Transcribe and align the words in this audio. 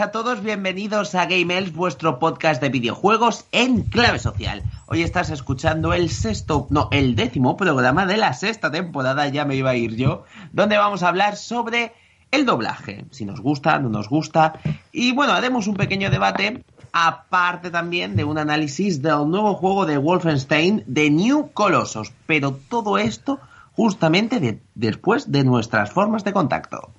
A 0.00 0.12
todos, 0.12 0.42
bienvenidos 0.42 1.14
a 1.14 1.26
Game 1.26 1.60
vuestro 1.72 2.18
podcast 2.18 2.60
de 2.62 2.70
videojuegos 2.70 3.44
en 3.52 3.82
clave 3.82 4.18
social. 4.18 4.62
Hoy 4.86 5.02
estás 5.02 5.28
escuchando 5.30 5.92
el 5.92 6.08
sexto, 6.08 6.66
no, 6.70 6.88
el 6.90 7.14
décimo 7.16 7.56
programa 7.56 8.06
de 8.06 8.16
la 8.16 8.32
sexta 8.32 8.70
temporada, 8.70 9.28
ya 9.28 9.44
me 9.44 9.56
iba 9.56 9.70
a 9.70 9.76
ir 9.76 9.96
yo, 9.96 10.24
donde 10.52 10.78
vamos 10.78 11.02
a 11.02 11.08
hablar 11.08 11.36
sobre 11.36 11.92
el 12.30 12.46
doblaje, 12.46 13.04
si 13.10 13.26
nos 13.26 13.40
gusta, 13.40 13.78
no 13.78 13.90
nos 13.90 14.08
gusta, 14.08 14.54
y 14.90 15.12
bueno, 15.12 15.34
haremos 15.34 15.66
un 15.66 15.74
pequeño 15.74 16.10
debate, 16.10 16.64
aparte 16.92 17.70
también 17.70 18.16
de 18.16 18.24
un 18.24 18.38
análisis 18.38 19.02
del 19.02 19.28
nuevo 19.28 19.54
juego 19.54 19.84
de 19.84 19.98
Wolfenstein, 19.98 20.82
The 20.92 21.10
New 21.10 21.50
Colossus, 21.52 22.12
pero 22.26 22.52
todo 22.52 22.96
esto 22.96 23.38
justamente 23.76 24.40
de- 24.40 24.62
después 24.74 25.30
de 25.30 25.44
nuestras 25.44 25.92
formas 25.92 26.24
de 26.24 26.32
contacto. 26.32 26.90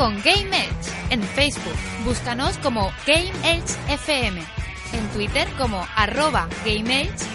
Con 0.00 0.16
Game 0.22 0.56
Edge 0.56 0.90
en 1.10 1.22
Facebook. 1.22 1.76
Búscanos 2.06 2.56
como 2.62 2.90
Game 3.06 3.30
Edge 3.44 3.76
FM. 3.86 4.40
En 4.94 5.06
Twitter 5.08 5.46
como 5.58 5.86
arroba 5.94 6.48
Game 6.64 7.02
Edge. 7.02 7.26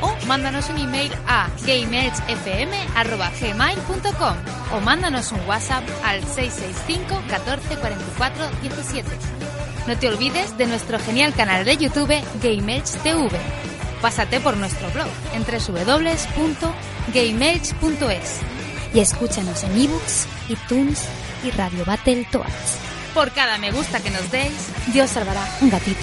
O 0.00 0.14
mándanos 0.26 0.70
un 0.70 0.78
email 0.78 1.10
a 1.26 1.50
gameedgefm.gmail.com 1.66 4.36
o 4.76 4.80
mándanos 4.80 5.32
un 5.32 5.40
WhatsApp 5.48 5.82
al 6.04 6.22
665 6.22 7.20
14 7.28 7.76
44 7.78 8.48
17. 8.62 9.10
No 9.88 9.98
te 9.98 10.06
olvides 10.06 10.56
de 10.56 10.66
nuestro 10.66 11.00
genial 11.00 11.34
canal 11.34 11.64
de 11.64 11.76
YouTube 11.76 12.14
Game 12.40 12.76
Edge 12.76 12.96
TV. 13.02 13.28
Pásate 14.00 14.38
por 14.38 14.56
nuestro 14.56 14.88
blog 14.92 15.08
en 15.32 15.42
www.gameedge.es 15.42 18.40
y 18.94 19.00
escúchanos 19.00 19.64
en 19.64 19.80
ebooks, 19.80 20.28
iTunes 20.48 21.08
y 21.44 21.50
Radio 21.50 21.84
Battle 21.84 22.26
Toads. 22.30 22.78
Por 23.12 23.30
cada 23.32 23.58
me 23.58 23.70
gusta 23.70 24.00
que 24.00 24.10
nos 24.10 24.30
deis, 24.30 24.72
Dios 24.92 25.10
salvará 25.10 25.46
un 25.60 25.70
gatito. 25.70 26.00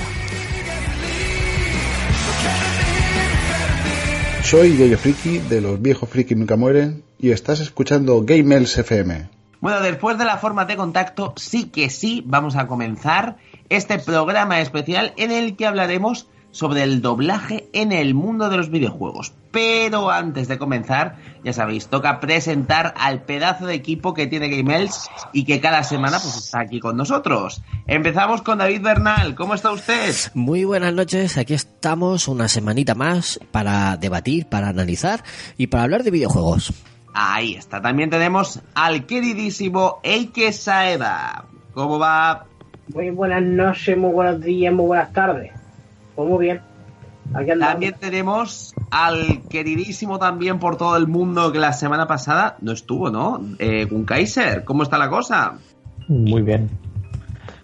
Soy 4.43 4.77
Yoyo 4.77 4.97
Friki 4.97 5.39
de 5.39 5.61
los 5.61 5.81
viejos 5.81 6.09
friki 6.09 6.35
nunca 6.35 6.55
mueren 6.55 7.03
y 7.19 7.31
estás 7.31 7.59
escuchando 7.59 8.23
Game 8.23 8.55
Els 8.55 8.77
FM. 8.77 9.29
Bueno, 9.61 9.81
después 9.81 10.17
de 10.17 10.25
la 10.25 10.37
forma 10.37 10.65
de 10.65 10.75
contacto, 10.75 11.33
sí 11.37 11.65
que 11.65 11.89
sí, 11.89 12.23
vamos 12.25 12.55
a 12.55 12.67
comenzar 12.67 13.37
este 13.69 13.99
programa 13.99 14.59
especial 14.59 15.13
en 15.17 15.31
el 15.31 15.55
que 15.55 15.67
hablaremos 15.67 16.27
sobre 16.51 16.83
el 16.83 17.01
doblaje 17.01 17.67
en 17.73 17.91
el 17.91 18.13
mundo 18.13 18.49
de 18.49 18.57
los 18.57 18.69
videojuegos. 18.69 19.33
Pero 19.51 20.11
antes 20.11 20.47
de 20.47 20.57
comenzar, 20.57 21.17
ya 21.43 21.51
sabéis, 21.53 21.87
toca 21.87 22.19
presentar 22.19 22.93
al 22.97 23.23
pedazo 23.23 23.65
de 23.65 23.73
equipo 23.73 24.13
que 24.13 24.27
tiene 24.27 24.49
Gamels 24.49 25.09
y 25.33 25.43
que 25.43 25.59
cada 25.59 25.83
semana 25.83 26.19
pues 26.19 26.37
está 26.37 26.61
aquí 26.61 26.79
con 26.79 26.95
nosotros. 26.95 27.61
Empezamos 27.87 28.41
con 28.41 28.59
David 28.59 28.81
Bernal, 28.81 29.35
¿cómo 29.35 29.55
está 29.55 29.71
usted? 29.71 30.13
Muy 30.33 30.63
buenas 30.63 30.93
noches, 30.93 31.37
aquí 31.37 31.53
estamos 31.53 32.27
una 32.27 32.47
semanita 32.47 32.95
más 32.95 33.39
para 33.51 33.97
debatir, 33.97 34.45
para 34.47 34.69
analizar 34.69 35.23
y 35.57 35.67
para 35.67 35.83
hablar 35.83 36.03
de 36.03 36.11
videojuegos. 36.11 36.73
Ahí 37.13 37.55
está, 37.55 37.81
también 37.81 38.09
tenemos 38.09 38.61
al 38.73 39.05
queridísimo 39.05 39.99
Eike 40.03 40.53
Saeva. 40.53 41.45
¿Cómo 41.73 41.99
va? 41.99 42.45
Muy 42.93 43.09
buenas 43.09 43.41
noches, 43.43 43.97
muy 43.97 44.11
buenos 44.11 44.41
días, 44.41 44.73
muy 44.73 44.85
buenas 44.85 45.11
tardes. 45.13 45.60
Pues 46.21 46.29
muy 46.29 46.45
bien. 46.45 46.61
Aquí. 47.33 47.51
También 47.59 47.95
tenemos 47.99 48.73
al 48.89 49.41
queridísimo 49.49 50.19
también 50.19 50.59
por 50.59 50.75
todo 50.75 50.97
el 50.97 51.07
mundo 51.07 51.51
que 51.51 51.59
la 51.59 51.71
semana 51.73 52.07
pasada 52.07 52.57
no 52.61 52.71
estuvo, 52.73 53.09
¿no? 53.09 53.39
Eh, 53.59 53.87
un 53.89 54.03
Kaiser, 54.05 54.63
¿cómo 54.65 54.83
está 54.83 54.97
la 54.97 55.09
cosa? 55.09 55.53
Muy 56.07 56.41
bien. 56.41 56.69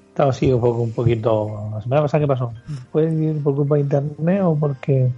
Estaba 0.09 0.29
así 0.29 0.51
un 0.51 0.62
poco, 0.62 0.81
un 0.81 0.91
poquito. 0.94 1.69
La 1.73 1.81
semana 1.81 2.01
pasada, 2.03 2.22
¿qué 2.23 2.28
pasó? 2.28 2.53
¿Puede 2.91 3.13
ir 3.13 3.44
por 3.44 3.56
culpa 3.56 3.75
de 3.75 3.81
internet 3.81 4.41
o 4.44 4.56
porque.? 4.57 5.12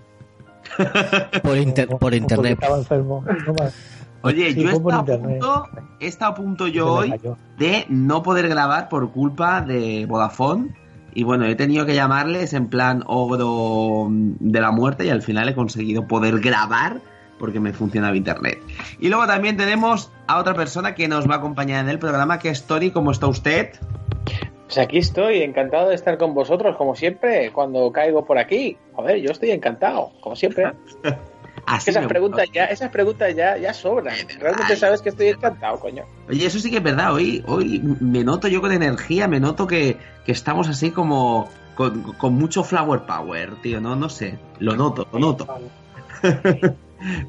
Por, 1.44 1.58
inter- 1.58 1.88
o- 1.92 1.98
por 1.98 2.14
internet. 2.14 2.58
Porque 2.60 2.66
estaba 2.66 2.78
enfermo. 2.78 3.24
No 3.48 3.54
más. 3.54 3.74
Oye, 4.22 4.54
Sí, 4.54 4.62
yo 4.64 4.72
punto, 4.82 5.66
he 6.00 6.08
estado 6.08 6.32
a 6.32 6.36
punto 6.36 6.68
yo 6.68 6.94
hoy 6.96 7.14
de 7.58 7.86
no 7.88 8.22
poder 8.22 8.50
grabar 8.50 8.90
por 8.90 9.12
culpa 9.12 9.62
de 9.62 10.06
Vodafone. 10.06 10.76
Y 11.14 11.24
bueno, 11.24 11.46
he 11.46 11.56
tenido 11.56 11.86
que 11.86 11.96
llamarles 11.96 12.54
en 12.54 12.68
plan 12.68 13.04
ogro 13.08 14.08
de 14.10 14.62
la 14.62 14.72
muerte 14.72 15.06
y 15.06 15.10
al 15.10 15.22
final 15.22 15.50
he 15.50 15.56
conseguido 15.56 16.08
poder 16.08 16.40
grabar 16.40 17.02
porque 17.40 17.60
me 17.60 17.74
funcionaba 17.74 18.16
internet. 18.16 18.60
Y 19.00 19.10
luego 19.10 19.26
también 19.26 19.58
tenemos 19.58 20.12
a 20.28 20.40
otra 20.40 20.54
persona 20.54 20.94
que 20.94 21.08
nos 21.08 21.28
va 21.30 21.36
a 21.36 21.38
acompañar 21.38 21.84
en 21.84 21.90
el 21.90 22.00
programa, 22.00 22.38
que 22.38 22.50
es 22.50 22.64
Tori, 22.66 22.92
¿cómo 22.92 23.12
está 23.12 23.28
usted? 23.28 23.72
Pues 24.66 24.78
aquí 24.78 25.00
estoy, 25.00 25.42
encantado 25.42 25.90
de 25.90 25.96
estar 25.96 26.18
con 26.18 26.36
vosotros, 26.36 26.76
como 26.76 26.96
siempre, 26.96 27.52
cuando 27.52 27.92
caigo 27.92 28.26
por 28.26 28.38
aquí. 28.38 28.78
A 28.96 29.02
ver, 29.02 29.20
yo 29.20 29.32
estoy 29.32 29.50
encantado, 29.52 30.12
como 30.22 30.36
siempre. 30.36 30.74
Así 31.70 31.92
esas 31.92 32.08
preguntas 32.08 32.48
ya, 32.54 32.66
esas 32.66 32.90
preguntas 32.90 33.36
ya, 33.36 33.58
ya 33.58 33.74
sobran. 33.74 34.16
Realmente 34.40 34.76
sabes 34.76 35.02
que 35.02 35.10
estoy 35.10 35.28
encantado, 35.28 35.80
coño. 35.80 36.04
Oye, 36.28 36.46
eso 36.46 36.60
sí 36.60 36.72
que 36.72 36.78
es 36.78 36.84
verdad. 36.84 37.14
Hoy, 37.14 37.44
hoy 37.48 37.80
me 38.00 38.24
noto 38.24 38.48
yo 38.48 38.60
con 38.60 38.72
energía, 38.72 39.28
me 39.28 39.40
noto 39.40 39.68
que, 39.68 39.98
que 40.26 40.32
estamos 40.32 40.68
así 40.68 40.92
como 40.92 41.48
con, 41.76 42.14
con 42.14 42.34
mucho 42.34 42.64
flower 42.64 43.02
power, 43.02 43.56
tío. 43.62 43.80
No, 43.80 43.96
no 43.96 44.10
sé. 44.10 44.40
Lo 44.60 44.76
noto, 44.76 45.08
lo 45.12 45.20
noto. 45.20 45.48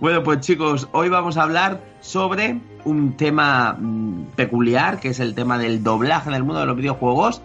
Bueno, 0.00 0.24
pues 0.24 0.40
chicos, 0.40 0.88
hoy 0.90 1.08
vamos 1.08 1.36
a 1.36 1.44
hablar 1.44 1.80
sobre 2.00 2.60
un 2.84 3.16
tema 3.16 3.76
mm, 3.78 4.32
peculiar, 4.34 4.98
que 4.98 5.10
es 5.10 5.20
el 5.20 5.34
tema 5.34 5.58
del 5.58 5.84
doblaje 5.84 6.28
en 6.28 6.34
el 6.34 6.42
mundo 6.42 6.60
de 6.60 6.66
los 6.66 6.76
videojuegos. 6.76 7.40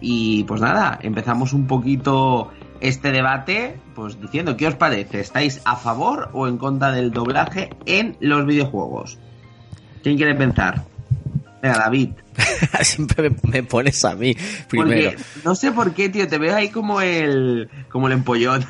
Y 0.00 0.44
pues 0.44 0.60
nada, 0.60 0.98
empezamos 1.02 1.52
un 1.52 1.66
poquito 1.66 2.50
este 2.80 3.12
debate, 3.12 3.76
pues 3.94 4.20
diciendo, 4.20 4.56
¿qué 4.56 4.66
os 4.66 4.74
parece? 4.74 5.20
¿Estáis 5.20 5.60
a 5.64 5.76
favor 5.76 6.30
o 6.32 6.48
en 6.48 6.58
contra 6.58 6.92
del 6.92 7.10
doblaje 7.10 7.70
en 7.86 8.16
los 8.20 8.46
videojuegos? 8.46 9.18
¿Quién 10.02 10.16
quiere 10.16 10.34
pensar? 10.34 10.84
Venga, 11.62 11.78
David. 11.78 12.10
Siempre 12.82 13.30
me, 13.42 13.62
pones 13.62 14.04
a 14.04 14.14
mí 14.14 14.34
primero. 14.68 15.10
Porque 15.10 15.24
no 15.44 15.54
sé 15.54 15.72
por 15.72 15.92
qué, 15.92 16.08
tío, 16.08 16.26
te 16.26 16.38
veo 16.38 16.56
ahí 16.56 16.70
como 16.70 17.00
el 17.00 17.68
como 17.90 18.06
el 18.06 18.14
empollón. 18.14 18.64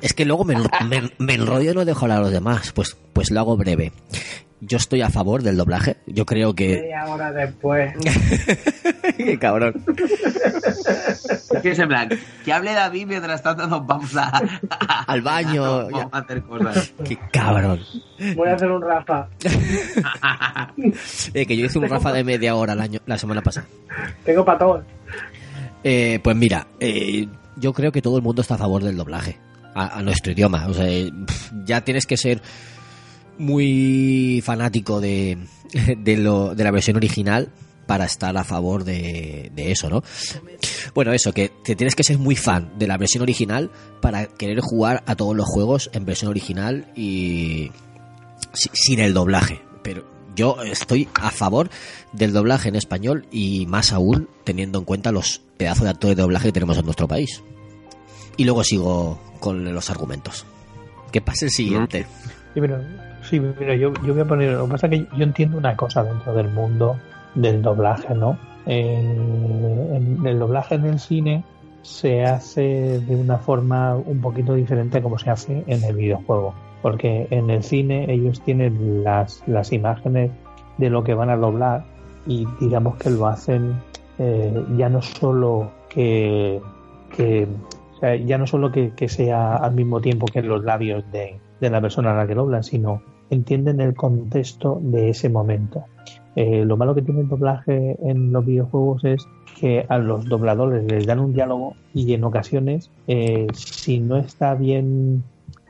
Es 0.00 0.12
que 0.12 0.24
luego 0.24 0.44
me, 0.44 0.56
me, 0.86 1.12
me 1.18 1.34
enrollo 1.34 1.70
y 1.70 1.74
no 1.74 1.84
dejo 1.84 2.04
hablar 2.04 2.18
a 2.18 2.22
los 2.22 2.32
demás. 2.32 2.72
Pues, 2.72 2.96
pues 3.12 3.30
lo 3.30 3.40
hago 3.40 3.56
breve. 3.56 3.92
Yo 4.66 4.76
estoy 4.78 5.02
a 5.02 5.10
favor 5.10 5.42
del 5.42 5.56
doblaje. 5.56 5.96
Yo 6.06 6.24
creo 6.26 6.54
que. 6.54 6.68
Media 6.80 7.04
hora 7.06 7.32
después. 7.32 7.92
Qué 9.16 9.38
cabrón. 9.38 9.74
que 11.62 11.70
es 11.70 11.78
en 11.78 11.88
plan, 11.88 12.08
que 12.44 12.52
hable 12.52 12.72
David 12.72 13.06
mientras 13.06 13.42
tanto 13.42 13.66
nos 13.66 13.86
vamos 13.86 14.16
a, 14.16 14.30
a- 14.70 15.02
Al 15.06 15.22
baño, 15.22 15.88
Vamos 15.90 16.12
a 16.12 16.18
hacer 16.18 16.42
cosas. 16.42 16.92
Qué 17.04 17.18
cabrón. 17.32 17.80
Voy 18.36 18.48
a 18.48 18.54
hacer 18.54 18.70
un 18.70 18.82
Rafa. 18.82 19.28
Eh, 21.34 21.46
que 21.46 21.56
yo 21.56 21.66
hice 21.66 21.78
un 21.78 21.88
Rafa 21.88 22.12
de 22.12 22.24
media 22.24 22.54
hora 22.54 22.72
el 22.72 22.80
año, 22.80 23.00
la 23.06 23.18
semana 23.18 23.42
pasada. 23.42 23.66
Tengo 24.24 24.44
para 24.44 24.58
todos. 24.58 24.84
Eh, 25.82 26.18
pues 26.22 26.36
mira, 26.36 26.66
eh, 26.80 27.26
yo 27.56 27.72
creo 27.72 27.92
que 27.92 28.02
todo 28.02 28.16
el 28.16 28.22
mundo 28.22 28.42
está 28.42 28.54
a 28.54 28.58
favor 28.58 28.82
del 28.82 28.96
doblaje 28.96 29.38
a, 29.74 29.98
a 29.98 30.02
nuestro 30.02 30.32
idioma. 30.32 30.66
O 30.68 30.74
sea, 30.74 30.88
eh, 30.88 31.12
ya 31.64 31.82
tienes 31.82 32.06
que 32.06 32.16
ser 32.16 32.40
muy 33.38 34.42
fanático 34.44 35.00
de, 35.00 35.38
de, 35.98 36.16
lo, 36.16 36.54
de 36.54 36.64
la 36.64 36.70
versión 36.70 36.96
original 36.96 37.50
para 37.86 38.06
estar 38.06 38.36
a 38.36 38.44
favor 38.44 38.84
de, 38.84 39.50
de 39.54 39.70
eso, 39.72 39.90
¿no? 39.90 40.02
Bueno, 40.94 41.12
eso, 41.12 41.32
que 41.32 41.50
te 41.64 41.76
tienes 41.76 41.94
que 41.94 42.02
ser 42.04 42.18
muy 42.18 42.34
fan 42.36 42.72
de 42.78 42.86
la 42.86 42.96
versión 42.96 43.22
original 43.22 43.70
para 44.00 44.26
querer 44.26 44.60
jugar 44.60 45.02
a 45.06 45.16
todos 45.16 45.36
los 45.36 45.46
juegos 45.46 45.90
en 45.92 46.04
versión 46.06 46.30
original 46.30 46.86
y 46.96 47.70
si- 48.52 48.70
sin 48.72 49.00
el 49.00 49.12
doblaje. 49.12 49.60
Pero 49.82 50.04
yo 50.34 50.62
estoy 50.62 51.08
a 51.14 51.30
favor 51.30 51.68
del 52.12 52.32
doblaje 52.32 52.68
en 52.70 52.76
español 52.76 53.26
y 53.30 53.66
más 53.66 53.92
aún 53.92 54.28
teniendo 54.44 54.78
en 54.78 54.84
cuenta 54.86 55.12
los 55.12 55.42
pedazos 55.58 55.84
de 55.84 55.90
actores 55.90 56.16
de 56.16 56.22
doblaje 56.22 56.48
que 56.48 56.52
tenemos 56.52 56.78
en 56.78 56.84
nuestro 56.86 57.06
país. 57.06 57.42
Y 58.38 58.44
luego 58.44 58.64
sigo 58.64 59.20
con 59.40 59.72
los 59.74 59.90
argumentos. 59.90 60.46
Que 61.12 61.20
pase 61.20 61.44
el 61.46 61.50
siguiente. 61.52 62.06
Sí, 63.34 63.54
mira, 63.58 63.74
yo, 63.74 63.92
voy 63.92 64.20
a 64.20 64.24
poner. 64.24 64.52
Lo 64.52 64.66
que 64.66 64.72
pasa 64.72 64.88
que 64.88 65.06
yo 65.16 65.24
entiendo 65.24 65.58
una 65.58 65.76
cosa 65.76 66.04
dentro 66.04 66.34
del 66.34 66.48
mundo 66.50 66.96
del 67.34 67.62
doblaje, 67.62 68.14
¿no? 68.14 68.38
Eh, 68.66 68.94
en- 68.94 70.26
el 70.26 70.38
doblaje 70.38 70.76
en 70.76 70.84
el 70.84 70.98
cine 70.98 71.44
se 71.82 72.24
hace 72.24 73.00
de 73.00 73.16
una 73.16 73.38
forma 73.38 73.94
un 73.96 74.20
poquito 74.20 74.54
diferente 74.54 75.02
como 75.02 75.18
se 75.18 75.30
hace 75.30 75.64
en 75.66 75.82
el 75.84 75.96
videojuego. 75.96 76.54
Porque 76.80 77.26
en 77.30 77.50
el 77.50 77.62
cine 77.62 78.10
ellos 78.12 78.40
tienen 78.42 79.02
las, 79.04 79.42
las 79.46 79.72
imágenes 79.72 80.30
de 80.78 80.90
lo 80.90 81.02
que 81.02 81.14
van 81.14 81.30
a 81.30 81.36
doblar 81.36 81.84
y 82.26 82.46
digamos 82.60 82.96
que 82.96 83.10
lo 83.10 83.26
hacen 83.26 83.74
eh, 84.18 84.64
ya 84.76 84.88
no 84.88 85.02
solo 85.02 85.70
que, 85.88 86.60
que 87.16 87.48
sea, 88.00 88.16
ya 88.16 88.38
no 88.38 88.46
solo 88.46 88.70
que, 88.70 88.92
que 88.92 89.08
sea 89.08 89.56
al 89.56 89.74
mismo 89.74 90.00
tiempo 90.00 90.26
que 90.26 90.42
los 90.42 90.62
labios 90.64 91.04
de, 91.10 91.38
de 91.60 91.70
la 91.70 91.80
persona 91.80 92.12
a 92.12 92.14
la 92.16 92.26
que 92.26 92.34
doblan, 92.34 92.64
sino 92.64 93.02
entienden 93.30 93.80
el 93.80 93.94
contexto 93.94 94.80
de 94.82 95.10
ese 95.10 95.28
momento. 95.28 95.84
Eh, 96.36 96.64
lo 96.64 96.76
malo 96.76 96.94
que 96.94 97.02
tiene 97.02 97.20
el 97.20 97.28
doblaje 97.28 97.96
en 98.02 98.32
los 98.32 98.44
videojuegos 98.44 99.04
es 99.04 99.26
que 99.58 99.86
a 99.88 99.98
los 99.98 100.24
dobladores 100.26 100.84
les 100.90 101.06
dan 101.06 101.20
un 101.20 101.32
diálogo 101.32 101.74
y 101.92 102.12
en 102.12 102.24
ocasiones, 102.24 102.90
eh, 103.06 103.46
si 103.54 104.00
no 104.00 104.16
está 104.16 104.54
bien, 104.54 105.22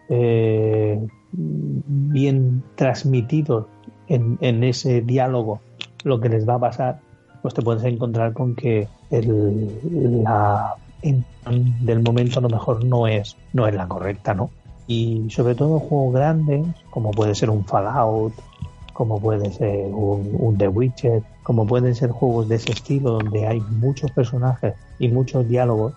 eh, 0.08 1.06
bien 1.32 2.62
transmitido 2.76 3.68
en, 4.08 4.38
en 4.40 4.64
ese 4.64 5.02
diálogo 5.02 5.60
lo 6.04 6.20
que 6.20 6.28
les 6.30 6.48
va 6.48 6.54
a 6.54 6.60
pasar, 6.60 7.00
pues 7.42 7.52
te 7.52 7.62
puedes 7.62 7.84
encontrar 7.84 8.32
con 8.32 8.54
que 8.54 8.88
el, 9.10 10.22
la 10.22 10.76
del 11.80 12.02
momento 12.02 12.38
a 12.38 12.42
lo 12.42 12.48
mejor 12.48 12.84
no 12.84 13.06
es, 13.06 13.36
no 13.52 13.66
es 13.66 13.74
la 13.74 13.86
correcta, 13.86 14.34
¿no? 14.34 14.50
Y 14.86 15.31
sobre 15.31 15.54
todo 15.54 15.78
juegos 15.81 16.14
grandes, 16.14 16.66
como 16.90 17.10
puede 17.10 17.34
ser 17.34 17.50
un 17.50 17.64
Fallout, 17.64 18.34
como 18.92 19.20
puede 19.20 19.50
ser 19.52 19.86
un, 19.86 20.36
un 20.38 20.56
The 20.56 20.69
Witcher, 20.69 21.22
como 21.42 21.66
pueden 21.66 21.94
ser 21.94 22.10
juegos 22.10 22.48
de 22.48 22.56
ese 22.56 22.72
estilo 22.72 23.12
donde 23.12 23.46
hay 23.46 23.60
muchos 23.60 24.10
personajes 24.12 24.75
y 24.98 25.08
muchos 25.08 25.48
diálogos, 25.48 25.92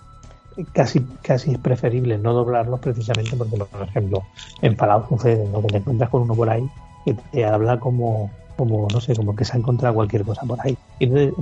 casi 0.74 1.01
casi 1.22 1.51
es 1.51 1.60
preferible 1.60 2.18
no 2.18 2.34
doblarlos 2.34 2.80
precisamente 2.80 3.36
porque, 3.36 3.57
por 3.57 3.88
ejemplo, 3.88 4.24
en 4.62 4.75
Fallout 4.75 5.07
sucede, 5.10 5.48
¿no? 5.50 5.62
que 5.62 5.68
te 5.68 5.78
encuentras 5.78 6.10
con 6.10 6.24
uno 6.24 6.36
por 6.36 6.50
ahí 6.50 6.68
que 7.07 7.13
te 7.31 7.45
habla 7.45 7.80
como, 7.80 8.30
como 8.57 8.88
no 8.92 9.00
sé, 9.00 9.16
como 9.16 9.34
que 9.34 9.45
se 9.45 9.54
ha 9.54 9.60
encontrado 9.60 9.95
cualquier 9.95 10.25
cosa 10.25 10.42
por 10.45 10.60
ahí. 10.62 10.78
Y 11.00 11.06
entonces 11.06 11.34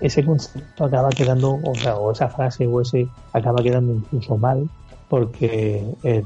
ese 0.00 0.24
concepto 0.24 0.84
acaba 0.84 1.10
quedando, 1.10 1.60
o 1.62 1.74
sea, 1.76 1.96
o 1.96 2.10
esa 2.10 2.28
frase 2.28 2.66
o 2.66 2.80
ese 2.80 3.06
acaba 3.32 3.62
quedando 3.62 3.92
incluso 3.92 4.36
mal 4.36 4.68
porque 5.12 5.84
el, 6.04 6.24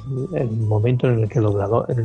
momento 0.49 1.09
en 1.09 1.19
el 1.19 1.29
que 1.29 1.41
el 1.41 1.44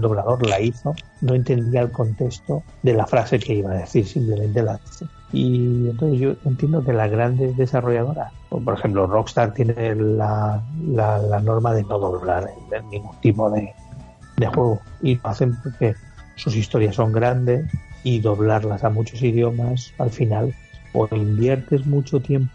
doblador, 0.02 0.48
la 0.48 0.60
hizo 0.60 0.96
no 1.22 1.36
entendía 1.36 1.82
el 1.82 1.92
contexto 1.92 2.64
de 2.82 2.96
la 2.96 3.06
frase 3.06 3.38
que 3.38 3.54
iba 3.54 3.70
a 3.70 3.76
decir, 3.76 4.04
simplemente 4.08 4.64
la. 4.64 4.80
Y 5.32 5.90
entonces 5.90 6.20
yo 6.20 6.34
entiendo 6.44 6.84
que 6.84 6.92
las 6.92 7.12
grandes 7.12 7.56
desarrolladoras, 7.56 8.34
por 8.50 8.74
ejemplo 8.74 9.06
Rockstar 9.06 9.54
tiene 9.54 9.94
la, 9.94 10.64
norma 11.44 11.76
de 11.76 11.84
no 11.84 12.00
doblar 12.00 12.50
en 12.72 12.90
ningún 12.90 13.16
tipo 13.22 13.52
de, 13.52 13.72
de 14.38 14.48
juego 14.48 14.82
y 15.04 15.18
lo 15.18 15.30
hacen 15.30 15.56
porque 15.62 15.94
sus 16.36 16.56
historias 16.56 16.96
son 16.96 17.12
grandes 17.12 17.64
y 18.04 18.22
doblarlas 18.22 18.84
a 18.84 18.90
muchos 18.90 19.22
idiomas 19.22 19.94
al 20.00 20.10
final 20.10 20.56
o 20.94 21.08
inviertes 21.12 21.86
mucho 21.86 22.20
tiempo 22.20 22.52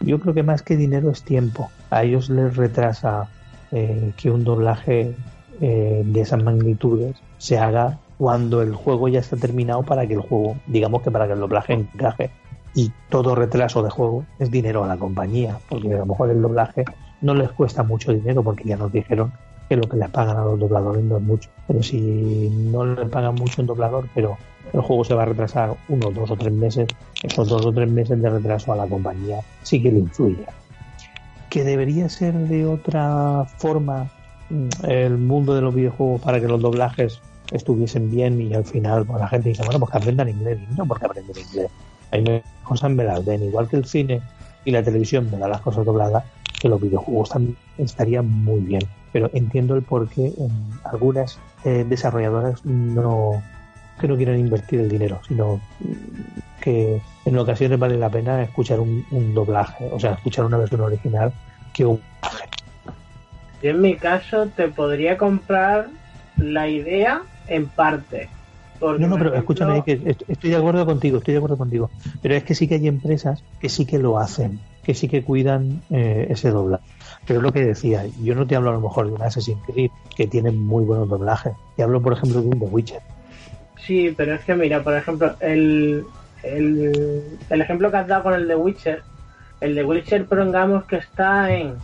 yo 0.00 0.18
creo 0.20 0.34
que 0.34 0.42
más 0.42 0.62
que 0.62 0.76
dinero 0.76 1.10
es 1.10 1.22
tiempo 1.22 1.70
a 1.90 2.02
ellos 2.02 2.30
les 2.30 2.56
retrasa 2.56 3.28
eh, 3.72 4.12
que 4.16 4.30
un 4.30 4.44
doblaje 4.44 5.14
eh, 5.60 6.02
de 6.04 6.20
esas 6.20 6.42
magnitudes 6.42 7.16
se 7.38 7.58
haga 7.58 7.98
cuando 8.18 8.62
el 8.62 8.74
juego 8.74 9.08
ya 9.08 9.20
está 9.20 9.36
terminado 9.36 9.82
para 9.82 10.06
que 10.06 10.14
el 10.14 10.20
juego 10.20 10.56
digamos 10.66 11.02
que 11.02 11.10
para 11.10 11.26
que 11.26 11.34
el 11.34 11.40
doblaje 11.40 11.74
encaje 11.74 12.30
y 12.74 12.92
todo 13.08 13.34
retraso 13.34 13.82
de 13.82 13.90
juego 13.90 14.24
es 14.38 14.50
dinero 14.50 14.84
a 14.84 14.88
la 14.88 14.96
compañía 14.96 15.58
porque 15.68 15.94
a 15.94 15.98
lo 15.98 16.06
mejor 16.06 16.30
el 16.30 16.42
doblaje 16.42 16.84
no 17.20 17.34
les 17.34 17.50
cuesta 17.50 17.82
mucho 17.82 18.12
dinero 18.12 18.42
porque 18.42 18.64
ya 18.64 18.76
nos 18.76 18.92
dijeron 18.92 19.32
que 19.70 19.76
lo 19.76 19.88
que 19.88 19.96
les 19.96 20.10
pagan 20.10 20.36
a 20.36 20.44
los 20.44 20.58
dobladores 20.58 21.02
no 21.04 21.18
es 21.18 21.22
mucho. 21.22 21.48
Pero 21.68 21.82
si 21.82 22.50
no 22.50 22.84
le 22.84 23.06
pagan 23.06 23.36
mucho 23.36 23.60
en 23.60 23.68
doblador, 23.68 24.08
pero 24.14 24.36
el 24.72 24.80
juego 24.80 25.04
se 25.04 25.14
va 25.14 25.22
a 25.22 25.26
retrasar 25.26 25.76
uno, 25.88 26.10
dos 26.10 26.30
o 26.30 26.36
tres 26.36 26.52
meses, 26.52 26.88
esos 27.22 27.48
dos 27.48 27.66
o 27.66 27.72
tres 27.72 27.90
meses 27.90 28.20
de 28.20 28.30
retraso 28.30 28.72
a 28.72 28.76
la 28.76 28.86
compañía 28.86 29.40
sí 29.62 29.82
que 29.82 29.90
le 29.90 30.00
influye. 30.00 30.44
Que 31.48 31.64
debería 31.64 32.08
ser 32.08 32.34
de 32.34 32.66
otra 32.66 33.44
forma 33.58 34.10
mm, 34.50 34.68
el 34.84 35.18
mundo 35.18 35.54
de 35.54 35.62
los 35.62 35.74
videojuegos 35.74 36.20
para 36.22 36.40
que 36.40 36.46
los 36.46 36.60
doblajes 36.60 37.20
estuviesen 37.50 38.10
bien 38.10 38.40
y 38.40 38.54
al 38.54 38.64
final 38.64 39.04
pues, 39.04 39.20
la 39.20 39.28
gente 39.28 39.48
dice, 39.48 39.62
bueno, 39.64 39.80
pues 39.80 39.90
que 39.90 39.98
aprendan 39.98 40.28
inglés. 40.28 40.58
No 40.76 40.86
porque 40.86 41.06
aprender 41.06 41.36
inglés. 41.36 41.70
Hay 42.12 42.42
cosas 42.64 42.90
me 42.90 43.04
las 43.04 43.24
den, 43.24 43.44
igual 43.44 43.68
que 43.68 43.76
el 43.76 43.84
cine 43.84 44.20
y 44.64 44.70
la 44.70 44.82
televisión 44.82 45.28
me 45.30 45.38
dan 45.38 45.50
las 45.50 45.60
cosas 45.60 45.84
dobladas, 45.84 46.24
que 46.60 46.68
los 46.68 46.80
videojuegos 46.80 47.30
también 47.30 47.56
estarían 47.78 48.28
muy 48.28 48.60
bien 48.60 48.82
pero 49.12 49.30
entiendo 49.32 49.74
el 49.74 49.82
por 49.82 50.08
qué 50.08 50.32
algunas 50.84 51.38
eh, 51.64 51.84
desarrolladoras 51.88 52.64
no 52.64 53.42
que 54.00 54.08
no 54.08 54.16
quieran 54.16 54.38
invertir 54.38 54.80
el 54.80 54.88
dinero, 54.88 55.20
sino 55.28 55.60
que 56.60 57.00
en 57.24 57.38
ocasiones 57.38 57.78
vale 57.78 57.96
la 57.96 58.08
pena 58.10 58.42
escuchar 58.42 58.80
un, 58.80 59.04
un 59.10 59.34
doblaje, 59.34 59.84
o 59.90 59.98
sea, 59.98 60.12
escuchar 60.12 60.44
una 60.44 60.58
versión 60.58 60.80
original 60.80 61.32
que 61.72 61.86
un 61.86 62.00
doblaje. 62.22 62.48
Yo 63.62 63.70
en 63.70 63.80
mi 63.80 63.96
caso 63.96 64.46
te 64.48 64.68
podría 64.68 65.16
comprar 65.18 65.88
la 66.38 66.68
idea 66.68 67.22
en 67.46 67.68
parte. 67.68 68.28
Porque, 68.78 69.02
No, 69.02 69.08
no, 69.08 69.18
pero 69.18 69.30
ejemplo, 69.34 69.40
escúchame, 69.40 69.84
que 69.84 70.10
est- 70.10 70.22
estoy 70.26 70.50
de 70.50 70.56
acuerdo 70.56 70.86
contigo, 70.86 71.18
estoy 71.18 71.32
de 71.34 71.38
acuerdo 71.38 71.58
contigo. 71.58 71.90
Pero 72.22 72.34
es 72.34 72.44
que 72.44 72.54
sí 72.54 72.66
que 72.66 72.76
hay 72.76 72.88
empresas 72.88 73.44
que 73.60 73.68
sí 73.68 73.84
que 73.84 73.98
lo 73.98 74.18
hacen, 74.18 74.58
que 74.82 74.94
sí 74.94 75.06
que 75.06 75.22
cuidan 75.22 75.82
eh, 75.90 76.28
ese 76.30 76.48
doblaje. 76.50 76.84
Pero 77.26 77.40
es 77.40 77.42
lo 77.42 77.52
que 77.52 77.62
decía, 77.66 78.04
yo 78.22 78.34
no 78.34 78.46
te 78.46 78.56
hablo 78.56 78.70
a 78.70 78.72
lo 78.72 78.80
mejor 78.80 79.06
de 79.06 79.12
un 79.12 79.22
Assassin's 79.22 79.62
Creed 79.66 79.90
que 80.16 80.26
tiene 80.26 80.50
muy 80.50 80.84
buenos 80.84 81.10
doblajes. 81.10 81.52
Te 81.76 81.82
hablo, 81.82 82.00
por 82.00 82.14
ejemplo, 82.14 82.40
de 82.40 82.48
un 82.48 82.58
The 82.58 82.64
Witcher. 82.66 83.02
Sí, 83.90 84.14
pero 84.16 84.34
es 84.36 84.44
que 84.44 84.54
mira, 84.54 84.84
por 84.84 84.94
ejemplo, 84.94 85.34
el, 85.40 86.04
el, 86.44 87.24
el 87.50 87.60
ejemplo 87.60 87.90
que 87.90 87.96
has 87.96 88.06
dado 88.06 88.22
con 88.22 88.34
el 88.34 88.46
de 88.46 88.54
Witcher, 88.54 89.02
el 89.60 89.74
de 89.74 89.82
Witcher 89.82 90.26
prolongamos 90.26 90.84
que 90.84 90.98
está 90.98 91.52
en 91.52 91.74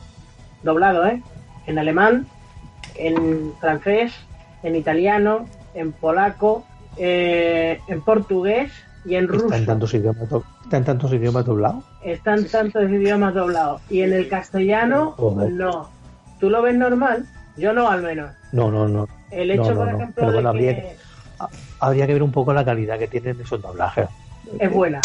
doblado, 0.62 1.04
¿eh? 1.04 1.20
En 1.66 1.80
alemán, 1.80 2.24
en 2.94 3.52
francés, 3.60 4.12
en 4.62 4.76
italiano, 4.76 5.48
en 5.74 5.90
polaco, 5.90 6.64
eh, 6.96 7.80
en 7.88 8.00
portugués 8.02 8.70
y 9.04 9.16
en 9.16 9.26
ruso. 9.26 9.46
Está 9.46 9.56
en 9.56 9.66
tantos 9.66 9.92
idiomas, 9.92 10.28
do- 10.28 10.44
está 10.62 10.76
en 10.76 10.84
tantos 10.84 11.12
idiomas 11.12 11.44
doblados. 11.44 11.82
Están 12.04 12.44
tantos 12.46 12.88
idiomas 12.88 13.34
doblados. 13.34 13.82
Y 13.90 14.02
en 14.02 14.12
el 14.12 14.28
castellano, 14.28 15.10
Joder. 15.16 15.50
no. 15.50 15.90
¿Tú 16.38 16.50
lo 16.50 16.62
ves 16.62 16.76
normal? 16.76 17.26
Yo 17.56 17.72
no, 17.72 17.90
al 17.90 18.02
menos. 18.02 18.30
No, 18.52 18.70
no, 18.70 18.86
no. 18.86 19.08
El 19.32 19.50
hecho, 19.50 19.62
No, 19.62 19.70
no, 19.70 19.76
por 19.76 19.90
no. 19.90 19.96
ejemplo, 19.96 20.32
bueno, 20.32 20.52
de 20.52 20.58
que 20.60 20.96
Habría 21.80 22.06
que 22.06 22.12
ver 22.14 22.22
un 22.22 22.32
poco 22.32 22.52
la 22.52 22.64
calidad 22.64 22.98
que 22.98 23.08
tienen 23.08 23.40
esos 23.40 23.60
doblajes. 23.60 24.08
es 24.58 24.70
buena. 24.70 25.00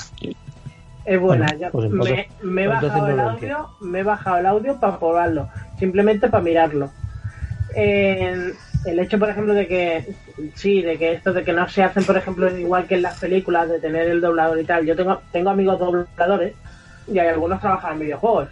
Es 1.05 1.19
buena. 1.19 1.45
Bueno, 1.47 1.59
Ya- 1.59 1.71
pues 1.71 1.85
entonces- 1.91 2.27
me, 2.41 2.51
me 2.51 2.63
he 2.63 2.67
bajado 2.67 3.07
el 3.07 3.19
audio, 3.19 3.69
me 3.81 4.00
he 4.00 4.03
bajado 4.03 4.38
el 4.38 4.45
audio 4.45 4.79
para 4.79 5.00
probarlo, 5.00 5.50
simplemente 5.79 6.29
para 6.29 6.43
mirarlo. 6.43 6.91
Eh, 7.75 8.53
el 8.85 9.00
hecho, 9.00 9.17
por 9.19 9.29
ejemplo, 9.29 9.53
de 9.53 9.67
que 9.67 10.13
sí, 10.55 10.81
de 10.81 10.97
que 10.97 11.13
esto 11.13 11.33
de 11.33 11.43
que 11.43 11.53
no 11.53 11.67
se 11.69 11.83
hacen, 11.83 12.03
por 12.03 12.17
ejemplo, 12.17 12.55
igual 12.57 12.85
que 12.85 12.95
en 12.95 13.01
las 13.03 13.17
películas 13.19 13.69
de 13.69 13.79
tener 13.79 14.07
el 14.09 14.21
doblador 14.21 14.59
y 14.59 14.63
tal. 14.63 14.85
Yo 14.85 14.95
tengo 14.95 15.21
tengo 15.31 15.50
amigos 15.50 15.79
dobladores 15.79 16.53
y 17.07 17.17
hay 17.19 17.27
algunos 17.27 17.59
que 17.59 17.63
trabajan 17.63 17.93
en 17.93 18.00
videojuegos. 18.00 18.50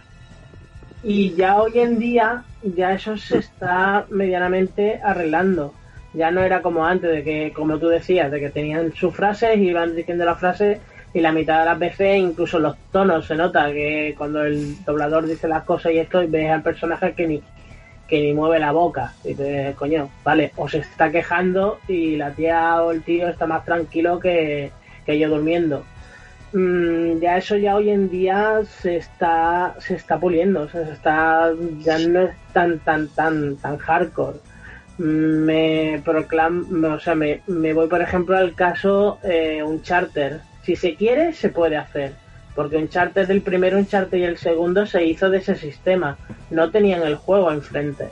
Y 1.02 1.34
ya 1.34 1.56
hoy 1.60 1.78
en 1.78 1.98
día 1.98 2.44
ya 2.62 2.92
eso 2.92 3.16
se 3.16 3.38
está 3.38 4.06
medianamente 4.10 5.00
arreglando. 5.02 5.72
Ya 6.12 6.30
no 6.30 6.42
era 6.42 6.60
como 6.62 6.84
antes, 6.84 7.10
de 7.10 7.22
que, 7.22 7.52
como 7.52 7.78
tú 7.78 7.88
decías, 7.88 8.30
de 8.30 8.40
que 8.40 8.50
tenían 8.50 8.92
sus 8.94 9.14
frases 9.14 9.56
y 9.56 9.68
iban 9.68 9.94
diciendo 9.94 10.24
las 10.24 10.38
frases 10.38 10.78
y 11.12 11.20
la 11.20 11.32
mitad 11.32 11.60
de 11.60 11.64
las 11.66 11.78
veces, 11.78 12.18
incluso 12.18 12.58
los 12.58 12.76
tonos, 12.92 13.26
se 13.26 13.36
nota 13.36 13.72
que 13.72 14.14
cuando 14.16 14.44
el 14.44 14.84
doblador 14.84 15.26
dice 15.26 15.48
las 15.48 15.64
cosas 15.64 15.92
y 15.92 15.98
esto, 15.98 16.22
y 16.22 16.26
ves 16.26 16.50
al 16.50 16.62
personaje 16.62 17.12
que 17.14 17.26
ni, 17.26 17.42
que 18.08 18.20
ni 18.20 18.32
mueve 18.32 18.58
la 18.58 18.72
boca. 18.72 19.14
Y 19.24 19.34
te 19.34 19.74
coño, 19.78 20.10
vale, 20.24 20.52
o 20.56 20.68
se 20.68 20.78
está 20.78 21.10
quejando 21.10 21.78
y 21.88 22.16
la 22.16 22.32
tía 22.32 22.82
o 22.82 22.90
el 22.90 23.02
tío 23.02 23.28
está 23.28 23.46
más 23.46 23.64
tranquilo 23.64 24.18
que, 24.18 24.70
que 25.06 25.18
yo 25.18 25.28
durmiendo. 25.28 25.84
Mm, 26.52 27.20
ya 27.20 27.36
eso 27.36 27.56
ya 27.56 27.76
hoy 27.76 27.90
en 27.90 28.10
día 28.10 28.62
se 28.64 28.96
está 28.96 29.76
se 29.78 29.94
está 29.94 30.18
puliendo, 30.18 30.62
o 30.62 30.68
sea, 30.68 30.84
se 30.84 30.92
está 30.92 31.52
ya 31.78 31.96
no 31.98 32.22
es 32.22 32.36
tan 32.52 32.80
tan 32.80 33.06
tan 33.08 33.56
tan 33.56 33.78
hardcore. 33.78 34.38
Me 35.00 36.02
proclamo, 36.04 36.88
o 36.88 37.00
sea, 37.00 37.14
me, 37.14 37.40
me 37.46 37.72
voy 37.72 37.88
por 37.88 38.02
ejemplo 38.02 38.36
al 38.36 38.54
caso 38.54 39.18
eh, 39.22 39.62
un 39.62 39.80
charter. 39.80 40.40
Si 40.62 40.76
se 40.76 40.94
quiere, 40.94 41.32
se 41.32 41.48
puede 41.48 41.78
hacer. 41.78 42.12
Porque 42.54 42.76
un 42.76 42.90
charter 42.90 43.26
del 43.26 43.40
primero, 43.40 43.78
un 43.78 43.86
charter 43.86 44.20
y 44.20 44.24
el 44.24 44.36
segundo 44.36 44.84
se 44.84 45.02
hizo 45.06 45.30
de 45.30 45.38
ese 45.38 45.54
sistema. 45.54 46.18
No 46.50 46.70
tenían 46.70 47.02
el 47.02 47.14
juego 47.14 47.50
enfrente. 47.50 48.10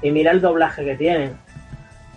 Y 0.00 0.12
mira 0.12 0.30
el 0.30 0.40
doblaje 0.40 0.84
que 0.84 0.94
tienen. 0.94 1.32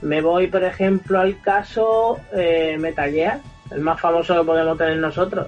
Me 0.04 0.22
voy, 0.22 0.46
por 0.46 0.64
ejemplo, 0.64 1.20
al 1.20 1.42
caso 1.42 2.20
eh, 2.32 2.78
Metal 2.80 3.10
Gear, 3.10 3.40
el 3.72 3.82
más 3.82 4.00
famoso 4.00 4.38
que 4.38 4.46
podemos 4.46 4.78
tener 4.78 4.98
nosotros. 4.98 5.48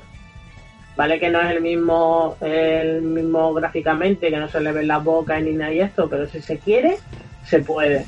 Vale 0.96 1.20
que 1.20 1.30
no 1.30 1.40
es 1.42 1.52
el 1.52 1.62
mismo, 1.62 2.38
el 2.42 3.04
mismo 3.04 3.54
gráficamente, 3.54 4.32
que 4.32 4.38
no 4.38 4.48
se 4.48 4.62
le 4.62 4.72
ve 4.72 4.82
la 4.82 4.98
boca 4.98 5.40
ni 5.40 5.52
nada 5.52 5.72
y 5.72 5.82
esto, 5.82 6.10
pero 6.10 6.26
si 6.26 6.42
se 6.42 6.58
quiere, 6.58 6.98
se 7.46 7.60
puede. 7.60 8.08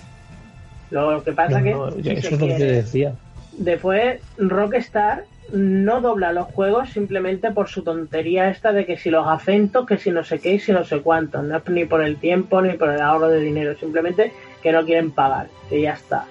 Lo 0.91 1.23
que 1.23 1.31
pasa 1.31 1.59
No, 1.59 1.63
que 1.63 1.71
no, 1.71 1.91
si 1.91 2.09
eso 2.09 2.35
es 2.35 2.41
lo 2.41 2.47
que 2.47 2.53
te 2.53 2.71
decía. 2.71 3.13
Después, 3.57 4.21
Rockstar 4.37 5.23
no 5.51 6.01
dobla 6.01 6.33
los 6.33 6.47
juegos 6.47 6.89
simplemente 6.89 7.51
por 7.51 7.67
su 7.67 7.83
tontería 7.83 8.49
esta 8.49 8.71
de 8.71 8.85
que 8.85 8.97
si 8.97 9.09
los 9.09 9.27
acentos, 9.27 9.85
que 9.85 9.97
si 9.97 10.11
no 10.11 10.23
sé 10.23 10.39
qué 10.39 10.55
y 10.55 10.59
si 10.59 10.71
no 10.71 10.83
sé 10.83 11.01
cuántos. 11.01 11.43
No 11.43 11.57
es 11.57 11.67
ni 11.69 11.85
por 11.85 12.03
el 12.03 12.17
tiempo 12.17 12.61
ni 12.61 12.77
por 12.77 12.89
el 12.89 13.01
ahorro 13.01 13.29
de 13.29 13.39
dinero, 13.39 13.75
simplemente 13.77 14.31
que 14.61 14.71
no 14.71 14.83
quieren 14.85 15.11
pagar, 15.11 15.47
que 15.69 15.81
ya 15.81 15.93
está. 15.93 16.25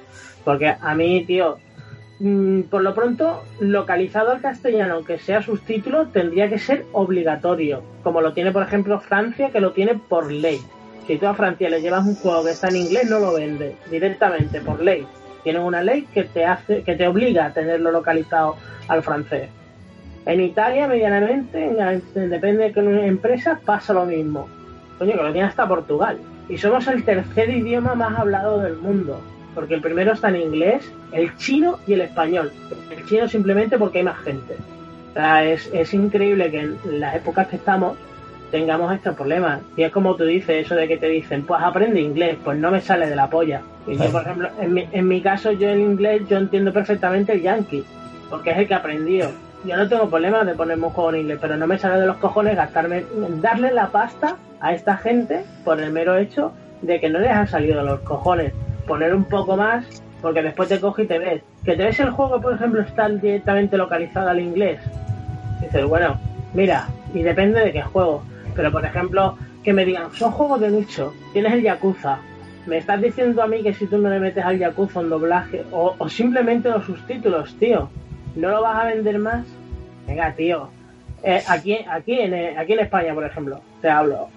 Porque 0.45 0.75
a 0.79 0.95
mí, 0.95 1.25
tío, 1.25 1.59
mm, 2.19 2.63
por 2.63 2.83
lo 2.83 2.95
pronto, 2.95 3.45
localizado 3.61 4.33
al 4.33 4.41
castellano, 4.41 5.05
que 5.05 5.19
sea 5.19 5.43
subtítulo, 5.43 6.09
tendría 6.09 6.49
que 6.49 6.59
ser 6.59 6.85
obligatorio. 6.93 7.83
Como 8.03 8.21
lo 8.21 8.33
tiene, 8.33 8.53
por 8.53 8.63
ejemplo, 8.63 9.01
Francia, 9.01 9.51
que 9.51 9.61
lo 9.61 9.73
tiene 9.73 9.95
por 9.95 10.31
ley. 10.31 10.61
Si 11.07 11.19
tú 11.19 11.27
a 11.27 11.35
Francia 11.35 11.69
le 11.69 11.81
llevas 11.83 12.05
un 12.07 12.15
juego 12.17 12.45
que 12.45 12.51
está 12.53 12.69
en 12.69 12.77
inglés, 12.77 13.09
no 13.11 13.19
lo 13.19 13.35
vende 13.35 13.77
directamente 13.91 14.61
por 14.61 14.81
ley. 14.83 15.07
Tienen 15.43 15.63
una 15.63 15.83
ley 15.83 16.07
que 16.15 16.25
te 16.25 16.45
hace, 16.47 16.83
que 16.83 16.95
te 16.97 17.07
obliga 17.07 17.47
a 17.47 17.53
tenerlo 17.53 17.91
localizado 17.91 18.57
al 18.89 19.03
francés. 19.03 19.49
En 20.27 20.41
Italia, 20.41 20.89
medianamente, 20.89 21.63
en- 21.67 22.31
depende 22.31 22.65
de 22.65 22.73
qué 22.73 22.81
empresa, 23.07 23.61
pasa 23.65 23.93
lo 23.93 24.07
mismo. 24.07 24.49
Coño, 24.99 25.13
que 25.13 25.23
lo 25.23 25.33
tiene 25.33 25.49
hasta 25.49 25.69
Portugal. 25.69 26.19
Y 26.49 26.57
somos 26.57 26.87
el 26.89 27.05
tercer 27.05 27.51
idioma 27.51 27.95
más 27.95 28.19
hablado 28.19 28.61
del 28.61 28.77
mundo. 28.77 29.21
Porque 29.55 29.75
el 29.75 29.83
primero 29.83 30.13
está 30.15 30.31
en 30.31 30.37
inglés, 30.37 30.91
el 31.13 31.37
chino 31.37 31.79
y 31.87 31.93
el 31.93 32.01
español. 32.01 32.51
El 32.91 33.05
chino 33.07 33.29
simplemente 33.29 33.77
porque 33.79 33.99
hay 33.99 34.05
más 34.05 34.19
gente. 34.25 34.55
O 35.11 35.13
sea, 35.15 35.45
es, 35.45 35.71
es 35.75 35.93
increíble 35.95 36.51
que 36.51 36.61
en 36.61 36.79
las 37.01 37.15
épocas 37.17 37.47
que 37.49 37.57
estamos 37.57 37.97
tengamos 38.55 38.95
estos 38.95 39.17
problemas. 39.17 39.63
Y 39.77 39.83
es 39.83 39.91
como 39.91 40.15
tú 40.15 40.23
dices, 40.23 40.65
eso 40.65 40.77
de 40.77 40.87
que 40.87 40.97
te 40.97 41.09
dicen, 41.09 41.45
pues 41.45 41.61
aprende 41.61 42.01
inglés, 42.01 42.37
pues 42.45 42.57
no 42.57 42.71
me 42.71 42.81
sale 42.81 43.09
de 43.09 43.17
la 43.17 43.29
polla. 43.29 43.63
Y 43.85 43.97
yo, 43.97 44.05
por 44.13 44.23
ejemplo, 44.23 44.49
en 44.61 44.73
mi, 44.73 44.89
en 44.93 45.09
mi 45.09 45.21
caso, 45.21 45.51
yo 45.51 45.71
en 45.71 45.81
inglés, 45.81 46.23
yo 46.29 46.37
entiendo 46.37 46.73
perfectamente 46.73 47.33
el 47.33 47.43
yankee, 47.43 47.85
porque 48.31 48.53
es 48.53 48.59
el 48.59 48.69
que 48.69 48.75
he 48.75 48.77
aprendido. 48.77 49.29
Yo 49.65 49.77
no 49.77 49.89
tengo 49.89 50.09
problemas 50.09 50.47
de 50.47 50.55
ponerme 50.55 50.87
un 50.87 50.93
juego 50.93 51.11
en 51.11 51.23
inglés, 51.23 51.39
pero 51.41 51.57
no 51.57 51.67
me 51.67 51.79
sale 51.79 52.01
de 52.01 52.07
los 52.07 52.19
cojones 52.19 52.55
gastarme, 52.55 53.05
darle 53.43 53.73
la 53.73 53.89
pasta 53.89 54.37
a 54.61 54.73
esta 54.73 54.99
gente 54.99 55.45
por 55.65 55.81
el 55.81 55.91
mero 55.91 56.17
hecho 56.17 56.53
de 56.81 57.01
que 57.01 57.11
no 57.11 57.19
les 57.19 57.33
han 57.33 57.49
salido 57.49 57.79
de 57.79 57.87
los 57.87 58.01
cojones. 58.03 58.53
Poner 58.87 59.17
un 59.17 59.25
poco 59.25 59.57
más, 59.57 59.85
porque 60.23 60.43
después 60.43 60.69
te 60.69 60.79
coge 60.79 61.03
y 61.03 61.07
te 61.09 61.19
ves. 61.19 61.43
Que 61.65 61.75
te 61.75 61.83
ves 61.87 61.99
el 61.99 62.11
juego, 62.11 62.41
por 62.41 62.55
ejemplo, 62.55 62.83
está 62.83 63.09
directamente 63.09 63.77
localizado 63.77 64.29
al 64.29 64.39
inglés. 64.39 64.79
Dices, 65.61 65.85
bueno, 65.87 66.21
mira, 66.53 66.87
y 67.13 67.23
depende 67.23 67.59
de 67.59 67.73
qué 67.73 67.83
juego. 67.83 68.23
Pero 68.55 68.71
por 68.73 68.85
ejemplo, 68.85 69.37
que 69.63 69.73
me 69.73 69.85
digan, 69.85 70.13
son 70.13 70.31
juegos 70.33 70.61
de 70.61 70.71
nicho, 70.71 71.13
tienes 71.33 71.53
el 71.53 71.63
Yakuza. 71.63 72.19
Me 72.67 72.79
estás 72.79 73.01
diciendo 73.03 73.43
a 73.43 73.47
mí 73.47 73.63
que 73.63 73.75
si 73.75 73.87
tú 73.87 73.99
no 73.99 74.09
le 74.09 74.21
metes 74.21 74.45
al 74.45 74.59
Yakuza 74.59 75.01
un 75.01 75.11
doblaje, 75.11 75.65
o, 75.73 75.95
o 75.99 76.09
simplemente 76.09 76.69
los 76.71 76.85
subtítulos, 76.87 77.55
tío, 77.59 77.89
¿no 78.37 78.51
lo 78.51 78.63
vas 78.63 78.79
a 78.83 78.87
vender 78.87 79.19
más? 79.19 79.45
Venga, 80.07 80.33
tío. 80.35 80.69
Eh, 81.23 81.43
aquí, 81.49 81.79
aquí, 81.91 82.21
en, 82.21 82.59
aquí 82.59 82.73
en 82.75 82.81
España, 82.81 83.13
por 83.15 83.25
ejemplo, 83.25 83.61
te 83.83 83.89
hablo. 83.89 84.29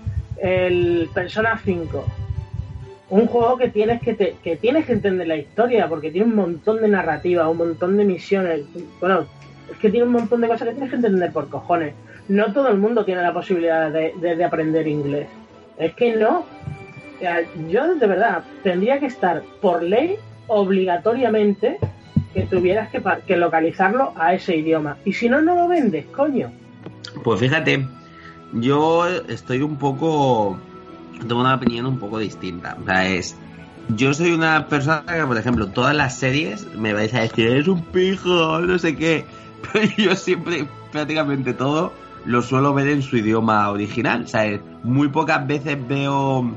El 0.42 1.10
Persona 1.14 1.60
5. 1.64 2.06
Un 3.10 3.28
juego 3.28 3.58
que 3.58 3.70
tienes 3.70 4.02
que, 4.02 4.14
te- 4.14 4.36
que 4.44 4.58
tienes 4.58 4.86
que 4.86 4.94
entender 4.94 5.28
la 5.28 5.38
historia, 5.38 5.88
porque 5.88 6.12
tiene 6.12 6.28
un 6.28 6.36
montón 6.36 6.82
de 6.82 6.90
narrativa, 6.90 7.48
un 7.50 7.58
montón 7.58 7.96
de 7.98 8.04
misiones. 8.04 8.62
Bueno, 9.00 9.26
es 9.72 9.78
que 9.78 9.90
tiene 9.90 10.06
un 10.06 10.14
montón 10.14 10.42
de 10.42 10.48
cosas 10.48 10.68
que 10.68 10.74
tienes 10.74 10.90
que 10.90 10.96
entender 10.98 11.32
por 11.32 11.50
cojones. 11.50 11.94
No 12.28 12.52
todo 12.54 12.70
el 12.70 12.78
mundo 12.78 13.06
tiene 13.06 13.22
la 13.22 13.34
posibilidad 13.34 13.92
de, 13.92 14.14
de- 14.20 14.36
de 14.36 14.44
aprender 14.44 14.88
inglés. 14.88 15.28
Es 15.78 15.94
que 15.94 16.16
no. 16.16 16.46
Yo 17.70 17.96
de 17.96 18.08
verdad 18.08 18.44
tendría 18.64 19.00
que 19.00 19.08
estar 19.08 19.42
por 19.62 19.82
ley 19.82 20.16
obligatoriamente 20.48 21.78
que 22.34 22.42
tuvieras 22.44 22.90
que, 22.90 23.02
que 23.26 23.38
localizarlo 23.38 24.14
a 24.16 24.34
ese 24.34 24.56
idioma. 24.58 24.98
Y 25.06 25.14
si 25.14 25.28
no, 25.30 25.42
no 25.42 25.56
lo 25.56 25.68
vendes, 25.68 26.06
coño. 26.08 26.52
Pues 27.24 27.40
fíjate, 27.40 27.86
yo 28.54 29.08
estoy 29.28 29.62
un 29.62 29.78
poco. 29.78 30.60
Tengo 31.28 31.42
una 31.42 31.56
opinión 31.56 31.86
un 31.88 31.98
poco 31.98 32.20
distinta. 32.20 32.78
O 32.82 32.86
sea, 32.86 33.08
es. 33.08 33.36
Yo 33.96 34.14
soy 34.14 34.34
una 34.34 34.68
persona 34.68 35.04
que, 35.08 35.24
por 35.26 35.38
ejemplo, 35.38 35.68
todas 35.68 35.96
las 35.96 36.18
series 36.18 36.68
me 36.76 36.92
vais 36.94 37.14
a 37.14 37.22
decir, 37.22 37.48
eres 37.48 37.68
un 37.70 37.82
pijo, 37.86 38.60
no 38.60 38.78
sé 38.78 38.96
qué. 38.98 39.24
Pero 39.74 39.86
yo 39.98 40.16
siempre, 40.16 40.68
prácticamente 40.92 41.54
todo, 41.54 41.94
lo 42.26 42.42
suelo 42.42 42.74
ver 42.74 42.90
en 42.90 43.02
su 43.02 43.18
idioma 43.18 43.70
original. 43.70 44.24
O 44.24 44.28
sea, 44.28 44.60
muy 44.84 45.10
pocas 45.10 45.46
veces 45.48 45.78
veo, 45.88 46.52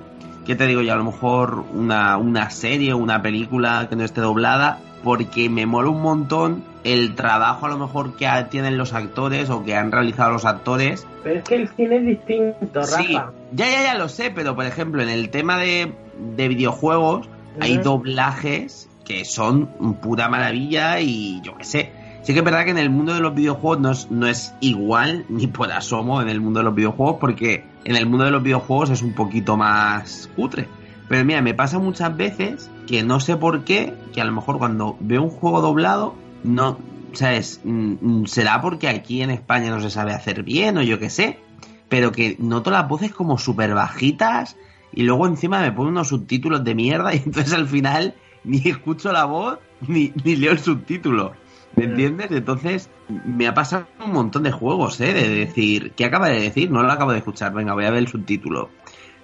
¿qué 0.45 0.57
te 0.57 0.67
digo 0.67 0.83
yo? 0.83 0.93
A 0.93 0.97
lo 0.97 1.05
mejor 1.05 1.65
una, 1.73 2.17
una 2.17 2.51
serie 2.51 2.93
o 2.93 2.99
una 2.99 3.23
película 3.23 3.87
que 3.89 3.97
no 3.97 4.05
esté 4.05 4.21
doblada, 4.21 4.79
porque 5.05 5.49
me 5.49 5.67
mola 5.67 5.91
un 5.91 6.03
montón 6.03 6.65
el 6.85 7.15
trabajo 7.15 7.67
a 7.67 7.69
lo 7.69 7.79
mejor 7.79 8.17
que 8.17 8.27
tienen 8.51 8.79
los 8.79 8.95
actores 8.95 9.51
o 9.51 9.65
que 9.65 9.77
han 9.77 9.93
realizado 9.93 10.33
los 10.33 10.45
actores. 10.45 11.07
Pero 11.23 11.39
es 11.41 11.45
que 11.45 11.55
el 11.57 11.69
cine 11.69 11.97
es 11.97 12.07
distinto, 12.07 12.81
Rafa. 12.81 12.97
Sí, 12.97 13.13
ya, 13.53 13.71
ya, 13.71 13.83
ya 13.83 13.95
lo 13.95 14.09
sé, 14.09 14.31
pero 14.31 14.55
por 14.55 14.65
ejemplo, 14.65 15.03
en 15.03 15.09
el 15.09 15.31
tema 15.31 15.59
de, 15.59 15.93
de 16.37 16.49
videojuegos 16.49 17.29
hay 17.61 17.79
doblajes 17.79 18.89
que 19.05 19.25
son 19.25 19.67
pura 20.01 20.29
maravilla 20.29 21.01
y 21.01 21.41
yo 21.43 21.57
qué 21.57 21.65
sé. 21.65 21.93
Sí 22.23 22.35
que 22.35 22.41
es 22.41 22.45
verdad 22.45 22.65
que 22.65 22.71
en 22.71 22.79
el 22.79 22.91
mundo 22.91 23.15
de 23.15 23.21
los 23.21 23.35
videojuegos 23.35 23.81
no 23.81 23.91
es, 23.91 24.11
no 24.11 24.27
es 24.27 24.55
igual 24.61 25.25
ni 25.29 25.47
por 25.47 25.73
asomo 25.73 26.21
en 26.21 26.29
el 26.29 26.41
mundo 26.41 26.61
de 26.61 26.65
los 26.65 26.75
videojuegos 26.75 27.17
porque 27.19 27.65
en 27.85 27.97
el 27.97 28.07
mundo 28.07 28.27
de 28.27 28.31
los 28.31 28.43
videojuegos 28.43 28.91
es 28.91 29.03
un 29.03 29.15
poquito 29.15 29.57
más 29.57 30.29
cutre. 30.37 30.69
Pero 31.09 31.25
mira, 31.25 31.43
me 31.43 31.55
pasa 31.55 31.79
muchas 31.79 32.17
veces 32.17 32.71
que 32.87 33.03
no 33.03 33.21
sé 33.21 33.37
por 33.37 33.65
qué, 33.65 33.95
que 34.13 34.21
a 34.21 34.25
lo 34.25 34.33
mejor 34.33 34.59
cuando 34.59 34.97
veo 35.01 35.23
un 35.23 35.31
juego 35.31 35.61
doblado, 35.61 36.15
no, 36.45 36.79
¿sabes? 37.15 37.61
Mm, 37.65 37.95
mm, 38.01 38.27
Será 38.27 38.61
porque 38.61 38.89
aquí 38.89 39.23
en 39.23 39.31
España 39.31 39.71
no 39.71 39.81
se 39.81 39.91
sabe 39.91 40.13
hacer 40.13 40.43
bien 40.43 40.77
o 40.79 40.83
yo 40.83 40.99
qué 40.99 41.11
sé, 41.11 41.41
pero 41.89 42.13
que 42.13 42.37
noto 42.39 42.71
las 42.71 42.87
voces 42.87 43.13
como 43.13 43.39
súper 43.39 43.75
bajitas 43.75 44.57
y 44.93 45.03
luego 45.03 45.27
encima 45.27 45.61
me 45.61 45.73
ponen 45.73 45.93
unos 45.93 46.09
subtítulos 46.09 46.63
de 46.65 46.75
mierda 46.75 47.15
y 47.15 47.19
entonces 47.19 47.55
al 47.55 47.67
final 47.67 48.15
ni 48.45 48.59
escucho 48.69 49.11
la 49.11 49.25
voz 49.25 49.59
ni, 49.89 50.13
ni 50.23 50.37
leo 50.37 50.53
el 50.53 50.59
subtítulo. 50.59 51.33
¿Me 51.77 51.85
entiendes? 51.85 52.31
Entonces 52.31 52.91
me 53.25 53.47
ha 53.47 53.55
pasado 53.55 53.87
un 54.05 54.13
montón 54.13 54.43
de 54.43 54.51
juegos, 54.53 55.01
¿eh? 55.01 55.13
De 55.13 55.29
decir, 55.29 55.93
¿qué 55.97 56.05
acaba 56.05 56.29
de 56.29 56.41
decir? 56.41 56.71
No 56.71 56.83
lo 56.83 56.91
acabo 56.93 57.13
de 57.13 57.19
escuchar, 57.19 57.53
venga, 57.53 57.75
voy 57.75 57.85
a 57.85 57.91
ver 57.91 58.01
el 58.01 58.09
subtítulo. 58.09 58.71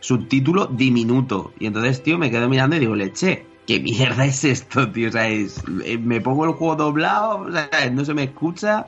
Subtítulo 0.00 0.66
diminuto. 0.66 1.52
Y 1.58 1.66
entonces, 1.66 2.02
tío, 2.02 2.18
me 2.18 2.30
quedo 2.30 2.48
mirando 2.48 2.76
y 2.76 2.80
digo, 2.80 2.94
leche, 2.94 3.44
¿qué 3.66 3.80
mierda 3.80 4.24
es 4.24 4.44
esto, 4.44 4.88
tío? 4.90 5.08
O 5.08 5.12
sea, 5.12 5.28
es- 5.28 5.62
eh, 5.84 5.98
me 5.98 6.20
pongo 6.20 6.44
el 6.44 6.52
juego 6.52 6.76
doblado, 6.76 7.38
o 7.40 7.50
sea, 7.52 7.68
no 7.92 8.04
se 8.04 8.14
me 8.14 8.24
escucha. 8.24 8.86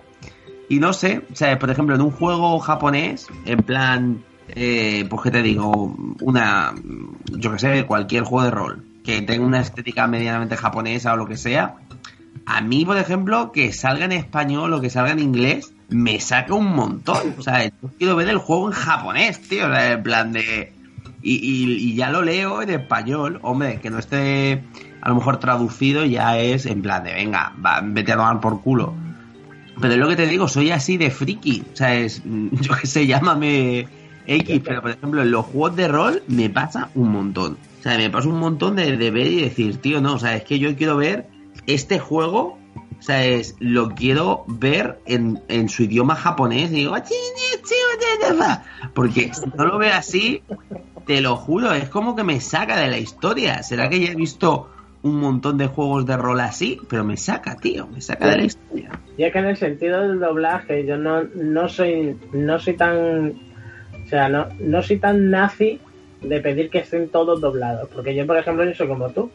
Y 0.68 0.78
no 0.78 0.92
sé, 0.92 1.22
o 1.32 1.34
sea, 1.34 1.58
por 1.58 1.70
ejemplo, 1.70 1.94
en 1.94 2.02
un 2.02 2.10
juego 2.10 2.58
japonés, 2.60 3.26
en 3.46 3.58
plan, 3.62 4.22
eh, 4.48 5.06
pues 5.08 5.22
que 5.22 5.30
te 5.30 5.42
digo, 5.42 5.96
una, 6.20 6.74
yo 7.38 7.52
que 7.52 7.58
sé, 7.58 7.84
cualquier 7.86 8.22
juego 8.24 8.44
de 8.44 8.50
rol, 8.50 8.84
que 9.02 9.22
tenga 9.22 9.46
una 9.46 9.60
estética 9.60 10.06
medianamente 10.06 10.56
japonesa 10.56 11.14
o 11.14 11.16
lo 11.16 11.26
que 11.26 11.38
sea, 11.38 11.76
a 12.46 12.60
mí, 12.60 12.84
por 12.84 12.96
ejemplo, 12.96 13.52
que 13.52 13.72
salga 13.72 14.04
en 14.06 14.12
español 14.12 14.72
o 14.72 14.80
que 14.80 14.90
salga 14.90 15.12
en 15.12 15.18
inglés, 15.18 15.72
me 15.90 16.20
saca 16.20 16.54
un 16.54 16.74
montón. 16.74 17.34
O 17.38 17.42
sea, 17.42 17.64
yo 17.64 17.90
quiero 17.98 18.16
ver 18.16 18.28
el 18.28 18.38
juego 18.38 18.68
en 18.68 18.72
japonés, 18.72 19.40
tío, 19.40 19.66
o 19.66 19.70
sea, 19.70 19.92
en 19.92 20.02
plan 20.02 20.32
de... 20.32 20.72
Y, 21.22 21.34
y- 21.34 21.72
y 21.90 21.94
ya 21.94 22.10
lo 22.10 22.22
leo 22.22 22.62
en 22.62 22.70
español, 22.70 23.38
hombre, 23.42 23.80
que 23.80 23.90
no 23.90 23.98
esté 23.98 24.62
a 25.00 25.08
lo 25.10 25.16
mejor 25.16 25.38
traducido 25.38 26.04
ya 26.04 26.38
es 26.38 26.66
en 26.66 26.82
plan 26.82 27.04
de, 27.04 27.12
venga, 27.12 27.52
va, 27.64 27.80
vete 27.82 28.12
a 28.12 28.16
tomar 28.16 28.40
por 28.40 28.60
culo. 28.62 28.94
Pero 29.80 29.94
es 29.94 30.00
lo 30.00 30.08
que 30.08 30.16
te 30.16 30.26
digo, 30.26 30.48
soy 30.48 30.70
así 30.70 30.96
de 30.96 31.10
friki. 31.10 31.62
O 31.72 31.76
sea, 31.76 31.94
es, 31.94 32.22
yo 32.24 32.74
que 32.76 32.86
sé, 32.86 33.06
llámame 33.06 33.86
X, 34.26 34.60
pero 34.64 34.80
por 34.82 34.90
ejemplo, 34.90 35.22
en 35.22 35.30
los 35.30 35.46
juegos 35.46 35.76
de 35.76 35.88
rol 35.88 36.22
me 36.28 36.50
pasa 36.50 36.90
un 36.94 37.10
montón. 37.12 37.56
O 37.78 37.82
sea, 37.82 37.96
me 37.96 38.10
pasa 38.10 38.28
un 38.28 38.38
montón 38.40 38.74
de, 38.76 38.96
de 38.96 39.10
ver 39.10 39.26
y 39.28 39.40
decir, 39.42 39.76
tío, 39.78 40.00
no, 40.00 40.14
o 40.14 40.18
sea, 40.18 40.34
es 40.36 40.44
que 40.44 40.58
yo 40.58 40.74
quiero 40.76 40.96
ver 40.96 41.26
este 41.66 41.98
juego, 41.98 42.58
o 42.98 43.02
sea, 43.02 43.24
es, 43.24 43.56
lo 43.60 43.90
quiero 43.90 44.44
ver 44.46 44.98
en, 45.06 45.40
en 45.48 45.68
su 45.68 45.84
idioma 45.84 46.16
japonés. 46.16 46.72
Y 46.72 46.76
digo, 46.76 46.94
porque 48.94 49.32
si 49.32 49.46
no 49.56 49.66
lo 49.66 49.78
veo 49.78 49.94
así, 49.94 50.42
te 51.06 51.20
lo 51.20 51.36
juro, 51.36 51.72
es 51.72 51.88
como 51.88 52.16
que 52.16 52.24
me 52.24 52.40
saca 52.40 52.78
de 52.78 52.88
la 52.88 52.98
historia. 52.98 53.62
¿Será 53.62 53.88
que 53.88 54.00
ya 54.00 54.12
he 54.12 54.16
visto 54.16 54.70
un 55.02 55.20
montón 55.20 55.58
de 55.58 55.68
juegos 55.68 56.06
de 56.06 56.16
rol 56.16 56.40
así? 56.40 56.80
Pero 56.88 57.04
me 57.04 57.16
saca, 57.16 57.56
tío, 57.56 57.86
me 57.86 58.00
saca 58.00 58.28
de 58.28 58.36
la 58.36 58.44
historia. 58.44 58.90
Y 59.16 59.24
es 59.24 59.32
que 59.32 59.38
en 59.38 59.46
el 59.46 59.56
sentido 59.56 60.00
del 60.00 60.18
doblaje, 60.18 60.84
yo 60.84 60.96
no, 60.96 61.22
no 61.22 61.68
soy 61.68 62.16
no 62.32 62.58
soy 62.58 62.74
tan 62.74 63.48
o 64.08 64.10
sea, 64.10 64.30
no, 64.30 64.48
no 64.58 64.82
soy 64.82 64.96
tan 64.96 65.28
nazi 65.28 65.80
de 66.22 66.40
pedir 66.40 66.70
que 66.70 66.78
estén 66.78 67.10
todos 67.10 67.42
doblados. 67.42 67.90
Porque 67.94 68.14
yo, 68.14 68.26
por 68.26 68.38
ejemplo, 68.38 68.64
yo 68.64 68.74
soy 68.74 68.88
como 68.88 69.10
tú. 69.10 69.30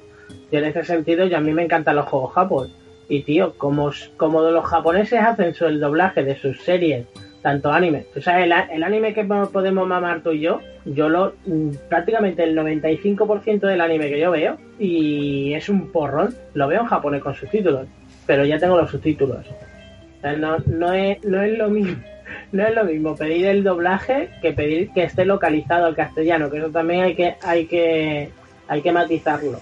Y 0.52 0.58
en 0.58 0.66
ese 0.66 0.84
sentido, 0.84 1.26
yo 1.26 1.38
a 1.38 1.42
mí 1.42 1.54
me 1.54 1.64
encantan 1.64 1.96
los 1.96 2.06
juegos 2.06 2.34
japón. 2.34 2.70
Y 3.10 3.24
tío, 3.24 3.54
como, 3.58 3.92
como 4.18 4.42
los 4.42 4.66
japoneses 4.66 5.20
hacen 5.20 5.54
el 5.68 5.80
doblaje 5.80 6.24
de 6.24 6.36
sus 6.38 6.62
series 6.62 7.06
tanto 7.42 7.72
anime. 7.74 8.06
Tú 8.14 8.22
sabes, 8.22 8.46
el, 8.46 8.54
el 8.72 8.84
anime 8.84 9.14
que 9.14 9.26
po- 9.26 9.50
podemos 9.52 9.86
mamar 9.86 10.22
tú 10.22 10.32
y 10.32 10.40
yo, 10.40 10.62
yo 10.86 11.10
lo 11.10 11.34
mm, 11.46 11.72
prácticamente 11.90 12.44
el 12.44 12.56
95% 12.58 13.60
del 13.68 13.82
anime 13.82 14.10
que 14.10 14.18
yo 14.22 14.32
veo 14.32 14.58
y 14.80 15.54
es 15.54 15.68
un 15.68 15.92
porrón, 15.92 16.34
lo 16.54 16.70
veo 16.70 16.80
en 16.82 16.88
japonés 16.88 17.22
con 17.22 17.36
subtítulos, 17.36 17.86
pero 18.26 18.46
ya 18.46 18.58
tengo 18.58 18.78
los 18.78 18.90
subtítulos. 18.90 19.46
O 19.46 20.22
sea, 20.22 20.34
no, 20.38 20.58
no, 20.68 20.94
es, 20.94 21.22
no 21.26 21.42
es 21.42 21.58
lo 21.58 21.70
mismo. 21.70 21.96
No 22.54 22.66
es 22.66 22.74
lo 22.74 22.84
mismo 22.86 23.16
pedir 23.16 23.46
el 23.48 23.64
doblaje 23.64 24.30
que 24.42 24.54
pedir 24.54 24.90
que 24.92 25.04
esté 25.04 25.26
localizado 25.26 25.86
al 25.88 25.96
castellano, 25.96 26.50
que 26.50 26.60
eso 26.60 26.70
también 26.70 27.02
hay 27.02 27.16
que, 27.16 27.36
hay 27.44 27.66
que, 27.66 28.30
hay 28.68 28.82
que 28.82 28.92
matizarlo. 28.92 29.60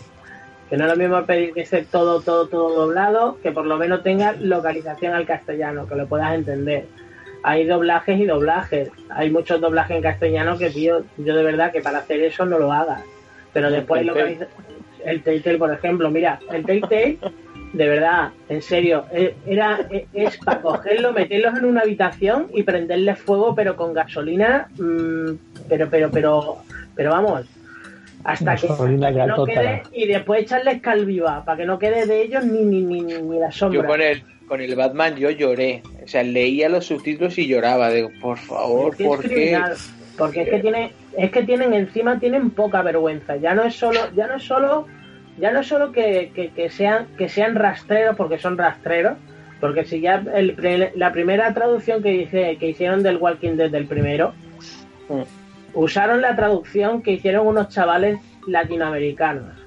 Que 0.72 0.78
no 0.78 0.86
es 0.86 0.92
lo 0.92 0.96
mismo 0.96 1.26
pedir 1.26 1.54
que 1.54 1.64
esté 1.64 1.84
todo, 1.84 2.22
todo, 2.22 2.48
todo 2.48 2.86
doblado, 2.86 3.38
que 3.44 3.52
por 3.52 3.66
lo 3.66 3.76
menos 3.76 4.04
tenga 4.04 4.32
localización 4.32 5.14
al 5.14 5.26
castellano, 5.26 5.86
que 5.86 5.96
lo 5.96 6.08
puedas 6.08 6.34
entender. 6.34 6.86
Hay 7.44 7.66
doblajes 7.66 8.18
y 8.18 8.26
doblajes. 8.26 8.90
Hay 9.10 9.30
muchos 9.32 9.60
doblajes 9.60 9.98
en 9.98 10.02
castellano 10.02 10.58
que, 10.58 10.70
tío, 10.70 11.04
yo 11.18 11.36
de 11.36 11.44
verdad 11.44 11.74
que 11.74 11.82
para 11.82 11.98
hacer 11.98 12.22
eso 12.22 12.46
no 12.46 12.58
lo 12.58 12.72
hagas. 12.72 13.04
Pero 13.52 13.70
después 13.70 14.06
localiza... 14.06 14.46
El 15.04 15.22
Telltale, 15.24 15.58
por 15.58 15.74
ejemplo, 15.74 16.10
mira, 16.10 16.40
el 16.54 16.64
Telltale, 16.64 17.18
de 17.74 17.88
verdad, 17.90 18.30
en 18.48 18.62
serio, 18.62 19.04
eh, 19.12 19.36
era, 19.46 19.86
eh, 19.90 20.06
es 20.14 20.38
para 20.38 20.62
cogerlo, 20.62 21.12
meterlos 21.12 21.58
en 21.58 21.66
una 21.66 21.82
habitación 21.82 22.48
y 22.54 22.64
prenderles 22.64 23.20
fuego, 23.20 23.56
pero 23.56 23.76
con 23.76 23.94
gasolina, 23.94 24.70
mm, 24.78 25.32
pero, 25.68 25.90
pero, 25.90 26.10
pero, 26.12 26.58
pero 26.96 27.12
vamos, 27.12 27.46
hasta 28.24 28.56
que, 28.56 28.68
no 28.68 29.46
quede, 29.46 29.84
y 29.94 30.08
después 30.08 30.42
echarles 30.44 30.82
cal 30.82 31.06
viva, 31.06 31.44
para 31.46 31.58
que 31.58 31.66
no 31.66 31.80
quede 31.80 32.06
de 32.06 32.22
ellos 32.22 32.44
ni, 32.46 32.64
ni, 32.64 32.82
ni, 32.82 33.02
ni, 33.02 33.22
ni 33.22 33.40
la 33.40 33.52
sombra. 33.52 33.82
Yo 33.82 33.88
con 33.88 34.02
el, 34.02 34.24
con 34.48 34.62
el 34.62 34.76
Batman 34.76 35.16
yo 35.16 35.30
lloré. 35.30 35.82
O 36.04 36.08
sea, 36.08 36.24
leía 36.24 36.70
los 36.70 36.86
subtítulos 36.86 37.38
y 37.38 37.48
lloraba. 37.48 37.90
Digo, 37.92 38.10
por 38.22 38.38
favor, 38.38 38.96
Es 38.98 39.06
¿por 39.06 39.22
qué? 39.22 39.60
Porque 40.18 40.42
es 40.42 40.50
que 40.50 40.60
tiene, 40.60 40.92
es 41.18 41.32
que 41.32 41.44
tienen 41.44 41.74
encima 41.74 42.20
tienen 42.20 42.50
poca 42.52 42.82
vergüenza. 42.82 43.38
Ya 43.38 43.54
no 43.56 43.64
es 43.64 43.76
solo, 43.76 44.00
ya 44.16 44.28
no 44.28 44.36
es 44.36 44.44
solo, 44.44 44.88
ya 45.40 45.52
no 45.52 45.62
es 45.62 45.68
solo 45.68 45.92
que, 45.92 46.32
que, 46.36 46.50
que 46.50 46.70
sean 46.70 47.08
que 47.18 47.30
sean 47.30 47.56
rastreros 47.56 48.16
porque 48.16 48.38
son 48.38 48.58
rastreros. 48.58 49.18
Porque 49.60 49.86
si 49.86 50.02
ya 50.02 50.24
el, 50.34 50.54
pre- 50.54 50.92
la 50.96 51.12
primera 51.12 51.54
traducción 51.54 52.02
que 52.02 52.14
hice, 52.16 52.58
que 52.58 52.70
hicieron 52.70 53.04
del 53.04 53.18
Walking 53.18 53.58
Dead 53.58 53.70
del 53.72 53.86
primero, 53.86 54.34
Mm. 55.10 55.24
Usaron 55.74 56.22
la 56.22 56.36
traducción 56.36 57.02
que 57.02 57.12
hicieron 57.14 57.48
unos 57.48 57.70
chavales 57.70 58.20
latinoamericanos. 58.48 59.62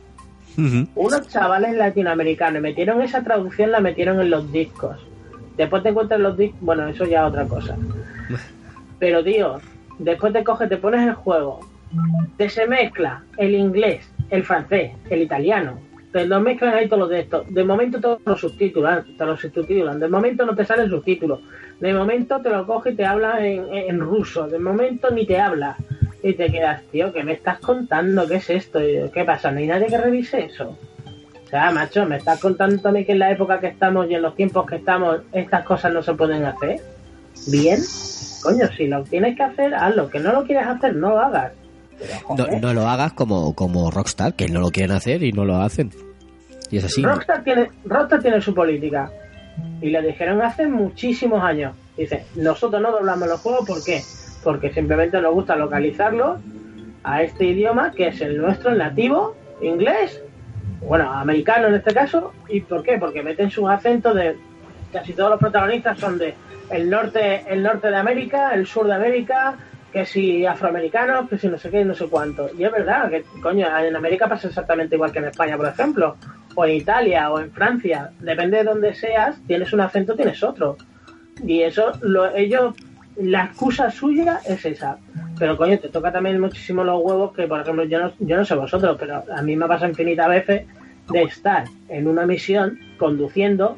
Unos 0.94 1.28
chavales 1.28 1.74
latinoamericanos 1.74 2.62
metieron 2.62 3.02
esa 3.02 3.22
traducción, 3.24 3.72
la 3.72 3.80
metieron 3.80 4.20
en 4.20 4.30
los 4.30 4.50
discos. 4.52 5.04
Después 5.56 5.82
te 5.82 5.88
encuentras 5.90 6.20
los 6.20 6.36
discos, 6.36 6.60
bueno, 6.60 6.86
eso 6.88 7.04
ya 7.04 7.22
es 7.22 7.28
otra 7.28 7.44
cosa. 7.46 7.76
Pero 8.98 9.24
tío, 9.24 9.60
después 9.98 10.32
te 10.32 10.44
coges, 10.44 10.68
te 10.68 10.76
pones 10.76 11.06
el 11.06 11.14
juego, 11.14 11.60
te 12.36 12.48
se 12.48 12.66
mezcla 12.66 13.22
el 13.36 13.54
inglés, 13.54 14.08
el 14.30 14.44
francés, 14.44 14.92
el 15.10 15.22
italiano, 15.22 15.78
te 16.14 16.28
lo 16.28 16.40
mezclan 16.40 16.74
ahí 16.74 16.86
todos 16.86 17.00
los 17.00 17.10
de 17.10 17.20
estos. 17.22 17.52
De 17.52 17.64
momento 17.64 18.00
todos 18.00 18.20
los 18.24 18.40
subtitulan, 18.40 19.04
te 19.18 19.26
los 19.26 19.40
subtitulan. 19.40 19.98
De 19.98 20.08
momento 20.08 20.46
no 20.46 20.54
te 20.54 20.64
sale 20.64 20.84
el 20.84 20.90
subtítulo. 20.90 21.40
De 21.80 21.92
momento 21.92 22.40
te 22.40 22.50
lo 22.50 22.64
coge 22.68 22.92
y 22.92 22.94
te 22.94 23.04
habla 23.04 23.44
en, 23.44 23.66
en 23.74 23.98
ruso. 23.98 24.46
De 24.46 24.60
momento 24.60 25.10
ni 25.10 25.26
te 25.26 25.40
habla. 25.40 25.76
Y 26.24 26.32
te 26.32 26.50
quedas, 26.50 26.82
tío, 26.90 27.12
¿qué 27.12 27.22
me 27.22 27.34
estás 27.34 27.58
contando? 27.58 28.26
¿Qué 28.26 28.36
es 28.36 28.48
esto? 28.48 28.80
Yo, 28.80 29.12
¿Qué 29.12 29.24
pasa? 29.24 29.50
¿No 29.50 29.58
hay 29.58 29.66
nadie 29.66 29.88
que 29.88 29.98
revise 29.98 30.46
eso? 30.46 30.70
O 31.44 31.48
sea, 31.50 31.70
macho, 31.70 32.06
¿me 32.06 32.16
estás 32.16 32.40
contando 32.40 32.80
también 32.80 33.04
que 33.04 33.12
en 33.12 33.18
la 33.18 33.30
época 33.30 33.60
que 33.60 33.66
estamos 33.66 34.08
y 34.08 34.14
en 34.14 34.22
los 34.22 34.34
tiempos 34.34 34.64
que 34.64 34.76
estamos, 34.76 35.18
estas 35.32 35.66
cosas 35.66 35.92
no 35.92 36.02
se 36.02 36.14
pueden 36.14 36.46
hacer? 36.46 36.80
¿Bien? 37.48 37.78
Coño, 38.42 38.66
si 38.74 38.86
lo 38.86 39.04
tienes 39.04 39.36
que 39.36 39.42
hacer, 39.42 39.74
hazlo. 39.74 40.08
Que 40.08 40.18
no 40.18 40.32
lo 40.32 40.44
quieres 40.44 40.66
hacer, 40.66 40.96
no 40.96 41.10
lo 41.10 41.20
hagas. 41.20 41.52
No, 42.34 42.46
no 42.58 42.72
lo 42.72 42.88
hagas 42.88 43.12
como, 43.12 43.54
como 43.54 43.90
Rockstar, 43.90 44.32
que 44.32 44.48
no 44.48 44.60
lo 44.60 44.70
quieren 44.70 44.96
hacer 44.96 45.22
y 45.22 45.32
no 45.32 45.44
lo 45.44 45.56
hacen. 45.56 45.90
Y 46.70 46.78
es 46.78 46.84
así. 46.84 47.02
Rockstar 47.02 47.44
tiene, 47.44 47.70
Rockstar 47.84 48.22
tiene 48.22 48.40
su 48.40 48.54
política. 48.54 49.10
Y 49.82 49.90
lo 49.90 50.00
dijeron 50.00 50.40
hace 50.40 50.66
muchísimos 50.66 51.42
años. 51.42 51.76
Dice, 51.98 52.24
nosotros 52.34 52.80
no 52.80 52.92
doblamos 52.92 53.28
los 53.28 53.40
juegos, 53.40 53.66
¿por 53.66 53.84
qué? 53.84 54.02
Porque 54.44 54.72
simplemente 54.72 55.20
nos 55.20 55.34
gusta 55.34 55.56
localizarlos 55.56 56.38
a 57.02 57.22
este 57.22 57.46
idioma 57.46 57.90
que 57.92 58.08
es 58.08 58.20
el 58.20 58.38
nuestro, 58.38 58.70
el 58.70 58.78
nativo, 58.78 59.36
inglés, 59.60 60.22
bueno, 60.80 61.10
americano 61.12 61.68
en 61.68 61.74
este 61.74 61.92
caso. 61.92 62.32
¿Y 62.48 62.60
por 62.60 62.82
qué? 62.82 62.98
Porque 62.98 63.22
meten 63.22 63.50
sus 63.50 63.68
acentos 63.68 64.14
de... 64.14 64.36
Casi 64.92 65.12
todos 65.12 65.30
los 65.30 65.40
protagonistas 65.40 65.98
son 65.98 66.18
de 66.18 66.34
el 66.70 66.88
norte, 66.88 67.44
el 67.48 67.62
norte 67.62 67.90
de 67.90 67.96
América, 67.96 68.54
el 68.54 68.66
sur 68.66 68.86
de 68.86 68.94
América, 68.94 69.56
que 69.92 70.04
si 70.04 70.46
afroamericanos, 70.46 71.28
que 71.28 71.38
si 71.38 71.48
no 71.48 71.58
sé 71.58 71.70
qué, 71.70 71.84
no 71.84 71.94
sé 71.94 72.06
cuánto. 72.06 72.50
Y 72.56 72.64
es 72.64 72.72
verdad 72.72 73.10
que, 73.10 73.22
coño, 73.40 73.66
en 73.78 73.96
América 73.96 74.28
pasa 74.28 74.48
exactamente 74.48 74.96
igual 74.96 75.12
que 75.12 75.18
en 75.18 75.26
España, 75.26 75.56
por 75.56 75.66
ejemplo, 75.66 76.16
o 76.54 76.64
en 76.64 76.72
Italia, 76.72 77.30
o 77.30 77.40
en 77.40 77.50
Francia. 77.52 78.10
Depende 78.20 78.58
de 78.58 78.64
dónde 78.64 78.94
seas, 78.94 79.36
tienes 79.46 79.72
un 79.72 79.80
acento, 79.80 80.14
tienes 80.14 80.42
otro. 80.42 80.76
Y 81.44 81.62
eso, 81.62 81.92
lo, 82.00 82.34
ellos, 82.34 82.74
la 83.16 83.44
excusa 83.44 83.90
suya 83.90 84.40
es 84.46 84.64
esa. 84.64 84.98
Pero 85.38 85.56
coño, 85.56 85.78
te 85.78 85.88
toca 85.88 86.12
también 86.12 86.40
muchísimo 86.40 86.84
los 86.84 87.00
huevos, 87.02 87.32
que 87.34 87.46
por 87.46 87.60
ejemplo, 87.60 87.84
yo 87.84 88.00
no, 88.00 88.12
yo 88.18 88.36
no 88.36 88.44
sé 88.44 88.54
vosotros, 88.54 88.96
pero 88.98 89.22
a 89.34 89.42
mí 89.42 89.56
me 89.56 89.66
pasa 89.66 89.88
infinitas 89.88 90.28
veces 90.28 90.66
de 91.10 91.22
estar 91.22 91.64
en 91.88 92.06
una 92.08 92.26
misión 92.26 92.78
conduciendo 92.98 93.76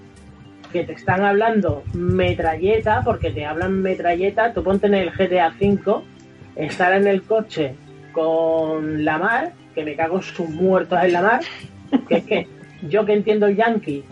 que 0.72 0.84
te 0.84 0.92
están 0.92 1.22
hablando 1.22 1.82
metralleta, 1.94 3.02
porque 3.04 3.30
te 3.30 3.44
hablan 3.44 3.80
metralleta, 3.82 4.52
tú 4.52 4.62
ponte 4.62 4.86
en 4.86 4.94
el 4.94 5.10
GTA 5.10 5.54
V, 5.60 6.02
estar 6.56 6.92
en 6.92 7.06
el 7.06 7.22
coche 7.22 7.74
con 8.12 9.04
la 9.04 9.18
mar, 9.18 9.52
que 9.74 9.84
me 9.84 9.94
cago 9.94 10.16
en 10.16 10.22
sus 10.22 10.48
muertos 10.48 10.98
en 11.02 11.12
la 11.12 11.22
mar, 11.22 11.40
que 12.08 12.16
es 12.16 12.24
que 12.24 12.48
yo 12.88 13.04
que 13.04 13.12
entiendo 13.12 13.46
el 13.46 13.56
yankee, 13.56 14.04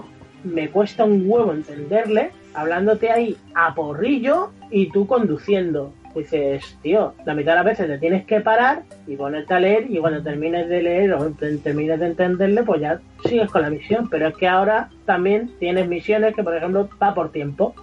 me 0.45 0.69
cuesta 0.69 1.05
un 1.05 1.25
huevo 1.27 1.53
entenderle, 1.53 2.31
hablándote 2.55 3.11
ahí 3.11 3.37
a 3.55 3.75
porrillo 3.75 4.51
y 4.75 4.91
tú 4.91 5.07
conduciendo. 5.07 5.93
Dices, 6.15 6.77
tío, 6.81 7.15
la 7.25 7.35
mitad 7.35 7.53
de 7.53 7.57
las 7.57 7.65
veces 7.65 7.87
te 7.89 7.99
tienes 7.99 8.25
que 8.25 8.41
parar 8.41 8.83
y 9.07 9.17
ponerte 9.17 9.53
a 9.55 9.59
leer 9.59 9.87
y 9.91 9.99
cuando 9.99 10.23
termines 10.23 10.69
de 10.69 10.81
leer 10.83 11.13
o 11.15 11.31
te- 11.31 11.57
termines 11.59 11.99
de 11.99 12.07
entenderle, 12.07 12.63
pues 12.63 12.81
ya 12.81 13.01
sigues 13.25 13.51
con 13.51 13.63
la 13.63 13.71
misión. 13.71 14.09
Pero 14.09 14.29
es 14.29 14.37
que 14.37 14.47
ahora 14.47 14.91
también 15.07 15.51
tienes 15.59 15.89
misiones 15.89 16.35
que, 16.37 16.45
por 16.45 16.55
ejemplo, 16.57 16.89
va 17.03 17.15
por 17.15 17.33
tiempo. 17.33 17.75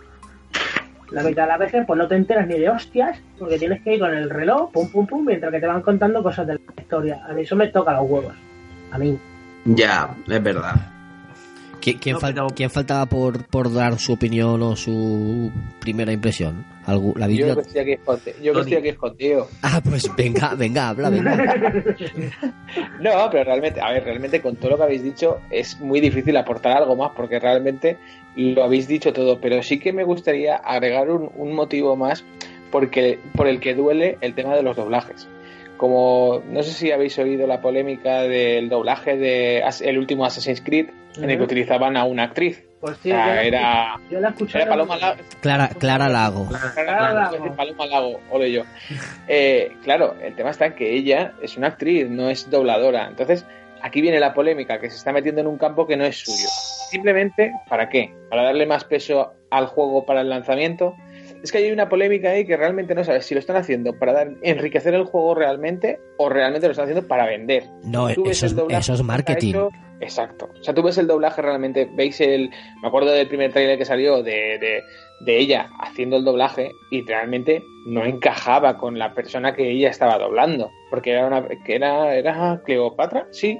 La 1.11 1.23
mitad 1.23 1.43
de 1.43 1.49
las 1.49 1.59
veces 1.59 1.83
pues 1.85 1.97
no 1.97 2.07
te 2.07 2.15
enteras 2.15 2.47
ni 2.47 2.57
de 2.57 2.69
hostias 2.69 3.19
porque 3.37 3.59
tienes 3.59 3.81
que 3.81 3.95
ir 3.95 3.99
con 3.99 4.13
el 4.13 4.29
reloj, 4.29 4.71
pum, 4.71 4.89
pum, 4.89 5.05
pum, 5.07 5.25
mientras 5.25 5.51
que 5.51 5.59
te 5.59 5.67
van 5.67 5.81
contando 5.81 6.23
cosas 6.23 6.47
de 6.47 6.53
la 6.53 6.59
historia. 6.81 7.25
A 7.27 7.33
mí 7.33 7.41
eso 7.41 7.57
me 7.57 7.67
toca 7.67 7.91
los 7.93 8.09
huevos. 8.09 8.33
A 8.91 8.97
mí. 8.97 9.17
Ya, 9.65 10.15
es 10.29 10.41
verdad. 10.41 10.75
¿Quién, 11.81 11.97
quién 11.97 12.13
No, 12.13 12.19
fal- 12.21 12.33
pero- 12.35 12.47
quién 12.55 12.69
faltaba 12.69 13.05
por, 13.07 13.45
por 13.47 13.73
dar 13.73 13.97
su 13.99 14.13
opinión 14.13 14.61
o 14.61 14.75
su 14.75 15.51
primera 15.79 16.11
impresión? 16.13 16.63
¿Algu- 16.85 17.15
¿La 17.17 17.25
habéis 17.25 17.39
Yo 17.41 17.55
que 17.55 17.61
estoy 17.61 17.81
aquí 17.81 17.91
escondido. 17.93 18.37
Yo 18.37 18.43
que 18.43 18.51
Tony. 18.51 18.59
estoy 18.61 18.75
aquí 18.77 18.87
escondido. 18.89 19.47
Ah, 19.63 19.81
pues 19.83 20.15
venga, 20.15 20.53
venga, 20.55 20.89
habla, 20.89 21.09
venga. 21.09 21.35
No, 23.01 23.29
pero 23.31 23.43
realmente, 23.43 23.81
a 23.81 23.91
ver, 23.91 24.03
realmente 24.03 24.41
con 24.41 24.55
todo 24.55 24.71
lo 24.71 24.77
que 24.77 24.83
habéis 24.83 25.03
dicho 25.03 25.39
es 25.49 25.79
muy 25.79 25.99
difícil 25.99 26.37
aportar 26.37 26.77
algo 26.77 26.95
más 26.95 27.11
porque 27.15 27.39
realmente 27.39 27.97
lo 28.35 28.63
habéis 28.63 28.87
dicho 28.87 29.11
todo, 29.13 29.39
pero 29.41 29.61
sí 29.63 29.79
que 29.79 29.91
me 29.93 30.03
gustaría 30.03 30.55
agregar 30.55 31.09
un, 31.09 31.29
un 31.35 31.53
motivo 31.53 31.95
más 31.95 32.23
porque, 32.71 33.19
por 33.35 33.47
el 33.47 33.59
que 33.59 33.75
duele 33.75 34.17
el 34.21 34.33
tema 34.33 34.55
de 34.55 34.63
los 34.63 34.75
doblajes. 34.77 35.27
Como 35.81 36.43
no 36.45 36.61
sé 36.61 36.73
si 36.73 36.91
habéis 36.91 37.17
oído 37.17 37.47
la 37.47 37.59
polémica 37.59 38.21
del 38.21 38.69
doblaje 38.69 39.17
de 39.17 39.63
As- 39.65 39.81
el 39.81 39.97
último 39.97 40.23
Assassin's 40.25 40.61
Creed 40.61 40.89
en 41.17 41.27
el 41.27 41.37
que 41.37 41.43
utilizaban 41.43 41.97
a 41.97 42.03
una 42.05 42.25
actriz. 42.25 42.63
Pues 42.79 42.93
O 42.93 43.01
sí, 43.01 43.09
sea, 43.09 43.25
yo 43.27 43.33
la- 43.33 43.41
era, 43.43 43.99
yo 44.11 44.19
la 44.19 44.29
escuché. 44.29 44.59
era 44.59 44.69
Paloma 44.69 44.95
Lago. 44.97 45.17
Clara, 45.41 45.69
Clara 45.69 46.07
Lago. 46.07 46.47
Clara 46.75 47.13
Lago. 47.13 47.35
Es 47.35 47.41
decir, 47.41 47.55
Paloma 47.57 47.85
Lago, 47.87 48.19
ole 48.29 48.51
yo. 48.51 48.61
Eh, 49.27 49.71
claro, 49.83 50.15
el 50.21 50.35
tema 50.35 50.51
está 50.51 50.67
en 50.67 50.73
que 50.75 50.93
ella 50.95 51.33
es 51.41 51.57
una 51.57 51.69
actriz, 51.69 52.07
no 52.07 52.29
es 52.29 52.47
dobladora. 52.51 53.07
Entonces, 53.07 53.43
aquí 53.81 54.01
viene 54.01 54.19
la 54.19 54.35
polémica 54.35 54.79
que 54.79 54.87
se 54.91 54.97
está 54.97 55.11
metiendo 55.11 55.41
en 55.41 55.47
un 55.47 55.57
campo 55.57 55.87
que 55.87 55.97
no 55.97 56.05
es 56.05 56.17
suyo. 56.17 56.47
Simplemente, 56.91 57.53
¿para 57.67 57.89
qué? 57.89 58.13
¿Para 58.29 58.43
darle 58.43 58.67
más 58.67 58.83
peso 58.83 59.33
al 59.49 59.65
juego 59.65 60.05
para 60.05 60.21
el 60.21 60.29
lanzamiento? 60.29 60.95
Es 61.43 61.51
que 61.51 61.57
hay 61.57 61.71
una 61.71 61.89
polémica 61.89 62.29
ahí 62.29 62.45
que 62.45 62.55
realmente 62.55 62.93
no 62.93 63.03
sabes 63.03 63.25
si 63.25 63.33
lo 63.33 63.39
están 63.39 63.55
haciendo 63.55 63.97
para 63.97 64.13
dar, 64.13 64.31
enriquecer 64.43 64.93
el 64.93 65.05
juego 65.05 65.33
realmente 65.35 65.99
o 66.17 66.29
realmente 66.29 66.67
lo 66.67 66.71
están 66.71 66.85
haciendo 66.85 67.07
para 67.07 67.25
vender. 67.25 67.63
No, 67.83 68.13
Tú 68.13 68.23
ves 68.25 68.37
eso 68.37 68.45
es, 68.45 68.51
el 68.51 68.57
doblaje 68.59 68.79
eso 68.81 68.93
es 68.93 69.03
marketing. 69.03 69.49
hecho- 69.49 69.69
exacto. 70.01 70.49
O 70.59 70.63
sea, 70.63 70.73
tú 70.73 70.83
ves 70.83 70.97
el 70.99 71.07
doblaje 71.07 71.41
realmente, 71.41 71.89
veis 71.93 72.21
el... 72.21 72.49
Me 72.81 72.87
acuerdo 72.87 73.11
del 73.11 73.27
primer 73.27 73.51
trailer 73.51 73.77
que 73.77 73.85
salió 73.85 74.21
de, 74.21 74.59
de, 74.59 74.83
de 75.25 75.37
ella 75.39 75.69
haciendo 75.79 76.17
el 76.17 76.23
doblaje 76.25 76.71
y 76.91 77.01
realmente 77.05 77.63
no 77.87 78.03
encajaba 78.05 78.77
con 78.77 78.99
la 78.99 79.13
persona 79.15 79.55
que 79.55 79.69
ella 79.71 79.89
estaba 79.89 80.19
doblando. 80.19 80.69
Porque 80.91 81.11
era 81.11 81.25
una... 81.25 81.47
que 81.65 81.75
era, 81.75 82.15
era 82.15 82.61
Cleopatra, 82.65 83.25
sí. 83.31 83.57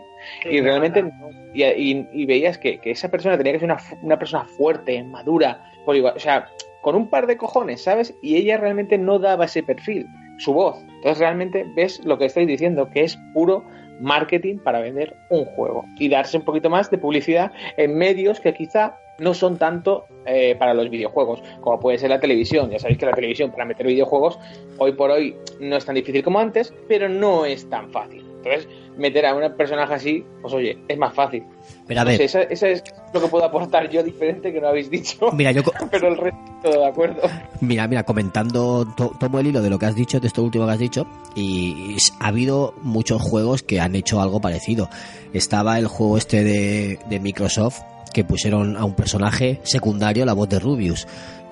y 0.50 0.62
realmente 0.62 1.02
no. 1.04 1.10
Y, 1.54 1.63
y- 1.63 2.08
y 2.13 2.26
veías 2.28 2.58
que, 2.60 2.80
que 2.80 2.91
esa 2.91 3.10
persona 3.10 3.38
tenía 3.38 3.54
que 3.54 3.60
ser 3.60 3.70
una, 3.72 3.78
una 4.04 4.20
persona 4.20 4.46
fuerte, 4.46 5.04
madura, 5.04 5.72
por 5.86 5.96
igual. 5.96 6.13
O 6.15 6.20
sea, 6.20 6.48
con 6.82 6.96
un 6.96 7.10
par 7.10 7.28
de 7.28 7.38
cojones, 7.38 7.84
¿sabes? 7.84 8.13
Y 8.22 8.36
ella 8.36 8.58
realmente 8.58 8.98
no 8.98 9.20
daba 9.20 9.46
ese 9.46 9.63
perfil, 9.63 10.08
su 10.38 10.54
voz. 10.54 10.80
Entonces 10.82 11.20
realmente 11.20 11.65
ves 11.76 12.04
lo 12.04 12.17
que 12.17 12.26
estoy 12.26 12.46
diciendo, 12.46 12.89
que 12.89 13.04
es 13.04 13.17
puro 13.34 13.63
marketing 14.00 14.58
para 14.58 14.80
vender 14.80 15.15
un 15.30 15.46
juego 15.46 15.86
y 15.98 16.10
darse 16.10 16.38
un 16.38 16.44
poquito 16.44 16.70
más 16.70 16.89
de 16.89 16.98
publicidad 16.98 17.52
en 17.78 17.96
medios 17.96 18.39
que 18.39 18.54
quizá 18.54 18.98
no 19.20 19.36
son 19.36 19.58
tanto 19.58 20.06
eh, 20.26 20.56
para 20.56 20.74
los 20.74 20.89
videojuegos, 20.89 21.44
como 21.62 21.80
puede 21.80 22.00
ser 22.00 22.10
la 22.10 22.20
televisión. 22.20 22.72
Ya 22.72 22.80
sabéis 22.80 22.98
que 22.98 23.06
la 23.06 23.13
televisión 23.13 23.52
para 23.52 23.65
meter 23.65 23.86
videojuegos 23.86 24.39
hoy 24.80 24.94
por 24.94 25.12
hoy 25.12 25.36
no 25.60 25.78
es 25.78 25.86
tan 25.86 25.96
difícil 25.96 26.24
como 26.24 26.39
antes, 26.39 26.74
pero 26.88 27.08
no 27.08 27.46
es 27.46 27.70
tan 27.70 27.91
fácil. 27.91 28.26
Entonces, 28.38 28.67
meter 29.02 29.26
a 29.26 29.36
un 29.36 29.56
personaje 29.58 29.94
así, 29.94 30.24
pues 30.42 30.54
oye, 30.54 30.78
es 30.88 30.98
más 30.98 31.14
fácil. 31.14 31.44
Pero 31.88 32.02
a 32.02 32.04
No 32.04 32.10
ver, 32.12 32.18
sé, 32.30 32.48
eso, 32.50 32.66
es 32.68 32.84
lo 33.14 33.20
que 33.22 33.28
puedo 33.28 33.44
aportar 33.44 33.90
yo 33.90 34.02
diferente 34.04 34.54
que 34.54 34.62
no 34.62 34.68
habéis 34.70 34.90
dicho. 34.90 35.32
mira, 35.34 35.52
yo 35.52 35.64
co- 35.64 35.74
Pero 35.92 36.08
el 36.08 36.18
resto 36.18 36.40
todo 36.64 36.80
de 36.82 36.86
acuerdo. 36.88 37.22
Mira, 37.60 37.88
mira, 37.88 38.04
comentando, 38.04 38.86
to- 38.96 39.12
tomo 39.20 39.40
el 39.40 39.48
hilo 39.48 39.62
de 39.62 39.70
lo 39.70 39.80
que 39.80 39.88
has 39.88 39.96
dicho, 39.96 40.20
de 40.20 40.28
esto 40.28 40.44
último 40.44 40.66
que 40.68 40.72
has 40.74 40.80
dicho, 40.80 41.06
y 41.36 41.98
ha 42.20 42.28
habido 42.28 42.74
muchos 42.84 43.22
juegos 43.22 43.64
que 43.64 43.82
han 43.82 43.96
hecho 43.96 44.22
algo 44.22 44.40
parecido. 44.40 44.88
Estaba 45.34 45.78
el 45.80 45.88
juego 45.88 46.18
este 46.18 46.44
de, 46.44 47.00
de 47.10 47.20
Microsoft, 47.20 47.82
que 48.14 48.24
pusieron 48.24 48.78
a 48.78 48.86
un 48.86 48.94
personaje 48.94 49.60
secundario 49.64 50.26
la 50.26 50.34
voz 50.34 50.48
de 50.50 50.60
Rubius. 50.60 51.08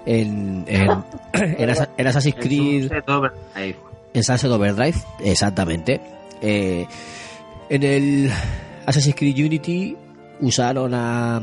En, 0.06 0.64
en, 0.68 0.90
en, 1.34 1.70
en 1.98 2.08
Assassin's 2.08 2.36
Creed, 2.40 2.92
en 4.14 4.24
Sunset 4.24 4.52
Overdrive, 4.52 4.98
exactamente. 5.24 6.00
Eh, 6.42 6.86
en 7.70 7.84
el 7.84 8.32
Assassin's 8.86 9.16
Creed 9.16 9.46
Unity 9.46 9.96
usaron 10.42 10.94
a, 10.94 11.42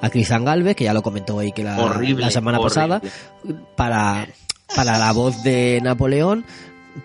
a 0.00 0.10
Cristian 0.10 0.44
Galvez, 0.44 0.76
que 0.76 0.84
ya 0.84 0.94
lo 0.94 1.02
comentó 1.02 1.38
ahí 1.38 1.52
que 1.52 1.62
la, 1.64 1.78
Horrible, 1.78 2.24
la 2.24 2.30
semana 2.30 2.58
horrible. 2.58 2.74
pasada, 2.74 3.02
para, 3.76 4.26
para 4.74 4.98
la 4.98 5.12
voz 5.12 5.42
de 5.42 5.80
Napoleón, 5.82 6.44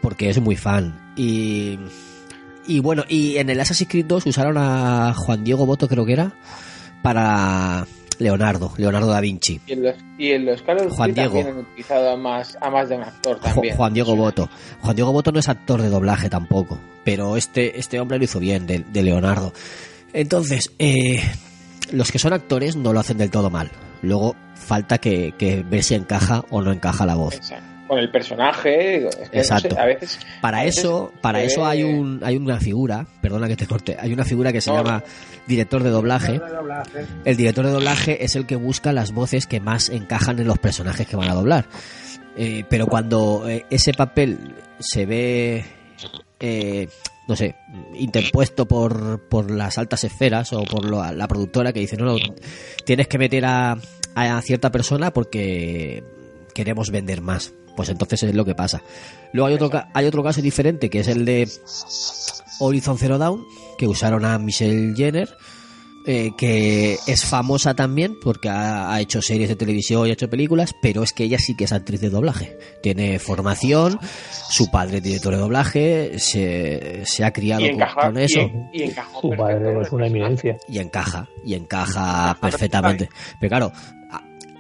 porque 0.01 0.29
es 0.29 0.41
muy 0.41 0.55
fan. 0.55 1.13
Y, 1.15 1.77
y 2.65 2.79
bueno, 2.79 3.03
y 3.07 3.37
en 3.37 3.49
el 3.49 3.59
Assassin's 3.59 3.89
Creed 3.89 4.05
2 4.05 4.25
usaron 4.25 4.57
a 4.57 5.13
Juan 5.13 5.43
Diego 5.43 5.65
Boto, 5.65 5.87
creo 5.87 6.05
que 6.05 6.13
era, 6.13 6.33
para 7.03 7.85
Leonardo, 8.19 8.73
Leonardo 8.77 9.08
da 9.08 9.21
Vinci. 9.21 9.60
Y 9.67 9.73
en 9.73 9.84
los, 9.84 9.95
y 10.17 10.32
en 10.32 10.45
los 10.45 10.62
Call 10.62 10.80
of 10.80 10.93
Juan 10.93 11.13
también 11.13 11.32
Diego. 11.43 11.49
han 11.49 11.58
utilizado 11.65 12.10
a 12.12 12.17
más, 12.17 12.58
a 12.62 12.69
más 12.69 12.89
de 12.89 12.95
un 12.95 13.03
actor 13.03 13.39
también. 13.39 13.75
Juan 13.75 13.93
Diego 13.93 14.15
Boto. 14.15 14.49
Juan 14.82 14.95
Diego 14.95 15.12
Boto 15.12 15.32
no 15.32 15.39
es 15.39 15.49
actor 15.49 15.82
de 15.82 15.89
doblaje 15.89 16.30
tampoco, 16.30 16.80
pero 17.03 17.38
este, 17.38 17.80
este 17.80 17.99
hombre 17.99 18.17
lo 18.17 18.23
hizo 18.25 18.39
bien, 18.39 18.65
de, 18.67 18.80
de 18.80 19.03
Leonardo. 19.03 19.53
Entonces, 20.13 20.71
eh, 20.80 21.21
los 21.91 22.12
que 22.12 22.19
son 22.19 22.34
actores 22.34 22.75
no 22.75 22.93
lo 22.93 22.99
hacen 22.99 23.17
del 23.17 23.30
todo 23.30 23.49
mal. 23.49 23.69
Luego 24.01 24.36
falta 24.56 24.97
que, 24.97 25.34
que 25.38 25.63
ver 25.63 25.84
si 25.84 25.95
encaja 25.95 26.43
o 26.49 26.62
no 26.62 26.71
encaja 26.71 27.06
la 27.06 27.15
voz. 27.15 27.36
Exacto. 27.36 27.65
Con 27.88 28.00
el 28.00 28.12
personaje, 28.12 29.08
es 29.08 29.15
que 29.15 29.19
no 29.19 29.26
sé, 29.32 29.38
Exacto. 29.39 29.80
a 29.80 29.86
veces 29.86 30.19
Para 30.41 30.60
a 30.60 30.63
veces 30.63 30.80
eso, 30.80 31.12
para 31.21 31.41
eso 31.41 31.65
hay 31.65 31.84
un, 31.84 32.19
hay 32.23 32.36
una 32.36 32.60
figura, 32.60 33.06
perdona 33.21 33.47
que 33.47 33.56
te 33.56 33.65
corte, 33.65 33.95
hay 34.00 34.12
una 34.13 34.26
figura 34.26 34.52
que 34.52 34.60
se 34.62 34.69
No. 34.71 34.78
llama 34.78 35.04
director 35.47 35.82
de 35.84 35.89
doblaje. 35.89 36.41
El 37.26 37.38
director 37.38 37.65
de 37.65 37.71
doblaje 37.71 38.23
es 38.26 38.36
el 38.36 38.45
que 38.45 38.56
busca 38.58 38.91
las 38.91 39.12
voces 39.13 39.47
que 39.47 39.60
más 39.62 39.89
encajan 39.89 40.39
en 40.39 40.47
los 40.47 40.60
personajes 40.60 41.08
que 41.08 41.15
van 41.15 41.30
a 41.30 41.34
doblar. 41.34 41.65
Eh, 42.36 42.65
pero 42.69 42.88
cuando 42.88 43.47
eh, 43.47 43.65
ese 43.69 43.93
papel 43.93 44.38
se 44.80 45.06
ve, 45.06 45.65
eh, 46.39 46.88
no 47.28 47.36
sé, 47.36 47.56
interpuesto 47.95 48.67
por, 48.67 49.28
por 49.28 49.50
las 49.50 49.78
altas 49.78 50.04
esferas 50.04 50.54
o 50.54 50.63
por 50.63 50.86
lo- 50.86 51.12
la 51.12 51.28
productora 51.28 51.73
que 51.73 51.80
dice, 51.80 51.97
no, 51.97 52.06
no, 52.06 52.17
tienes 52.86 53.08
que 53.08 53.17
meter 53.17 53.45
a, 53.45 53.78
a 54.15 54.41
cierta 54.41 54.71
persona 54.71 55.12
porque 55.12 56.04
queremos 56.54 56.91
vender 56.91 57.21
más. 57.21 57.54
Pues 57.77 57.87
entonces 57.89 58.23
es 58.23 58.35
lo 58.35 58.43
que 58.43 58.55
pasa. 58.55 58.81
Luego 59.31 59.47
hay 59.47 59.53
otro, 59.53 59.69
ca- 59.69 59.87
hay 59.93 60.05
otro 60.05 60.21
caso 60.23 60.41
diferente 60.41 60.89
que 60.89 60.99
es 60.99 61.07
el 61.07 61.23
de 61.23 61.47
Horizon 62.59 62.97
Zero 62.97 63.17
Dawn, 63.17 63.45
que 63.77 63.87
usaron 63.87 64.25
a 64.25 64.37
Michelle 64.39 64.93
Jenner, 64.95 65.29
eh, 66.09 66.31
que 66.37 66.97
es 67.05 67.25
famosa 67.25 67.73
también 67.75 68.15
porque 68.23 68.47
ha, 68.49 68.93
ha 68.93 69.01
hecho 69.01 69.21
series 69.21 69.49
de 69.49 69.55
televisión 69.57 70.07
y 70.07 70.09
ha 70.09 70.13
hecho 70.13 70.29
películas, 70.29 70.73
pero 70.81 71.03
es 71.03 71.11
que 71.13 71.25
ella 71.25 71.37
sí 71.37 71.55
que 71.55 71.65
es 71.65 71.71
actriz 71.73 71.99
de 72.01 72.09
doblaje. 72.09 72.57
Tiene 72.81 73.19
formación, 73.19 73.99
su 74.49 74.71
padre 74.71 74.97
es 74.97 75.03
director 75.03 75.33
de 75.35 75.39
doblaje, 75.41 76.17
se, 76.17 77.03
se 77.05 77.25
ha 77.25 77.31
criado 77.33 77.61
y 77.61 77.65
con, 77.71 77.75
encaja, 77.75 78.01
con 78.07 78.17
eso 78.17 78.39
y, 78.73 78.79
y 78.79 78.83
encajó 78.83 79.21
Su 79.21 79.29
padre 79.31 79.81
es 79.81 79.91
una 79.91 80.07
eminencia. 80.07 80.57
y 80.69 80.79
encaja, 80.79 81.27
y 81.45 81.53
encaja 81.55 82.37
perfectamente. 82.41 83.09
Pero 83.39 83.49
claro, 83.49 83.71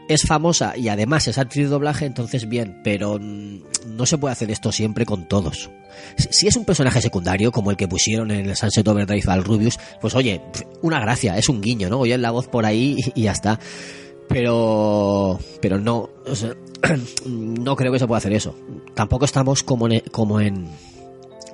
es 0.07 0.23
famosa 0.23 0.77
y 0.77 0.89
además 0.89 1.27
es 1.27 1.37
actriz 1.37 1.65
de 1.65 1.69
doblaje, 1.69 2.05
entonces 2.05 2.47
bien, 2.47 2.81
pero 2.83 3.17
mm, 3.19 3.95
no 3.95 4.05
se 4.05 4.17
puede 4.17 4.33
hacer 4.33 4.51
esto 4.51 4.71
siempre 4.71 5.05
con 5.05 5.27
todos. 5.27 5.69
Si 6.15 6.47
es 6.47 6.55
un 6.55 6.65
personaje 6.65 7.01
secundario, 7.01 7.51
como 7.51 7.71
el 7.71 7.77
que 7.77 7.87
pusieron 7.87 8.31
en 8.31 8.49
el 8.49 8.55
Sunset 8.55 8.87
Overdrive 8.87 9.31
al 9.31 9.43
Rubius, 9.43 9.79
pues 9.99 10.15
oye, 10.15 10.41
una 10.81 10.99
gracia, 10.99 11.37
es 11.37 11.49
un 11.49 11.61
guiño, 11.61 11.89
¿no? 11.89 11.99
Oye 11.99 12.17
la 12.17 12.31
voz 12.31 12.47
por 12.47 12.65
ahí 12.65 12.97
y, 13.15 13.23
ya 13.23 13.31
está. 13.31 13.59
Pero, 14.29 15.39
pero 15.61 15.79
no, 15.79 16.09
no 17.25 17.75
creo 17.75 17.91
que 17.91 17.99
se 17.99 18.07
pueda 18.07 18.17
hacer 18.17 18.33
eso. 18.33 18.55
Tampoco 18.93 19.25
estamos 19.25 19.63
como 19.63 19.87
en, 19.87 20.01
como 20.11 20.41
en, 20.41 20.67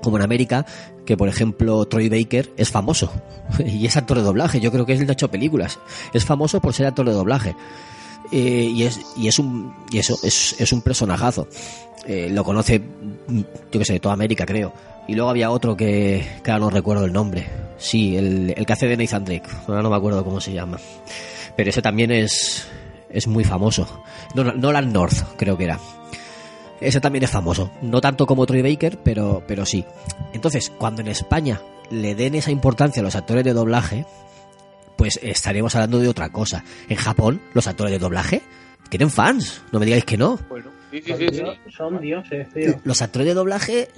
como 0.01 0.17
en 0.17 0.23
América, 0.23 0.65
que 1.05 1.15
por 1.15 1.29
ejemplo 1.29 1.85
Troy 1.85 2.09
Baker 2.09 2.51
es 2.57 2.71
famoso 2.71 3.11
y 3.65 3.85
es 3.85 3.95
actor 3.95 4.17
de 4.17 4.23
doblaje. 4.23 4.59
Yo 4.59 4.71
creo 4.71 4.85
que 4.85 4.93
es 4.93 4.99
el 4.99 5.07
de 5.07 5.13
hecho 5.13 5.29
películas. 5.29 5.79
Es 6.13 6.25
famoso 6.25 6.61
por 6.61 6.73
ser 6.73 6.87
actor 6.87 7.05
de 7.05 7.13
doblaje. 7.13 7.55
Eh, 8.35 8.67
y 8.73 8.83
es 8.83 8.99
y 9.15 9.27
es 9.27 9.37
un 9.37 9.75
y 9.91 9.99
eso 9.99 10.17
es, 10.23 10.55
es 10.59 10.73
un 10.73 10.81
personajazo. 10.81 11.47
Eh, 12.07 12.29
lo 12.31 12.43
conoce, 12.43 12.81
yo 13.71 13.79
que 13.79 13.85
sé, 13.85 13.99
toda 13.99 14.13
América 14.15 14.45
creo. 14.45 14.73
Y 15.07 15.13
luego 15.15 15.29
había 15.29 15.51
otro 15.51 15.75
que, 15.77 16.25
ahora 16.45 16.59
no 16.59 16.69
recuerdo 16.71 17.05
el 17.05 17.13
nombre. 17.13 17.45
Sí, 17.77 18.17
el, 18.17 18.53
el 18.57 18.65
que 18.65 18.73
hace 18.73 18.87
de 18.87 18.97
Nathan 18.97 19.23
Drake. 19.25 19.49
Ahora 19.67 19.81
no 19.83 19.89
me 19.89 19.95
acuerdo 19.97 20.23
cómo 20.23 20.41
se 20.41 20.51
llama. 20.53 20.79
Pero 21.55 21.69
ese 21.69 21.81
también 21.81 22.09
es, 22.11 22.65
es 23.09 23.27
muy 23.27 23.43
famoso. 23.43 23.87
No- 24.33 24.51
Nolan 24.53 24.91
North, 24.91 25.35
creo 25.37 25.55
que 25.57 25.65
era. 25.65 25.79
Ese 26.81 26.99
también 26.99 27.23
es 27.23 27.29
famoso. 27.29 27.69
No 27.81 28.01
tanto 28.01 28.25
como 28.25 28.45
Troy 28.45 28.61
Baker, 28.61 28.97
pero, 29.03 29.43
pero 29.47 29.65
sí. 29.65 29.85
Entonces, 30.33 30.71
cuando 30.77 31.01
en 31.01 31.07
España 31.09 31.61
le 31.91 32.15
den 32.15 32.35
esa 32.35 32.51
importancia 32.51 33.01
a 33.01 33.03
los 33.03 33.15
actores 33.15 33.43
de 33.43 33.53
doblaje, 33.53 34.05
pues 34.97 35.19
estaremos 35.21 35.75
hablando 35.75 35.99
de 35.99 36.07
otra 36.07 36.29
cosa. 36.29 36.63
En 36.89 36.97
Japón, 36.97 37.41
los 37.53 37.67
actores 37.67 37.91
de 37.91 37.99
doblaje 37.99 38.41
tienen 38.89 39.09
fans. 39.09 39.61
No 39.71 39.79
me 39.79 39.85
digáis 39.85 40.05
que 40.05 40.17
no. 40.17 40.39
Bueno, 40.49 40.69
sí, 40.91 41.01
sí, 41.01 41.09
Son, 41.09 41.17
sí, 41.19 41.25
sí. 41.29 41.35
dios- 41.35 41.57
son 41.75 42.01
dioses, 42.01 42.47
tío. 42.53 42.79
Los 42.83 43.01
actores 43.01 43.27
de 43.27 43.33
doblaje 43.33 43.89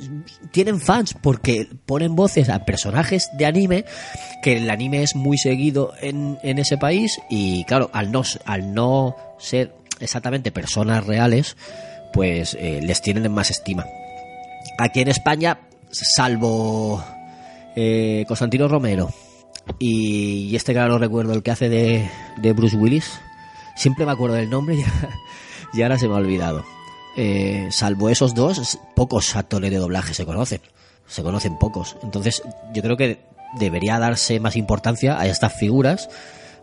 tienen 0.51 0.79
fans 0.79 1.13
porque 1.21 1.67
ponen 1.85 2.15
voces 2.15 2.49
a 2.49 2.63
personajes 2.65 3.29
de 3.37 3.45
anime 3.45 3.85
que 4.41 4.57
el 4.57 4.69
anime 4.69 5.03
es 5.03 5.15
muy 5.15 5.37
seguido 5.37 5.93
en, 6.01 6.37
en 6.43 6.59
ese 6.59 6.77
país 6.77 7.19
y 7.29 7.65
claro, 7.65 7.89
al 7.93 8.11
no, 8.11 8.23
al 8.45 8.73
no 8.73 9.15
ser 9.37 9.73
exactamente 9.99 10.51
personas 10.51 11.05
reales, 11.05 11.57
pues 12.13 12.55
eh, 12.59 12.79
les 12.81 13.01
tienen 13.01 13.25
en 13.25 13.33
más 13.33 13.51
estima. 13.51 13.85
Aquí 14.77 15.01
en 15.01 15.09
España, 15.09 15.59
salvo 15.91 17.03
eh, 17.75 18.23
Constantino 18.27 18.67
Romero 18.69 19.09
y, 19.79 20.49
y 20.49 20.55
este 20.55 20.73
que 20.73 20.79
ahora 20.79 20.93
no 20.93 20.99
recuerdo, 20.99 21.33
el 21.33 21.43
que 21.43 21.51
hace 21.51 21.69
de, 21.69 22.09
de 22.37 22.53
Bruce 22.53 22.75
Willis, 22.75 23.19
siempre 23.75 24.05
me 24.05 24.11
acuerdo 24.11 24.35
del 24.35 24.49
nombre 24.49 24.75
y, 24.75 24.83
y 25.77 25.81
ahora 25.81 25.97
se 25.97 26.07
me 26.07 26.15
ha 26.15 26.17
olvidado. 26.17 26.63
Eh, 27.17 27.69
salvo 27.71 28.09
esos 28.09 28.35
dos, 28.35 28.79
pocos 28.93 29.35
actores 29.35 29.71
de 29.71 29.77
doblaje 29.77 30.13
se 30.13 30.25
conocen. 30.25 30.61
Se 31.07 31.23
conocen 31.23 31.57
pocos. 31.57 31.97
Entonces, 32.03 32.41
yo 32.73 32.81
creo 32.81 32.97
que 32.97 33.19
debería 33.57 33.99
darse 33.99 34.39
más 34.39 34.55
importancia 34.55 35.19
a 35.19 35.27
estas 35.27 35.53
figuras, 35.53 36.09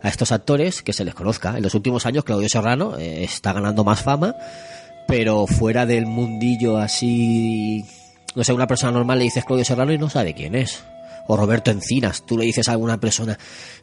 a 0.02 0.08
estos 0.08 0.32
actores, 0.32 0.82
que 0.82 0.92
se 0.92 1.04
les 1.04 1.14
conozca. 1.14 1.56
En 1.56 1.62
los 1.62 1.74
últimos 1.74 2.06
años, 2.06 2.24
Claudio 2.24 2.48
Serrano 2.48 2.98
eh, 2.98 3.24
está 3.24 3.52
ganando 3.52 3.84
más 3.84 4.02
fama, 4.02 4.34
pero 5.06 5.46
fuera 5.46 5.86
del 5.86 6.06
mundillo 6.06 6.76
así. 6.76 7.84
No 8.34 8.44
sé, 8.44 8.52
una 8.52 8.66
persona 8.66 8.92
normal 8.92 9.18
le 9.18 9.24
dices 9.24 9.44
Claudio 9.44 9.64
Serrano 9.64 9.92
y 9.92 9.98
no 9.98 10.10
sabe 10.10 10.34
quién 10.34 10.54
es. 10.54 10.84
O 11.28 11.37
Roberto 11.37 11.70
Encinas. 11.70 12.24
Tú 12.26 12.37
le 12.37 12.44
dices 12.44 12.68
a 12.68 12.72
alguna 12.72 12.98
persona, 12.98 13.38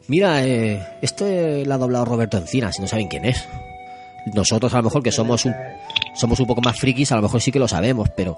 mira, 0.08 0.44
eh, 0.44 0.86
esto 1.02 1.26
eh, 1.26 1.64
lo 1.66 1.74
ha 1.74 1.78
doblado 1.78 2.04
Roberto 2.04 2.36
Encinas 2.36 2.78
y 2.78 2.82
no 2.82 2.88
saben 2.88 3.08
quién 3.08 3.24
es. 3.24 3.48
Nosotros 4.34 4.72
a 4.74 4.78
lo 4.78 4.84
mejor 4.84 5.02
que 5.02 5.12
somos 5.12 5.44
un, 5.46 5.54
somos 6.14 6.38
un 6.40 6.46
poco 6.46 6.60
más 6.60 6.78
frikis, 6.78 7.12
a 7.12 7.16
lo 7.16 7.22
mejor 7.22 7.40
sí 7.40 7.50
que 7.50 7.58
lo 7.58 7.68
sabemos, 7.68 8.10
pero 8.14 8.36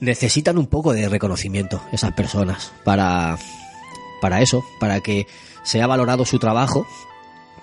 necesitan 0.00 0.58
un 0.58 0.66
poco 0.66 0.92
de 0.92 1.08
reconocimiento 1.08 1.80
esas 1.92 2.12
personas 2.12 2.72
para, 2.84 3.38
para 4.20 4.40
eso, 4.42 4.62
para 4.78 5.00
que 5.00 5.26
sea 5.62 5.86
valorado 5.86 6.24
su 6.24 6.38
trabajo 6.38 6.86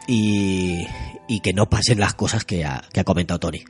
y, 0.07 0.87
y 1.27 1.39
que 1.41 1.53
no 1.53 1.69
pasen 1.69 1.99
las 1.99 2.13
cosas 2.13 2.43
que 2.45 2.65
ha, 2.65 2.83
que 2.91 2.99
ha 2.99 3.03
comentado 3.03 3.39
Tony. 3.39 3.63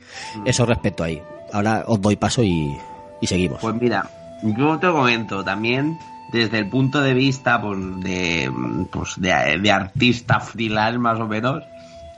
Eso 0.44 0.64
respecto 0.66 1.04
ahí. 1.04 1.22
Ahora 1.52 1.84
os 1.86 2.00
doy 2.00 2.16
paso 2.16 2.42
y, 2.42 2.76
y 3.20 3.26
seguimos. 3.26 3.60
Pues 3.60 3.74
mira, 3.74 4.08
yo 4.42 4.78
te 4.78 4.90
comento 4.90 5.42
también 5.44 5.98
desde 6.32 6.58
el 6.58 6.68
punto 6.68 7.00
de 7.00 7.14
vista 7.14 7.60
pues, 7.60 7.78
de, 8.00 8.50
pues, 8.90 9.14
de, 9.16 9.58
de 9.60 9.70
artista 9.70 10.40
freelance 10.40 10.98
más 10.98 11.18
o 11.20 11.26
menos, 11.26 11.64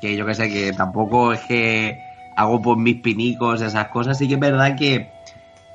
que 0.00 0.16
yo 0.16 0.26
que 0.26 0.34
sé 0.34 0.48
que 0.48 0.72
tampoco 0.72 1.32
es 1.32 1.40
que 1.40 1.98
hago 2.36 2.60
pues 2.62 2.78
mis 2.78 2.96
pinicos, 2.96 3.60
esas 3.60 3.88
cosas. 3.88 4.18
Sí 4.18 4.28
que 4.28 4.34
es 4.34 4.40
verdad 4.40 4.76
que 4.76 5.10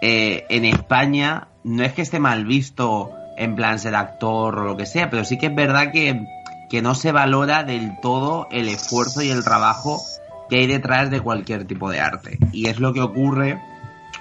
eh, 0.02 0.45
en 0.50 0.65
España 0.65 1.48
no 1.63 1.84
es 1.84 1.93
que 1.93 2.02
esté 2.02 2.19
mal 2.19 2.45
visto 2.45 3.12
en 3.38 3.56
plan 3.56 3.80
ser 3.80 3.95
actor 3.95 4.60
o 4.60 4.63
lo 4.63 4.78
que 4.78 4.86
sea, 4.86 5.10
pero 5.10 5.26
sí 5.26 5.38
que 5.38 5.48
es 5.48 5.56
verdad 5.56 5.91
que, 5.91 6.26
que 6.69 6.82
no 6.82 6.95
se 6.95 7.12
valora 7.12 7.63
del 7.63 8.00
todo 8.02 8.48
el 8.52 8.67
esfuerzo 8.69 9.21
y 9.21 9.30
el 9.30 9.43
trabajo 9.43 10.02
que 10.50 10.58
hay 10.58 10.67
detrás 10.67 11.10
de 11.10 11.21
cualquier 11.21 11.65
tipo 11.65 11.89
de 11.89 12.00
arte. 12.00 12.38
Y 12.52 12.67
es 12.67 12.80
lo 12.80 12.93
que 12.93 13.02
ocurre 13.02 13.60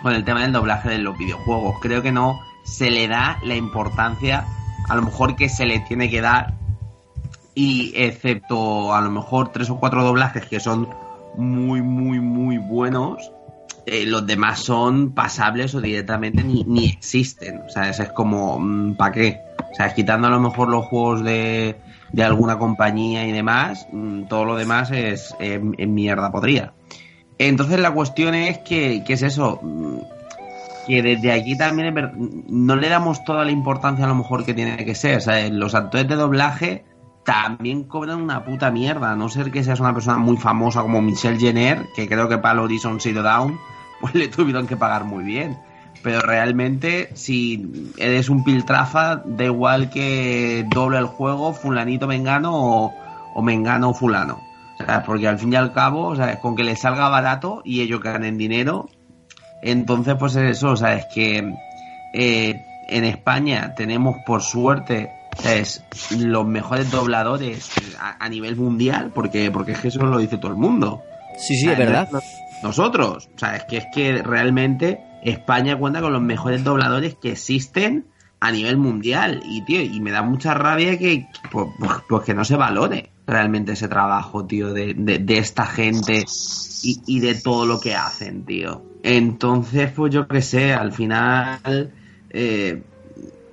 con 0.03 0.13
el 0.13 0.25
tema 0.25 0.43
del 0.43 0.53
doblaje 0.53 0.91
de 0.91 0.99
los 0.99 1.17
videojuegos. 1.17 1.77
Creo 1.81 2.03
que 2.03 2.13
no 2.13 2.41
se 2.65 2.91
le 2.91 3.07
da 3.09 3.39
la 3.45 3.55
importancia 3.55 4.47
a 4.89 4.97
lo 4.97 5.03
mejor 5.03 5.37
que 5.37 5.49
se 5.49 5.67
le 5.67 5.81
tiene 5.81 6.11
que 6.11 6.21
dar 6.21 6.55
y 7.55 7.93
excepto 7.95 8.95
a 8.95 9.01
lo 9.01 9.11
mejor 9.11 9.53
tres 9.53 9.71
o 9.71 9.79
cuatro 9.79 10.03
doblajes 10.03 10.47
que 10.47 10.59
son 10.61 10.89
muy 11.37 11.83
muy 11.83 12.21
muy 12.21 12.59
buenos 12.59 13.31
eh, 13.87 14.07
los 14.07 14.27
demás 14.27 14.61
son 14.61 15.13
pasables 15.13 15.75
o 15.75 15.81
directamente 15.81 16.43
ni, 16.43 16.65
ni 16.65 16.87
existen 16.87 17.63
o 17.67 17.69
sea 17.69 17.91
es 17.91 18.13
como 18.13 18.59
mm, 18.59 18.97
¿para 18.97 19.13
qué? 19.13 19.41
o 19.73 19.75
sea 19.75 19.95
quitando 19.95 20.27
a 20.27 20.31
lo 20.31 20.41
mejor 20.41 20.69
los 20.69 20.87
juegos 20.87 21.23
de, 21.23 21.77
de 22.13 22.25
alguna 22.25 22.59
compañía 22.59 23.27
y 23.27 23.33
demás 23.33 23.87
mm, 23.93 24.25
todo 24.25 24.45
lo 24.45 24.57
demás 24.57 24.91
es 24.91 25.35
mierda 25.79 26.33
podría 26.33 26.73
entonces 27.39 27.79
la 27.81 27.93
cuestión 27.93 28.35
es 28.35 28.59
que, 28.59 29.03
que 29.05 29.13
es 29.15 29.23
eso 29.23 29.61
mm, 29.63 30.14
que 30.87 31.03
desde 31.03 31.33
aquí 31.33 31.57
también 31.57 31.95
no 32.49 32.77
le 32.77 32.89
damos 32.89 33.25
toda 33.25 33.45
la 33.45 33.51
importancia 33.51 34.05
a 34.05 34.09
lo 34.09 34.15
mejor 34.15 34.45
que 34.45 34.55
tiene 34.55 34.85
que 34.85 34.95
ser. 34.95 35.19
O 35.19 35.21
sea, 35.21 35.49
los 35.49 35.75
actores 35.75 36.09
de 36.09 36.17
doblaje 36.17 36.85
también 37.25 37.85
cobran 37.85 38.21
una 38.21 38.45
puta 38.45 38.71
mierda, 38.71 39.13
a 39.13 39.17
no 39.17 39.29
ser 39.29 39.51
que 39.51 39.65
seas 39.65 39.81
una 39.81 39.95
persona 39.95 40.19
muy 40.19 40.37
famosa 40.37 40.83
como 40.83 41.01
Michelle 41.01 41.39
Jenner, 41.39 41.87
que 41.97 42.07
creo 42.07 42.29
que 42.29 42.39
para 42.39 42.55
el 42.55 42.61
Horizon 42.61 43.01
Zero 43.01 43.23
Down, 43.23 43.59
pues 44.01 44.15
le 44.15 44.29
tuvieron 44.29 44.67
que 44.67 44.77
pagar 44.77 45.05
muy 45.05 45.25
bien. 45.25 45.59
Pero 46.03 46.21
realmente, 46.21 47.11
si 47.15 47.93
eres 47.97 48.29
un 48.29 48.45
piltrafa, 48.45 49.23
da 49.25 49.45
igual 49.45 49.89
que 49.89 50.67
doble 50.69 50.99
el 50.99 51.07
juego, 51.07 51.55
fulanito 51.55 52.07
mengano 52.07 52.53
o, 52.55 52.95
o 53.35 53.43
mengano 53.43 53.95
fulano. 53.95 54.39
O 54.81 54.85
sea, 54.85 55.03
porque 55.03 55.29
al 55.29 55.39
fin 55.39 55.53
y 55.53 55.57
al 55.57 55.73
cabo, 55.73 56.09
o 56.09 56.17
sea, 56.17 56.41
con 56.41 56.57
que 56.57 56.65
le 56.65 56.77
salga 56.77 57.09
barato 57.09 57.63
y 57.65 57.81
ellos 57.81 58.03
ganen 58.03 58.37
dinero, 58.37 58.91
entonces, 59.65 60.15
pues 60.19 60.37
es 60.37 60.59
eso, 60.59 60.71
o 60.71 60.77
sea, 60.77 60.95
es 60.95 61.07
que 61.07 61.55
eh, 62.13 62.61
en 62.89 63.05
España 63.05 63.75
tenemos, 63.75 64.19
por 64.25 64.43
suerte, 64.43 65.11
es 65.45 65.83
los 66.17 66.47
mejores 66.47 66.91
dobladores 66.91 67.71
a, 67.99 68.25
a 68.25 68.29
nivel 68.29 68.57
mundial, 68.57 69.11
porque, 69.15 69.51
porque 69.51 69.73
es 69.73 69.81
que 69.81 69.89
eso 69.89 70.05
lo 70.05 70.19
dice 70.19 70.37
todo 70.39 70.53
el 70.53 70.59
mundo. 70.59 71.03
Sí, 71.39 71.57
sí, 71.57 71.69
es 71.69 71.79
verdad. 71.79 72.09
no- 72.13 72.21
Nosotros, 72.63 73.29
o 73.35 73.39
sea, 73.39 73.57
es 73.57 73.65
que 73.65 73.79
es 73.79 73.87
que 73.93 74.23
realmente 74.23 75.01
España 75.23 75.77
cuenta 75.79 76.01
con 76.01 76.13
los 76.13 76.23
mejores 76.23 76.63
dobladores 76.65 77.17
que 77.17 77.33
existen 77.33 78.07
a 78.41 78.53
nivel 78.53 78.77
mundial. 78.77 79.43
Y, 79.45 79.63
tío, 79.65 79.81
y 79.83 80.01
me 80.01 80.11
da 80.13 80.23
mucha 80.23 80.55
rabia 80.55 80.99
que, 80.99 81.27
pues 81.51 82.23
que 82.25 82.35
no 82.35 82.45
se 82.45 82.57
valore 82.57 83.11
realmente 83.27 83.73
ese 83.73 83.89
trabajo, 83.89 84.45
tío, 84.47 84.73
de, 84.73 84.95
de, 84.95 85.19
de 85.19 85.39
esta 85.39 85.67
gente 85.67 86.25
y, 86.83 87.01
y 87.07 87.21
de 87.21 87.35
todo 87.35 87.67
lo 87.67 87.81
que 87.81 87.95
hacen, 87.95 88.45
tío. 88.45 88.83
Entonces, 89.05 89.91
pues 89.93 90.15
yo 90.15 90.27
qué 90.27 90.41
sé, 90.41 90.73
al 90.73 90.91
final 90.91 91.93
eh, 92.31 92.83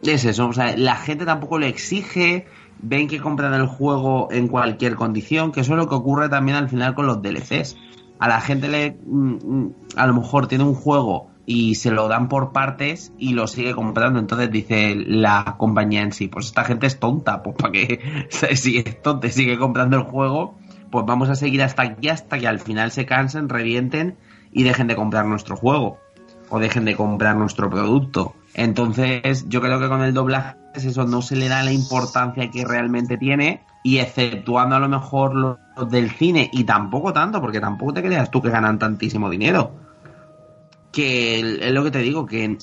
es 0.02 0.24
eso, 0.24 0.48
o 0.48 0.54
sea, 0.54 0.78
la 0.78 0.96
gente 0.96 1.26
tampoco 1.26 1.60
le 1.60 1.68
exige, 1.68 2.48
ven 2.82 3.10
que 3.10 3.20
compran 3.20 3.54
el 3.54 3.68
juego 3.68 4.30
en 4.32 4.48
cualquier 4.48 4.96
condición, 4.96 5.52
que 5.52 5.60
eso 5.60 5.74
es 5.74 5.78
lo 5.78 5.90
que 5.90 5.96
ocurre 5.96 6.30
también 6.30 6.56
al 6.56 6.70
final 6.70 6.96
con 6.96 7.06
los 7.06 7.22
DLCs. 7.22 7.76
A 8.18 8.30
la 8.30 8.40
gente 8.40 8.70
le, 8.70 8.98
mm, 9.06 9.34
mm, 9.44 9.76
a 9.98 10.08
lo 10.08 10.14
mejor 10.14 10.48
tiene 10.48 10.64
un 10.64 10.74
juego 10.74 11.28
y 11.46 11.76
se 11.76 11.92
lo 11.92 12.08
dan 12.08 12.30
por 12.30 12.54
partes 12.54 13.12
y 13.18 13.34
lo 13.34 13.46
sigue 13.46 13.76
comprando, 13.76 14.20
entonces 14.20 14.50
dice 14.52 14.96
la 14.96 15.56
compañía 15.58 16.02
en 16.02 16.14
sí, 16.14 16.30
pues 16.30 16.46
esta 16.46 16.64
gente 16.64 16.88
es 16.88 16.98
tonta, 16.98 17.44
pues 17.44 17.58
para 17.58 17.74
que 17.74 18.00
si 18.56 18.78
es 18.78 19.02
tonta 19.02 19.28
sigue 19.28 19.58
comprando 19.58 19.98
el 19.98 20.04
juego, 20.04 20.56
pues 20.92 21.06
vamos 21.06 21.28
a 21.28 21.36
seguir 21.36 21.62
hasta 21.62 21.82
aquí 21.82 22.08
hasta 22.08 22.40
que 22.40 22.48
al 22.48 22.60
final 22.60 22.92
se 22.92 23.06
cansen, 23.06 23.50
revienten 23.50 24.16
y 24.52 24.64
dejen 24.64 24.88
de 24.88 24.96
comprar 24.96 25.26
nuestro 25.26 25.56
juego 25.56 25.98
o 26.50 26.60
dejen 26.60 26.86
de 26.86 26.96
comprar 26.96 27.36
nuestro 27.36 27.70
producto. 27.70 28.36
Entonces, 28.54 29.46
yo 29.48 29.62
creo 29.62 29.80
que 29.80 29.88
con 29.88 30.02
el 30.02 30.14
doblaje 30.14 30.58
es 30.76 30.86
eso 30.86 31.06
no 31.06 31.22
se 31.22 31.36
le 31.36 31.48
da 31.48 31.64
la 31.64 31.72
importancia 31.72 32.52
que 32.52 32.66
realmente 32.66 33.18
tiene 33.18 33.64
y 33.84 34.00
exceptuando 34.00 34.76
a 34.76 34.80
lo 34.80 34.90
mejor 34.90 35.34
los 35.36 35.58
del 35.90 36.12
cine 36.12 36.50
y 36.52 36.66
tampoco 36.66 37.14
tanto, 37.14 37.40
porque 37.42 37.60
tampoco 37.60 37.94
te 37.94 38.04
creas 38.04 38.30
tú 38.30 38.42
que 38.42 38.50
ganan 38.50 38.78
tantísimo 38.78 39.30
dinero. 39.30 39.72
Que 40.92 41.40
es 41.66 41.72
lo 41.72 41.84
que 41.84 41.92
te 41.92 42.00
digo, 42.00 42.26
que, 42.26 42.58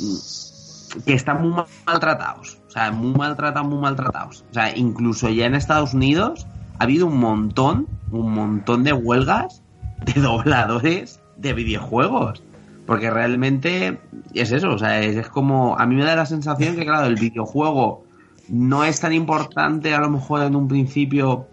que 1.07 1.15
están 1.15 1.41
muy 1.41 1.51
mal- 1.51 1.67
maltratados. 1.87 2.59
O 2.69 2.71
sea, 2.71 2.93
muy 2.93 3.15
maltratados, 3.15 3.69
muy 3.69 3.79
maltratados. 3.79 4.45
O 4.51 4.55
sea, 4.55 4.77
incluso 4.77 5.31
ya 5.31 5.47
en 5.47 5.55
Estados 5.55 5.95
Unidos 5.95 6.47
ha 6.79 6.85
habido 6.85 7.07
un 7.07 7.19
montón, 7.19 7.87
un 8.11 8.33
montón 8.33 8.85
de 8.85 8.93
huelgas 8.93 9.63
de 10.05 10.13
dobladores 10.21 11.21
de 11.39 11.55
videojuegos. 11.55 12.43
Porque 12.87 13.11
realmente 13.11 14.01
es 14.35 14.51
eso, 14.51 14.71
o 14.71 14.79
sea, 14.79 15.01
es, 15.01 15.29
como. 15.29 15.79
A 15.79 15.87
mí 15.87 15.95
me 15.95 16.05
da 16.05 16.17
la 16.17 16.27
sensación 16.27 16.75
que, 16.75 16.85
claro, 16.85 17.07
el 17.07 17.17
videojuego 17.17 18.05
no 18.49 18.85
es 18.85 19.01
tan 19.01 19.13
importante 19.13 19.95
a 19.95 20.01
lo 20.01 20.09
mejor 20.09 20.43
en 20.43 20.57
un 20.57 20.69
principio 20.69 21.47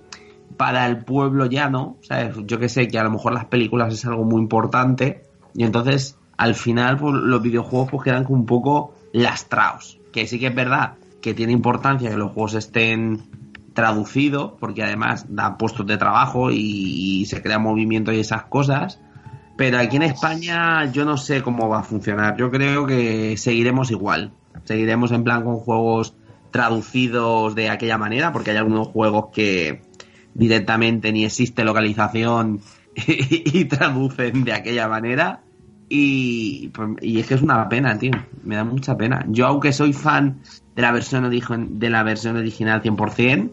para 0.56 0.86
el 0.86 1.04
pueblo 1.04 1.46
llano. 1.48 1.98
Sea, 2.02 2.32
yo 2.46 2.58
que 2.58 2.70
sé, 2.70 2.88
que 2.88 2.98
a 2.98 3.04
lo 3.04 3.12
mejor 3.12 3.34
las 3.34 3.46
películas 3.46 3.94
es 3.94 4.06
algo 4.06 4.24
muy 4.24 4.42
importante. 4.42 5.24
Y 5.54 5.64
entonces, 5.64 6.18
al 6.38 6.56
final, 6.56 6.98
pues, 6.98 7.14
los 7.14 7.42
videojuegos 7.42 7.90
pues 7.92 8.04
quedan 8.04 8.26
un 8.30 8.46
poco 8.46 8.94
lastrados. 9.12 10.00
Que 10.14 10.28
sí 10.28 10.40
que 10.40 10.48
es 10.48 10.56
verdad 10.56 10.94
que 11.22 11.34
tiene 11.34 11.52
importancia 11.52 12.10
que 12.10 12.18
los 12.18 12.32
juegos 12.32 12.54
estén 12.54 13.24
traducidos, 13.74 14.54
porque 14.60 14.84
además 14.84 15.26
da 15.28 15.58
puestos 15.58 15.86
de 15.86 15.98
trabajo 15.98 16.52
y, 16.52 16.60
y 17.22 17.26
se 17.26 17.42
crea 17.42 17.60
movimiento 17.60 18.14
y 18.14 18.20
esas 18.20 18.44
cosas. 18.44 19.02
Pero 19.58 19.80
aquí 19.80 19.96
en 19.96 20.04
España 20.04 20.92
yo 20.92 21.06
no 21.06 21.18
sé 21.18 21.42
cómo 21.42 21.70
va 21.70 21.80
a 21.80 21.84
funcionar. 21.84 22.36
Yo 22.38 22.52
creo 22.52 22.86
que 22.86 23.38
seguiremos 23.38 23.90
igual. 23.92 24.32
Seguiremos 24.66 25.12
en 25.12 25.24
plan 25.24 25.44
con 25.44 25.58
juegos 25.58 26.16
traducidos 26.52 27.56
de 27.56 27.70
aquella 27.70 27.98
manera, 27.98 28.32
porque 28.32 28.52
hay 28.52 28.58
algunos 28.58 28.88
juegos 28.88 29.28
que 29.34 29.82
directamente 30.34 31.12
ni 31.12 31.26
existe 31.26 31.64
localización 31.64 32.62
y, 32.96 33.66
traducen 33.66 34.44
de 34.44 34.54
aquella 34.54 34.88
manera. 34.88 35.42
Y, 35.88 36.70
pues, 36.70 36.90
y 37.02 37.20
es 37.20 37.28
que 37.28 37.36
es 37.36 37.42
una 37.42 37.70
pena, 37.70 37.98
tío. 37.98 38.12
Me 38.44 38.56
da 38.56 38.64
mucha 38.64 38.98
pena. 38.98 39.26
Yo, 39.30 39.48
aunque 39.48 39.72
soy 39.72 39.94
fan 39.94 40.42
de 40.76 40.82
la 40.82 40.92
versión, 40.92 41.30
de 41.80 41.90
la 41.90 42.04
versión 42.04 42.36
original 42.36 42.82
100%, 42.82 43.52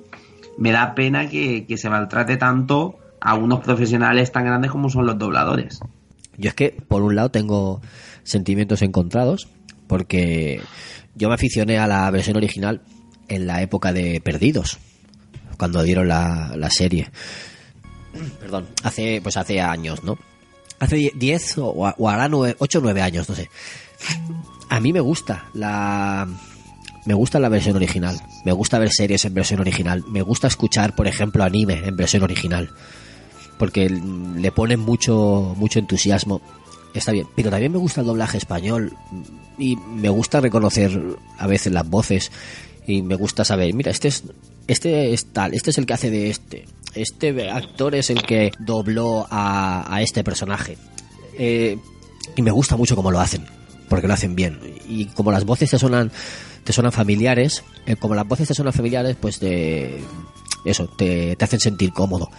me 0.58 0.72
da 0.72 0.94
pena 0.94 1.28
que, 1.28 1.66
que 1.66 1.76
se 1.76 1.88
maltrate 1.88 2.36
tanto 2.36 2.96
a 3.24 3.34
unos 3.34 3.60
profesionales 3.60 4.32
tan 4.32 4.44
grandes 4.44 4.70
como 4.72 4.90
son 4.90 5.06
los 5.06 5.16
dobladores. 5.18 5.78
Yo 6.36 6.48
es 6.48 6.54
que, 6.54 6.70
por 6.88 7.02
un 7.02 7.14
lado, 7.14 7.30
tengo 7.30 7.80
sentimientos 8.24 8.82
encontrados, 8.82 9.48
porque 9.86 10.60
yo 11.14 11.28
me 11.28 11.34
aficioné 11.34 11.78
a 11.78 11.86
la 11.86 12.10
versión 12.10 12.36
original 12.36 12.82
en 13.28 13.46
la 13.46 13.62
época 13.62 13.92
de 13.92 14.20
Perdidos, 14.20 14.78
cuando 15.56 15.82
dieron 15.82 16.08
la, 16.08 16.52
la 16.56 16.68
serie. 16.70 17.10
Perdón, 18.40 18.66
hace, 18.82 19.20
pues 19.22 19.36
hace 19.36 19.60
años, 19.60 20.02
¿no? 20.02 20.18
Hace 20.80 20.96
die- 20.96 21.12
10 21.14 21.58
o, 21.58 21.68
o 21.68 22.08
hará 22.08 22.28
8 22.34 22.78
o 22.78 22.82
9 22.82 23.02
años, 23.02 23.28
no 23.28 23.34
sé. 23.36 23.48
A 24.68 24.80
mí 24.80 24.92
me 24.92 25.00
gusta 25.00 25.46
la... 25.54 26.26
Me 27.04 27.14
gusta 27.14 27.40
la 27.40 27.48
versión 27.48 27.74
original. 27.76 28.20
Me 28.44 28.52
gusta 28.52 28.78
ver 28.78 28.90
series 28.92 29.24
en 29.24 29.34
versión 29.34 29.60
original. 29.60 30.04
Me 30.08 30.22
gusta 30.22 30.46
escuchar, 30.46 30.94
por 30.94 31.08
ejemplo, 31.08 31.42
anime 31.42 31.82
en 31.86 31.96
versión 31.96 32.22
original 32.22 32.70
porque 33.58 33.88
le 33.88 34.52
ponen 34.52 34.80
mucho 34.80 35.54
mucho 35.56 35.78
entusiasmo. 35.78 36.40
Está 36.94 37.12
bien 37.12 37.26
pero 37.34 37.50
también 37.50 37.72
me 37.72 37.78
gusta 37.78 38.00
el 38.00 38.06
doblaje 38.06 38.38
español 38.38 38.92
y 39.58 39.76
me 39.76 40.08
gusta 40.08 40.40
reconocer 40.40 41.00
a 41.38 41.46
veces 41.46 41.72
las 41.72 41.88
voces 41.88 42.30
y 42.86 43.02
me 43.02 43.14
gusta 43.14 43.44
saber 43.44 43.72
mira 43.74 43.90
este 43.90 44.08
es 44.08 44.24
este 44.66 45.12
es 45.12 45.26
tal 45.26 45.54
este 45.54 45.70
es 45.70 45.78
el 45.78 45.86
que 45.86 45.94
hace 45.94 46.10
de 46.10 46.30
este 46.30 46.66
este 46.94 47.50
actor 47.50 47.94
es 47.94 48.10
el 48.10 48.22
que 48.22 48.52
dobló 48.58 49.26
a, 49.30 49.98
este 50.02 50.22
personaje 50.24 50.76
Eh, 51.38 51.78
y 52.36 52.42
me 52.42 52.50
gusta 52.50 52.76
mucho 52.76 52.94
cómo 52.94 53.10
lo 53.10 53.20
hacen 53.20 53.46
porque 53.88 54.06
lo 54.08 54.14
hacen 54.14 54.34
bien. 54.34 54.58
Y 54.88 55.06
como 55.06 55.32
las 55.32 55.44
voces 55.44 55.70
te 55.70 55.78
suenan 55.78 56.10
te 56.64 56.72
suenan 56.72 56.92
familiares 56.92 57.64
eh, 57.86 57.96
como 57.96 58.14
las 58.14 58.26
voces 58.26 58.48
te 58.48 58.54
suenan 58.54 58.72
familiares 58.72 59.16
pues 59.20 59.40
de 59.40 60.02
eso 60.64 60.86
te, 60.86 61.34
te 61.36 61.44
hacen 61.44 61.60
sentir 61.60 61.92
cómodo 61.92 62.30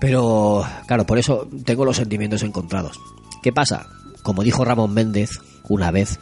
pero, 0.00 0.64
claro, 0.86 1.06
por 1.06 1.18
eso 1.18 1.48
tengo 1.64 1.84
los 1.84 1.96
sentimientos 1.96 2.42
encontrados. 2.42 2.98
¿Qué 3.42 3.52
pasa? 3.52 3.86
Como 4.22 4.42
dijo 4.42 4.64
Ramón 4.64 4.92
Méndez 4.92 5.30
una 5.68 5.90
vez, 5.90 6.18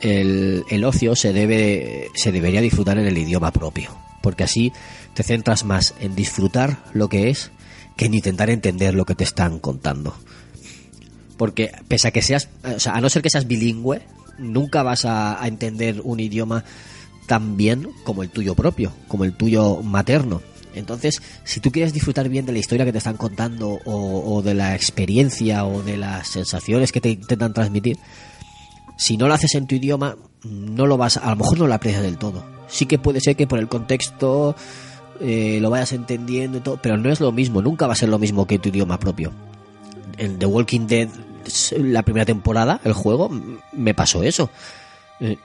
el, 0.00 0.64
el 0.68 0.84
ocio 0.84 1.14
se 1.14 1.32
debe 1.32 2.08
se 2.14 2.32
debería 2.32 2.60
disfrutar 2.60 2.98
en 2.98 3.06
el 3.06 3.16
idioma 3.16 3.52
propio, 3.52 3.90
porque 4.22 4.44
así 4.44 4.72
te 5.14 5.22
centras 5.22 5.64
más 5.64 5.94
en 6.00 6.14
disfrutar 6.14 6.78
lo 6.92 7.08
que 7.08 7.30
es 7.30 7.50
que 7.96 8.06
en 8.06 8.14
intentar 8.14 8.50
entender 8.50 8.94
lo 8.94 9.04
que 9.04 9.14
te 9.14 9.24
están 9.24 9.58
contando. 9.58 10.14
Porque 11.36 11.72
pese 11.88 12.08
a 12.08 12.10
que 12.10 12.22
seas, 12.22 12.48
o 12.64 12.78
sea, 12.78 12.94
a 12.94 13.00
no 13.00 13.08
ser 13.08 13.22
que 13.22 13.30
seas 13.30 13.46
bilingüe, 13.46 14.02
nunca 14.38 14.82
vas 14.82 15.04
a, 15.04 15.42
a 15.42 15.48
entender 15.48 16.00
un 16.02 16.20
idioma 16.20 16.64
tan 17.26 17.56
bien 17.56 17.88
como 18.04 18.22
el 18.22 18.30
tuyo 18.30 18.54
propio, 18.54 18.92
como 19.08 19.24
el 19.24 19.34
tuyo 19.34 19.82
materno. 19.82 20.40
Entonces, 20.74 21.22
si 21.44 21.60
tú 21.60 21.70
quieres 21.70 21.92
disfrutar 21.92 22.28
bien 22.28 22.46
de 22.46 22.52
la 22.52 22.58
historia 22.58 22.84
que 22.84 22.92
te 22.92 22.98
están 22.98 23.16
contando 23.16 23.80
o, 23.84 24.42
de 24.42 24.54
la 24.54 24.74
experiencia 24.74 25.64
o 25.64 25.82
de 25.82 25.96
las 25.96 26.28
sensaciones 26.28 26.92
que 26.92 27.00
te 27.00 27.10
intentan 27.10 27.52
transmitir, 27.52 27.98
si 28.96 29.16
no 29.16 29.28
lo 29.28 29.34
haces 29.34 29.54
en 29.54 29.66
tu 29.66 29.74
idioma, 29.74 30.16
no 30.44 30.86
lo 30.86 30.96
vas, 30.96 31.16
a 31.16 31.30
lo 31.30 31.36
mejor 31.36 31.58
no 31.58 31.66
lo 31.66 31.74
aprecias 31.74 32.02
del 32.02 32.18
todo. 32.18 32.44
Sí 32.68 32.86
que 32.86 32.98
puede 32.98 33.20
ser 33.20 33.36
que 33.36 33.46
por 33.46 33.58
el 33.58 33.68
contexto 33.68 34.56
eh, 35.20 35.58
lo 35.60 35.70
vayas 35.70 35.92
entendiendo 35.92 36.58
y 36.58 36.60
todo, 36.60 36.78
pero 36.80 36.96
no 36.96 37.10
es 37.10 37.20
lo 37.20 37.32
mismo, 37.32 37.62
nunca 37.62 37.86
va 37.86 37.92
a 37.92 37.96
ser 37.96 38.08
lo 38.08 38.18
mismo 38.18 38.46
que 38.46 38.58
tu 38.58 38.70
idioma 38.70 38.98
propio. 38.98 39.32
En 40.18 40.38
The 40.38 40.46
Walking 40.46 40.86
Dead, 40.86 41.08
la 41.78 42.02
primera 42.02 42.24
temporada, 42.24 42.80
el 42.84 42.92
juego, 42.92 43.30
me 43.72 43.94
pasó 43.94 44.22
eso. 44.22 44.50
Eh, 45.20 45.36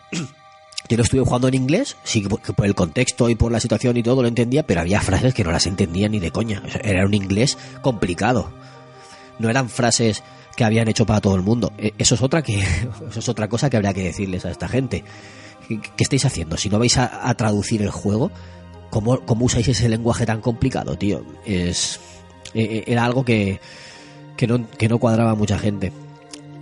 yo 0.89 0.97
lo 0.97 1.03
estuve 1.03 1.21
jugando 1.21 1.47
en 1.47 1.53
inglés, 1.53 1.97
sí 2.03 2.21
que 2.21 2.53
por 2.53 2.65
el 2.65 2.75
contexto 2.75 3.29
y 3.29 3.35
por 3.35 3.51
la 3.51 3.59
situación 3.59 3.97
y 3.97 4.03
todo 4.03 4.21
lo 4.21 4.27
entendía, 4.27 4.65
pero 4.65 4.81
había 4.81 5.01
frases 5.01 5.33
que 5.33 5.43
no 5.43 5.51
las 5.51 5.67
entendía 5.67 6.07
ni 6.07 6.19
de 6.19 6.31
coña. 6.31 6.61
Era 6.83 7.05
un 7.05 7.13
inglés 7.13 7.57
complicado. 7.81 8.51
No 9.39 9.49
eran 9.49 9.69
frases 9.69 10.23
que 10.55 10.63
habían 10.63 10.87
hecho 10.87 11.05
para 11.05 11.21
todo 11.21 11.35
el 11.35 11.41
mundo. 11.41 11.71
Eh, 11.77 11.91
Eso 11.97 12.15
es 12.15 12.21
otra 12.21 12.41
que 12.41 12.59
eso 13.09 13.19
es 13.19 13.29
otra 13.29 13.47
cosa 13.47 13.69
que 13.69 13.77
habría 13.77 13.93
que 13.93 14.03
decirles 14.03 14.45
a 14.45 14.51
esta 14.51 14.67
gente. 14.67 15.03
¿Qué, 15.67 16.03
estáis 16.03 16.23
haciendo? 16.23 16.55
Si 16.55 16.69
no 16.69 16.79
vais 16.79 16.97
a, 16.97 17.33
traducir 17.35 17.81
el 17.81 17.91
juego, 17.91 18.31
¿cómo, 18.89 19.19
¿cómo 19.25 19.45
usáis 19.45 19.67
ese 19.67 19.89
lenguaje 19.89 20.25
tan 20.25 20.39
complicado, 20.39 20.97
tío? 20.97 21.21
Es 21.45 21.99
eh, 22.53 22.63
eh, 22.63 22.83
era 22.87 23.03
algo 23.03 23.25
que 23.25 23.59
que 24.37 24.47
no, 24.47 24.69
que 24.71 24.87
no 24.87 24.99
cuadraba 24.99 25.31
a 25.31 25.35
mucha 25.35 25.59
gente. 25.59 25.91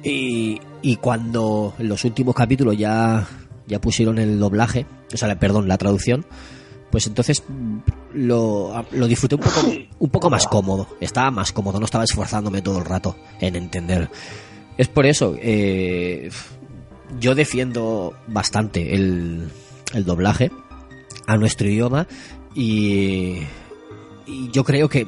Y, 0.03 0.59
y 0.81 0.95
cuando 0.95 1.75
en 1.77 1.89
los 1.89 2.03
últimos 2.05 2.33
capítulos 2.33 2.77
ya, 2.77 3.27
ya 3.67 3.79
pusieron 3.79 4.19
el 4.19 4.39
doblaje, 4.39 4.85
o 5.13 5.17
sea, 5.17 5.37
perdón, 5.39 5.67
la 5.67 5.77
traducción, 5.77 6.25
pues 6.91 7.07
entonces 7.07 7.43
mm, 7.47 7.77
lo, 8.13 8.85
lo 8.91 9.07
disfruté 9.07 9.35
un 9.35 9.41
poco, 9.41 9.61
un 9.99 10.09
poco 10.09 10.29
más 10.29 10.47
cómodo. 10.47 10.87
Estaba 10.99 11.31
más 11.31 11.51
cómodo, 11.51 11.79
no 11.79 11.85
estaba 11.85 12.03
esforzándome 12.03 12.61
todo 12.61 12.79
el 12.79 12.85
rato 12.85 13.17
en 13.39 13.55
entender. 13.55 14.09
Es 14.77 14.87
por 14.87 15.05
eso, 15.05 15.35
eh, 15.41 16.29
yo 17.19 17.35
defiendo 17.35 18.13
bastante 18.27 18.95
el, 18.95 19.49
el 19.93 20.05
doblaje 20.05 20.51
a 21.27 21.37
nuestro 21.37 21.67
idioma 21.67 22.07
y, 22.53 23.39
y 24.25 24.49
yo 24.51 24.63
creo 24.63 24.89
que 24.89 25.07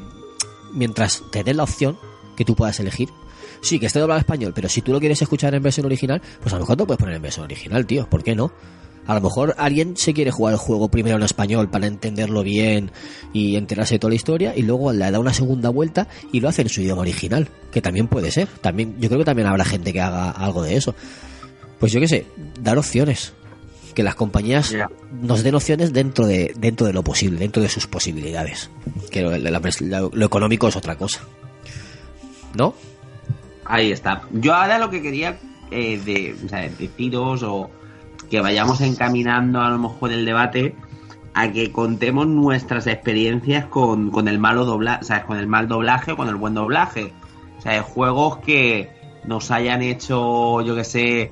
mientras 0.73 1.23
te 1.31 1.43
den 1.43 1.57
la 1.57 1.63
opción 1.63 1.97
que 2.35 2.45
tú 2.45 2.55
puedas 2.55 2.79
elegir, 2.79 3.09
sí, 3.61 3.79
que 3.79 3.87
esté 3.87 3.99
doblado 3.99 4.19
español, 4.19 4.53
pero 4.55 4.69
si 4.69 4.81
tú 4.81 4.91
lo 4.91 4.99
quieres 4.99 5.21
escuchar 5.21 5.53
en 5.55 5.63
versión 5.63 5.85
original, 5.85 6.21
pues 6.41 6.53
a 6.53 6.57
lo 6.57 6.61
mejor 6.61 6.77
te 6.77 6.85
puedes 6.85 6.99
poner 6.99 7.15
en 7.15 7.21
versión 7.21 7.45
original, 7.45 7.85
tío, 7.85 8.09
¿por 8.09 8.23
qué 8.23 8.35
no? 8.35 8.51
A 9.07 9.15
lo 9.15 9.21
mejor 9.21 9.55
alguien 9.57 9.95
se 9.95 10.13
quiere 10.13 10.31
jugar 10.31 10.53
el 10.53 10.59
juego 10.59 10.89
primero 10.89 11.15
en 11.15 11.23
español 11.23 11.69
para 11.69 11.87
entenderlo 11.87 12.43
bien 12.43 12.91
y 13.31 13.55
enterarse 13.55 13.95
de 13.95 13.99
toda 13.99 14.09
la 14.09 14.15
historia 14.15 14.53
y 14.55 14.63
luego 14.63 14.91
le 14.91 15.09
da 15.09 15.19
una 15.19 15.33
segunda 15.33 15.69
vuelta 15.69 16.09
y 16.33 16.41
lo 16.41 16.49
hace 16.49 16.63
en 16.63 16.69
su 16.69 16.81
idioma 16.81 17.01
original, 17.01 17.47
que 17.71 17.81
también 17.81 18.09
puede 18.09 18.31
ser. 18.31 18.49
También 18.59 18.95
yo 18.99 19.07
creo 19.07 19.19
que 19.19 19.25
también 19.25 19.47
habrá 19.47 19.63
gente 19.63 19.93
que 19.93 20.01
haga 20.01 20.31
algo 20.31 20.61
de 20.61 20.75
eso. 20.75 20.93
Pues 21.79 21.93
yo 21.93 22.01
qué 22.01 22.07
sé, 22.09 22.25
dar 22.61 22.77
opciones. 22.77 23.33
Que 23.95 24.03
las 24.03 24.13
compañías 24.13 24.75
nos 25.23 25.41
den 25.41 25.55
opciones 25.55 25.91
dentro 25.91 26.27
de 26.27 26.53
dentro 26.55 26.85
de 26.85 26.93
lo 26.93 27.03
posible, 27.03 27.39
dentro 27.39 27.63
de 27.63 27.69
sus 27.69 27.87
posibilidades. 27.87 28.69
Que 29.09 29.21
lo 29.21 30.25
económico 30.25 30.67
es 30.67 30.75
otra 30.75 30.97
cosa. 30.97 31.21
¿No? 32.53 32.75
Ahí 33.67 33.91
está. 33.91 34.21
Yo 34.31 34.55
ahora 34.55 34.79
lo 34.79 34.89
que 34.89 35.01
quería 35.01 35.37
eh, 35.71 35.99
de, 36.03 36.35
o 36.45 36.49
sea, 36.49 36.61
deciros 36.69 37.43
o 37.43 37.69
que 38.29 38.39
vayamos 38.39 38.81
encaminando 38.81 39.61
a 39.61 39.69
lo 39.69 39.77
mejor 39.77 40.11
el 40.11 40.25
debate 40.25 40.75
a 41.33 41.51
que 41.51 41.71
contemos 41.71 42.27
nuestras 42.27 42.87
experiencias 42.87 43.65
con, 43.65 44.09
con 44.09 44.27
el 44.27 44.39
malo 44.39 44.65
doblaje, 44.65 45.03
¿sabes? 45.03 45.25
Con 45.25 45.37
el 45.37 45.47
mal 45.47 45.67
doblaje 45.67 46.13
o 46.13 46.17
con 46.17 46.29
el 46.29 46.35
buen 46.35 46.53
doblaje. 46.53 47.13
O 47.57 47.61
sea, 47.61 47.73
de 47.73 47.81
juegos 47.81 48.37
que 48.37 48.89
nos 49.25 49.51
hayan 49.51 49.81
hecho, 49.81 50.61
yo 50.61 50.75
que 50.75 50.83
sé, 50.83 51.31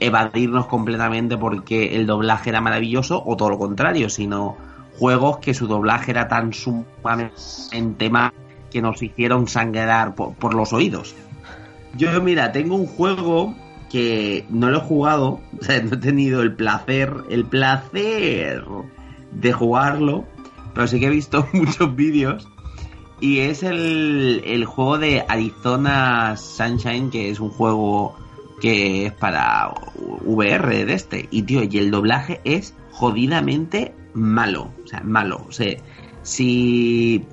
evadirnos 0.00 0.66
completamente 0.66 1.36
porque 1.36 1.96
el 1.96 2.06
doblaje 2.06 2.50
era 2.50 2.60
maravilloso 2.60 3.22
o 3.24 3.36
todo 3.36 3.50
lo 3.50 3.58
contrario, 3.58 4.08
sino 4.08 4.56
juegos 4.98 5.38
que 5.38 5.52
su 5.52 5.66
doblaje 5.66 6.12
era 6.12 6.28
tan 6.28 6.52
sumamente 6.52 8.08
mal 8.08 8.32
que 8.70 8.80
nos 8.80 9.02
hicieron 9.02 9.48
sangrar 9.48 10.14
por 10.14 10.54
los 10.54 10.72
oídos. 10.72 11.14
Yo, 11.96 12.20
mira, 12.22 12.52
tengo 12.52 12.76
un 12.76 12.86
juego 12.86 13.54
que 13.90 14.46
no 14.48 14.70
lo 14.70 14.78
he 14.78 14.80
jugado, 14.80 15.40
o 15.60 15.64
sea, 15.64 15.82
no 15.82 15.94
he 15.94 15.98
tenido 15.98 16.42
el 16.42 16.54
placer, 16.54 17.14
el 17.28 17.44
placer 17.44 18.64
de 19.32 19.52
jugarlo, 19.52 20.24
pero 20.74 20.86
sí 20.86 20.98
que 20.98 21.06
he 21.06 21.10
visto 21.10 21.46
muchos 21.52 21.94
vídeos. 21.94 22.48
Y 23.20 23.38
es 23.38 23.62
el, 23.62 24.42
el 24.44 24.64
juego 24.64 24.98
de 24.98 25.24
Arizona 25.28 26.36
Sunshine, 26.36 27.10
que 27.10 27.30
es 27.30 27.38
un 27.38 27.50
juego 27.50 28.16
que 28.60 29.06
es 29.06 29.12
para 29.12 29.72
VR 30.24 30.84
de 30.84 30.92
este. 30.92 31.28
Y 31.30 31.42
tío, 31.42 31.62
y 31.62 31.78
el 31.78 31.92
doblaje 31.92 32.40
es 32.42 32.74
jodidamente 32.90 33.94
malo. 34.14 34.72
O 34.84 34.86
sea, 34.88 35.02
malo. 35.04 35.44
O 35.48 35.52
sea, 35.52 35.76
si, 36.22 37.24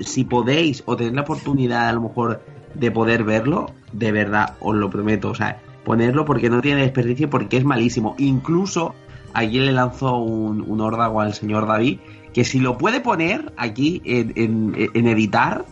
si 0.00 0.24
podéis 0.24 0.82
o 0.86 0.96
tenéis 0.96 1.14
la 1.14 1.22
oportunidad 1.22 1.88
a 1.88 1.92
lo 1.92 2.02
mejor 2.02 2.42
de 2.74 2.90
poder 2.90 3.24
verlo, 3.24 3.72
de 3.92 4.12
verdad, 4.12 4.56
os 4.60 4.74
lo 4.74 4.90
prometo. 4.90 5.30
O 5.30 5.34
sea, 5.34 5.60
ponerlo 5.84 6.24
porque 6.24 6.50
no 6.50 6.60
tiene 6.60 6.82
desperdicio, 6.82 7.30
porque 7.30 7.56
es 7.56 7.64
malísimo. 7.64 8.14
Incluso 8.18 8.94
ayer 9.34 9.62
le 9.62 9.72
lanzó 9.72 10.16
un, 10.16 10.62
un 10.62 10.80
órdago 10.80 11.20
al 11.20 11.34
señor 11.34 11.66
David, 11.66 11.98
que 12.32 12.44
si 12.44 12.60
lo 12.60 12.78
puede 12.78 13.00
poner 13.00 13.52
aquí 13.56 14.02
en, 14.04 14.32
en, 14.36 14.90
en 14.94 15.06
editar, 15.06 15.64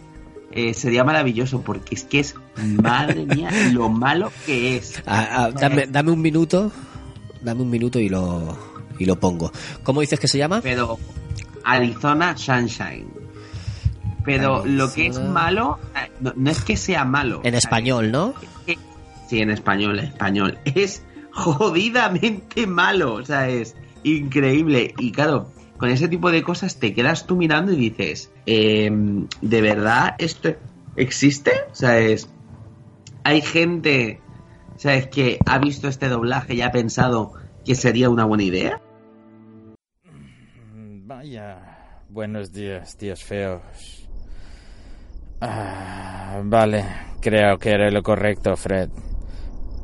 eh, 0.53 0.75
sería 0.75 1.05
maravilloso, 1.05 1.63
porque 1.63 1.95
es 1.95 2.05
que 2.05 2.21
es, 2.21 2.35
madre 2.57 3.25
mía, 3.25 3.51
lo 3.73 3.89
malo 3.89 4.33
que 4.47 4.77
es. 4.77 5.03
Ah, 5.07 5.29
ah, 5.31 5.51
dame, 5.53 5.87
dame 5.87 6.11
un 6.11 6.21
minuto, 6.21 6.73
dame 7.41 7.63
un 7.63 7.71
minuto 7.71 7.99
y 8.01 8.09
lo, 8.09 8.57
y 8.99 9.05
lo 9.05 9.19
pongo. 9.19 9.53
¿Cómo 9.83 10.01
dices 10.01 10.19
que 10.19 10.29
se 10.29 10.39
llama? 10.39 10.61
Pero 10.61 10.99
Arizona 11.65 12.37
Sunshine. 12.37 13.20
Pero 14.25 14.65
lo 14.67 14.93
que 14.93 15.07
es 15.07 15.19
malo, 15.19 15.79
eh, 15.97 16.11
no, 16.21 16.33
no 16.37 16.51
es 16.51 16.63
que 16.63 16.77
sea 16.77 17.05
malo. 17.05 17.41
En 17.45 17.55
español, 17.55 18.11
¿no? 18.11 18.35
Sí, 19.29 19.41
en 19.41 19.51
español, 19.51 19.99
en 20.01 20.07
español. 20.07 20.59
Es 20.75 21.05
jodidamente 21.33 22.67
malo, 22.67 23.15
o 23.15 23.25
sea, 23.25 23.49
es 23.49 23.77
increíble. 24.03 24.93
Y 24.99 25.13
claro, 25.13 25.51
con 25.77 25.89
ese 25.89 26.09
tipo 26.09 26.31
de 26.31 26.43
cosas 26.43 26.81
te 26.81 26.93
quedas 26.95 27.27
tú 27.27 27.37
mirando 27.37 27.73
y 27.73 27.77
dices, 27.77 28.33
eh, 28.47 28.91
¿de 29.41 29.61
verdad 29.61 30.17
esto 30.19 30.51
existe? 30.97 31.53
O 31.71 31.75
sea, 31.75 31.99
es... 31.99 32.29
Hay 33.23 33.41
gente, 33.41 34.21
¿sabes? 34.77 35.07
Que 35.09 35.39
ha 35.47 35.59
visto 35.59 35.89
este 35.89 36.09
doblaje 36.09 36.55
y 36.55 36.63
ha 36.63 36.73
pensado 36.73 37.35
que 37.65 37.75
sería 37.75 38.11
una 38.11 38.25
buena 38.25 38.43
idea. 38.43 38.81
Vaya, 41.07 42.03
buenos 42.09 42.51
días, 42.53 42.97
tíos 42.97 43.23
feos. 43.23 44.00
Ah, 45.41 46.41
vale, 46.45 46.85
creo 47.21 47.59
que 47.59 47.71
era 47.71 47.91
lo 47.91 48.03
correcto, 48.03 48.57
Fred. 48.57 48.91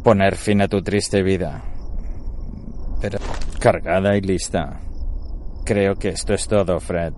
Poner 0.03 0.37
fin 0.37 0.61
a 0.63 0.69
tu 0.69 0.83
triste 0.83 1.23
vida. 1.23 1.63
Pero 3.01 3.19
cargada 3.59 4.17
y 4.17 4.21
lista. 4.21 4.81
Creo 5.65 5.95
que 5.97 6.11
esto 6.11 6.35
es 6.35 6.47
todo, 6.47 6.79
Fred. 6.79 7.13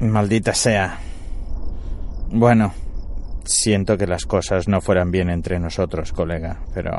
Maldita 0.00 0.54
sea. 0.54 0.98
Bueno, 2.30 2.72
siento 3.44 3.96
que 3.96 4.06
las 4.06 4.26
cosas 4.26 4.68
no 4.68 4.80
fueran 4.80 5.10
bien 5.10 5.30
entre 5.30 5.58
nosotros, 5.58 6.12
colega, 6.12 6.60
pero 6.74 6.92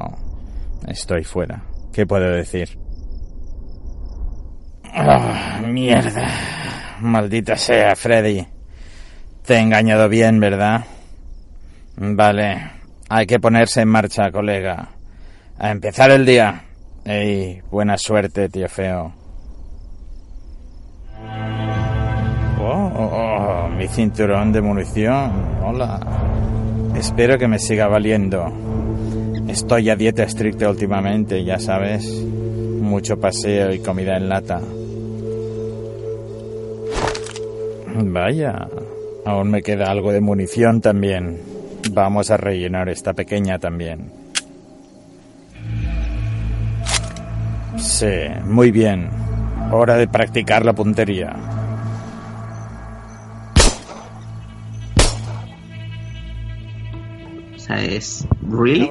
estoy 0.88 1.24
fuera. 1.24 1.64
¿Qué 1.94 2.06
puedo 2.06 2.30
decir? 2.32 2.78
Ah, 4.94 5.62
mierda. 5.66 6.28
Maldita 7.02 7.56
sea, 7.56 7.96
Freddy. 7.96 8.57
Te 9.48 9.54
he 9.54 9.60
engañado 9.60 10.10
bien, 10.10 10.42
¿verdad? 10.42 10.84
Vale. 11.96 12.70
Hay 13.08 13.26
que 13.26 13.40
ponerse 13.40 13.80
en 13.80 13.88
marcha, 13.88 14.30
colega. 14.30 14.90
A 15.58 15.72
empezar 15.72 16.12
el 16.12 16.26
día. 16.26 16.64
Ey, 17.06 17.62
buena 17.72 17.98
suerte, 17.98 18.50
tío 18.50 18.68
feo. 18.68 19.14
Oh, 22.60 22.92
oh, 22.94 23.10
oh, 23.14 23.70
mi 23.70 23.88
cinturón 23.88 24.52
de 24.52 24.62
munición. 24.62 25.32
Hola. 25.64 25.98
Espero 26.98 27.38
que 27.38 27.48
me 27.48 27.58
siga 27.58 27.88
valiendo. 27.88 28.52
Estoy 29.48 29.90
a 29.90 29.96
dieta 29.96 30.24
estricta 30.24 30.70
últimamente, 30.70 31.46
ya 31.46 31.58
sabes. 31.58 32.06
Mucho 32.06 33.18
paseo 33.18 33.72
y 33.72 33.80
comida 33.80 34.18
en 34.18 34.28
lata. 34.28 34.60
Vaya, 37.96 38.68
aún 39.28 39.52
me 39.52 39.62
queda 39.62 39.92
algo 39.92 40.12
de 40.14 40.22
munición 40.22 40.80
también. 40.82 41.38
Vamos 41.92 42.32
a 42.32 42.38
rellenar 42.38 42.88
esta 42.90 43.14
pequeña 43.14 43.60
también. 43.60 44.10
Sí, 47.78 48.14
muy 48.46 48.72
bien. 48.72 49.10
Hora 49.72 49.98
de 49.98 50.08
practicar 50.08 50.64
la 50.64 50.74
puntería. 50.74 51.36
O 57.56 57.60
sea, 57.60 57.84
es. 57.84 58.26
¿Really? 58.50 58.90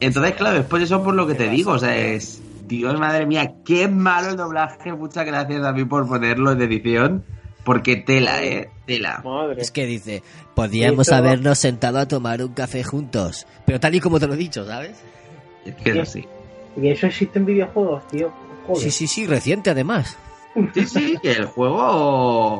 Entonces, 0.00 0.34
claro, 0.34 0.56
después 0.56 0.84
eso 0.84 1.02
por 1.02 1.14
lo 1.14 1.26
que 1.26 1.32
¿Qué 1.32 1.44
te 1.44 1.50
digo, 1.50 1.72
o 1.72 1.78
sea, 1.78 1.96
es. 1.96 2.40
Dios, 2.68 2.98
madre 3.00 3.26
mía, 3.26 3.54
qué 3.64 3.88
malo 3.88 4.30
el 4.30 4.36
doblaje. 4.36 4.92
Muchas 4.92 5.26
gracias 5.26 5.64
a 5.64 5.72
mí 5.72 5.84
por 5.84 6.06
ponerlo 6.06 6.52
en 6.52 6.60
edición. 6.62 7.24
Porque 7.64 7.96
tela, 7.96 8.42
eh, 8.42 8.70
tela. 8.86 9.20
Madre. 9.24 9.60
Es 9.60 9.70
que 9.70 9.84
dice, 9.86 10.22
podríamos 10.54 11.06
Eso- 11.08 11.16
habernos 11.16 11.58
sentado 11.58 11.98
a 11.98 12.08
tomar 12.08 12.42
un 12.42 12.54
café 12.54 12.82
juntos. 12.84 13.46
Pero 13.66 13.78
tal 13.80 13.94
y 13.94 14.00
como 14.00 14.18
te 14.18 14.26
lo 14.26 14.34
he 14.34 14.38
dicho, 14.38 14.66
¿sabes? 14.66 14.96
Es 15.64 15.74
que 15.74 15.90
es 15.90 15.98
así. 15.98 16.24
Y 16.80 16.88
eso 16.88 17.06
existe 17.06 17.38
en 17.38 17.46
videojuegos, 17.46 18.06
tío. 18.08 18.32
Joder. 18.66 18.82
Sí, 18.84 18.90
sí, 18.90 19.06
sí, 19.06 19.26
reciente 19.26 19.70
además. 19.70 20.16
Sí, 20.74 20.86
sí, 20.86 21.16
que 21.22 21.32
el 21.32 21.46
juego. 21.46 21.82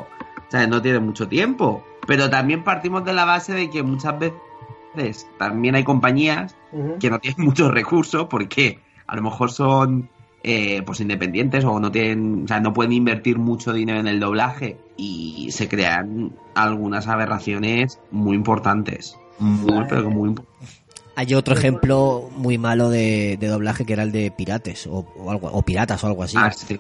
O 0.01 0.07
sea, 0.51 0.67
no 0.67 0.83
tiene 0.83 0.99
mucho 0.99 1.27
tiempo. 1.29 1.85
Pero 2.07 2.29
también 2.31 2.65
partimos 2.65 3.05
de 3.05 3.13
la 3.13 3.25
base 3.25 3.53
de 3.55 3.71
que 3.71 3.83
muchas 3.83 4.15
veces 4.19 5.27
también 5.39 5.75
hay 5.75 5.85
compañías 5.85 6.55
que 7.01 7.09
no 7.11 7.19
tienen 7.19 7.45
muchos 7.45 7.73
recursos 7.73 8.27
porque 8.29 8.79
a 9.07 9.15
lo 9.17 9.23
mejor 9.23 9.51
son 9.53 10.09
eh, 10.43 10.83
pues 10.83 11.01
independientes 11.01 11.65
o 11.65 11.81
no 11.81 11.91
tienen, 11.91 12.45
o 12.45 12.49
sea, 12.49 12.61
no 12.61 12.73
pueden 12.73 12.93
invertir 12.93 13.39
mucho 13.39 13.73
dinero 13.73 13.99
en 14.01 14.07
el 14.07 14.21
doblaje 14.21 14.77
y 14.97 15.51
se 15.51 15.69
crean 15.69 16.33
algunas 16.55 17.09
aberraciones 17.09 17.99
muy 18.11 18.37
importantes. 18.37 19.17
Muy, 19.39 19.85
pero 19.89 20.03
que 20.03 20.09
muy 20.09 20.29
importantes. 20.31 20.83
Hay 21.17 21.35
otro 21.35 21.55
ejemplo 21.55 22.31
muy 22.37 22.59
malo 22.59 22.91
de, 22.91 23.37
de 23.41 23.47
doblaje 23.49 23.85
que 23.85 23.93
era 23.93 24.05
el 24.05 24.13
de 24.13 24.31
Pirates 24.31 24.87
o, 24.87 25.05
o 25.17 25.31
algo, 25.31 25.49
o 25.49 25.63
Piratas 25.63 26.05
o 26.05 26.07
algo 26.07 26.23
así. 26.23 26.37
Ah, 26.39 26.53
sí. 26.53 26.79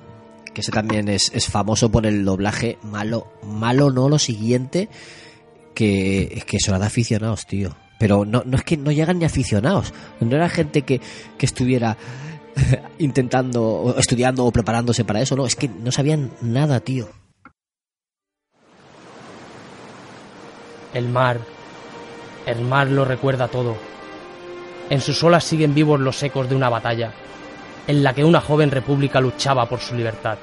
Que 0.55 0.61
ese 0.61 0.71
también 0.71 1.09
es, 1.09 1.33
es 1.35 1.49
famoso 1.49 1.91
por 1.91 2.07
el 2.07 2.25
doblaje 2.25 2.79
malo. 2.85 3.27
Malo 3.43 3.91
no 3.91 4.09
lo 4.09 4.19
siguiente, 4.19 4.89
que 5.75 6.33
es 6.33 6.45
que 6.45 6.59
eso 6.59 6.71
era 6.71 6.79
de 6.79 6.87
aficionados, 6.87 7.47
tío. 7.47 7.75
Pero 7.99 8.25
no, 8.25 8.45
no 8.47 8.57
es 8.57 8.63
que 8.63 8.77
no 8.77 8.93
llegan 8.93 9.19
ni 9.19 9.25
aficionados. 9.25 9.93
No 10.21 10.37
era 10.37 10.49
gente 10.49 10.83
que, 10.83 11.01
que 11.37 11.47
estuviera 11.47 11.97
intentando, 12.99 13.95
estudiando 13.99 14.45
o 14.45 14.53
preparándose 14.53 15.05
para 15.05 15.21
eso, 15.21 15.37
no. 15.37 15.47
Es 15.47 15.57
que 15.57 15.69
no 15.69 15.93
sabían 15.93 16.31
nada, 16.41 16.81
tío. 16.81 17.09
El 20.95 21.09
mar. 21.09 21.39
El 22.47 22.63
mar 22.63 22.89
lo 22.89 23.05
recuerda 23.05 23.49
todo. 23.49 23.77
En 24.91 25.01
sus 25.01 25.23
olas 25.23 25.45
siguen 25.45 25.75
vivos 25.75 26.01
los 26.01 26.23
ecos 26.23 26.49
de 26.49 26.57
una 26.57 26.71
batalla, 26.71 27.13
en 27.87 28.03
la 28.03 28.15
que 28.15 28.25
una 28.25 28.41
joven 28.41 28.71
república 28.71 29.21
luchaba 29.21 29.69
por 29.69 29.81
su 29.81 29.95
libertad. 29.95 30.39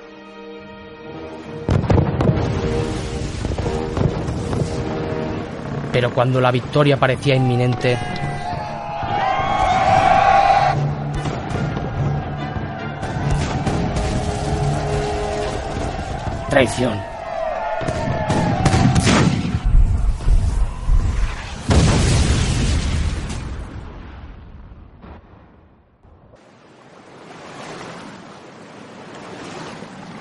Pero 5.91 6.13
cuando 6.13 6.41
la 6.41 6.51
victoria 6.51 6.97
parecía 6.97 7.35
inminente, 7.35 7.97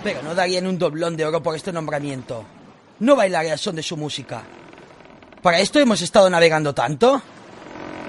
Pero 0.03 0.23
no 0.25 0.35
darían 0.35 0.67
un 0.67 0.77
doblón 0.77 1.17
de 1.17 1.25
oro 1.25 1.41
por 1.41 1.55
este 1.55 1.73
nombramiento. 1.73 2.45
No 2.99 3.15
bailaré 3.15 3.53
al 3.53 3.59
son 3.61 3.77
de 3.77 3.85
su 3.85 3.97
música. 3.97 4.43
¿Para 5.41 5.61
esto 5.61 5.79
hemos 5.79 6.03
estado 6.03 6.29
navegando 6.29 6.75
tanto? 6.75 7.23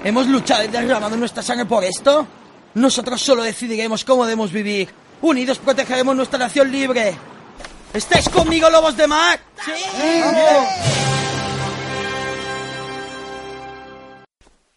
¿Hemos 0.02 0.26
luchado 0.26 0.64
y 0.64 0.66
derramado 0.66 1.16
nuestra 1.16 1.44
sangre 1.44 1.66
por 1.66 1.84
esto? 1.84 2.26
Nosotros 2.74 3.22
solo 3.22 3.44
decidiremos 3.44 4.04
cómo 4.04 4.24
debemos 4.24 4.50
vivir. 4.50 4.88
Unidos 5.22 5.58
protegeremos 5.58 6.16
nuestra 6.16 6.40
nación 6.40 6.72
libre. 6.72 7.35
¿Estáis 7.92 8.28
conmigo, 8.28 8.68
lobos 8.70 8.96
de 8.96 9.06
mar? 9.06 9.40
¡Sí! 9.64 9.72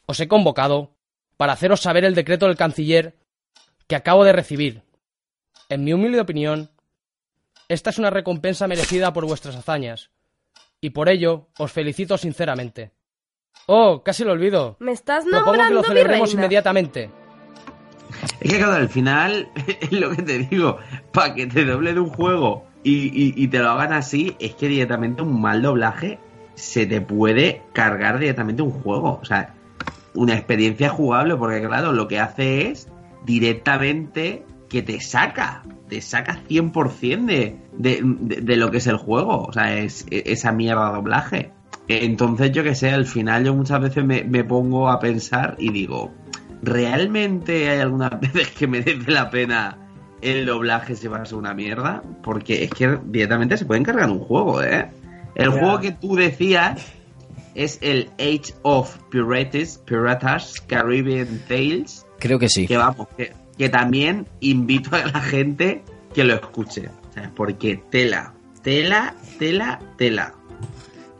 Os 0.05 0.19
he 0.19 0.27
convocado 0.27 0.95
para 1.37 1.53
haceros 1.53 1.81
saber 1.81 2.05
el 2.05 2.15
decreto 2.15 2.47
del 2.47 2.57
canciller 2.57 3.17
que 3.87 3.95
acabo 3.95 4.23
de 4.23 4.33
recibir. 4.33 4.83
En 5.69 5.83
mi 5.83 5.93
humilde 5.93 6.21
opinión, 6.21 6.71
esta 7.67 7.89
es 7.91 7.99
una 7.99 8.09
recompensa 8.09 8.67
merecida 8.67 9.13
por 9.13 9.25
vuestras 9.25 9.55
hazañas, 9.55 10.09
y 10.81 10.91
por 10.91 11.09
ello 11.09 11.49
os 11.57 11.71
felicito 11.71 12.17
sinceramente. 12.17 12.91
Oh, 13.67 14.01
casi 14.03 14.23
lo 14.23 14.31
olvido. 14.31 14.77
Me 14.79 14.93
estás 14.93 15.25
Propongo 15.25 15.57
que 15.67 15.73
lo 15.73 15.81
mi 15.81 15.87
celebremos 15.87 16.29
reina. 16.29 16.41
inmediatamente. 16.41 17.11
Es 18.39 18.51
que 18.51 18.57
claro, 18.57 18.73
al 18.73 18.89
final, 18.89 19.51
es 19.81 19.91
lo 19.91 20.09
que 20.15 20.23
te 20.23 20.39
digo, 20.39 20.77
para 21.13 21.35
que 21.35 21.45
te 21.45 21.65
doblen 21.65 21.99
un 21.99 22.09
juego 22.09 22.65
y, 22.83 23.07
y- 23.07 23.33
y 23.35 23.47
te 23.47 23.59
lo 23.59 23.69
hagan 23.69 23.93
así, 23.93 24.35
es 24.39 24.55
que 24.55 24.67
directamente 24.67 25.21
un 25.21 25.41
mal 25.41 25.61
doblaje 25.61 26.19
se 26.55 26.85
te 26.85 27.01
puede 27.01 27.61
cargar 27.73 28.19
directamente 28.19 28.61
un 28.61 28.71
juego. 28.71 29.19
O 29.21 29.25
sea, 29.25 29.53
una 30.13 30.33
experiencia 30.33 30.89
jugable, 30.89 31.35
porque 31.35 31.61
claro, 31.65 31.91
lo 31.93 32.07
que 32.07 32.19
hace 32.19 32.69
es 32.69 32.87
directamente 33.25 34.43
que 34.69 34.81
te 34.81 34.99
saca, 35.01 35.63
te 35.87 36.01
saca 36.01 36.39
100% 36.47 37.25
de, 37.25 37.55
de, 37.77 38.01
de, 38.03 38.41
de 38.41 38.55
lo 38.57 38.69
que 38.71 38.77
es 38.77 38.87
el 38.87 38.97
juego. 38.97 39.43
O 39.45 39.53
sea, 39.53 39.77
es 39.77 40.05
e- 40.11 40.23
esa 40.27 40.51
mierda 40.51 40.91
doblaje. 40.91 41.51
Entonces, 41.87 42.51
yo 42.51 42.63
que 42.63 42.75
sé, 42.75 42.91
al 42.91 43.05
final 43.05 43.45
yo 43.45 43.55
muchas 43.55 43.81
veces 43.81 44.05
me, 44.05 44.23
me 44.23 44.43
pongo 44.43 44.89
a 44.89 44.99
pensar 44.99 45.55
y 45.57 45.71
digo, 45.71 46.13
¿realmente 46.61 47.69
hay 47.69 47.79
algunas 47.79 48.11
veces 48.19 48.49
que 48.51 48.67
merece 48.67 49.11
la 49.11 49.29
pena 49.29 49.77
el 50.21 50.45
doblaje 50.45 50.95
si 50.95 51.07
va 51.07 51.17
a 51.17 51.25
ser 51.25 51.37
una 51.37 51.53
mierda? 51.53 52.01
Porque 52.23 52.63
es 52.63 52.71
que 52.71 52.97
directamente 53.05 53.57
se 53.57 53.65
puede 53.65 53.79
encargar 53.81 54.09
un 54.09 54.19
juego, 54.19 54.61
¿eh? 54.63 54.87
El 55.35 55.49
juego 55.51 55.79
que 55.79 55.91
tú 55.91 56.15
decías 56.15 56.85
es 57.55 57.77
el 57.81 58.09
Age 58.19 58.53
of 58.63 58.97
Pirates, 59.09 59.77
Piratas 59.85 60.59
Caribbean 60.67 61.41
Tales, 61.47 62.05
Creo 62.19 62.37
que 62.39 62.49
sí. 62.49 62.67
que 62.67 62.75
vamos, 62.77 63.07
que, 63.15 63.31
que 63.57 63.69
también 63.69 64.27
invito 64.41 64.95
a 64.95 65.05
la 65.05 65.19
gente 65.21 65.83
que 66.13 66.23
lo 66.25 66.33
escuche. 66.35 66.89
O 67.09 67.13
sea, 67.13 67.31
porque 67.35 67.81
tela, 67.89 68.33
tela, 68.61 69.13
tela, 69.37 69.79
tela. 69.97 70.33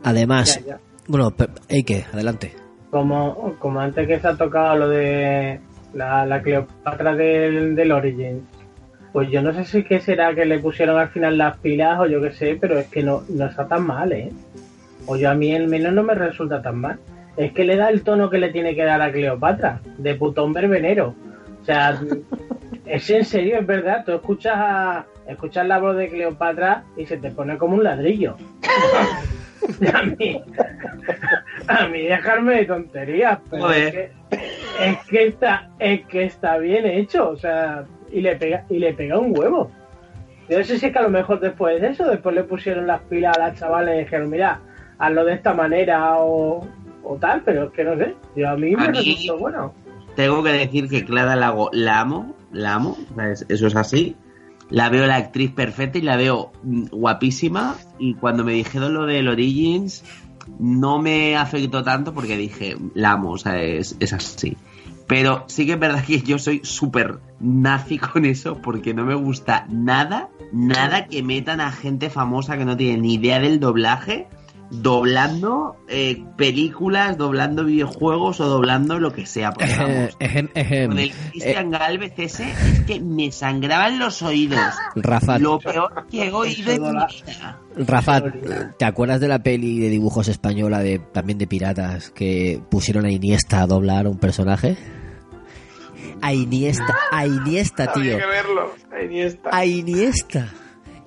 Además, 0.02 0.60
Ya, 0.60 0.72
ya. 0.74 0.80
bueno, 1.08 1.30
pe- 1.30 1.48
Eike, 1.68 2.06
adelante. 2.12 2.54
Como, 2.90 3.54
como 3.58 3.80
antes 3.80 4.06
que 4.06 4.18
se 4.20 4.26
ha 4.28 4.36
tocado 4.36 4.76
lo 4.76 4.88
de 4.88 5.60
la, 5.94 6.26
la 6.26 6.42
Cleopatra 6.42 7.14
del, 7.14 7.74
del 7.76 7.92
Origins, 7.92 8.42
pues 9.12 9.28
yo 9.30 9.42
no 9.42 9.52
sé 9.52 9.64
si 9.64 9.82
qué 9.82 10.00
será 10.00 10.34
que 10.34 10.44
le 10.44 10.58
pusieron 10.58 10.98
al 10.98 11.08
final 11.08 11.36
las 11.36 11.56
pilas 11.58 11.98
o 11.98 12.06
yo 12.06 12.20
qué 12.20 12.32
sé, 12.32 12.56
pero 12.60 12.78
es 12.78 12.86
que 12.88 13.02
no, 13.02 13.22
no 13.28 13.46
está 13.46 13.66
tan 13.66 13.86
mal, 13.86 14.12
¿eh? 14.12 14.30
O 15.06 15.16
yo 15.16 15.30
a 15.30 15.34
mí 15.34 15.54
al 15.54 15.66
menos 15.66 15.92
no 15.92 16.02
me 16.02 16.14
resulta 16.14 16.62
tan 16.62 16.78
mal. 16.78 16.98
Es 17.36 17.52
que 17.52 17.64
le 17.64 17.76
da 17.76 17.88
el 17.88 18.02
tono 18.02 18.30
que 18.30 18.38
le 18.38 18.50
tiene 18.50 18.74
que 18.74 18.84
dar 18.84 19.00
a 19.00 19.10
Cleopatra, 19.10 19.80
de 19.98 20.14
putón 20.14 20.52
verbenero. 20.52 21.14
O 21.60 21.64
sea, 21.64 22.00
es 22.86 23.10
en 23.10 23.24
serio, 23.24 23.58
es 23.58 23.66
verdad. 23.66 24.04
Tú 24.04 24.12
escuchas, 24.12 24.54
a, 24.56 25.06
escuchas 25.26 25.66
la 25.66 25.78
voz 25.78 25.96
de 25.96 26.08
Cleopatra 26.08 26.84
y 26.96 27.06
se 27.06 27.16
te 27.16 27.30
pone 27.30 27.58
como 27.58 27.76
un 27.76 27.84
ladrillo. 27.84 28.36
A 29.92 30.02
mí, 30.02 30.42
a 31.68 31.86
mí 31.88 32.02
dejarme 32.02 32.56
de 32.56 32.64
tonterías, 32.64 33.38
pero 33.50 33.70
es 33.70 33.92
que, 33.92 34.10
es 34.80 34.98
que 35.08 35.26
está, 35.26 35.70
es 35.78 36.06
que 36.06 36.24
está 36.24 36.58
bien 36.58 36.86
hecho, 36.86 37.28
o 37.28 37.36
sea, 37.36 37.84
y 38.12 38.20
le 38.20 38.36
pega, 38.36 38.64
y 38.68 38.78
le 38.78 38.92
pega 38.94 39.18
un 39.18 39.36
huevo. 39.38 39.70
Yo 40.48 40.58
no 40.58 40.64
sé 40.64 40.78
si 40.78 40.86
es 40.86 40.92
que 40.92 40.98
a 40.98 41.02
lo 41.02 41.10
mejor 41.10 41.38
después 41.40 41.80
de 41.80 41.88
eso, 41.88 42.04
después 42.08 42.34
le 42.34 42.42
pusieron 42.44 42.86
las 42.86 43.00
pilas 43.02 43.36
a 43.36 43.40
las 43.48 43.58
chavales 43.58 43.96
y 43.96 44.04
dijeron, 44.04 44.30
mira, 44.30 44.60
hazlo 44.98 45.24
de 45.24 45.34
esta 45.34 45.54
manera 45.54 46.16
o, 46.18 46.66
o 47.04 47.16
tal, 47.16 47.42
pero 47.44 47.64
es 47.66 47.70
que 47.72 47.84
no 47.84 47.96
sé, 47.96 48.14
yo 48.36 48.48
a 48.48 48.56
mí 48.56 48.74
me 48.74 48.84
A 48.84 48.88
mí- 48.90 48.98
resultó 48.98 49.38
bueno. 49.38 49.74
Tengo 50.16 50.42
que 50.42 50.50
decir 50.50 50.88
que 50.88 51.04
Clara 51.04 51.36
Lago 51.36 51.70
la 51.72 52.00
amo, 52.00 52.34
la 52.52 52.74
amo, 52.74 52.96
eso 53.48 53.66
es 53.68 53.76
así. 53.76 54.16
La 54.68 54.88
veo 54.88 55.06
la 55.06 55.16
actriz 55.16 55.50
perfecta 55.52 55.98
y 55.98 56.02
la 56.02 56.16
veo 56.16 56.50
mm, 56.64 56.86
guapísima. 56.90 57.76
Y 57.98 58.14
cuando 58.14 58.44
me 58.44 58.52
dijeron 58.52 58.92
lo 58.94 59.06
del 59.06 59.28
Origins, 59.28 60.04
no 60.58 61.00
me 61.00 61.36
afectó 61.36 61.82
tanto 61.84 62.12
porque 62.12 62.36
dije, 62.36 62.76
la 62.94 63.12
amo, 63.12 63.30
o 63.32 63.38
sea, 63.38 63.60
es, 63.62 63.96
es 64.00 64.12
así. 64.12 64.56
Pero 65.10 65.42
sí 65.48 65.66
que 65.66 65.72
es 65.72 65.78
verdad 65.80 66.04
que 66.04 66.20
yo 66.20 66.38
soy 66.38 66.60
súper 66.62 67.18
nazi 67.40 67.98
con 68.12 68.24
eso 68.24 68.62
porque 68.62 68.94
no 68.94 69.04
me 69.04 69.16
gusta 69.16 69.66
nada, 69.68 70.28
nada 70.52 71.06
que 71.06 71.24
metan 71.24 71.60
a 71.60 71.72
gente 71.72 72.10
famosa 72.10 72.56
que 72.56 72.64
no 72.64 72.76
tiene 72.76 72.98
ni 72.98 73.14
idea 73.14 73.40
del 73.40 73.58
doblaje 73.58 74.28
doblando 74.70 75.74
eh, 75.88 76.22
películas, 76.36 77.18
doblando 77.18 77.64
videojuegos 77.64 78.38
o 78.38 78.46
doblando 78.46 79.00
lo 79.00 79.12
que 79.12 79.26
sea. 79.26 79.52
Porque, 79.52 79.74
vamos, 79.76 80.16
Ejem, 80.20 80.48
ejem. 80.54 80.90
con 80.90 80.98
el 81.00 81.10
Cristian 81.10 81.72
Galvez 81.72 82.12
ese 82.16 82.48
es 82.48 82.80
que 82.82 83.00
me 83.00 83.32
sangraban 83.32 83.98
los 83.98 84.22
oídos. 84.22 84.60
Rafa, 84.94 85.40
Lo 85.40 85.58
peor 85.58 86.06
que 86.08 86.28
he 86.28 86.32
oído 86.32 86.70
en 86.70 86.82
mi 86.82 86.88
vida. 86.88 87.58
Rafa, 87.76 88.22
¿te 88.78 88.84
acuerdas 88.84 89.20
de 89.20 89.26
la 89.26 89.42
peli 89.42 89.80
de 89.80 89.88
dibujos 89.88 90.28
española 90.28 90.78
de 90.78 91.00
también 91.00 91.38
de 91.38 91.48
piratas 91.48 92.10
que 92.10 92.62
pusieron 92.70 93.06
a 93.06 93.10
Iniesta 93.10 93.62
a 93.62 93.66
doblar 93.66 94.06
un 94.06 94.18
personaje? 94.18 94.76
A 96.22 96.32
Iniesta, 96.34 96.96
a 97.10 97.26
Iniesta, 97.26 97.92
tío. 97.92 98.14
Hay 98.14 98.20
que 98.20 98.26
verlo. 98.26 98.74
Ahí 98.92 99.20
está. 99.20 99.50
A 99.52 99.64
Iniesta. 99.64 100.48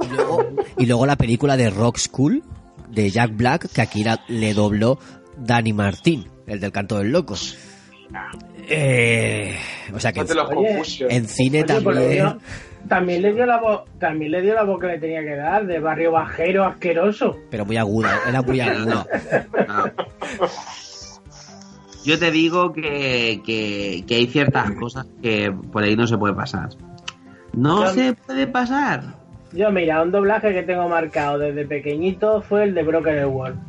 Y 0.02 0.08
luego, 0.16 0.50
y 0.78 0.86
luego 0.86 1.06
la 1.06 1.16
película 1.16 1.56
de 1.58 1.70
Rock 1.70 1.98
School 1.98 2.44
de 2.90 3.10
Jack 3.10 3.32
Black 3.36 3.68
que 3.72 3.82
aquí 3.82 4.04
la- 4.04 4.24
le 4.28 4.54
dobló 4.54 5.00
Danny 5.38 5.74
Martín, 5.74 6.28
el 6.48 6.60
del 6.60 6.72
canto 6.72 6.98
del 6.98 7.12
loco. 7.12 7.36
Eh, 8.68 9.56
o 9.94 10.00
sea 10.00 10.12
que 10.14 10.22
No 10.22 10.26
te 10.26 10.36
los 10.36 10.50
Oye, 10.50 10.68
confusión. 10.76 11.12
en 11.12 11.28
cine 11.28 11.64
Oye, 11.64 11.74
le 11.78 11.82
también. 11.84 12.12
dio- 12.12 12.38
también 12.88 13.22
le 13.22 13.34
dio 13.34 13.46
la 13.46 13.60
voz, 13.62 13.82
también 14.00 14.32
le 14.32 14.42
dio 14.42 14.54
la 14.54 14.64
voz 14.64 14.80
que 14.80 14.88
le 14.88 15.00
tenía 15.00 15.22
que 15.22 15.36
dar, 15.36 15.66
de 15.66 15.80
barrio 15.80 16.12
bajero 16.12 16.66
asqueroso. 16.66 17.38
Pero 17.50 17.66
muy 17.66 17.78
aguda, 17.78 18.20
era 18.28 18.42
muy 18.42 18.60
aguda. 18.60 19.06
No. 19.68 19.86
Yo 22.04 22.20
te 22.20 22.32
digo 22.32 22.74
que, 22.74 23.42
que, 23.46 24.04
que 24.08 24.16
hay 24.16 24.28
ciertas 24.28 24.72
cosas 24.72 25.06
que 25.22 25.54
por 25.72 25.84
ahí 25.84 25.96
no 25.96 26.06
se 26.08 26.18
puede 26.18 26.34
pasar. 26.34 26.70
No 27.54 27.86
Yo- 27.86 27.94
se 27.94 28.14
puede 28.14 28.48
pasar. 28.48 29.22
Yo, 29.54 29.72
mira, 29.72 30.02
un 30.02 30.12
doblaje 30.12 30.52
que 30.52 30.64
tengo 30.64 30.90
marcado 30.90 31.38
desde 31.38 31.66
pequeñito 31.66 32.42
fue 32.42 32.64
el 32.64 32.74
de 32.74 32.84
Broken 32.84 33.26
World. 33.26 33.60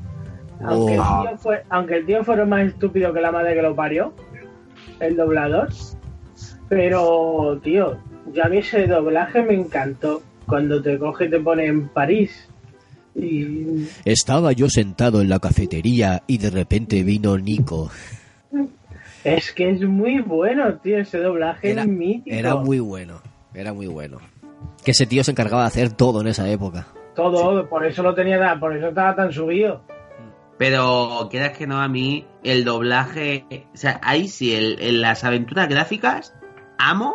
Aunque, 0.64 0.98
Oh. 0.98 1.22
el 1.24 1.28
tío 1.28 1.38
fue, 1.38 1.62
aunque 1.68 1.96
el 1.98 2.06
tío 2.06 2.24
fuera 2.24 2.46
más 2.46 2.66
estúpido 2.66 3.12
que 3.12 3.20
la 3.20 3.30
madre 3.30 3.54
que 3.54 3.62
lo 3.62 3.74
parió, 3.76 4.14
el 5.00 5.14
doblador. 5.16 5.68
Pero, 6.68 7.60
tío, 7.62 7.98
yo 8.32 8.44
a 8.44 8.48
mí 8.48 8.58
ese 8.58 8.86
doblaje 8.86 9.42
me 9.42 9.54
encantó. 9.54 10.22
Cuando 10.46 10.82
te 10.82 10.98
coge 10.98 11.24
y 11.26 11.30
te 11.30 11.40
pone 11.40 11.66
en 11.66 11.88
París. 11.88 12.48
Y 13.14 13.86
Estaba 14.04 14.52
yo 14.52 14.68
sentado 14.68 15.20
en 15.22 15.28
la 15.30 15.38
cafetería 15.38 16.22
y 16.26 16.36
de 16.38 16.50
repente 16.50 17.02
vino 17.02 17.38
Nico. 17.38 17.90
Es 19.24 19.52
que 19.52 19.70
es 19.70 19.80
muy 19.82 20.20
bueno, 20.20 20.74
tío, 20.78 20.98
ese 20.98 21.18
doblaje 21.18 21.70
Era, 21.70 21.82
es 21.82 21.88
mítico. 21.88 22.36
era 22.36 22.54
muy 22.56 22.78
bueno, 22.80 23.20
era 23.54 23.72
muy 23.72 23.86
bueno. 23.86 24.18
Que 24.84 24.90
ese 24.92 25.06
tío 25.06 25.24
se 25.24 25.30
encargaba 25.32 25.62
de 25.62 25.68
hacer 25.68 25.92
todo 25.92 26.20
en 26.20 26.26
esa 26.28 26.48
época. 26.48 26.86
Todo, 27.14 27.68
por 27.68 27.86
eso 27.86 28.02
lo 28.02 28.14
tenía, 28.14 28.38
tan- 28.38 28.60
por 28.60 28.76
eso 28.76 28.88
estaba 28.88 29.14
tan 29.16 29.32
subido. 29.32 29.82
Pero 30.58 31.28
quieras 31.30 31.56
que 31.56 31.66
no, 31.66 31.80
a 31.80 31.88
mí 31.88 32.26
el 32.42 32.64
doblaje. 32.64 33.44
O 33.72 33.76
sea, 33.76 34.00
ahí 34.02 34.28
sí, 34.28 34.54
el- 34.54 34.76
en 34.80 35.00
las 35.00 35.24
aventuras 35.24 35.68
gráficas, 35.68 36.34
amo 36.78 37.12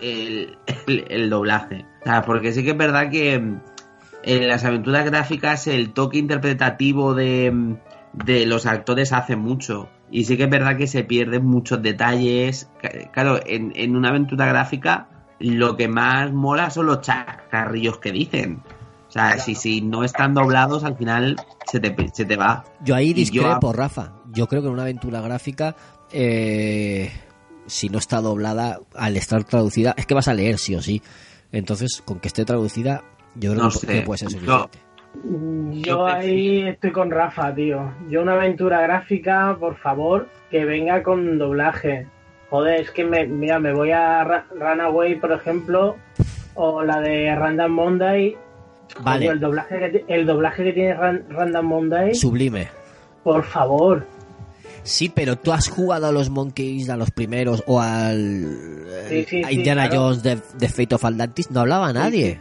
el, 0.00 0.56
el- 0.86 1.04
el 1.08 1.30
doblaje. 1.30 1.84
O 2.02 2.04
sea, 2.04 2.22
porque 2.22 2.52
sí 2.52 2.62
que 2.64 2.70
es 2.70 2.76
verdad 2.78 3.10
que 3.10 3.34
en 3.34 4.48
las 4.48 4.64
aventuras 4.64 5.04
gráficas 5.04 5.66
el 5.66 5.92
toque 5.92 6.18
interpretativo 6.18 7.14
de, 7.14 7.76
de 8.12 8.46
los 8.46 8.66
actores 8.66 9.12
hace 9.12 9.36
mucho. 9.36 9.88
Y 10.10 10.24
sí 10.24 10.36
que 10.36 10.44
es 10.44 10.50
verdad 10.50 10.76
que 10.76 10.86
se 10.86 11.04
pierden 11.04 11.44
muchos 11.44 11.82
detalles. 11.82 12.68
Claro, 13.12 13.40
en, 13.44 13.72
en 13.74 13.96
una 13.96 14.10
aventura 14.10 14.46
gráfica 14.46 15.08
lo 15.38 15.76
que 15.76 15.88
más 15.88 16.32
mola 16.32 16.70
son 16.70 16.86
los 16.86 17.00
chacarrillos 17.02 17.98
que 17.98 18.12
dicen. 18.12 18.62
O 19.08 19.10
sea, 19.10 19.38
si, 19.38 19.54
si 19.54 19.80
no 19.80 20.04
están 20.04 20.34
doblados, 20.34 20.84
al 20.84 20.96
final 20.96 21.36
se 21.70 21.80
te, 21.80 21.94
se 22.12 22.24
te 22.24 22.36
va. 22.36 22.64
Yo 22.84 22.94
ahí 22.94 23.10
yo 23.10 23.16
discrepo, 23.16 23.72
Rafa. 23.72 24.12
Yo 24.32 24.46
creo 24.46 24.62
que 24.62 24.68
en 24.68 24.74
una 24.74 24.82
aventura 24.82 25.20
gráfica, 25.20 25.74
eh, 26.12 27.10
si 27.66 27.88
no 27.88 27.98
está 27.98 28.20
doblada, 28.20 28.80
al 28.94 29.16
estar 29.16 29.44
traducida, 29.44 29.94
es 29.96 30.06
que 30.06 30.14
vas 30.14 30.28
a 30.28 30.34
leer 30.34 30.58
sí 30.58 30.74
o 30.74 30.82
sí. 30.82 31.02
Entonces, 31.52 32.02
con 32.04 32.18
que 32.20 32.28
esté 32.28 32.44
traducida, 32.44 33.02
yo 33.34 33.52
creo 33.52 33.64
No 33.64 33.70
que, 33.70 33.78
sé. 33.78 33.86
que 33.86 34.00
puede 34.02 34.18
ser 34.18 34.30
suficiente. 34.30 34.78
Yo 34.78 34.85
Yo 35.82 36.06
ahí 36.06 36.62
estoy 36.68 36.90
con 36.92 37.10
Rafa, 37.10 37.54
tío. 37.54 37.92
Yo 38.08 38.22
una 38.22 38.34
aventura 38.34 38.80
gráfica, 38.82 39.56
por 39.58 39.76
favor, 39.76 40.28
que 40.50 40.64
venga 40.64 41.02
con 41.02 41.38
doblaje. 41.38 42.06
Joder, 42.50 42.80
es 42.80 42.90
que 42.90 43.04
me, 43.04 43.26
mira, 43.26 43.58
me 43.58 43.72
voy 43.72 43.90
a 43.90 44.22
Ra- 44.24 44.46
Runaway, 44.54 45.16
por 45.18 45.32
ejemplo, 45.32 45.96
o 46.54 46.82
la 46.82 47.00
de 47.00 47.34
Random 47.34 47.72
Monday. 47.72 48.36
Vale. 49.00 49.26
El 49.26 49.40
doblaje 49.40 49.78
que, 49.78 49.88
ti- 49.98 50.04
el 50.08 50.26
doblaje 50.26 50.64
que 50.64 50.72
tiene 50.72 50.94
Ran- 50.94 51.24
Random 51.28 51.66
Monday, 51.66 52.14
Sublime. 52.14 52.68
por 53.24 53.42
favor. 53.44 54.06
Sí, 54.84 55.08
pero 55.12 55.34
tú 55.36 55.52
has 55.52 55.68
jugado 55.68 56.06
a 56.06 56.12
los 56.12 56.30
Monkeys, 56.30 56.88
a 56.90 56.96
los 56.96 57.10
primeros, 57.10 57.64
o 57.66 57.80
al 57.80 58.46
Sí, 59.08 59.24
sí, 59.28 59.42
a 59.42 59.48
sí, 59.48 59.54
Indiana 59.56 59.88
claro. 59.88 60.04
Jones 60.04 60.22
de, 60.22 60.38
de 60.56 60.68
Fate 60.68 60.94
of 60.94 61.04
Atlantis. 61.04 61.50
No 61.50 61.60
hablaba 61.60 61.92
nadie. 61.92 62.38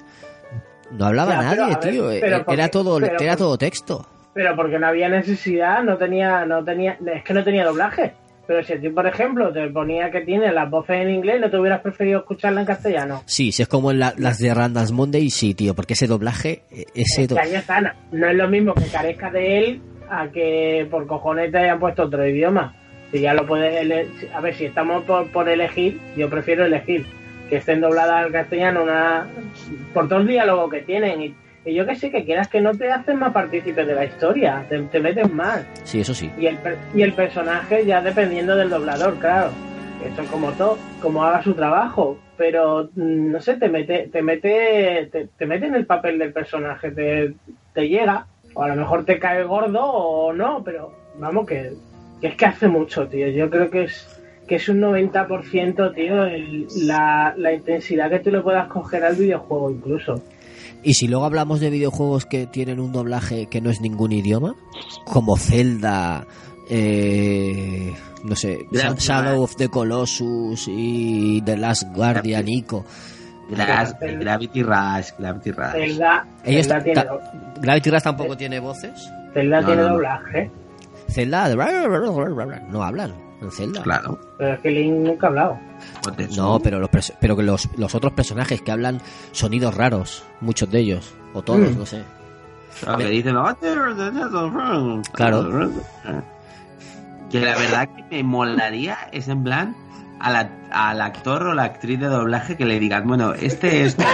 No 0.91 1.05
hablaba 1.05 1.33
Ya, 1.33 1.41
nadie, 1.41 1.65
ver, 1.75 1.79
tío. 1.79 2.11
era 2.11 2.43
porque- 2.45 2.69
todo, 2.69 2.99
pero 2.99 3.19
era 3.19 3.35
todo 3.35 3.57
texto. 3.57 4.05
Pero 4.33 4.55
porque 4.55 4.77
no 4.79 4.87
había 4.87 5.07
necesidad, 5.09 5.81
no 5.83 5.97
tenía, 5.97 6.45
no 6.45 6.63
tenía, 6.63 6.97
es 7.13 7.23
que 7.23 7.33
no 7.33 7.43
tenía 7.43 7.65
doblaje. 7.65 8.13
Pero 8.47 8.61
si 8.63 8.73
a 8.73 8.79
ti, 8.79 8.89
por 8.89 9.07
ejemplo, 9.07 9.51
te 9.51 9.67
ponía 9.69 10.11
que 10.11 10.21
tiene 10.21 10.51
las 10.51 10.69
voces 10.69 10.97
en 11.01 11.09
inglés, 11.09 11.41
¿no 11.41 11.49
te 11.49 11.57
hubieras 11.57 11.81
preferido 11.81 12.19
escucharla 12.19 12.59
en 12.59 12.67
castellano? 12.67 13.23
Sí, 13.25 13.51
si 13.51 13.63
es 13.63 13.67
como 13.67 13.89
en 13.91 13.97
la- 13.99 14.13
las 14.17 14.37
de 14.37 14.53
Randall's 14.53 14.91
Monday, 14.91 15.29
sí, 15.31 15.55
tío, 15.55 15.73
porque 15.73 15.93
ese 15.93 16.05
doblaje, 16.05 16.61
eh, 16.69 16.85
ese 16.93 17.23
Es 17.23 17.29
do- 17.29 17.35
no, 17.81 17.91
no 18.11 18.27
es 18.27 18.35
lo 18.35 18.47
mismo 18.47 18.73
que 18.75 18.85
carezca 18.85 19.31
de 19.31 19.57
él 19.59 19.81
a 20.09 20.27
que 20.27 20.87
por 20.91 21.07
cojones 21.07 21.51
te 21.51 21.57
hayan 21.57 21.79
puesto 21.79 22.03
otro 22.03 22.27
idioma. 22.27 22.75
Si 23.11 23.21
ya 23.21 23.33
lo 23.33 23.47
puedes 23.47 24.07
A 24.35 24.41
ver, 24.41 24.53
si 24.53 24.65
estamos 24.65 25.03
por, 25.05 25.27
por 25.31 25.49
elegir, 25.49 25.99
yo 26.15 26.29
prefiero 26.29 26.65
elegir 26.65 27.07
que 27.49 27.57
estén 27.57 27.81
dobladas 27.81 28.25
al 28.25 28.31
castellano 28.31 28.83
una 28.83 29.27
por 29.93 30.07
todo 30.07 30.19
el 30.19 30.27
diálogo 30.27 30.69
que 30.69 30.81
tienen. 30.81 31.21
Y, 31.21 31.35
y 31.65 31.73
yo 31.73 31.85
que 31.85 31.95
sé, 31.95 32.11
que 32.11 32.25
quieras 32.25 32.47
que 32.47 32.61
no 32.61 32.73
te 32.73 32.91
hacen 32.91 33.17
más 33.19 33.33
partícipes 33.33 33.87
de 33.87 33.95
la 33.95 34.05
historia, 34.05 34.65
te, 34.69 34.79
te 34.83 34.99
meten 34.99 35.35
más. 35.35 35.65
Sí, 35.83 36.01
eso 36.01 36.13
sí. 36.13 36.31
Y 36.37 36.47
el, 36.47 36.57
y 36.93 37.01
el 37.01 37.13
personaje 37.13 37.85
ya 37.85 38.01
dependiendo 38.01 38.55
del 38.55 38.69
doblador, 38.69 39.17
claro. 39.19 39.51
Eso 40.05 40.21
es 40.21 40.29
como 40.29 40.51
todo, 40.51 40.77
como 41.01 41.23
haga 41.23 41.41
su 41.41 41.53
trabajo. 41.53 42.19
Pero, 42.37 42.89
mm, 42.95 43.31
no 43.31 43.41
sé, 43.41 43.55
te 43.55 43.69
mete, 43.69 44.09
te 44.11 44.21
mete, 44.21 45.09
te, 45.11 45.27
te 45.37 45.45
mete 45.45 45.67
en 45.67 45.75
el 45.75 45.85
papel 45.85 46.19
del 46.19 46.33
personaje, 46.33 46.91
te, 46.91 47.33
te 47.73 47.87
llega. 47.87 48.27
O 48.53 48.63
a 48.63 48.67
lo 48.69 48.75
mejor 48.75 49.05
te 49.05 49.19
cae 49.19 49.43
gordo 49.43 49.83
o 49.83 50.33
no, 50.33 50.63
pero 50.63 50.93
vamos 51.17 51.45
que, 51.47 51.73
que 52.21 52.27
es 52.27 52.35
que 52.35 52.45
hace 52.45 52.67
mucho, 52.67 53.07
tío. 53.07 53.27
Yo 53.29 53.49
creo 53.49 53.69
que 53.69 53.83
es 53.83 54.14
que 54.47 54.55
es 54.55 54.69
un 54.69 54.79
90%, 54.81 55.93
tío, 55.93 56.23
el- 56.25 56.67
la, 56.85 57.33
la 57.37 57.53
intensidad 57.53 58.09
que 58.09 58.19
tú 58.19 58.31
le 58.31 58.41
puedas 58.41 58.67
coger 58.67 59.03
al 59.03 59.15
videojuego 59.15 59.71
incluso. 59.71 60.21
Y 60.83 60.93
si 60.93 61.07
luego 61.07 61.25
hablamos 61.25 61.59
de 61.59 61.71
videojuegos 61.71 62.25
que 62.27 62.45
tienen 62.45 62.79
un 62.79 62.91
doblaje 62.91 63.47
que 63.47 63.59
no 63.61 63.69
es 63.71 63.81
ningún 63.81 64.11
idioma, 64.11 64.55
como 65.05 65.35
Zelda, 65.35 66.27
eh, 66.69 67.91
no 68.23 68.35
sé, 68.35 68.59
Gran 68.71 68.95
Shadow 68.95 69.41
of 69.41 69.55
the 69.55 69.69
Colossus 69.69 70.67
y 70.67 71.41
The 71.43 71.57
Last 71.57 71.83
Guardian, 71.95 72.47
Ico. 72.47 72.85
Gra- 73.49 73.95
Gravity 74.19 74.63
Rush, 74.63 75.09
Gravity 75.19 75.51
Rush. 75.51 75.71
Zelda, 75.71 76.25
Ellos 76.43 76.67
Zelda 76.67 76.83
tiene, 76.83 77.01
ta- 77.01 77.17
Gravity 77.61 77.89
Rush 77.91 78.01
tampoco 78.03 78.37
tiene 78.37 78.59
voces. 78.59 79.09
Zelda 79.33 79.61
No, 79.61 79.67
tiene 79.67 79.81
no, 79.83 79.89
no. 79.89 79.97
Zelda 81.07 81.47
no 82.69 82.83
hablan 82.83 83.13
en 83.41 83.51
Zelda. 83.51 83.83
Claro. 83.83 84.19
Pero 84.37 84.53
es 84.53 84.59
que 84.61 84.69
Link 84.71 84.93
nunca 84.93 85.27
ha 85.27 85.29
hablado. 85.29 85.59
Pues. 86.15 86.35
No, 86.37 86.59
pero 86.59 86.79
los 86.79 86.89
pers- 86.89 87.13
pero 87.19 87.35
que 87.35 87.43
los, 87.43 87.69
los 87.77 87.93
otros 87.95 88.13
personajes 88.13 88.61
que 88.61 88.71
hablan 88.71 89.01
sonidos 89.31 89.75
raros, 89.75 90.23
muchos 90.41 90.69
de 90.71 90.79
ellos, 90.79 91.13
o 91.33 91.41
todos, 91.41 91.71
Mm. 91.71 91.77
no 91.79 91.85
sé. 91.85 92.03
Lo 92.85 92.97
que 92.97 93.05
dicen, 93.07 93.35
"Oh, 93.37 93.55
Claro. 95.13 95.71
Que 97.31 97.39
la 97.39 97.55
verdad 97.57 97.89
que 97.89 98.03
me 98.17 98.23
molaría 98.23 98.97
es 99.11 99.27
en 99.27 99.43
plan 99.43 99.75
la- 100.31 100.51
al 100.71 101.01
actor 101.01 101.43
o 101.47 101.53
la 101.53 101.63
actriz 101.63 101.99
de 101.99 102.07
doblaje 102.07 102.57
que 102.57 102.65
le 102.65 102.79
digan, 102.79 103.07
bueno, 103.07 103.33
este 103.33 103.85
es. 103.85 103.95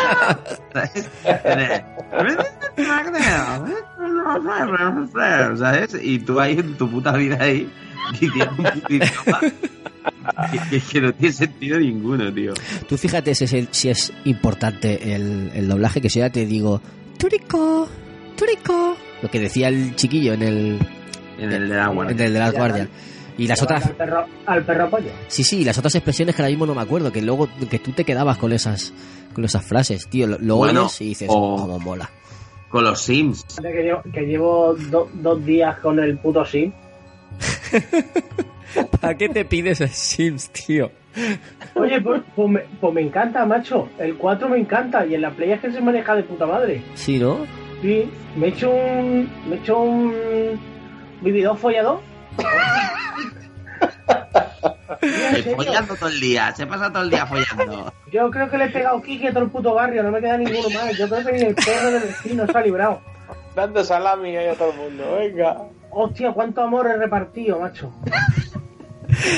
¿Sabes? 5.57 5.97
Y 6.01 6.19
tú 6.19 6.39
ahí 6.39 6.57
en 6.59 6.75
tu 6.77 6.89
puta 6.89 7.11
vida 7.13 7.37
ahí 7.39 7.69
diciendo 8.19 8.51
un 8.57 8.63
puto 8.65 8.93
idioma 8.93 9.39
que, 9.39 10.59
que- 10.69 10.81
que 10.81 11.01
no 11.01 11.13
tiene 11.13 11.33
sentido 11.33 11.79
ninguno, 11.79 12.33
tío. 12.33 12.53
Tú 12.87 12.97
fíjate 12.97 13.33
si 13.35 13.43
es, 13.45 13.67
si 13.71 13.89
es 13.89 14.13
importante 14.25 15.13
el, 15.15 15.51
el 15.53 15.67
doblaje, 15.67 16.01
que 16.01 16.09
si 16.09 16.19
ya 16.19 16.29
te 16.29 16.45
digo, 16.45 16.81
Turico, 17.17 17.87
Turico, 18.37 18.95
lo 19.21 19.29
que 19.29 19.39
decía 19.39 19.67
el 19.67 19.95
chiquillo 19.95 20.33
en 20.33 20.41
el, 20.43 20.79
En 21.37 21.51
el 21.51 21.69
de 21.69 21.75
la 21.75 21.85
en 21.91 22.09
el 22.09 22.17
de 22.17 22.29
las 22.39 22.51
Ya, 22.53 22.57
Guardian. 22.59 22.89
Y 23.41 23.47
las 23.47 23.61
otras, 23.63 23.85
Al 23.85 23.91
perro, 23.95 24.25
al 24.45 24.63
perro 24.63 24.89
pollo. 24.89 25.09
sí, 25.27 25.43
sí, 25.43 25.61
y 25.61 25.65
las 25.65 25.77
otras 25.77 25.95
expresiones 25.95 26.35
que 26.35 26.41
ahora 26.43 26.49
mismo 26.51 26.65
no 26.67 26.75
me 26.75 26.81
acuerdo, 26.81 27.11
que 27.11 27.21
luego, 27.21 27.49
que 27.69 27.79
tú 27.79 27.91
te 27.91 28.03
quedabas 28.05 28.37
con 28.37 28.51
esas, 28.53 28.93
con 29.33 29.43
esas 29.45 29.65
frases, 29.65 30.07
tío, 30.09 30.27
lo, 30.27 30.37
lo 30.37 30.57
Bueno, 30.57 30.81
oyes 30.81 31.01
y 31.01 31.05
dices, 31.05 31.27
o- 31.31 31.55
como 31.55 31.79
mola. 31.79 32.09
Con 32.69 32.83
los 32.83 33.01
Sims. 33.01 33.43
Que 33.61 33.83
llevo, 33.83 34.01
que 34.13 34.21
llevo 34.21 34.75
do- 34.75 35.09
dos 35.13 35.43
días 35.45 35.77
con 35.79 35.99
el 35.99 36.17
puto 36.19 36.45
sim. 36.45 36.71
¿Para 39.01 39.17
qué 39.17 39.27
te 39.29 39.43
pides 39.45 39.81
el 39.81 39.89
Sims, 39.89 40.49
tío? 40.51 40.91
Oye, 41.75 41.99
pues, 42.01 42.21
pues 42.35 42.49
me, 42.49 42.59
pues 42.79 42.93
me 42.93 43.01
encanta, 43.01 43.45
macho. 43.45 43.89
El 43.99 44.15
4 44.15 44.47
me 44.49 44.57
encanta 44.59 45.05
y 45.05 45.15
en 45.15 45.21
la 45.21 45.31
play 45.31 45.51
es 45.51 45.59
que 45.59 45.71
se 45.71 45.81
maneja 45.81 46.15
de 46.15 46.23
puta 46.23 46.45
madre. 46.45 46.81
Sí, 46.93 47.17
¿no? 47.19 47.39
Sí, 47.81 48.09
me 48.37 48.45
he 48.47 48.49
hecho 48.49 48.69
un. 48.69 49.29
Me 49.49 49.55
he 49.55 49.59
hecho 49.59 49.79
un. 49.79 50.13
Vividor 51.21 51.57
follador. 51.57 51.99
Follando 55.55 55.95
todo 55.95 56.09
el 56.09 56.19
día, 56.19 56.53
se 56.55 56.67
pasa 56.67 56.91
todo 56.91 57.03
el 57.03 57.09
día 57.09 57.25
follando. 57.25 57.93
Yo 58.11 58.29
creo 58.29 58.49
que 58.49 58.57
le 58.57 58.65
he 58.65 58.69
pegado 58.69 59.01
Kiki 59.01 59.27
a 59.27 59.33
todo 59.33 59.43
el 59.43 59.49
puto 59.49 59.73
barrio, 59.73 60.03
no 60.03 60.11
me 60.11 60.19
queda 60.19 60.37
ninguno 60.37 60.69
más. 60.69 60.97
Yo 60.97 61.09
creo 61.09 61.25
que 61.25 61.31
ni 61.31 61.41
el 61.41 61.55
perro 61.55 61.91
del 61.91 62.03
vecino 62.03 62.45
se 62.45 62.57
ha 62.57 62.61
librado. 62.61 63.01
Dando 63.55 63.83
salami 63.83 64.35
ahí 64.35 64.47
a 64.47 64.55
todo 64.55 64.71
el 64.71 64.77
mundo, 64.77 65.15
venga. 65.17 65.57
Hostia, 65.89 66.31
cuánto 66.31 66.61
amor 66.61 66.87
he 66.87 66.97
repartido, 66.97 67.59
macho. 67.59 67.91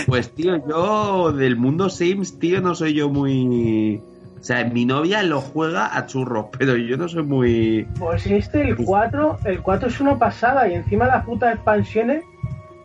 Pues 0.06 0.34
tío, 0.34 0.62
yo 0.68 1.32
del 1.32 1.56
mundo 1.56 1.90
Sims, 1.90 2.40
tío, 2.40 2.62
no 2.62 2.76
soy 2.76 2.94
yo 2.94 3.10
muy... 3.10 4.02
O 4.40 4.44
sea, 4.44 4.66
mi 4.66 4.86
novia 4.86 5.24
lo 5.24 5.40
juega 5.40 5.98
a 5.98 6.06
churros, 6.06 6.48
pero 6.58 6.76
yo 6.76 6.98
no 6.98 7.08
soy 7.08 7.24
muy... 7.24 7.88
Pues 7.98 8.28
este, 8.28 8.62
el 8.62 8.76
4, 8.76 9.40
el 9.46 9.62
4 9.62 9.88
es 9.88 10.00
una 10.02 10.20
pasada 10.20 10.68
y 10.68 10.74
encima 10.74 11.06
las 11.06 11.26
putas 11.26 11.56
expansiones 11.56 12.24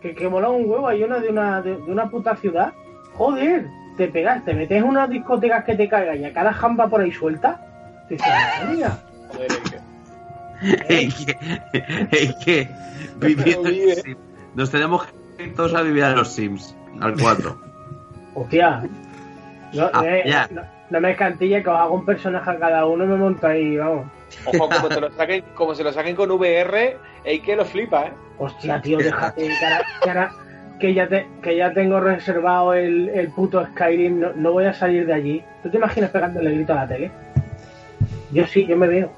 que, 0.01 0.13
que 0.15 0.29
mola 0.29 0.49
un 0.49 0.69
huevo. 0.69 0.87
Hay 0.87 1.03
una 1.03 1.19
de 1.19 1.29
una, 1.29 1.61
de, 1.61 1.75
de 1.75 1.91
una 1.91 2.09
puta 2.09 2.35
ciudad. 2.35 2.73
Joder, 3.13 3.67
te 3.97 4.07
pegas, 4.07 4.43
te 4.45 4.53
metes 4.53 4.77
en 4.77 4.83
unas 4.85 5.09
discotecas 5.09 5.63
que 5.65 5.75
te 5.75 5.89
caigan 5.89 6.21
y 6.21 6.25
a 6.25 6.33
cada 6.33 6.53
jamba 6.53 6.87
por 6.87 7.01
ahí 7.01 7.11
suelta. 7.11 7.59
Dices, 8.09 8.27
madre 8.27 8.75
mía. 8.77 8.97
Es 10.87 11.15
que... 11.25 11.37
Es 12.11 12.35
que... 12.43 12.69
Viviendo 13.19 13.69
en 13.69 13.95
Sims. 13.95 14.17
Nos 14.55 14.71
tenemos 14.71 15.05
que 15.37 15.43
ir 15.43 15.55
todos 15.55 15.73
a 15.73 15.81
vivir 15.81 16.03
a 16.03 16.11
los 16.15 16.29
Sims, 16.33 16.75
al 16.99 17.15
4. 17.19 17.57
Hostia. 18.35 18.83
No, 19.73 19.89
Ah, 19.93 20.03
eh, 20.05 20.23
ya. 20.25 20.47
no, 20.51 20.61
no 20.89 20.99
me 21.01 21.11
escantilla 21.11 21.61
que 21.63 21.69
os 21.69 21.77
hago 21.79 21.93
un 21.95 22.05
personaje 22.05 22.49
a 22.49 22.57
cada 22.57 22.85
uno 22.85 23.03
y 23.03 23.07
me 23.07 23.15
monto 23.15 23.45
ahí, 23.47 23.77
vamos. 23.77 24.07
Ojo, 24.45 24.69
como, 24.69 24.89
te 24.89 25.01
lo 25.01 25.11
saquen, 25.11 25.43
como 25.55 25.75
se 25.75 25.83
lo 25.83 25.91
saquen 25.93 26.15
con 26.15 26.31
VR, 26.31 26.97
que 27.41 27.55
lo 27.55 27.65
flipa, 27.65 28.07
¿eh? 28.07 28.13
Hostia, 28.37 28.81
tío, 28.81 28.97
déjate, 28.97 29.47
que 29.47 29.65
ahora, 29.65 29.85
que 30.03 30.09
ahora- 30.09 30.31
que 30.79 30.93
ya, 30.93 31.09
te, 31.09 31.27
que 31.43 31.57
ya 31.57 31.73
tengo 31.73 31.99
reservado 31.99 32.73
el, 32.73 33.09
el 33.09 33.27
puto 33.31 33.65
Skyrim, 33.73 34.19
no, 34.21 34.31
no 34.33 34.53
voy 34.53 34.63
a 34.65 34.73
salir 34.73 35.05
de 35.05 35.13
allí. 35.13 35.43
¿Tú 35.61 35.69
te 35.69 35.75
imaginas 35.75 36.09
pegándole 36.09 36.51
grito 36.51 36.71
a 36.71 36.75
la 36.77 36.87
tele? 36.87 37.11
Yo 38.31 38.47
sí, 38.47 38.65
yo 38.65 38.77
me 38.77 38.87
veo. 38.87 39.11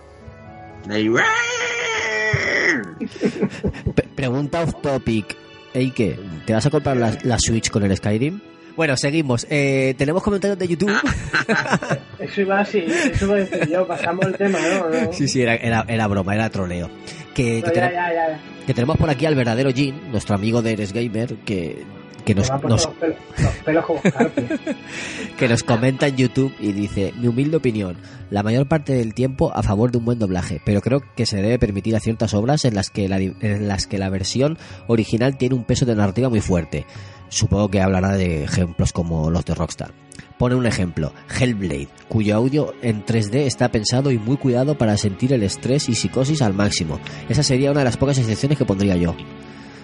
Pregunta 4.15 4.61
off 4.61 4.73
topic. 4.81 5.35
Ey, 5.73 5.91
¿qué? 5.91 6.17
¿Te 6.45 6.53
vas 6.53 6.65
a 6.65 6.69
comprar 6.69 6.97
la, 6.97 7.15
la 7.23 7.37
Switch 7.39 7.69
con 7.69 7.83
el 7.83 7.95
Skyrim? 7.95 8.39
Bueno, 8.75 8.95
seguimos. 8.97 9.45
Eh, 9.49 9.95
tenemos 9.97 10.23
comentarios 10.23 10.57
de 10.57 10.67
YouTube. 10.67 10.91
Eso 12.19 12.41
iba 12.41 12.59
así, 12.59 12.79
eso 12.79 13.25
iba 13.25 13.35
a 13.35 13.37
decir 13.39 13.67
yo, 13.69 13.87
pasamos 13.87 14.25
el 14.25 14.35
tema, 14.37 14.59
¿no? 14.59 14.89
No. 15.05 15.13
sí, 15.13 15.27
sí, 15.27 15.41
era, 15.41 15.55
era, 15.55 15.83
era 15.87 16.07
broma, 16.07 16.35
era 16.35 16.49
troleo. 16.49 16.89
Que, 17.33 17.61
que, 17.61 17.61
No, 17.61 17.67
ya, 17.67 17.73
tene- 17.73 17.93
ya, 17.93 18.13
ya. 18.13 18.39
que 18.67 18.73
tenemos 18.73 18.97
por 18.97 19.09
aquí 19.09 19.25
al 19.25 19.35
verdadero 19.35 19.71
Jin, 19.71 20.11
nuestro 20.11 20.35
amigo 20.35 20.61
de 20.61 20.73
Eres 20.73 20.93
Gamer, 20.93 21.35
que, 21.45 21.83
que 22.25 22.35
nos, 22.35 22.49
nos, 22.51 22.63
los 22.63 22.87
pelos, 22.87 23.15
los 23.41 23.53
pelos 23.65 23.85
como 23.85 24.01
que 25.37 25.47
nos 25.47 25.63
comenta 25.63 26.07
en 26.07 26.15
YouTube 26.17 26.53
y 26.59 26.71
dice, 26.73 27.13
mi 27.19 27.27
humilde 27.27 27.57
opinión, 27.57 27.97
la 28.29 28.43
mayor 28.43 28.67
parte 28.67 28.93
del 28.93 29.13
tiempo 29.15 29.51
a 29.55 29.63
favor 29.63 29.91
de 29.91 29.97
un 29.97 30.05
buen 30.05 30.19
doblaje, 30.19 30.61
pero 30.63 30.81
creo 30.81 31.01
que 31.15 31.25
se 31.25 31.37
debe 31.41 31.57
permitir 31.57 31.95
a 31.95 31.99
ciertas 31.99 32.33
obras 32.33 32.65
en 32.65 32.75
las 32.75 32.89
que 32.91 33.09
la, 33.09 33.17
en 33.17 33.67
las 33.67 33.87
que 33.87 33.97
la 33.97 34.09
versión 34.09 34.57
original 34.87 35.37
tiene 35.37 35.55
un 35.55 35.63
peso 35.63 35.85
de 35.85 35.95
narrativa 35.95 36.29
muy 36.29 36.41
fuerte. 36.41 36.85
Supongo 37.31 37.69
que 37.69 37.81
hablará 37.81 38.11
de 38.17 38.43
ejemplos 38.43 38.91
como 38.91 39.29
los 39.31 39.45
de 39.45 39.55
Rockstar. 39.55 39.93
Pone 40.37 40.55
un 40.55 40.65
ejemplo, 40.65 41.13
Hellblade, 41.39 41.87
cuyo 42.09 42.35
audio 42.35 42.73
en 42.81 43.05
3D 43.05 43.45
está 43.45 43.69
pensado 43.71 44.11
y 44.11 44.17
muy 44.17 44.35
cuidado 44.37 44.77
para 44.77 44.97
sentir 44.97 45.31
el 45.33 45.43
estrés 45.43 45.87
y 45.87 45.95
psicosis 45.95 46.41
al 46.41 46.53
máximo. 46.53 46.99
Esa 47.29 47.41
sería 47.41 47.71
una 47.71 47.79
de 47.81 47.85
las 47.85 47.95
pocas 47.97 48.17
excepciones 48.17 48.57
que 48.57 48.65
pondría 48.65 48.97
yo. 48.97 49.15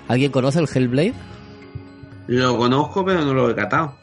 ¿Alguien 0.07 0.31
conoce 0.31 0.59
el 0.59 0.67
Hellblade? 0.73 1.13
Lo 2.27 2.57
conozco, 2.57 3.05
pero 3.05 3.23
no 3.23 3.33
lo 3.33 3.49
he 3.49 3.55
catado. 3.55 3.95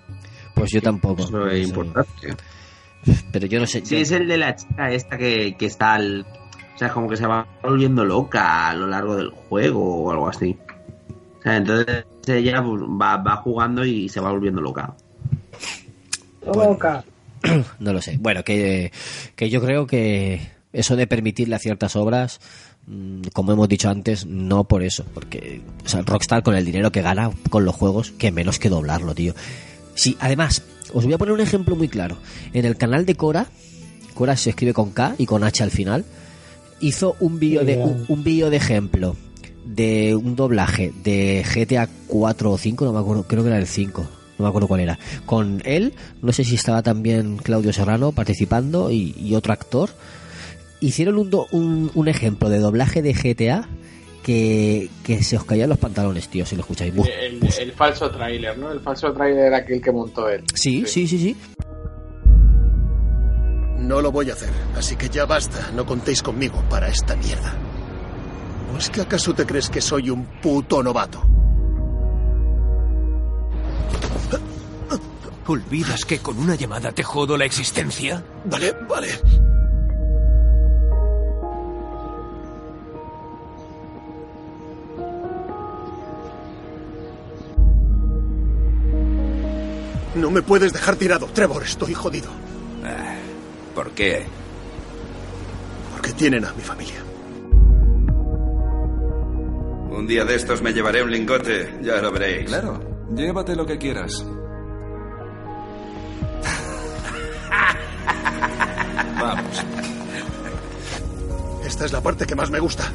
Pues 0.55 0.71
yo 0.73 0.81
tampoco. 0.81 1.23
Eso 1.25 1.47
es 1.49 1.69
importante. 1.69 2.35
Pero 3.33 3.47
yo 3.47 3.61
no 3.61 3.67
sé. 3.67 3.85
Sí, 3.85 3.97
yo- 3.97 4.01
es 4.01 4.11
el 4.13 4.27
de 4.27 4.39
la 4.39 4.55
chica 4.57 4.91
esta 4.91 5.19
que, 5.19 5.57
que 5.59 5.67
está 5.67 5.95
al... 5.95 6.25
O 6.75 6.79
sea, 6.79 6.89
como 6.89 7.09
que 7.09 7.17
se 7.17 7.27
va 7.27 7.47
volviendo 7.63 8.05
loca 8.05 8.71
a 8.71 8.75
lo 8.75 8.87
largo 8.87 9.15
del 9.17 9.31
juego 9.31 10.05
o 10.05 10.11
algo 10.11 10.29
así. 10.29 10.57
O 11.39 11.43
sea, 11.43 11.57
entonces 11.57 12.05
ella 12.29 12.63
pues, 12.63 12.83
va, 12.83 13.17
va 13.17 13.37
jugando 13.37 13.85
y 13.85 14.09
se 14.09 14.21
va 14.21 14.31
volviendo 14.31 14.61
loca. 14.61 14.95
Boca. 16.47 17.05
No 17.79 17.93
lo 17.93 18.01
sé. 18.01 18.17
Bueno, 18.19 18.43
que, 18.43 18.91
que 19.37 19.51
yo 19.51 19.61
creo 19.61 19.87
que 19.87 20.41
eso 20.73 20.97
de 20.97 21.07
permitirle 21.07 21.55
a 21.55 21.59
ciertas 21.59 21.95
obras, 21.95 22.41
mm, 22.87 23.25
como 23.35 23.53
hemos 23.53 23.69
dicho 23.69 23.91
antes, 23.91 24.25
no 24.25 24.65
por 24.65 24.83
eso. 24.83 25.05
Porque 25.13 25.61
o 25.85 25.89
sea, 25.89 26.01
Rockstar 26.03 26.43
con 26.43 26.55
el 26.55 26.65
dinero 26.65 26.91
que 26.91 27.03
gana 27.03 27.31
con 27.51 27.67
los 27.67 27.75
juegos, 27.75 28.13
que 28.13 28.33
menos 28.33 28.59
que 28.59 28.71
doblarlo, 28.71 29.15
tío. 29.15 29.35
Sí, 29.95 30.17
además, 30.21 30.63
os 30.95 31.05
voy 31.05 31.13
a 31.13 31.19
poner 31.19 31.35
un 31.35 31.41
ejemplo 31.41 31.77
muy 31.77 31.89
claro. 31.89 32.17
En 32.55 32.65
el 32.65 32.77
canal 32.77 33.05
de 33.05 33.15
Cora, 33.15 33.47
Cora 34.15 34.37
se 34.37 34.51
escribe 34.51 34.73
con 34.73 34.91
K 34.91 35.15
y 35.19 35.27
con 35.27 35.45
H 35.45 35.63
al 35.63 35.71
final, 35.71 36.05
hizo 36.81 37.17
un 37.21 37.39
vídeo 37.39 37.65
de, 37.65 37.77
un, 37.77 38.07
un 38.09 38.25
vídeo 38.25 38.49
de 38.49 38.57
ejemplo 38.57 39.17
de 39.75 40.15
un 40.15 40.37
doblaje 40.37 40.93
de 41.03 41.45
GTA 41.45 41.89
4 42.07 42.51
o 42.53 42.59
5, 42.59 42.85
no 42.85 42.93
me 42.93 42.99
acuerdo, 43.01 43.25
creo 43.25 43.43
que 43.43 43.49
era 43.49 43.59
el 43.59 43.67
5, 43.67 44.03
no 44.39 44.43
me 44.45 44.49
acuerdo 44.49 44.69
cuál 44.69 44.81
era. 44.81 44.99
Con 45.27 45.63
él, 45.65 45.95
no 46.23 46.33
sé 46.33 46.45
si 46.45 46.55
estaba 46.55 46.83
también 46.83 47.37
Claudio 47.39 47.73
Serrano 47.73 48.13
participando 48.13 48.91
y, 48.91 49.15
y 49.19 49.35
otro 49.35 49.53
actor. 49.53 49.91
Hicieron 50.81 51.19
un, 51.19 51.31
do- 51.31 51.47
un, 51.53 51.91
un 51.95 52.09
ejemplo 52.09 52.49
de 52.51 52.59
doblaje 52.59 53.01
de 53.01 53.15
GTA 53.15 53.67
que, 54.23 54.91
que 55.03 55.23
se 55.23 55.37
os 55.37 55.45
caían 55.45 55.69
los 55.69 55.79
pantalones, 55.79 56.29
tío, 56.29 56.45
si 56.47 56.57
lo 56.57 56.63
escucháis. 56.63 56.95
Buf. 56.95 57.07
El, 57.07 57.41
el 57.61 57.73
falso 57.73 58.11
tráiler, 58.11 58.57
¿no? 58.59 58.71
El 58.73 58.81
falso 58.81 59.13
tráiler 59.13 59.53
aquel 59.55 59.81
que 59.81 59.93
montó 59.93 60.29
él. 60.29 60.43
Sí, 60.55 60.85
sí, 60.87 61.07
sí, 61.07 61.19
sí. 61.19 61.37
No 63.79 64.01
lo 64.01 64.11
voy 64.13 64.31
a 64.31 64.33
hacer, 64.33 64.49
así 64.77 64.97
que 64.97 65.09
ya 65.11 65.27
basta. 65.27 65.71
No 65.75 65.85
contéis 65.85 66.23
conmigo 66.23 66.63
para 66.71 66.89
esta 66.89 67.17
mierda. 67.17 67.55
¿O 68.75 68.77
es 68.77 68.91
que 68.91 69.01
acaso 69.01 69.33
te 69.33 69.47
crees 69.47 69.71
que 69.71 69.81
soy 69.81 70.11
un 70.11 70.25
puto 70.43 70.83
novato? 70.83 71.23
¿Olvidas 75.47 76.05
que 76.05 76.19
con 76.19 76.39
una 76.39 76.57
llamada 76.57 76.91
te 76.91 77.05
jodo 77.05 77.37
la 77.37 77.45
existencia? 77.45 78.25
Vale, 78.47 78.75
vale. 78.89 79.09
No 90.17 90.31
me 90.31 90.43
puedes 90.43 90.73
dejar 90.73 90.97
tirado, 90.97 91.27
Trevor. 91.27 91.63
Estoy 91.63 91.95
jodido. 91.95 92.31
¿Por 93.75 93.91
qué? 93.93 94.25
Porque 95.93 96.13
tienen 96.15 96.45
a 96.45 96.53
mi 96.55 96.63
familia. 96.63 97.04
Un 99.97 100.09
día 100.09 100.25
de 100.25 100.35
estos 100.35 100.61
me 100.61 100.73
llevaré 100.73 101.05
un 101.05 101.11
lingote, 101.11 101.79
ya 101.81 102.03
lo 102.03 102.11
veréis. 102.11 102.47
Claro, 102.47 102.81
llévate 103.15 103.55
lo 103.55 103.65
que 103.65 103.79
quieras. 103.79 104.27
Vamos. 109.21 109.65
Esta 111.65 111.85
es 111.85 111.93
la 111.93 112.01
parte 112.01 112.27
que 112.27 112.35
más 112.35 112.51
me 112.51 112.59
gusta. 112.59 112.91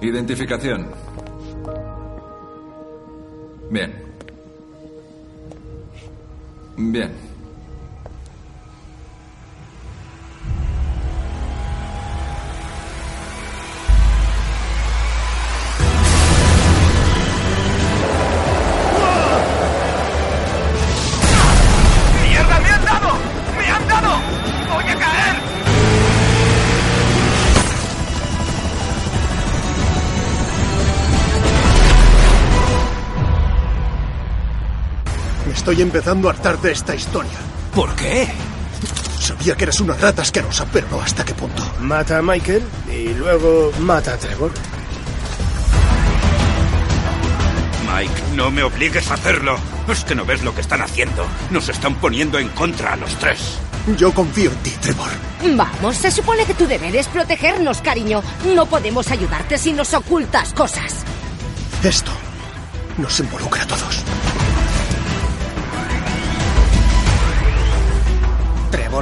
Identificación. 0.00 0.86
Bien. 3.68 3.92
Bien. 6.76 7.33
Estoy 35.64 35.80
empezando 35.80 36.28
a 36.28 36.32
hartar 36.32 36.60
de 36.60 36.72
esta 36.72 36.94
historia. 36.94 37.32
¿Por 37.74 37.96
qué? 37.96 38.28
Sabía 39.18 39.56
que 39.56 39.64
eres 39.64 39.80
una 39.80 39.94
rata 39.94 40.20
asquerosa, 40.20 40.66
pero 40.70 40.86
no 40.90 41.00
hasta 41.00 41.24
qué 41.24 41.32
punto. 41.32 41.62
Mata 41.80 42.18
a 42.18 42.22
Michael 42.22 42.62
y 42.92 43.14
luego 43.14 43.72
mata 43.78 44.12
a 44.12 44.18
Trevor. 44.18 44.52
Mike, 47.90 48.12
no 48.36 48.50
me 48.50 48.62
obligues 48.62 49.10
a 49.10 49.14
hacerlo. 49.14 49.56
Es 49.88 50.04
que 50.04 50.14
no 50.14 50.26
ves 50.26 50.42
lo 50.42 50.54
que 50.54 50.60
están 50.60 50.82
haciendo. 50.82 51.24
Nos 51.50 51.70
están 51.70 51.94
poniendo 51.94 52.38
en 52.38 52.50
contra 52.50 52.92
a 52.92 52.96
los 52.96 53.18
tres. 53.18 53.58
Yo 53.96 54.12
confío 54.12 54.50
en 54.50 54.58
ti, 54.58 54.70
Trevor. 54.82 55.08
Vamos, 55.56 55.96
se 55.96 56.10
supone 56.10 56.44
que 56.44 56.52
tu 56.52 56.66
deber 56.66 56.94
es 56.94 57.08
protegernos, 57.08 57.80
cariño. 57.80 58.22
No 58.54 58.66
podemos 58.66 59.10
ayudarte 59.10 59.56
si 59.56 59.72
nos 59.72 59.94
ocultas 59.94 60.52
cosas. 60.52 61.06
Esto 61.82 62.10
nos 62.98 63.18
involucra 63.18 63.62
a 63.62 63.66
todos. 63.66 64.04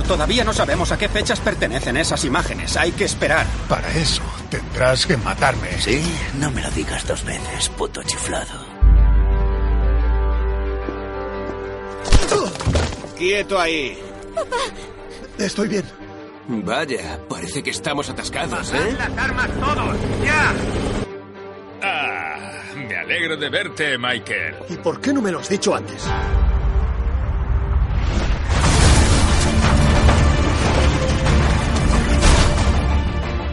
Todavía 0.01 0.45
no 0.45 0.53
sabemos 0.53 0.93
a 0.93 0.99
qué 0.99 1.09
fechas 1.09 1.41
pertenecen 1.41 1.97
esas 1.97 2.25
imágenes. 2.25 2.77
Hay 2.77 2.93
que 2.93 3.05
esperar. 3.05 3.47
Para 3.69 3.93
eso 3.95 4.23
tendrás 4.49 5.05
que 5.07 5.17
matarme. 5.17 5.81
Sí, 5.81 6.03
no 6.39 6.51
me 6.51 6.63
lo 6.63 6.71
digas 6.71 7.07
dos 7.07 7.25
veces, 7.25 7.69
puto 7.71 8.03
chiflado. 8.05 8.73
Quieto 13.19 13.61
ahí. 13.61 13.99
Papá. 14.35 14.57
Estoy 15.39 15.69
bien. 15.69 15.85
Vaya, 16.49 17.21
parece 17.29 17.63
que 17.63 17.71
estamos 17.71 18.11
atascados, 18.11 18.73
¿eh? 18.73 18.97
las 18.99 19.17
armas 19.17 19.49
todos! 19.61 19.97
¡Ya! 20.25 20.53
Ah, 21.83 22.63
me 22.77 22.97
alegro 22.97 23.37
de 23.37 23.49
verte, 23.49 23.97
Michael. 23.97 24.57
¿Y 24.69 24.77
por 24.77 25.01
qué 25.01 25.13
no 25.13 25.23
me 25.23 25.31
lo 25.31 25.39
has 25.39 25.49
dicho 25.49 25.75
antes? 25.75 26.05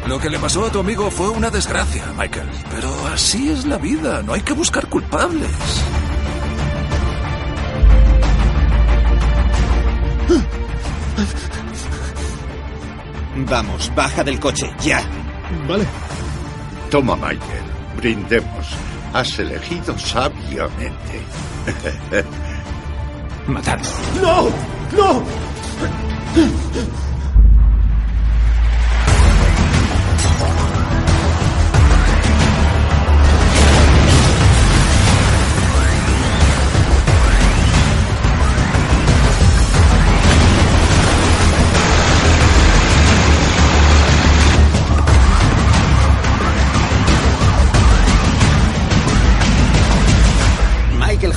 Lo 0.09 0.19
que 0.19 0.27
le 0.27 0.39
pasó 0.39 0.65
a 0.65 0.71
tu 0.71 0.79
amigo 0.79 1.11
fue 1.11 1.29
una 1.29 1.51
desgracia, 1.51 2.03
Michael. 2.17 2.49
Pero 2.71 2.89
así 3.13 3.51
es 3.51 3.67
la 3.67 3.77
vida, 3.77 4.23
no 4.23 4.33
hay 4.33 4.41
que 4.41 4.53
buscar 4.53 4.89
culpables. 4.89 5.51
Vamos, 13.47 13.91
baja 13.93 14.23
del 14.23 14.39
coche, 14.39 14.71
ya. 14.81 15.03
Vale. 15.67 15.85
Toma, 16.89 17.15
Michael. 17.15 17.65
Brindemos. 17.95 18.65
Has 19.13 19.37
elegido 19.37 19.95
sabiamente. 19.95 21.21
Matarlo. 23.45 23.87
¡No! 24.19 24.49
¡No! 24.97 25.23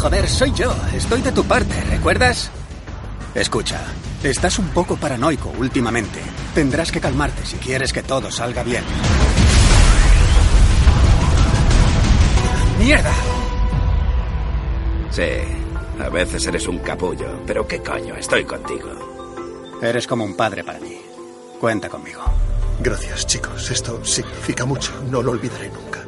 Joder, 0.03 0.29
soy 0.29 0.53
yo. 0.53 0.75
Estoy 0.95 1.23
de 1.23 1.31
tu 1.31 1.45
parte, 1.45 1.81
¿recuerdas? 1.85 2.51
Escucha, 3.37 3.81
estás 4.25 4.59
un 4.59 4.69
poco 4.71 4.97
paranoico 4.97 5.53
últimamente. 5.59 6.19
Tendrás 6.55 6.91
que 6.91 7.01
calmarte 7.01 7.47
si 7.47 7.57
quieres 7.57 7.93
que 7.93 8.03
todo 8.03 8.29
salga 8.31 8.65
bien. 8.65 8.83
¡Mierda! 12.81 13.15
Sí, 15.11 15.23
a 16.05 16.09
veces 16.09 16.47
eres 16.49 16.67
un 16.67 16.79
capullo, 16.81 17.41
pero 17.47 17.67
qué 17.69 17.81
coño, 17.81 18.17
estoy 18.17 18.45
contigo. 18.45 18.91
Eres 19.81 20.09
como 20.09 20.25
un 20.25 20.37
padre 20.37 20.65
para 20.65 20.81
mí. 20.81 21.01
Cuenta 21.61 21.89
conmigo. 21.89 22.23
Gracias, 22.81 23.27
chicos. 23.27 23.71
Esto 23.71 24.05
significa 24.05 24.65
mucho. 24.65 24.93
No 25.11 25.23
lo 25.23 25.31
olvidaré 25.31 25.69
nunca. 25.69 26.01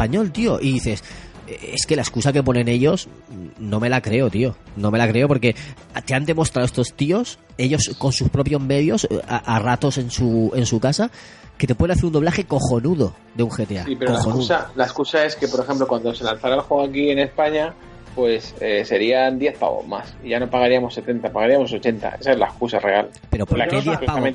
Español, 0.00 0.32
tío, 0.32 0.58
y 0.60 0.72
dices, 0.72 1.02
"Eh, 1.46 1.72
es 1.74 1.84
que 1.86 1.94
la 1.96 2.02
excusa 2.02 2.32
que 2.32 2.42
ponen 2.42 2.68
ellos 2.68 3.08
no 3.58 3.80
me 3.80 3.88
la 3.90 4.00
creo, 4.00 4.30
tío. 4.30 4.56
No 4.76 4.90
me 4.90 4.98
la 4.98 5.06
creo 5.08 5.28
porque 5.28 5.54
te 6.06 6.14
han 6.14 6.24
demostrado 6.24 6.64
estos 6.64 6.94
tíos, 6.94 7.38
ellos 7.58 7.94
con 7.98 8.12
sus 8.12 8.30
propios 8.30 8.60
medios, 8.62 9.06
a, 9.28 9.36
a 9.56 9.58
ratos 9.58 9.98
en 9.98 10.10
su, 10.10 10.52
en 10.54 10.64
su 10.64 10.80
casa, 10.80 11.10
que 11.58 11.66
te 11.66 11.74
pueden 11.74 11.92
hacer 11.92 12.06
un 12.06 12.12
doblaje 12.12 12.44
cojonudo 12.44 13.14
de 13.34 13.42
un 13.42 13.50
GTA. 13.50 13.84
Sí, 13.84 13.94
pero 13.96 14.12
la 14.12 14.18
excusa, 14.18 14.70
la 14.74 14.84
excusa 14.84 15.24
es 15.26 15.36
que, 15.36 15.46
por 15.48 15.60
ejemplo, 15.60 15.86
cuando 15.86 16.14
se 16.14 16.24
lanzara 16.24 16.54
el 16.54 16.60
juego 16.62 16.84
aquí 16.84 17.10
en 17.10 17.18
España, 17.18 17.74
pues 18.14 18.54
eh, 18.60 18.82
serían 18.86 19.38
10 19.38 19.58
pavos 19.58 19.86
más. 19.86 20.14
Y 20.24 20.30
ya 20.30 20.40
no 20.40 20.48
pagaríamos 20.48 20.94
70, 20.94 21.30
pagaríamos 21.30 21.70
80. 21.72 22.16
Esa 22.20 22.32
es 22.32 22.38
la 22.38 22.46
excusa 22.46 22.78
real. 22.78 23.10
Pero 23.28 23.44
¿por 23.44 23.58
qué 23.58 23.68
que 23.68 23.80
10 23.82 23.98
pavos? 24.06 24.30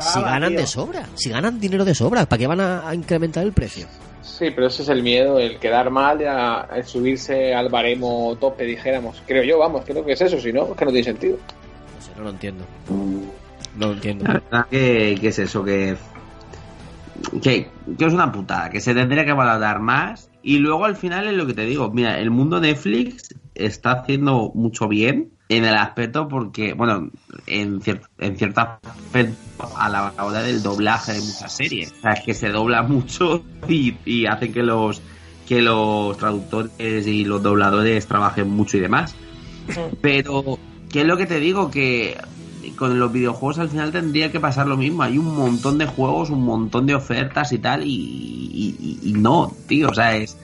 Si 0.00 0.20
ganan 0.22 0.56
de 0.56 0.66
sobra, 0.66 1.06
si 1.14 1.28
ganan 1.28 1.60
dinero 1.60 1.84
de 1.84 1.94
sobra, 1.94 2.24
¿para 2.24 2.38
qué 2.38 2.46
van 2.46 2.60
a, 2.60 2.88
a 2.88 2.94
incrementar 2.94 3.44
el 3.44 3.52
precio? 3.52 3.86
Sí, 4.22 4.50
pero 4.54 4.68
ese 4.68 4.82
es 4.82 4.88
el 4.88 5.02
miedo, 5.02 5.38
el 5.38 5.58
quedar 5.58 5.90
mal, 5.90 6.24
a- 6.26 6.68
el 6.76 6.84
subirse 6.84 7.54
al 7.54 7.68
baremo 7.68 8.36
tope, 8.40 8.64
dijéramos. 8.64 9.20
Creo 9.26 9.42
yo, 9.42 9.58
vamos, 9.58 9.82
creo 9.84 10.04
que 10.04 10.12
es 10.12 10.20
eso, 10.20 10.38
si 10.40 10.52
no, 10.52 10.64
es 10.70 10.76
que 10.76 10.84
no 10.84 10.90
tiene 10.92 11.04
sentido. 11.04 11.36
No 11.96 12.02
sé, 12.02 12.12
no 12.16 12.22
lo 12.24 12.30
entiendo. 12.30 12.64
No 13.76 13.86
lo 13.88 13.92
entiendo. 13.94 14.24
La 14.24 14.34
verdad 14.34 14.66
que, 14.70 15.18
que 15.20 15.28
es 15.28 15.38
eso, 15.40 15.64
que, 15.64 15.96
que, 17.42 17.68
que 17.98 18.04
es 18.04 18.12
una 18.12 18.30
putada, 18.30 18.70
que 18.70 18.80
se 18.80 18.94
tendría 18.94 19.24
que 19.24 19.32
valorar 19.32 19.80
más. 19.80 20.30
Y 20.42 20.58
luego 20.58 20.84
al 20.84 20.96
final 20.96 21.26
es 21.28 21.34
lo 21.34 21.46
que 21.46 21.54
te 21.54 21.64
digo, 21.64 21.90
mira, 21.90 22.18
el 22.18 22.30
mundo 22.30 22.60
Netflix 22.60 23.34
está 23.54 23.92
haciendo 23.92 24.50
mucho 24.54 24.88
bien 24.88 25.30
en 25.56 25.64
el 25.64 25.74
aspecto 25.74 26.28
porque, 26.28 26.72
bueno, 26.74 27.10
en, 27.46 27.80
cier- 27.80 28.02
en 28.18 28.36
cierto 28.36 28.60
aspecto 28.60 29.36
a 29.76 29.88
la 29.88 30.12
hora 30.24 30.42
del 30.42 30.62
doblaje 30.62 31.12
de 31.12 31.20
muchas 31.20 31.52
series. 31.52 31.92
O 31.92 32.00
sea, 32.02 32.12
es 32.12 32.20
que 32.24 32.34
se 32.34 32.48
dobla 32.50 32.82
mucho 32.84 33.44
y, 33.68 33.94
y 34.04 34.26
hacen 34.26 34.52
que 34.52 34.62
los 34.62 35.02
que 35.48 35.60
los 35.60 36.16
traductores 36.16 37.06
y 37.06 37.24
los 37.24 37.42
dobladores 37.42 38.06
trabajen 38.06 38.48
mucho 38.48 38.76
y 38.76 38.80
demás. 38.80 39.14
Pero, 40.00 40.58
¿qué 40.90 41.00
es 41.02 41.06
lo 41.06 41.16
que 41.16 41.26
te 41.26 41.40
digo? 41.40 41.70
Que 41.70 42.16
con 42.76 42.98
los 42.98 43.12
videojuegos 43.12 43.58
al 43.58 43.68
final 43.68 43.90
tendría 43.92 44.30
que 44.32 44.40
pasar 44.40 44.66
lo 44.68 44.76
mismo. 44.76 45.02
Hay 45.02 45.18
un 45.18 45.34
montón 45.36 45.78
de 45.78 45.86
juegos, 45.86 46.30
un 46.30 46.44
montón 46.44 46.86
de 46.86 46.94
ofertas 46.94 47.52
y 47.52 47.58
tal, 47.58 47.84
y, 47.84 47.90
y- 47.90 48.76
y- 49.04 49.10
y 49.10 49.12
no, 49.14 49.52
tío. 49.66 49.88
O 49.90 49.94
sea, 49.94 50.16
es. 50.16 50.36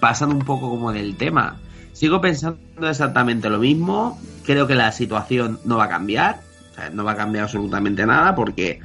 Pasan 0.00 0.30
un 0.32 0.40
poco 0.40 0.68
como 0.68 0.92
del 0.92 1.16
tema. 1.16 1.56
Sigo 1.96 2.20
pensando 2.20 2.58
exactamente 2.82 3.48
lo 3.48 3.58
mismo. 3.58 4.20
Creo 4.44 4.66
que 4.66 4.74
la 4.74 4.92
situación 4.92 5.58
no 5.64 5.78
va 5.78 5.84
a 5.84 5.88
cambiar. 5.88 6.40
O 6.72 6.74
sea, 6.74 6.90
no 6.90 7.04
va 7.04 7.12
a 7.12 7.16
cambiar 7.16 7.44
absolutamente 7.44 8.04
nada 8.04 8.34
porque 8.34 8.80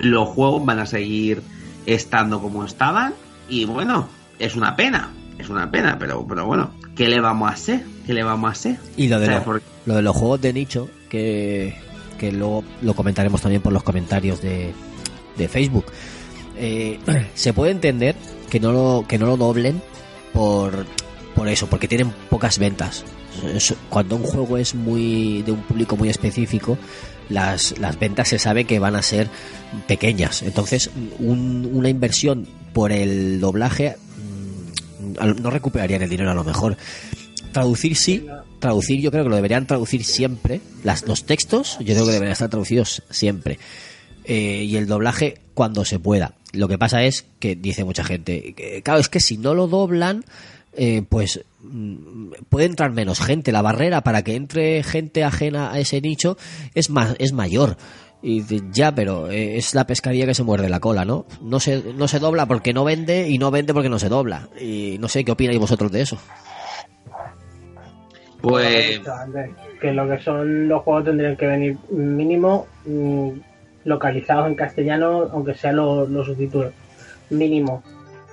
los 0.00 0.28
juegos 0.30 0.64
van 0.66 0.80
a 0.80 0.86
seguir 0.86 1.42
estando 1.86 2.42
como 2.42 2.64
estaban. 2.64 3.14
Y 3.48 3.66
bueno, 3.66 4.08
es 4.40 4.56
una 4.56 4.74
pena. 4.74 5.10
Es 5.38 5.48
una 5.48 5.70
pena, 5.70 5.96
pero, 5.96 6.26
pero 6.26 6.44
bueno, 6.46 6.72
¿qué 6.96 7.08
le 7.08 7.20
vamos 7.20 7.48
a 7.50 7.54
hacer? 7.54 7.84
¿Qué 8.04 8.12
le 8.14 8.24
vamos 8.24 8.48
a 8.48 8.52
hacer? 8.52 8.78
Y 8.96 9.06
lo 9.06 9.20
de, 9.20 9.26
O 9.26 9.28
sea, 9.28 9.38
lo- 9.38 9.44
porque- 9.44 9.66
lo 9.84 9.94
de 9.94 10.02
los 10.02 10.16
juegos 10.16 10.40
de 10.40 10.52
nicho, 10.52 10.88
que, 11.08 11.76
que 12.18 12.32
luego 12.32 12.64
lo 12.82 12.94
comentaremos 12.94 13.40
también 13.42 13.62
por 13.62 13.72
los 13.72 13.84
comentarios 13.84 14.40
de, 14.42 14.72
de 15.36 15.48
Facebook. 15.48 15.84
Eh, 16.56 16.98
se 17.34 17.52
puede 17.52 17.70
entender 17.70 18.16
que 18.50 18.58
no 18.58 18.72
lo, 18.72 19.04
que 19.06 19.18
no 19.18 19.26
lo 19.26 19.36
doblen 19.36 19.80
por, 20.32 20.86
por 21.36 21.48
eso, 21.48 21.68
porque 21.68 21.86
tienen 21.86 22.10
pocas 22.30 22.58
ventas. 22.58 23.04
Cuando 23.90 24.16
un 24.16 24.22
juego 24.22 24.56
es 24.56 24.74
muy 24.74 25.42
de 25.42 25.52
un 25.52 25.60
público 25.62 25.96
muy 25.96 26.08
específico, 26.08 26.78
las, 27.28 27.78
las 27.78 27.98
ventas 27.98 28.28
se 28.28 28.38
sabe 28.38 28.64
que 28.64 28.78
van 28.78 28.96
a 28.96 29.02
ser 29.02 29.28
pequeñas. 29.86 30.42
Entonces, 30.42 30.90
un- 31.18 31.70
una 31.72 31.88
inversión 31.90 32.48
por 32.72 32.92
el 32.92 33.38
doblaje 33.40 33.96
mm, 35.20 35.42
no 35.42 35.50
recuperarían 35.50 36.02
el 36.02 36.08
dinero 36.10 36.30
a 36.30 36.34
lo 36.34 36.44
mejor. 36.44 36.76
Traducir 37.52 37.96
sí, 37.96 38.26
traducir 38.58 39.00
yo 39.00 39.10
creo 39.10 39.24
que 39.24 39.30
lo 39.30 39.36
deberían 39.36 39.66
traducir 39.66 40.04
siempre. 40.04 40.60
Las, 40.84 41.06
los 41.06 41.24
textos 41.24 41.76
yo 41.80 41.94
creo 41.94 42.06
que 42.06 42.12
deberían 42.12 42.32
estar 42.32 42.48
traducidos 42.48 43.02
siempre. 43.10 43.58
Eh, 44.24 44.64
y 44.64 44.76
el 44.76 44.86
doblaje 44.86 45.38
cuando 45.54 45.84
se 45.84 45.98
pueda. 45.98 46.34
Lo 46.52 46.68
que 46.68 46.78
pasa 46.78 47.04
es 47.04 47.26
que 47.38 47.54
dice 47.54 47.84
mucha 47.84 48.02
gente, 48.04 48.54
que, 48.54 48.82
claro, 48.82 48.98
es 49.00 49.08
que 49.08 49.20
si 49.20 49.36
no 49.38 49.54
lo 49.54 49.68
doblan, 49.68 50.24
eh, 50.76 51.02
pues 51.08 51.44
mm, 51.62 52.32
puede 52.48 52.66
entrar 52.66 52.92
menos 52.92 53.20
gente. 53.20 53.52
La 53.52 53.62
barrera 53.62 54.02
para 54.02 54.22
que 54.22 54.36
entre 54.36 54.82
gente 54.82 55.24
ajena 55.24 55.72
a 55.72 55.78
ese 55.78 56.00
nicho 56.00 56.36
es 56.74 56.90
más, 56.90 57.16
es 57.18 57.32
mayor. 57.32 57.76
Y 58.22 58.42
ya, 58.72 58.94
pero 58.94 59.30
eh, 59.30 59.56
es 59.56 59.74
la 59.74 59.86
pescadilla 59.86 60.26
que 60.26 60.34
se 60.34 60.42
muerde 60.42 60.68
la 60.68 60.80
cola, 60.80 61.04
¿no? 61.04 61.26
No 61.42 61.60
se, 61.60 61.82
no 61.94 62.08
se 62.08 62.18
dobla 62.18 62.46
porque 62.46 62.72
no 62.72 62.84
vende 62.84 63.28
y 63.28 63.38
no 63.38 63.50
vende 63.50 63.74
porque 63.74 63.88
no 63.88 63.98
se 63.98 64.08
dobla. 64.08 64.48
Y 64.60 64.96
no 64.98 65.08
sé 65.08 65.24
qué 65.24 65.32
opináis 65.32 65.58
vosotros 65.58 65.92
de 65.92 66.02
eso. 66.02 66.18
Pues 68.40 69.00
que 69.80 69.92
lo 69.92 70.08
que 70.08 70.18
son 70.22 70.68
los 70.68 70.82
juegos 70.82 71.04
tendrían 71.04 71.36
que 71.36 71.46
venir 71.46 71.76
mínimo 71.90 72.66
mm, 72.84 73.30
localizados 73.84 74.46
en 74.48 74.54
castellano, 74.54 75.28
aunque 75.32 75.54
sea 75.54 75.72
los 75.72 76.08
los 76.08 76.26
subtítulos. 76.26 76.72
Mínimo. 77.30 77.82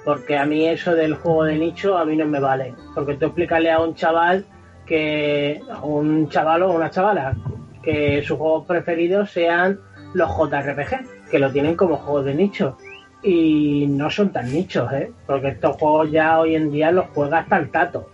Porque 0.06 0.38
a 0.38 0.46
mí 0.46 0.68
eso 0.68 0.94
del 0.96 1.16
juego 1.16 1.46
de 1.46 1.56
nicho 1.58 1.98
a 1.98 2.06
mí 2.06 2.16
no 2.18 2.26
me 2.26 2.40
vale. 2.40 2.74
Porque 2.94 3.16
tú 3.16 3.26
explicarle 3.28 3.72
a 3.72 3.80
un 3.80 3.96
chaval 3.96 4.46
que, 4.86 5.62
a 5.72 5.82
un 5.86 6.28
chaval 6.30 6.64
o 6.64 6.72
una 6.72 6.90
chavala, 6.90 7.36
que 7.82 8.22
sus 8.24 8.38
juegos 8.38 8.66
preferidos 8.66 9.32
sean 9.32 9.80
los 10.14 10.30
JRPG, 10.30 11.30
que 11.32 11.40
lo 11.40 11.52
tienen 11.52 11.76
como 11.76 11.98
juegos 11.98 12.26
de 12.26 12.36
nicho. 12.36 12.78
Y 13.22 13.88
no 13.88 14.10
son 14.10 14.32
tan 14.34 14.52
nichos, 14.52 14.92
¿eh? 14.92 15.10
Porque 15.26 15.50
estos 15.50 15.78
juegos 15.78 16.12
ya 16.12 16.40
hoy 16.40 16.56
en 16.56 16.72
día 16.72 16.92
los 16.92 17.06
juega 17.14 17.40
hasta 17.40 17.58
el 17.58 17.70
tato 17.72 18.10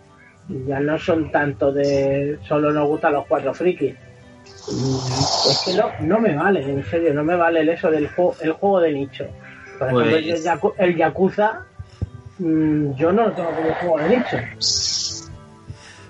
ya 0.65 0.79
no 0.79 0.97
son 0.97 1.29
tanto 1.31 1.71
de 1.71 2.39
solo 2.47 2.71
nos 2.71 2.87
gustan 2.87 3.13
los 3.13 3.27
cuatro 3.27 3.53
frikis. 3.53 3.93
Es 4.67 5.59
que 5.63 5.73
no, 5.73 5.91
no 6.01 6.19
me 6.19 6.35
vale, 6.35 6.61
en 6.63 6.83
serio, 6.85 7.13
no 7.13 7.23
me 7.23 7.35
vale 7.35 7.59
el 7.61 7.69
eso 7.69 7.91
del 7.91 8.07
juego, 8.09 8.35
el 8.41 8.53
juego 8.53 8.79
de 8.79 8.93
nicho. 8.93 9.27
Por 9.77 9.87
ejemplo, 9.89 10.09
Pues- 10.11 10.25
el, 10.27 10.43
Yaku- 10.43 10.73
el 10.79 10.95
Yakuza, 10.95 11.65
yo 12.39 13.11
no 13.11 13.27
lo 13.27 13.31
tengo 13.33 13.49
como 13.51 13.73
juego 13.75 13.97
de 13.99 14.17
nicho. 14.17 14.37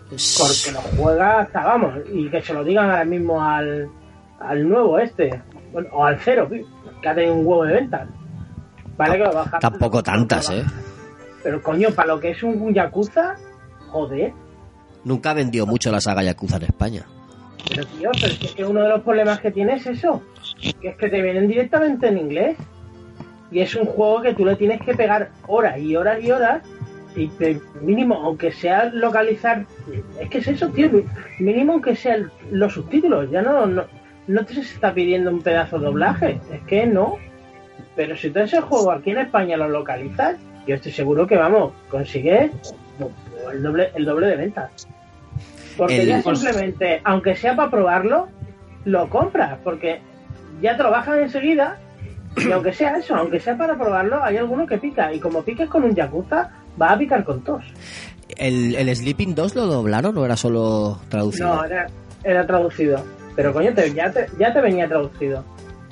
Porque 0.10 0.72
lo 0.72 0.80
juega 0.98 1.40
hasta, 1.42 1.64
vamos, 1.64 1.96
y 2.12 2.30
que 2.30 2.42
se 2.42 2.54
lo 2.54 2.64
digan 2.64 2.90
ahora 2.90 3.06
mismo 3.06 3.44
al, 3.44 3.90
al 4.40 4.68
nuevo 4.68 4.98
este, 4.98 5.42
bueno, 5.72 5.90
o 5.92 6.04
al 6.04 6.20
cero, 6.20 6.50
que 6.50 7.10
ha 7.10 7.14
tenido 7.14 7.36
un 7.36 7.46
huevo 7.46 7.66
de 7.66 7.74
ventas. 7.74 8.08
Vale 8.98 9.18
que 9.18 9.24
lo 9.24 9.34
baja. 9.34 9.60
Tampoco 9.60 10.04
tantas, 10.04 10.50
¿eh? 10.50 10.64
Pero 11.44 11.62
coño, 11.62 11.90
para 11.92 12.10
lo 12.10 12.20
que 12.20 12.32
es 12.32 12.44
un 12.44 12.74
Yakuza, 12.74 13.36
joder. 13.88 14.34
Nunca 15.06 15.34
vendió 15.34 15.66
mucho 15.66 15.92
la 15.92 16.02
saga 16.02 16.24
Yakuza 16.24 16.58
en 16.58 16.64
España. 16.64 17.06
Pero 17.68 17.86
tío, 17.86 18.10
pero 18.20 18.34
es 18.34 18.54
que 18.56 18.66
uno 18.66 18.82
de 18.82 18.90
los 18.90 19.02
problemas 19.02 19.40
que 19.40 19.52
tiene 19.52 19.76
es 19.76 19.86
eso, 19.86 20.22
que 20.82 20.90
es 20.90 20.96
que 20.98 21.10
te 21.10 21.22
vienen 21.22 21.48
directamente 21.48 22.08
en 22.08 22.18
inglés. 22.18 22.58
Y 23.52 23.62
es 23.62 23.76
un 23.76 23.86
juego 23.86 24.22
que 24.22 24.34
tú 24.34 24.46
le 24.46 24.56
tienes 24.56 24.82
que 24.82 24.94
pegar 24.94 25.30
horas 25.48 25.78
y 25.80 25.96
horas 25.96 26.24
y 26.24 26.32
horas. 26.32 26.62
Y 27.16 27.30
mínimo, 27.82 28.16
aunque 28.16 28.52
sea 28.52 28.86
localizar, 28.86 29.66
es 30.20 30.30
que 30.30 30.38
es 30.38 30.48
eso, 30.48 30.70
tío. 30.70 30.90
Mínimo 31.40 31.74
aunque 31.74 31.96
sean 31.96 32.32
los 32.52 32.74
subtítulos. 32.74 33.30
Ya 33.32 33.42
no, 33.42 33.66
no, 33.66 33.86
no 34.28 34.46
te 34.46 34.54
se 34.54 34.62
está 34.62 34.94
pidiendo 34.94 35.32
un 35.32 35.42
pedazo 35.42 35.80
de 35.80 35.86
doblaje. 35.86 36.40
Es 36.54 36.62
que 36.68 36.86
no. 36.86 37.18
Pero 37.96 38.16
si 38.16 38.30
tú 38.30 38.40
ese 38.40 38.62
juego 38.62 38.92
aquí 38.92 39.10
en 39.12 39.18
España 39.18 39.58
lo 39.58 39.68
localizas, 39.68 40.36
yo 40.68 40.76
estoy 40.76 40.92
seguro 40.92 41.26
que 41.26 41.36
vamos, 41.36 41.74
consigues 41.90 42.52
el 43.52 43.64
doble, 43.64 43.90
el 43.96 44.06
doble 44.06 44.28
de 44.28 44.36
ventas. 44.36 44.88
Porque 45.76 46.02
El- 46.02 46.08
ya 46.08 46.22
simplemente, 46.22 47.02
aunque 47.04 47.36
sea 47.36 47.56
para 47.56 47.72
probarlo, 47.72 48.28
lo 48.86 49.10
compras, 49.10 49.58
porque 49.64 50.00
ya 50.62 50.78
te 50.78 50.84
lo 50.84 50.92
bajan 50.92 51.20
enseguida, 51.20 51.78
y 52.48 52.52
aunque 52.52 52.74
sea 52.74 52.98
eso, 52.98 53.16
aunque 53.16 53.40
sea 53.40 53.58
para 53.58 53.78
probarlo, 53.78 54.24
hay 54.24 54.38
alguno 54.38 54.66
que 54.66 54.78
pica, 54.78 55.14
y 55.14 55.20
como 55.20 55.44
piques 55.44 55.70
con 55.70 55.84
un 55.84 55.94
Yakuza, 55.96 56.50
va 56.82 56.92
a 56.92 56.98
picar 56.98 57.24
con 57.24 57.44
tos. 57.44 57.64
¿El, 58.38 58.76
el 58.76 58.96
Sleeping 58.96 59.36
2 59.36 59.56
lo 59.56 59.66
doblaron 59.68 60.18
o 60.18 60.26
era 60.26 60.38
solo 60.38 61.00
traducido? 61.10 61.56
No, 61.56 61.66
era, 61.66 61.88
era 62.24 62.46
traducido. 62.48 63.04
Pero 63.36 63.54
coño, 63.54 63.74
te- 63.74 63.94
ya, 63.94 64.12
te, 64.12 64.28
ya 64.40 64.54
te 64.54 64.62
venía 64.62 64.88
traducido. 64.88 65.44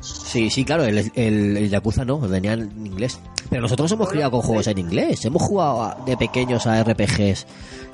Sí, 0.01 0.49
sí, 0.49 0.63
claro, 0.63 0.83
el, 0.83 0.99
el, 1.15 1.57
el 1.57 1.69
Yakuza 1.69 2.05
no, 2.05 2.19
venía 2.19 2.53
en 2.53 2.85
inglés. 2.85 3.19
Pero 3.49 3.61
nosotros 3.63 3.91
hemos 3.91 4.09
criado 4.09 4.31
con 4.31 4.41
juegos 4.41 4.67
en 4.67 4.77
inglés, 4.77 5.23
hemos 5.25 5.41
jugado 5.41 5.81
a- 5.83 5.97
de 6.05 6.15
pequeños 6.17 6.67
a 6.67 6.81
RPGs 6.83 7.47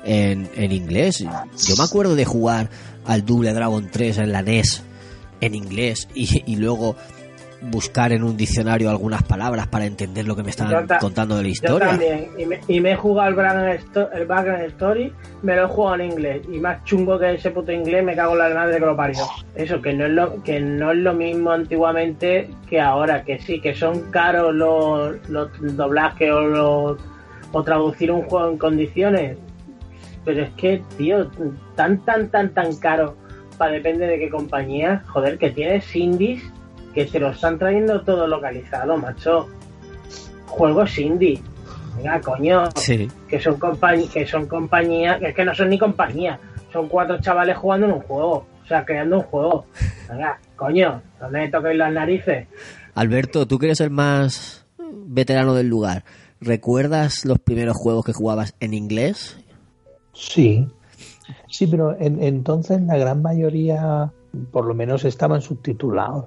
en, 0.04 0.50
en 0.56 0.72
inglés. 0.72 1.18
Yo 1.20 1.76
me 1.78 1.84
acuerdo 1.84 2.14
de 2.14 2.24
jugar 2.24 2.68
al 3.06 3.24
Double 3.24 3.52
Dragon 3.52 3.88
3 3.90 4.18
en 4.18 4.32
la 4.32 4.42
NES 4.42 4.82
en 5.40 5.54
inglés 5.54 6.08
y, 6.14 6.42
y 6.50 6.56
luego 6.56 6.96
buscar 7.70 8.12
en 8.12 8.22
un 8.22 8.36
diccionario 8.36 8.90
algunas 8.90 9.22
palabras 9.22 9.66
para 9.68 9.86
entender 9.86 10.26
lo 10.26 10.36
que 10.36 10.42
me 10.42 10.52
Yo 10.52 10.84
ta- 10.86 10.98
contando 10.98 11.36
de 11.36 11.42
la 11.42 11.48
Yo 11.48 11.52
historia. 11.52 11.88
también, 11.88 12.28
y 12.38 12.46
me, 12.46 12.60
y 12.68 12.80
me 12.80 12.92
he 12.92 12.96
jugado 12.96 13.28
el 13.30 13.34
background, 13.34 14.10
el 14.14 14.26
background 14.26 14.62
Story, 14.64 15.12
me 15.42 15.56
lo 15.56 15.64
he 15.64 15.68
jugado 15.68 15.96
en 16.02 16.10
inglés, 16.12 16.42
y 16.52 16.58
más 16.60 16.84
chungo 16.84 17.18
que 17.18 17.34
ese 17.34 17.50
puto 17.50 17.72
inglés, 17.72 18.04
me 18.04 18.14
cago 18.14 18.32
en 18.34 18.38
la 18.38 18.54
madre 18.54 18.78
que 18.78 18.86
lo 18.86 18.96
parió. 18.96 19.22
Eso, 19.54 19.80
que 19.82 19.92
no 19.92 20.06
es 20.06 20.12
lo, 20.12 20.42
que 20.42 20.60
no 20.60 20.92
es 20.92 20.98
lo 20.98 21.14
mismo 21.14 21.50
antiguamente 21.50 22.48
que 22.68 22.80
ahora, 22.80 23.24
que 23.24 23.38
sí, 23.38 23.60
que 23.60 23.74
son 23.74 24.10
caros 24.10 24.54
los, 24.54 25.28
los 25.28 25.48
doblajes 25.76 26.30
o, 26.30 26.40
los, 26.42 26.98
o 27.52 27.62
traducir 27.62 28.10
un 28.10 28.22
juego 28.22 28.50
en 28.50 28.58
condiciones, 28.58 29.36
pero 30.24 30.42
es 30.44 30.50
que, 30.52 30.82
tío, 30.96 31.30
tan, 31.76 31.98
tan, 32.04 32.28
tan, 32.28 32.50
tan 32.50 32.76
caro, 32.76 33.16
para 33.58 33.72
depende 33.72 34.06
de 34.06 34.18
qué 34.18 34.30
compañía, 34.30 35.02
joder, 35.06 35.38
que 35.38 35.50
tienes 35.50 35.94
indies 35.94 36.42
que 36.94 37.06
se 37.08 37.18
lo 37.18 37.30
están 37.30 37.58
trayendo 37.58 38.02
todo 38.02 38.26
localizado, 38.26 38.96
macho 38.96 39.48
juegos 40.46 40.98
indie. 40.98 41.40
Venga, 41.96 42.20
coño. 42.20 42.64
Sí. 42.76 43.08
Que 43.28 43.40
son 43.40 43.56
compañías, 43.58 44.10
que 44.12 44.26
son 44.26 44.46
compañías, 44.46 45.18
que 45.18 45.28
es 45.28 45.34
que 45.34 45.44
no 45.44 45.54
son 45.54 45.70
ni 45.70 45.78
compañía. 45.78 46.38
Son 46.72 46.88
cuatro 46.88 47.20
chavales 47.20 47.56
jugando 47.56 47.86
en 47.86 47.92
un 47.92 48.00
juego. 48.00 48.46
O 48.62 48.66
sea, 48.66 48.84
creando 48.84 49.16
un 49.18 49.22
juego. 49.24 49.66
Venga, 50.08 50.38
coño, 50.56 51.02
no 51.20 51.28
me 51.30 51.48
toquéis 51.50 51.76
las 51.78 51.92
narices. 51.92 52.48
Alberto, 52.94 53.46
tú 53.46 53.58
que 53.58 53.66
eres 53.66 53.80
el 53.80 53.90
más 53.90 54.66
veterano 55.06 55.54
del 55.54 55.68
lugar, 55.68 56.04
¿recuerdas 56.40 57.24
los 57.24 57.38
primeros 57.38 57.76
juegos 57.76 58.04
que 58.04 58.12
jugabas 58.12 58.54
en 58.60 58.74
inglés? 58.74 59.36
Sí. 60.12 60.66
Sí, 61.48 61.66
pero 61.66 61.96
en- 61.98 62.22
entonces 62.22 62.80
la 62.82 62.96
gran 62.96 63.22
mayoría, 63.22 64.10
por 64.52 64.64
lo 64.66 64.74
menos, 64.74 65.04
estaban 65.04 65.42
subtitulados. 65.42 66.26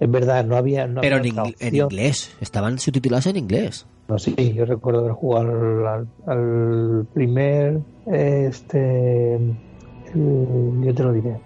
Es 0.00 0.10
verdad, 0.10 0.44
no 0.44 0.56
había. 0.56 0.86
No 0.86 1.00
Pero 1.00 1.16
en, 1.16 1.38
había 1.38 1.54
en 1.58 1.74
inglés, 1.74 2.36
estaban 2.40 2.78
subtitulados 2.78 3.26
en 3.26 3.36
inglés. 3.36 3.86
No, 4.08 4.18
sí, 4.18 4.34
yo 4.54 4.64
recuerdo 4.64 5.00
haber 5.00 5.12
jugado 5.12 5.50
al, 5.50 5.86
al- 5.86 6.08
al 6.26 7.06
primer. 7.12 7.80
Este. 8.06 9.34
el- 9.34 10.80
yo 10.82 10.94
te 10.94 11.02
lo 11.02 11.12
diré. 11.12 11.36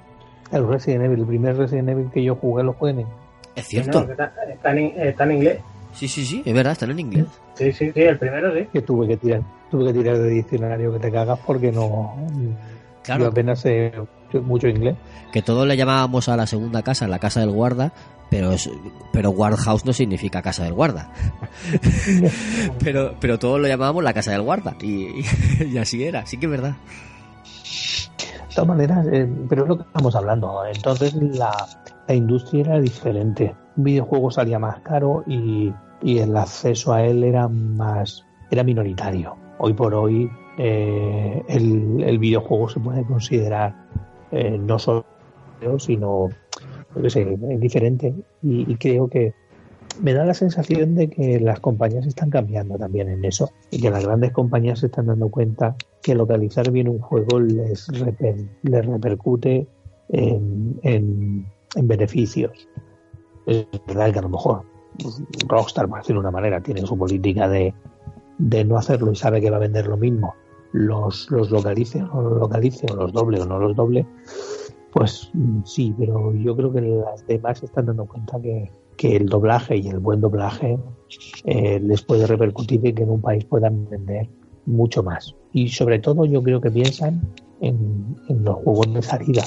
El 0.52 0.68
Resident 0.68 1.04
Evil, 1.04 1.20
el 1.20 1.26
primer 1.26 1.56
Resident 1.56 1.88
Evil 1.88 2.10
que 2.12 2.22
yo 2.22 2.36
jugué 2.36 2.62
lo 2.62 2.74
jugué 2.74 2.90
en 2.92 3.00
inglés. 3.00 3.16
Es 3.56 3.64
No, 3.64 3.68
cierto. 3.70 4.06
que 4.06 4.12
está, 4.12 4.32
está 4.50 4.70
en, 4.72 4.78
está 5.00 5.24
en 5.24 5.32
inglés. 5.32 5.58
Sí, 5.94 6.08
sí, 6.08 6.24
sí, 6.24 6.42
es 6.44 6.54
verdad, 6.54 6.72
están 6.72 6.90
en 6.90 7.00
inglés. 7.00 7.26
Sí, 7.54 7.72
sí, 7.72 7.90
sí, 7.92 8.00
el 8.00 8.18
primero 8.18 8.54
sí. 8.54 8.66
Que 8.72 8.82
tuve 8.82 9.06
que 9.08 9.16
tirar, 9.16 9.42
tuve 9.70 9.92
que 9.92 9.98
tirar 9.98 10.18
de 10.18 10.28
diccionario 10.28 10.92
que 10.92 10.98
te 11.00 11.10
cagas 11.10 11.38
porque 11.46 11.72
no. 11.72 12.14
Claro. 13.02 13.24
Yo 13.24 13.28
apenas 13.30 13.60
sé 13.60 13.92
mucho 14.40 14.68
inglés. 14.68 14.96
Que 15.32 15.42
todos 15.42 15.66
le 15.66 15.76
llamábamos 15.76 16.28
a 16.28 16.36
la 16.36 16.46
segunda 16.46 16.82
casa 16.82 17.06
la 17.08 17.18
casa 17.18 17.40
del 17.40 17.50
guarda, 17.50 17.92
pero 18.30 18.52
es, 18.52 18.70
pero 19.12 19.30
guardhouse 19.30 19.84
no 19.84 19.92
significa 19.92 20.42
casa 20.42 20.64
del 20.64 20.72
guarda. 20.72 21.10
pero, 22.82 23.14
pero 23.20 23.38
todos 23.38 23.60
lo 23.60 23.68
llamábamos 23.68 24.02
la 24.02 24.14
casa 24.14 24.32
del 24.32 24.42
guarda. 24.42 24.76
Y, 24.80 25.24
y 25.64 25.78
así 25.78 26.02
era, 26.04 26.24
sí 26.26 26.38
que 26.38 26.46
es 26.46 26.50
verdad. 26.50 26.74
De 28.48 28.54
todas 28.54 28.68
maneras, 28.68 29.06
eh, 29.10 29.28
pero 29.48 29.62
es 29.62 29.68
lo 29.68 29.76
que 29.78 29.84
estamos 29.84 30.14
hablando. 30.14 30.62
Entonces 30.66 31.14
la, 31.14 31.52
la 32.08 32.14
industria 32.14 32.60
era 32.60 32.80
diferente. 32.80 33.54
Un 33.76 33.84
videojuego 33.84 34.30
salía 34.30 34.58
más 34.58 34.80
caro 34.80 35.24
y, 35.26 35.72
y 36.02 36.18
el 36.18 36.36
acceso 36.36 36.92
a 36.92 37.02
él 37.02 37.24
era 37.24 37.48
más 37.48 38.24
era 38.50 38.62
minoritario. 38.62 39.36
Hoy 39.58 39.72
por 39.72 39.94
hoy 39.94 40.30
eh, 40.58 41.42
el, 41.48 42.02
el 42.04 42.18
videojuego 42.18 42.68
se 42.68 42.80
puede 42.80 43.04
considerar 43.04 43.74
eh, 44.32 44.58
no 44.58 44.78
solo 44.78 45.04
sino 45.78 46.28
qué 47.00 47.10
sé, 47.10 47.24
diferente 47.58 48.12
y, 48.42 48.70
y 48.70 48.76
creo 48.76 49.08
que 49.08 49.32
me 50.02 50.12
da 50.14 50.24
la 50.24 50.34
sensación 50.34 50.94
de 50.94 51.08
que 51.08 51.38
las 51.38 51.60
compañías 51.60 52.06
están 52.06 52.30
cambiando 52.30 52.76
también 52.78 53.08
en 53.08 53.24
eso 53.24 53.50
y 53.70 53.80
que 53.80 53.90
las 53.90 54.04
grandes 54.04 54.32
compañías 54.32 54.80
se 54.80 54.86
están 54.86 55.06
dando 55.06 55.28
cuenta 55.28 55.76
que 56.02 56.14
localizar 56.14 56.70
bien 56.70 56.88
un 56.88 56.98
juego 56.98 57.38
les, 57.38 57.88
les 58.62 58.86
repercute 58.86 59.66
en, 60.08 60.78
en- 60.82 61.46
en 61.74 61.88
beneficios. 61.88 62.68
Es 63.46 63.66
verdad 63.86 64.12
que 64.12 64.18
a 64.18 64.22
lo 64.22 64.28
mejor 64.30 64.62
Rockstar, 65.48 65.88
por 65.88 65.98
decirlo 65.98 66.20
de 66.20 66.28
una 66.28 66.32
manera, 66.32 66.60
tiene 66.60 66.84
su 66.86 66.96
política 66.98 67.48
de, 67.48 67.72
de 68.38 68.64
no 68.64 68.76
hacerlo 68.76 69.12
y 69.12 69.16
sabe 69.16 69.40
que 69.40 69.50
va 69.50 69.56
a 69.56 69.60
vender 69.60 69.86
lo 69.86 69.96
mismo, 69.96 70.34
los, 70.72 71.30
los 71.30 71.50
localice 71.50 72.02
o 72.02 72.22
los 72.22 72.38
localice, 72.38 72.86
o 72.92 72.96
los 72.96 73.12
doble 73.12 73.40
o 73.40 73.46
no 73.46 73.58
los 73.58 73.76
doble, 73.76 74.06
pues 74.92 75.30
mm, 75.32 75.62
sí, 75.64 75.94
pero 75.98 76.34
yo 76.34 76.56
creo 76.56 76.72
que 76.72 76.80
las 76.80 77.26
demás 77.26 77.62
están 77.62 77.86
dando 77.86 78.06
cuenta 78.06 78.40
que, 78.40 78.70
que 78.96 79.16
el 79.16 79.26
doblaje 79.26 79.76
y 79.76 79.88
el 79.88 79.98
buen 79.98 80.20
doblaje 80.20 80.78
eh, 81.44 81.80
les 81.80 82.02
puede 82.02 82.26
repercutir 82.26 82.84
y 82.84 82.92
que 82.92 83.02
en 83.02 83.10
un 83.10 83.20
país 83.20 83.44
puedan 83.44 83.88
vender 83.88 84.28
mucho 84.66 85.02
más. 85.02 85.34
Y 85.52 85.68
sobre 85.68 85.98
todo 85.98 86.24
yo 86.24 86.42
creo 86.42 86.60
que 86.60 86.70
piensan 86.70 87.22
en, 87.60 88.16
en 88.28 88.44
los 88.44 88.56
juegos 88.56 88.92
de 88.92 89.02
salida, 89.02 89.44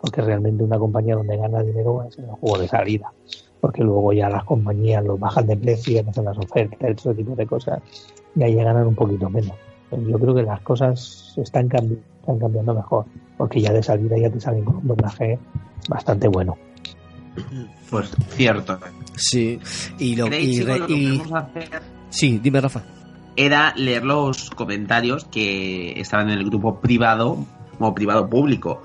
porque 0.00 0.20
realmente 0.20 0.64
una 0.64 0.78
compañía 0.78 1.16
donde 1.16 1.36
gana 1.36 1.62
dinero 1.62 2.02
es 2.02 2.18
en 2.18 2.24
el 2.24 2.32
juego 2.32 2.58
de 2.58 2.68
salida, 2.68 3.12
porque 3.60 3.82
luego 3.82 4.12
ya 4.12 4.28
las 4.28 4.44
compañías 4.44 5.04
los 5.04 5.18
bajan 5.18 5.46
de 5.46 5.56
precio, 5.56 6.04
hacen 6.08 6.24
las 6.24 6.38
ofertas, 6.38 6.78
ese 6.82 7.14
tipo 7.14 7.34
de 7.34 7.46
cosas, 7.46 7.80
y 8.34 8.42
ahí 8.42 8.54
ya 8.54 8.64
ganan 8.64 8.86
un 8.86 8.94
poquito 8.94 9.30
menos. 9.30 9.56
Yo 10.08 10.18
creo 10.18 10.34
que 10.34 10.42
las 10.42 10.60
cosas 10.60 11.34
están, 11.36 11.68
cambi- 11.68 11.98
están 12.20 12.38
cambiando 12.38 12.74
mejor, 12.74 13.04
porque 13.36 13.60
ya 13.60 13.72
de 13.72 13.82
salida 13.82 14.16
ya 14.18 14.30
te 14.30 14.40
salen 14.40 14.64
con 14.64 14.76
un 14.76 14.86
doblaje 14.88 15.38
bastante 15.88 16.28
bueno. 16.28 16.56
Pues 17.90 18.10
cierto. 18.30 18.78
Sí, 19.16 19.58
y 19.98 20.16
lo, 20.16 20.24
¿Queréis, 20.24 20.48
y 20.56 20.60
chicos, 20.60 20.78
lo 20.78 20.86
que 20.86 20.92
y- 20.94 21.22
hacer 21.34 21.82
Sí, 22.10 22.38
dime, 22.42 22.60
Rafa. 22.60 22.82
era 23.36 23.72
leer 23.76 24.04
los 24.04 24.50
comentarios 24.50 25.24
que 25.26 25.98
estaban 26.00 26.28
en 26.30 26.38
el 26.38 26.44
grupo 26.44 26.80
privado, 26.80 27.38
o 27.78 27.94
privado 27.94 28.28
público, 28.28 28.82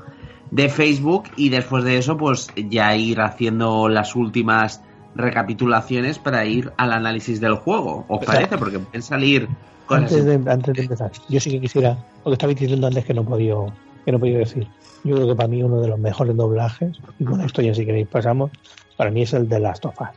de 0.51 0.70
Facebook 0.70 1.26
y 1.36 1.49
después 1.49 1.84
de 1.84 1.97
eso 1.97 2.16
pues 2.18 2.47
ya 2.70 2.95
ir 2.95 3.20
haciendo 3.20 3.89
las 3.89 4.16
últimas 4.16 4.82
recapitulaciones 5.14 6.20
para 6.20 6.45
ir 6.45 6.72
al 6.78 6.93
análisis 6.93 7.41
del 7.41 7.55
juego. 7.55 8.05
¿Os 8.08 8.26
parece? 8.26 8.58
Porque 8.58 8.80
pueden 8.80 9.01
salir. 9.01 9.49
Antes 9.89 10.25
de, 10.25 10.33
antes 10.51 10.73
de 10.75 10.81
empezar, 10.83 11.11
yo 11.29 11.39
sí 11.39 11.49
que 11.51 11.61
quisiera, 11.61 11.97
lo 12.23 12.31
que 12.31 12.33
estabais 12.33 12.59
diciendo 12.59 12.88
antes 12.88 13.05
que 13.05 13.13
no 13.13 13.21
he 13.21 13.25
podido, 13.25 13.73
que 14.05 14.11
no 14.11 14.17
he 14.17 14.19
podido 14.19 14.39
decir. 14.39 14.67
Yo 15.03 15.15
creo 15.15 15.27
que 15.29 15.35
para 15.35 15.47
mí 15.47 15.63
uno 15.63 15.79
de 15.81 15.88
los 15.88 15.99
mejores 15.99 16.35
doblajes, 16.35 16.97
y 17.19 17.23
con 17.23 17.39
esto 17.41 17.61
ya 17.61 17.73
si 17.73 17.85
queréis 17.85 18.07
pasamos, 18.07 18.51
para 18.97 19.11
mí 19.11 19.21
es 19.21 19.33
el 19.33 19.47
de 19.47 19.59
Last 19.59 19.85
of 19.85 19.95
Us. 20.01 20.07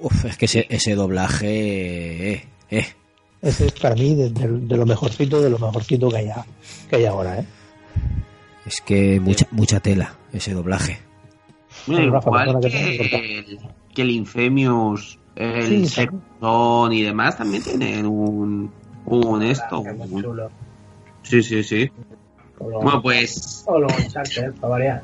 Uf, 0.00 0.24
es 0.26 0.36
que 0.36 0.44
ese, 0.44 0.66
ese 0.68 0.94
doblaje... 0.94 2.32
Eh, 2.34 2.44
eh. 2.70 2.86
Ese 3.40 3.66
es 3.66 3.72
para 3.72 3.94
mí 3.94 4.14
de, 4.14 4.30
de- 4.30 4.48
de 4.48 4.76
lo 4.76 4.84
mejorcito, 4.84 5.40
de 5.40 5.48
lo 5.50 5.58
mejorcito 5.58 6.08
que 6.10 6.16
hay, 6.16 6.30
que 6.90 6.96
hay 6.96 7.04
ahora, 7.04 7.38
¿eh? 7.40 7.44
Es 8.66 8.80
que 8.80 9.20
mucha, 9.20 9.46
mucha 9.52 9.78
tela 9.80 10.14
ese 10.32 10.52
doblaje. 10.52 10.98
Mira, 11.86 12.00
Bueno, 12.00 12.12
Rafa, 12.14 12.30
igual 12.46 12.60
que 12.60 12.96
el, 13.38 13.58
que 13.94 14.02
el 14.02 14.10
Infamous, 14.10 15.18
el 15.36 15.86
Sí, 15.88 16.08
y 16.90 17.02
demás 17.02 17.36
también 17.38 17.62
tienen 17.62 18.06
un, 18.06 18.72
un 19.06 19.42
esto. 19.42 19.80
un- 19.80 20.40
Sí, 21.22 21.42
sí, 21.42 21.62
sí. 21.64 21.90
Bueno, 22.58 23.02
pues 23.02 23.64
O 23.66 23.78
los 23.78 23.92
Uncharted, 23.98 24.52
para 24.54 24.68
variar. 24.70 25.02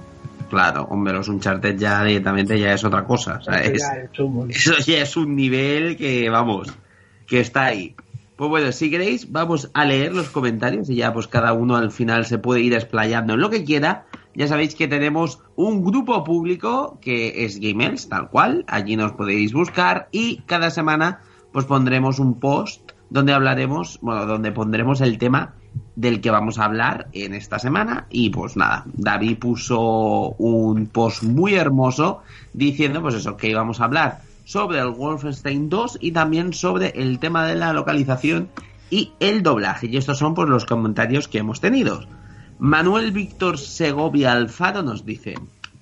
claro, 0.48 0.86
hombre, 0.90 1.12
los 1.12 1.28
Uncharted 1.28 1.76
ya 1.78 2.02
directamente 2.04 2.58
ya 2.58 2.72
es 2.74 2.84
otra 2.84 3.04
cosa. 3.04 3.38
o 3.40 3.42
sea, 3.42 3.58
Eso 3.60 3.72
es- 3.72 3.82
ya 3.82 4.02
es 4.12 4.18
un- 4.20 4.50
eso 4.50 4.72
ya 4.86 4.98
es 5.02 5.16
un 5.16 5.34
nivel 5.36 5.96
que, 5.96 6.30
vamos, 6.30 6.68
que 7.26 7.40
está 7.40 7.64
ahí. 7.66 7.94
Pues 8.36 8.48
bueno, 8.50 8.72
si 8.72 8.90
queréis, 8.90 9.30
vamos 9.30 9.70
a 9.74 9.84
leer 9.84 10.12
los 10.14 10.28
comentarios 10.30 10.88
y 10.90 10.96
ya 10.96 11.12
pues 11.12 11.28
cada 11.28 11.52
uno 11.52 11.76
al 11.76 11.90
final 11.92 12.24
se 12.24 12.38
puede 12.38 12.60
ir 12.62 12.72
explayando 12.74 13.34
en 13.34 13.40
lo 13.40 13.50
que 13.50 13.64
quiera. 13.64 14.06
Ya 14.34 14.48
sabéis 14.48 14.74
que 14.74 14.88
tenemos 14.88 15.40
un 15.56 15.84
grupo 15.84 16.24
público 16.24 16.98
que 17.02 17.44
es 17.44 17.60
Gamers, 17.60 18.08
tal 18.08 18.30
cual. 18.30 18.64
Allí 18.66 18.96
nos 18.96 19.12
podéis 19.12 19.52
buscar 19.52 20.08
y 20.10 20.38
cada 20.46 20.70
semana 20.70 21.20
pues 21.52 21.66
pondremos 21.66 22.18
un 22.18 22.40
post 22.40 22.81
donde 23.12 23.34
hablaremos, 23.34 23.98
bueno, 24.00 24.24
donde 24.24 24.52
pondremos 24.52 25.02
el 25.02 25.18
tema 25.18 25.52
del 25.96 26.22
que 26.22 26.30
vamos 26.30 26.58
a 26.58 26.64
hablar 26.64 27.08
en 27.12 27.34
esta 27.34 27.58
semana. 27.58 28.06
Y 28.08 28.30
pues 28.30 28.56
nada, 28.56 28.84
David 28.94 29.38
puso 29.38 30.30
un 30.38 30.86
post 30.86 31.22
muy 31.22 31.54
hermoso 31.54 32.22
diciendo 32.54 33.02
pues 33.02 33.14
eso, 33.16 33.36
que 33.36 33.50
íbamos 33.50 33.80
a 33.80 33.84
hablar 33.84 34.22
sobre 34.46 34.78
el 34.78 34.88
Wolfenstein 34.88 35.68
2 35.68 35.98
y 36.00 36.12
también 36.12 36.54
sobre 36.54 36.88
el 36.96 37.18
tema 37.18 37.46
de 37.46 37.54
la 37.54 37.74
localización 37.74 38.48
y 38.88 39.12
el 39.20 39.42
doblaje. 39.42 39.88
Y 39.88 39.98
estos 39.98 40.16
son 40.16 40.32
pues 40.32 40.48
los 40.48 40.64
comentarios 40.64 41.28
que 41.28 41.38
hemos 41.38 41.60
tenido. 41.60 42.00
Manuel 42.58 43.12
Víctor 43.12 43.58
Segovia 43.58 44.32
Alfaro 44.32 44.82
nos 44.82 45.04
dice, 45.04 45.34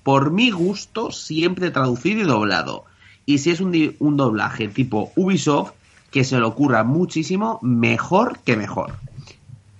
por 0.03 0.31
mi 0.31 0.51
gusto 0.51 1.11
siempre 1.11 1.71
traducido 1.71 2.19
y 2.19 2.25
doblado. 2.25 2.83
Y 3.25 3.37
si 3.37 3.51
es 3.51 3.61
un, 3.61 3.95
un 3.99 4.17
doblaje 4.17 4.67
tipo 4.67 5.13
Ubisoft, 5.15 5.71
que 6.11 6.23
se 6.23 6.37
le 6.37 6.43
ocurra 6.43 6.83
muchísimo, 6.83 7.59
mejor 7.61 8.39
que 8.39 8.57
mejor. 8.57 8.93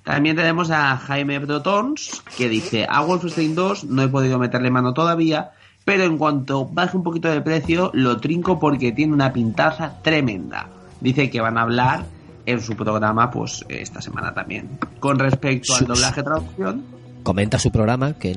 También 0.04 0.36
tenemos 0.36 0.72
a 0.72 0.98
Jaime 0.98 1.38
Brotons, 1.40 2.24
que 2.36 2.50
dice, 2.50 2.88
a 2.90 3.02
Wolfenstein 3.02 3.54
2 3.54 3.84
no 3.86 4.02
he 4.02 4.08
podido 4.08 4.40
meterle 4.40 4.72
mano 4.72 4.94
todavía, 4.94 5.52
pero 5.86 6.04
en 6.06 6.18
cuanto 6.18 6.66
baje 6.66 6.98
un 6.98 7.04
poquito 7.04 7.30
de 7.30 7.42
precio, 7.42 7.92
lo 7.94 8.20
trinco 8.20 8.60
porque 8.60 8.92
tiene 8.92 9.14
una 9.14 9.32
pintaza 9.32 10.02
tremenda. 10.02 10.68
Dice 11.00 11.30
que 11.30 11.42
van 11.42 11.58
a 11.58 11.64
hablar 11.64 12.06
en 12.46 12.62
su 12.62 12.76
programa, 12.76 13.30
pues, 13.30 13.64
esta 13.70 14.02
semana 14.02 14.34
también. 14.34 14.80
Con 15.00 15.20
respecto 15.20 15.76
al 15.76 15.86
doblaje 15.86 16.24
traducción, 16.24 16.84
Comenta 17.24 17.60
su 17.60 17.72
programa 17.72 18.14
que... 18.14 18.36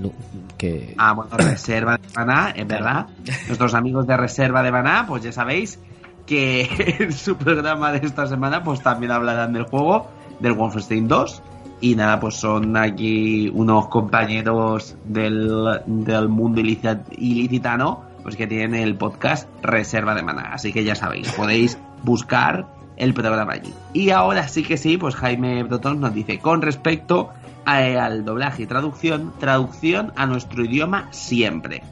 que... 0.59 0.95
Ah, 0.99 1.13
bueno, 1.15 1.31
Reserva 1.39 1.97
de 1.97 2.07
Maná, 2.15 2.51
es 2.51 2.67
verdad. 2.67 3.07
Nuestros 3.47 3.73
amigos 3.73 4.07
de 4.07 4.17
Reserva 4.17 4.63
de 4.63 4.71
Maná, 4.71 5.07
pues 5.09 5.23
ya 5.23 5.33
sabéis 5.33 5.79
que 6.27 6.97
en 7.01 7.13
su 7.13 7.37
programa 7.37 7.93
de 7.93 8.07
esta 8.07 8.27
semana, 8.27 8.63
pues 8.65 8.83
también 8.83 9.13
hablarán 9.13 9.53
del 9.53 9.65
juego, 9.65 10.09
del 10.41 10.53
Wolfenstein 10.53 11.09
2. 11.09 11.43
Y 11.81 11.97
nada, 11.97 12.19
pues 12.21 12.37
son 12.37 12.77
aquí 12.77 13.51
unos 13.53 13.89
compañeros 13.89 14.97
del, 15.05 15.81
del 15.87 16.29
mundo 16.29 16.61
ilicit- 16.61 17.05
ilicitano, 17.19 18.05
pues 18.23 18.37
que 18.37 18.47
tienen 18.47 18.75
el 18.75 18.95
podcast 18.97 19.49
Reserva 19.63 20.15
de 20.15 20.23
Maná. 20.23 20.51
Así 20.55 20.73
que 20.73 20.83
ya 20.85 20.95
sabéis, 20.95 21.31
podéis 21.33 21.79
buscar 22.03 22.67
el 22.97 23.13
programa 23.13 23.53
allí. 23.55 23.75
Y 23.93 24.11
ahora 24.11 24.49
sí 24.49 24.63
que 24.63 24.77
sí, 24.79 24.97
pues 24.97 25.15
Jaime 25.17 25.63
Brotón 25.65 26.01
nos 26.01 26.15
dice, 26.15 26.39
con 26.39 26.63
respecto 26.63 27.31
al 27.67 28.25
doblaje 28.25 28.63
y 28.63 28.67
traducción, 28.67 29.33
traducción 29.39 30.13
a 30.17 30.25
nuestro 30.27 30.65
idioma 30.65 31.09
siempre. 31.11 31.83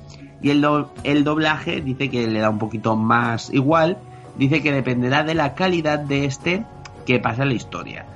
Y 0.41 0.51
el, 0.51 0.61
do- 0.63 0.93
el 1.05 1.25
doblaje 1.25 1.81
dice 1.83 2.09
que 2.09 2.27
le 2.29 2.41
da 2.41 2.49
un 2.51 2.59
poquito 2.59 2.97
más 2.97 3.53
igual, 3.53 3.99
dice 4.37 4.63
que 4.63 4.73
dependerá 4.73 5.25
de 5.25 5.35
la 5.35 5.55
calidad 5.55 5.99
de 5.99 6.25
este 6.25 6.65
que 7.07 7.19
pasa 7.19 7.45
la 7.45 7.55
historia. 7.55 8.07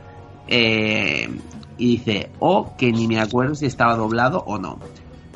Eh, 0.49 1.29
y 1.79 1.97
dice, 1.97 2.31
o 2.39 2.77
que 2.77 2.93
ni 2.93 3.07
me 3.07 3.21
acuerdo 3.21 3.55
si 3.55 3.67
estaba 3.67 3.97
doblado 3.97 4.43
o 4.47 4.59
no. 4.59 4.79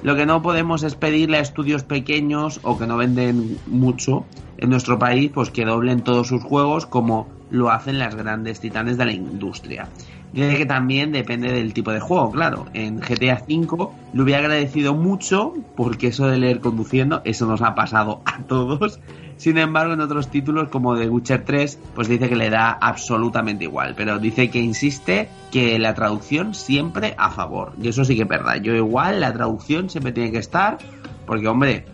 Lo 0.02 0.16
que 0.16 0.24
no 0.24 0.40
podemos 0.40 0.82
es 0.82 0.94
pedirle 0.94 1.36
a 1.36 1.40
estudios 1.40 1.84
pequeños 1.84 2.60
o 2.62 2.78
que 2.78 2.86
no 2.86 2.96
venden 2.96 3.58
mucho 3.66 4.24
en 4.56 4.70
nuestro 4.70 4.98
país, 4.98 5.30
pues 5.32 5.50
que 5.50 5.64
doblen 5.64 6.02
todos 6.02 6.28
sus 6.28 6.42
juegos 6.42 6.86
como 6.86 7.28
lo 7.50 7.70
hacen 7.70 7.98
las 7.98 8.14
grandes 8.14 8.60
titanes 8.60 8.96
de 8.96 9.04
la 9.04 9.12
industria. 9.12 9.88
Dice 10.32 10.56
que 10.56 10.66
también 10.66 11.12
depende 11.12 11.52
del 11.52 11.74
tipo 11.74 11.90
de 11.90 12.00
juego, 12.00 12.30
claro. 12.30 12.66
En 12.72 13.00
GTA 13.00 13.42
V 13.48 13.88
le 14.12 14.22
hubiera 14.22 14.40
agradecido 14.40 14.94
mucho, 14.94 15.54
porque 15.76 16.08
eso 16.08 16.28
de 16.28 16.38
leer 16.38 16.60
conduciendo, 16.60 17.20
eso 17.24 17.46
nos 17.46 17.62
ha 17.62 17.74
pasado 17.74 18.22
a 18.24 18.38
todos. 18.44 19.00
Sin 19.40 19.56
embargo, 19.56 19.94
en 19.94 20.02
otros 20.02 20.28
títulos 20.28 20.68
como 20.68 20.98
The 20.98 21.08
Witcher 21.08 21.46
3, 21.46 21.78
pues 21.94 22.08
dice 22.08 22.28
que 22.28 22.36
le 22.36 22.50
da 22.50 22.72
absolutamente 22.72 23.64
igual. 23.64 23.94
Pero 23.96 24.18
dice 24.18 24.50
que 24.50 24.58
insiste 24.58 25.30
que 25.50 25.78
la 25.78 25.94
traducción 25.94 26.52
siempre 26.52 27.14
a 27.16 27.30
favor. 27.30 27.72
Y 27.80 27.88
eso 27.88 28.04
sí 28.04 28.14
que 28.16 28.24
es 28.24 28.28
verdad. 28.28 28.56
Yo 28.56 28.74
igual, 28.74 29.20
la 29.20 29.32
traducción 29.32 29.88
siempre 29.88 30.12
tiene 30.12 30.30
que 30.30 30.36
estar, 30.36 30.76
porque 31.24 31.48
hombre, 31.48 31.86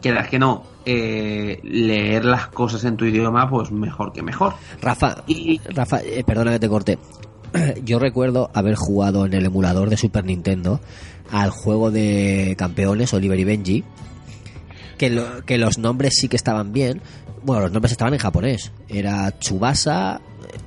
quieras 0.00 0.28
que 0.28 0.38
no, 0.38 0.62
eh, 0.86 1.60
leer 1.62 2.24
las 2.24 2.46
cosas 2.46 2.82
en 2.84 2.96
tu 2.96 3.04
idioma, 3.04 3.50
pues 3.50 3.70
mejor 3.70 4.14
que 4.14 4.22
mejor. 4.22 4.54
Rafa, 4.80 5.24
Rafa, 5.74 6.00
eh, 6.00 6.24
perdona 6.24 6.52
que 6.52 6.60
te 6.60 6.68
corte. 6.70 6.98
yo 7.84 7.98
recuerdo 7.98 8.50
haber 8.54 8.76
jugado 8.76 9.26
en 9.26 9.34
el 9.34 9.44
emulador 9.44 9.90
de 9.90 9.98
Super 9.98 10.24
Nintendo 10.24 10.80
al 11.30 11.50
juego 11.50 11.90
de 11.90 12.54
campeones 12.56 13.12
Oliver 13.12 13.38
y 13.38 13.44
Benji, 13.44 13.84
que, 14.96 15.10
lo- 15.10 15.44
que 15.44 15.58
los 15.58 15.78
nombres 15.78 16.14
sí 16.16 16.28
que 16.28 16.36
estaban 16.36 16.72
bien. 16.72 17.00
Bueno, 17.42 17.62
los 17.62 17.72
nombres 17.72 17.92
estaban 17.92 18.14
en 18.14 18.20
japonés. 18.20 18.72
Era 18.88 19.38
Chubasa, 19.38 20.20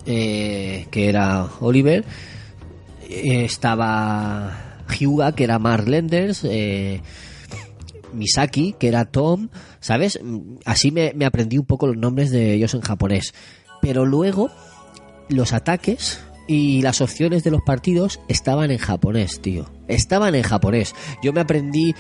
eh, 0.06 0.88
que 0.92 1.10
era 1.10 1.48
Oliver, 1.60 2.06
eh, 3.10 3.46
estaba 3.46 4.84
Hyuga, 4.98 5.34
que 5.34 5.44
era 5.44 5.60
Mark 5.60 5.88
Lenders, 5.88 6.44
eh, 6.44 7.02
Misaki, 8.14 8.74
que 8.80 8.88
era 8.88 9.06
Tom, 9.06 9.50
¿sabes? 9.80 10.20
Así 10.66 10.92
me 10.92 11.26
aprendí 11.26 11.58
un 11.58 11.66
poco 11.66 11.88
los 11.88 11.98
nombres 11.98 12.32
de 12.32 12.54
ellos 12.54 12.74
en 12.74 12.82
japonés. 12.82 13.34
Pero 13.82 14.06
luego 14.06 14.50
los 15.30 15.54
ataques 15.54 16.20
y 16.48 16.82
las 16.82 17.02
opciones 17.02 17.44
de 17.44 17.52
los 17.52 17.62
partidos 17.62 18.20
estaban 18.30 18.72
en 18.72 18.78
japonés, 18.78 19.42
tío. 19.42 19.70
Estaban 19.90 20.34
en 20.36 20.44
japonés. 20.44 20.96
Yo 21.22 21.34
me 21.34 21.42
aprendí 21.42 21.94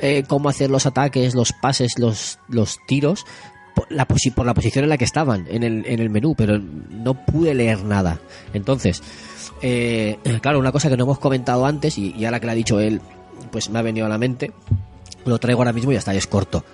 eh, 0.00 0.24
cómo 0.26 0.48
hacer 0.48 0.70
los 0.70 0.86
ataques, 0.86 1.34
los 1.34 1.52
pases, 1.52 1.98
los, 1.98 2.38
los 2.48 2.78
tiros 2.86 3.24
por 3.74 3.90
la, 3.90 4.06
por 4.06 4.46
la 4.46 4.54
posición 4.54 4.84
en 4.84 4.90
la 4.90 4.98
que 4.98 5.04
estaban 5.04 5.46
en 5.48 5.62
el, 5.62 5.84
en 5.86 6.00
el 6.00 6.10
menú, 6.10 6.34
pero 6.36 6.58
no 6.58 7.14
pude 7.14 7.54
leer 7.54 7.84
nada. 7.84 8.20
Entonces, 8.52 9.02
eh, 9.62 10.18
claro, 10.40 10.58
una 10.58 10.72
cosa 10.72 10.88
que 10.90 10.96
no 10.96 11.04
hemos 11.04 11.18
comentado 11.18 11.64
antes 11.66 11.98
y, 11.98 12.14
y 12.16 12.24
ahora 12.24 12.40
que 12.40 12.46
la 12.46 12.52
ha 12.52 12.56
dicho 12.56 12.80
él, 12.80 13.00
pues 13.50 13.70
me 13.70 13.78
ha 13.78 13.82
venido 13.82 14.06
a 14.06 14.08
la 14.08 14.18
mente, 14.18 14.52
lo 15.24 15.38
traigo 15.38 15.60
ahora 15.60 15.72
mismo 15.72 15.92
y 15.92 15.96
y 15.96 16.16
es 16.16 16.26
corto. 16.26 16.64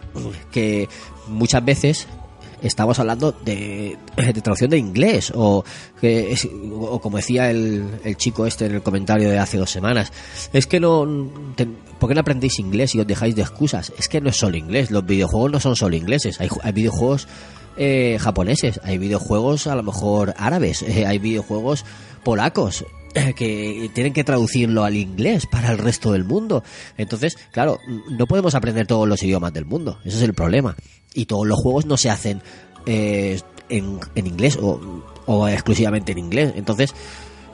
Que 0.51 0.89
muchas 1.29 1.65
veces 1.65 2.07
estamos 2.63 2.99
hablando 2.99 3.33
de, 3.33 3.97
de 4.17 4.33
traducción 4.33 4.71
de 4.71 4.79
inglés 4.79 5.33
o, 5.35 5.65
o 6.81 7.01
como 7.01 7.19
decía 7.19 7.51
el, 7.51 8.01
el 8.05 8.17
chico 8.17 8.47
este 8.47 8.67
en 8.67 8.75
el 8.75 8.83
comentario 8.83 9.29
de 9.29 9.39
hace 9.39 9.59
dos 9.59 9.71
semanas 9.71 10.13
es 10.53 10.67
que 10.67 10.81
no 10.81 11.07
¿por 11.99 12.09
qué 12.09 12.15
no 12.15 12.21
aprendéis 12.21 12.59
inglés 12.59 12.95
y 12.95 13.01
os 13.01 13.07
dejáis 13.07 13.35
de 13.35 13.43
excusas? 13.43 13.93
es 13.99 14.09
que 14.09 14.21
no 14.21 14.31
es 14.31 14.37
solo 14.37 14.57
inglés 14.57 14.91
los 14.91 15.05
videojuegos 15.05 15.51
no 15.53 15.61
son 15.61 15.77
solo 15.77 15.97
ingleses 15.97 16.41
hay, 16.41 16.49
hay 16.63 16.73
videojuegos 16.73 17.29
eh, 17.77 18.19
japoneses 18.21 18.81
hay 18.85 18.99
videojuegos 18.99 19.67
a 19.67 19.75
lo 19.75 19.83
mejor 19.83 20.35
árabes 20.37 20.83
eh, 20.83 21.07
hay 21.07 21.19
videojuegos 21.19 21.85
polacos 22.25 22.85
eh, 23.15 23.33
que 23.35 23.91
tienen 23.95 24.13
que 24.13 24.23
traducirlo 24.23 24.85
al 24.85 24.97
inglés 24.97 25.47
para 25.47 25.71
el 25.71 25.79
resto 25.79 26.13
del 26.13 26.25
mundo. 26.25 26.63
Entonces, 26.99 27.39
claro, 27.53 27.79
no 28.11 28.27
podemos 28.27 28.55
aprender 28.55 28.87
todos 28.87 29.09
los 29.09 29.23
idiomas 29.23 29.53
del 29.53 29.65
mundo. 29.65 29.99
Ese 30.05 30.19
es 30.19 30.23
el 30.23 30.35
problema. 30.35 30.77
Y 31.15 31.25
todos 31.25 31.47
los 31.47 31.59
juegos 31.59 31.87
no 31.87 31.97
se 31.97 32.11
hacen 32.11 32.43
eh, 32.87 33.41
en, 33.71 33.99
en 34.15 34.27
inglés 34.27 34.59
o, 34.61 35.03
o 35.25 35.49
exclusivamente 35.49 36.13
en 36.13 36.19
inglés. 36.19 36.53
Entonces, 36.57 36.95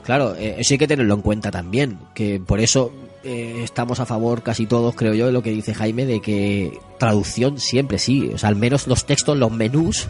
claro, 0.03 0.35
eso 0.35 0.73
hay 0.73 0.77
que 0.77 0.87
tenerlo 0.87 1.13
en 1.13 1.21
cuenta 1.21 1.51
también. 1.51 1.99
Que 2.13 2.41
por 2.41 2.59
eso 2.59 2.91
eh, 3.25 3.61
estamos 3.63 3.99
a 3.99 4.05
favor 4.05 4.43
casi 4.43 4.65
todos, 4.65 4.95
creo 4.95 5.13
yo, 5.13 5.25
de 5.25 5.31
lo 5.31 5.41
que 5.43 5.49
dice 5.51 5.73
Jaime, 5.73 6.05
de 6.05 6.21
que 6.21 6.79
traducción 6.99 7.59
siempre 7.59 7.97
sí. 7.97 8.31
O 8.33 8.37
sea, 8.37 8.49
al 8.49 8.55
menos 8.55 8.87
los 8.87 9.05
textos, 9.05 9.37
los 9.37 9.51
menús 9.51 10.07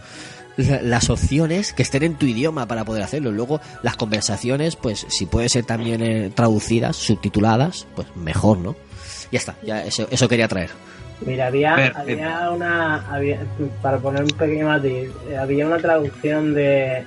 la- 0.58 0.82
las 0.82 1.10
opciones 1.10 1.74
que 1.74 1.82
estén 1.84 2.04
en 2.04 2.16
tu 2.16 2.26
idioma 2.26 2.66
para 2.68 2.86
poder 2.86 3.04
hacerlo. 3.04 3.32
Luego, 3.32 3.60
las 3.84 3.98
conversaciones, 3.98 4.76
pues 4.76 5.06
si 5.10 5.26
puede 5.26 5.50
ser 5.50 5.66
también 5.66 6.02
eh, 6.02 6.32
traducidas, 6.34 6.96
subtituladas, 6.96 7.88
pues 7.96 8.08
mejor, 8.16 8.60
¿no? 8.60 8.76
Ya 9.32 9.40
está, 9.40 9.56
ya 9.66 9.84
eso, 9.84 10.08
eso 10.12 10.28
quería 10.30 10.48
traer. 10.48 10.70
Mira, 11.26 11.48
había, 11.48 11.76
había 11.96 12.50
una. 12.52 13.06
Había, 13.10 13.40
para 13.82 13.98
poner 14.00 14.24
un 14.24 14.30
pequeño 14.32 14.68
matiz, 14.68 15.10
eh, 15.30 15.38
había 15.38 15.66
una 15.66 15.78
traducción 15.78 16.54
de. 16.54 17.04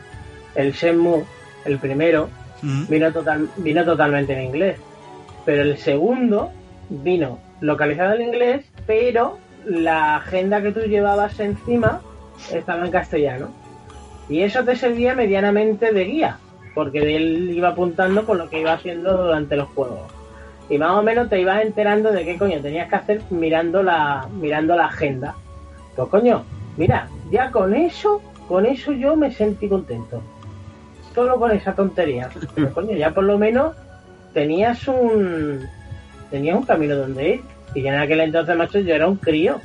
El 0.55 0.73
Shenmue, 0.73 1.25
el 1.67 1.79
primero, 1.79 2.29
vino, 2.89 3.13
total, 3.13 3.49
vino 3.59 3.85
totalmente 3.85 4.33
en 4.33 4.45
inglés. 4.47 4.77
Pero 5.49 5.63
el 5.63 5.79
segundo 5.79 6.51
vino 6.91 7.39
localizado 7.63 8.13
en 8.13 8.21
inglés, 8.21 8.67
pero 8.87 9.39
la 9.65 10.17
agenda 10.17 10.61
que 10.61 10.73
tú 10.73 10.81
llevabas 10.81 11.41
encima 11.41 12.03
estaba 12.53 12.85
en 12.85 12.91
castellano. 12.91 13.49
Y 14.29 14.43
eso 14.43 14.63
te 14.63 14.77
servía 14.77 15.15
medianamente 15.15 15.91
de 15.91 16.05
guía, 16.05 16.39
porque 16.75 17.17
él 17.17 17.49
iba 17.49 17.69
apuntando 17.69 18.27
por 18.27 18.37
lo 18.37 18.51
que 18.51 18.61
iba 18.61 18.75
haciendo 18.75 19.17
durante 19.17 19.57
los 19.57 19.69
juegos. 19.69 20.13
Y 20.69 20.77
más 20.77 20.91
o 20.91 21.03
menos 21.03 21.31
te 21.31 21.41
ibas 21.41 21.63
enterando 21.63 22.13
de 22.13 22.27
qué 22.27 22.37
coño 22.37 22.61
tenías 22.61 22.91
que 22.91 22.97
hacer 22.97 23.23
mirando 23.31 23.83
la, 23.83 24.29
mirando 24.31 24.77
la 24.77 24.85
agenda. 24.85 25.35
Pues 25.97 26.11
coño, 26.11 26.45
mira, 26.77 27.09
ya 27.31 27.51
con 27.51 27.75
eso, 27.75 28.21
con 28.49 28.67
eso 28.67 28.93
yo 28.93 29.17
me 29.17 29.33
sentí 29.33 29.67
contento. 29.67 30.21
Solo 31.15 31.39
con 31.39 31.53
esa 31.53 31.73
tontería. 31.75 32.29
Coño, 32.75 32.95
ya 32.99 33.15
por 33.15 33.25
lo 33.25 33.39
menos 33.39 33.75
tenías 34.39 34.87
un 34.87 35.67
tenías 36.31 36.57
un 36.57 36.63
camino 36.65 36.95
donde 36.97 37.29
ir. 37.31 37.41
Y 37.75 37.83
ya 37.83 37.93
en 37.95 38.01
aquel 38.01 38.21
entonces, 38.21 38.57
macho, 38.57 38.79
yo 38.79 38.95
era 38.95 39.09
un 39.09 39.17
crío. 39.17 39.61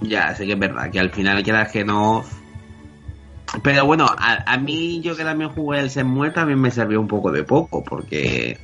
Ya, 0.00 0.34
sé 0.34 0.46
que 0.46 0.52
es 0.54 0.58
verdad, 0.58 0.90
que 0.90 0.98
al 1.00 1.10
final 1.10 1.42
quieras 1.42 1.70
que 1.70 1.84
no. 1.84 2.24
Pero 3.62 3.84
bueno, 3.84 4.06
a, 4.06 4.42
a 4.50 4.56
mí 4.58 5.00
yo 5.02 5.14
que 5.14 5.22
también 5.24 5.50
jugué 5.50 5.80
el 5.80 5.88
Shenmue 5.90 6.30
también 6.30 6.58
me 6.60 6.70
sirvió 6.70 6.98
un 6.98 7.06
poco 7.08 7.30
de 7.30 7.44
poco, 7.44 7.84
porque 7.84 8.56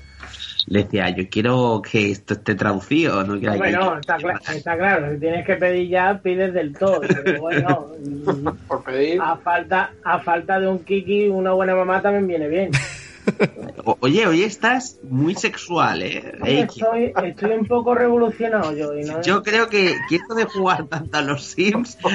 decía, 0.67 1.11
yo 1.11 1.29
quiero 1.31 1.83
que 1.83 2.11
esto 2.11 2.35
esté 2.35 2.55
traducido, 2.55 3.23
no 3.25 3.39
quiero 3.39 3.53
Hombre, 3.55 3.71
que- 3.71 3.77
no, 3.77 3.99
está, 3.99 4.17
cla- 4.17 4.41
está 4.57 4.77
claro, 4.77 5.13
si 5.13 5.21
tienes 5.21 5.45
que 5.47 5.57
pedir 5.57 5.89
ya, 5.91 6.19
pides 6.23 6.55
del 6.55 6.73
todo. 6.75 7.01
Pero 7.03 7.41
bueno, 7.41 7.89
Por 8.69 8.83
pedir. 8.83 9.21
a 9.23 9.37
falta, 9.37 9.93
a 10.03 10.19
falta 10.21 10.59
de 10.59 10.67
un 10.67 10.79
kiki, 10.83 11.29
una 11.29 11.53
buena 11.53 11.75
mamá 11.77 12.01
también 12.01 12.27
viene 12.27 12.49
bien. 12.49 12.71
O- 13.85 13.97
Oye, 14.01 14.27
hoy 14.27 14.43
estás 14.43 14.99
muy 15.03 15.35
sexual, 15.35 16.03
¿eh? 16.03 16.33
Estoy, 16.45 17.13
estoy 17.25 17.51
un 17.53 17.67
poco 17.67 17.95
revolucionado 17.95 18.75
yo. 18.77 18.97
Y 18.99 19.05
no, 19.05 19.23
yo 19.23 19.43
creo 19.43 19.69
que, 19.69 19.95
que 20.09 20.17
esto 20.17 20.35
de 20.35 20.45
jugar 20.45 20.87
tanto 20.87 21.19
a 21.19 21.23
los 21.23 21.45
Sims, 21.45 21.99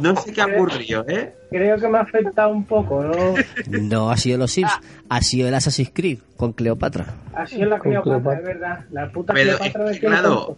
no 0.00 0.16
sé 0.16 0.32
qué 0.32 0.40
ha 0.42 0.46
ocurrido, 0.46 1.04
¿eh? 1.08 1.34
creo 1.50 1.78
que 1.78 1.88
me 1.88 1.98
ha 1.98 2.02
afectado 2.02 2.50
un 2.50 2.64
poco, 2.64 3.02
¿no? 3.02 3.34
No 3.68 4.10
ha 4.10 4.16
sido 4.16 4.38
los 4.38 4.52
Sims, 4.52 4.72
ha 5.08 5.20
sido 5.22 5.48
el 5.48 5.54
Assassin's 5.54 5.90
Creed 5.92 6.18
con 6.36 6.52
Cleopatra. 6.52 7.06
Ha 7.34 7.46
sido 7.46 7.66
la 7.68 7.78
Cleopatra, 7.78 8.20
Cleopatra. 8.22 8.38
es 8.40 8.44
verdad. 8.46 8.84
La 8.90 9.10
puta 9.10 9.32
Pero, 9.34 9.58
Cleopatra 9.58 9.84
de 9.90 9.98
claro, 10.00 10.56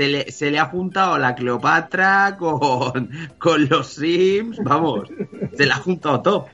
se 0.00 0.08
le, 0.08 0.32
se 0.32 0.50
le 0.50 0.58
ha 0.58 0.64
juntado 0.64 1.18
la 1.18 1.34
Cleopatra 1.34 2.38
con, 2.38 3.10
con 3.36 3.68
los 3.68 3.88
Sims, 3.88 4.56
vamos, 4.64 5.10
se 5.54 5.66
le 5.66 5.72
ha 5.72 5.76
juntado 5.76 6.22
todo. 6.22 6.46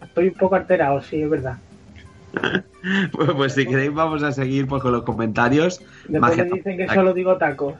Estoy 0.00 0.28
un 0.28 0.34
poco 0.34 0.54
alterado, 0.54 1.02
sí, 1.02 1.22
es 1.22 1.28
verdad. 1.28 1.56
Pues, 3.10 3.30
pues 3.32 3.54
si 3.54 3.66
queréis 3.66 3.92
vamos 3.92 4.22
a 4.22 4.30
seguir 4.30 4.68
pues, 4.68 4.80
con 4.80 4.92
los 4.92 5.02
comentarios. 5.02 5.80
Después 6.06 6.20
Magia- 6.20 6.44
me 6.44 6.50
dicen 6.58 6.76
que 6.76 6.88
solo 6.94 7.12
digo 7.12 7.36
tacos. 7.36 7.74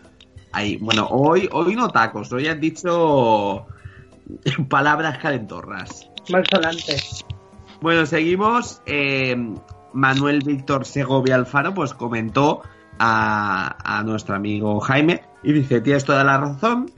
Ahí, 0.51 0.79
bueno, 0.79 1.07
hoy, 1.11 1.49
hoy 1.53 1.77
no 1.77 1.89
tacos, 1.89 2.33
hoy 2.33 2.49
has 2.49 2.61
dicho 2.61 3.69
palabras 4.69 5.19
calentorras. 5.19 6.11
Malsonantes. 6.29 7.25
Bueno, 7.81 8.05
seguimos. 8.05 8.83
Eh, 8.87 9.37
Manuel 9.93 10.41
Víctor 10.45 10.87
Segovia 10.87 11.37
Alfaro 11.37 11.73
pues 11.73 11.95
comentó 11.95 12.63
a, 13.01 14.03
nuestro 14.05 14.37
amigo 14.37 14.79
Jaime 14.81 15.23
y 15.43 15.53
dice, 15.53 15.81
tienes 15.81 16.05
toda 16.05 16.23
la 16.23 16.39
razón, 16.39 16.91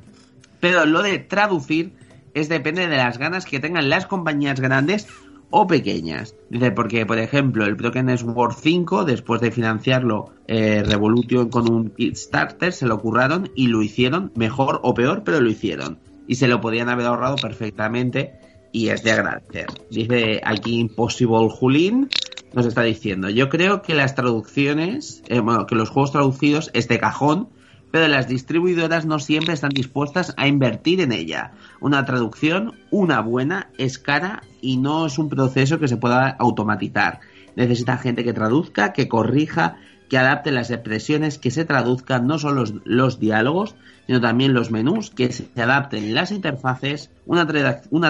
pero 0.60 0.84
lo 0.84 1.02
de 1.02 1.18
traducir 1.20 1.92
es 2.34 2.48
depende 2.48 2.88
de 2.88 2.96
las 2.96 3.18
ganas 3.18 3.44
que 3.44 3.60
tengan 3.60 3.88
las 3.88 4.06
compañías 4.06 4.60
grandes 4.60 5.06
o 5.50 5.66
pequeñas. 5.66 6.34
Dice, 6.50 6.72
porque 6.72 7.06
por 7.06 7.18
ejemplo 7.18 7.64
el 7.64 7.74
Broken 7.74 8.16
Sword 8.18 8.54
5, 8.60 9.04
después 9.04 9.40
de 9.40 9.52
financiarlo 9.52 10.32
eh, 10.48 10.82
Revolution 10.84 11.48
con 11.50 11.70
un 11.70 11.90
Kickstarter, 11.90 12.72
se 12.72 12.86
lo 12.86 13.00
curraron 13.00 13.50
y 13.54 13.68
lo 13.68 13.82
hicieron 13.82 14.32
mejor 14.34 14.80
o 14.82 14.94
peor, 14.94 15.22
pero 15.24 15.40
lo 15.40 15.50
hicieron. 15.50 15.98
Y 16.26 16.36
se 16.36 16.48
lo 16.48 16.60
podían 16.60 16.88
haber 16.88 17.06
ahorrado 17.06 17.36
perfectamente 17.36 18.32
y 18.72 18.88
es 18.88 19.02
de 19.02 19.12
agradecer. 19.12 19.66
Dice 19.90 20.40
aquí 20.42 20.80
Impossible 20.80 21.48
Julín, 21.50 22.08
nos 22.54 22.66
está 22.66 22.82
diciendo, 22.82 23.30
yo 23.30 23.48
creo 23.48 23.82
que 23.82 23.94
las 23.94 24.14
traducciones, 24.14 25.22
eh, 25.28 25.40
bueno, 25.40 25.66
que 25.66 25.74
los 25.74 25.88
juegos 25.88 26.12
traducidos 26.12 26.70
es 26.74 26.88
de 26.88 26.98
cajón, 26.98 27.48
pero 27.90 28.08
las 28.08 28.26
distribuidoras 28.26 29.04
no 29.04 29.18
siempre 29.18 29.52
están 29.52 29.70
dispuestas 29.70 30.34
a 30.38 30.48
invertir 30.48 31.00
en 31.00 31.12
ella. 31.12 31.52
Una 31.80 32.04
traducción, 32.04 32.72
una 32.90 33.20
buena, 33.20 33.68
es 33.76 33.98
cara 33.98 34.42
y 34.62 34.78
no 34.78 35.06
es 35.06 35.18
un 35.18 35.28
proceso 35.28 35.78
que 35.78 35.88
se 35.88 35.98
pueda 35.98 36.30
automatizar. 36.30 37.20
Necesita 37.54 37.98
gente 37.98 38.24
que 38.24 38.32
traduzca, 38.32 38.94
que 38.94 39.08
corrija, 39.08 39.76
que 40.12 40.18
adapte 40.18 40.52
las 40.52 40.70
expresiones, 40.70 41.38
que 41.38 41.50
se 41.50 41.64
traduzcan 41.64 42.26
no 42.26 42.38
solo 42.38 42.64
los, 42.84 43.18
diálogos, 43.18 43.76
sino 44.06 44.20
también 44.20 44.52
los 44.52 44.70
menús, 44.70 45.08
que 45.08 45.32
se 45.32 45.48
adapten 45.56 46.12
las 46.12 46.32
interfaces. 46.32 47.10
Una 47.24 47.46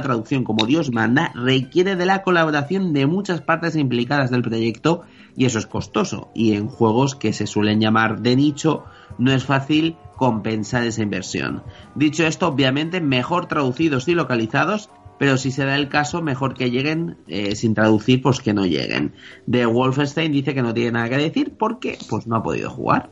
traducción 0.03 0.43
como 0.43 0.67
Dios 0.67 0.91
manda 0.91 1.31
requiere 1.37 1.95
de 1.95 2.05
la 2.05 2.25
colaboración 2.25 2.93
de 2.93 3.07
muchas 3.07 3.41
partes 3.41 3.77
implicadas 3.77 4.33
del 4.33 4.43
proyecto 4.43 5.03
y 5.37 5.45
eso 5.45 5.61
es 5.61 5.67
costoso. 5.69 6.33
Y 6.35 6.55
en 6.55 6.67
juegos 6.67 7.15
que 7.15 7.33
se 7.33 7.47
suelen 7.47 7.81
llamar 7.81 8.21
de 8.21 8.35
nicho, 8.35 8.83
no 9.19 9.31
es 9.31 9.45
fácil 9.45 9.95
compensar 10.17 10.83
esa 10.83 11.03
inversión. 11.03 11.63
Dicho 11.95 12.27
esto, 12.27 12.49
obviamente 12.49 13.01
mejor 13.01 13.47
traducidos 13.47 14.09
y 14.09 14.17
localizados, 14.17 14.91
pero 15.23 15.37
si 15.37 15.53
se 15.53 15.65
da 15.65 15.77
el 15.77 15.89
caso, 15.89 16.21
mejor 16.21 16.55
que 16.55 16.73
lleguen 16.73 17.17
eh, 17.29 17.55
sin 17.55 17.75
traducir, 17.75 18.21
pues 18.21 18.41
que 18.41 18.53
no 18.53 18.67
lleguen. 18.67 19.13
De 19.47 19.67
Wolfenstein 19.67 20.33
dice 20.33 20.53
que 20.53 20.63
no 20.63 20.75
tiene 20.75 20.91
nada 20.91 21.09
que 21.11 21.17
decir 21.17 21.53
porque 21.57 21.97
pues 22.11 22.27
no 22.27 22.35
ha 22.35 22.43
podido 22.43 22.71
jugar. 22.71 23.09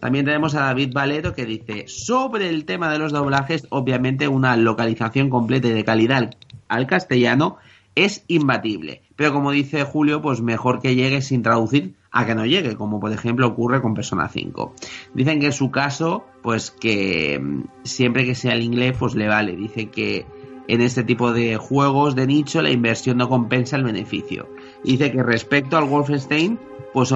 También 0.00 0.24
tenemos 0.24 0.56
a 0.56 0.62
David 0.62 0.92
Valero 0.92 1.32
que 1.32 1.46
dice, 1.46 1.84
sobre 1.86 2.48
el 2.48 2.64
tema 2.64 2.90
de 2.90 2.98
los 2.98 3.12
doblajes, 3.12 3.68
obviamente 3.70 4.26
una 4.26 4.56
localización 4.56 5.30
completa 5.30 5.68
y 5.68 5.74
de 5.74 5.84
calidad 5.84 6.28
al, 6.66 6.86
castellano 6.88 7.58
es 7.94 8.24
imbatible. 8.26 9.02
Pero 9.14 9.32
como 9.32 9.52
dice 9.52 9.84
Julio, 9.84 10.20
pues 10.22 10.40
mejor 10.40 10.82
que 10.82 10.96
llegue 10.96 11.22
sin 11.22 11.44
traducir 11.44 11.94
a 12.10 12.26
que 12.26 12.34
no 12.34 12.46
llegue, 12.46 12.74
como 12.74 12.98
por 12.98 13.12
ejemplo 13.12 13.46
ocurre 13.46 13.80
con 13.80 13.94
Persona 13.94 14.28
5. 14.28 14.74
Dicen 15.14 15.38
que 15.38 15.46
en 15.46 15.52
su 15.52 15.70
caso, 15.70 16.24
pues 16.42 16.72
que 16.72 17.38
mm, 17.40 17.84
siempre 17.84 18.24
que 18.24 18.34
sea 18.34 18.54
el 18.54 18.62
inglés, 18.64 18.96
pues 18.98 19.14
le 19.14 19.28
vale. 19.28 19.54
Dice 19.54 19.90
que 19.90 20.26
en 20.68 20.80
este 20.80 21.04
tipo 21.04 21.32
de 21.32 21.56
juegos 21.56 22.14
de 22.14 22.26
nicho 22.26 22.62
la 22.62 22.70
inversión 22.70 23.18
no 23.18 23.28
compensa 23.28 23.76
el 23.76 23.84
beneficio. 23.84 24.48
Dice 24.82 25.10
que 25.12 25.22
respecto 25.22 25.76
al 25.76 25.84
Wolfenstein, 25.84 26.58
pues 26.92 27.12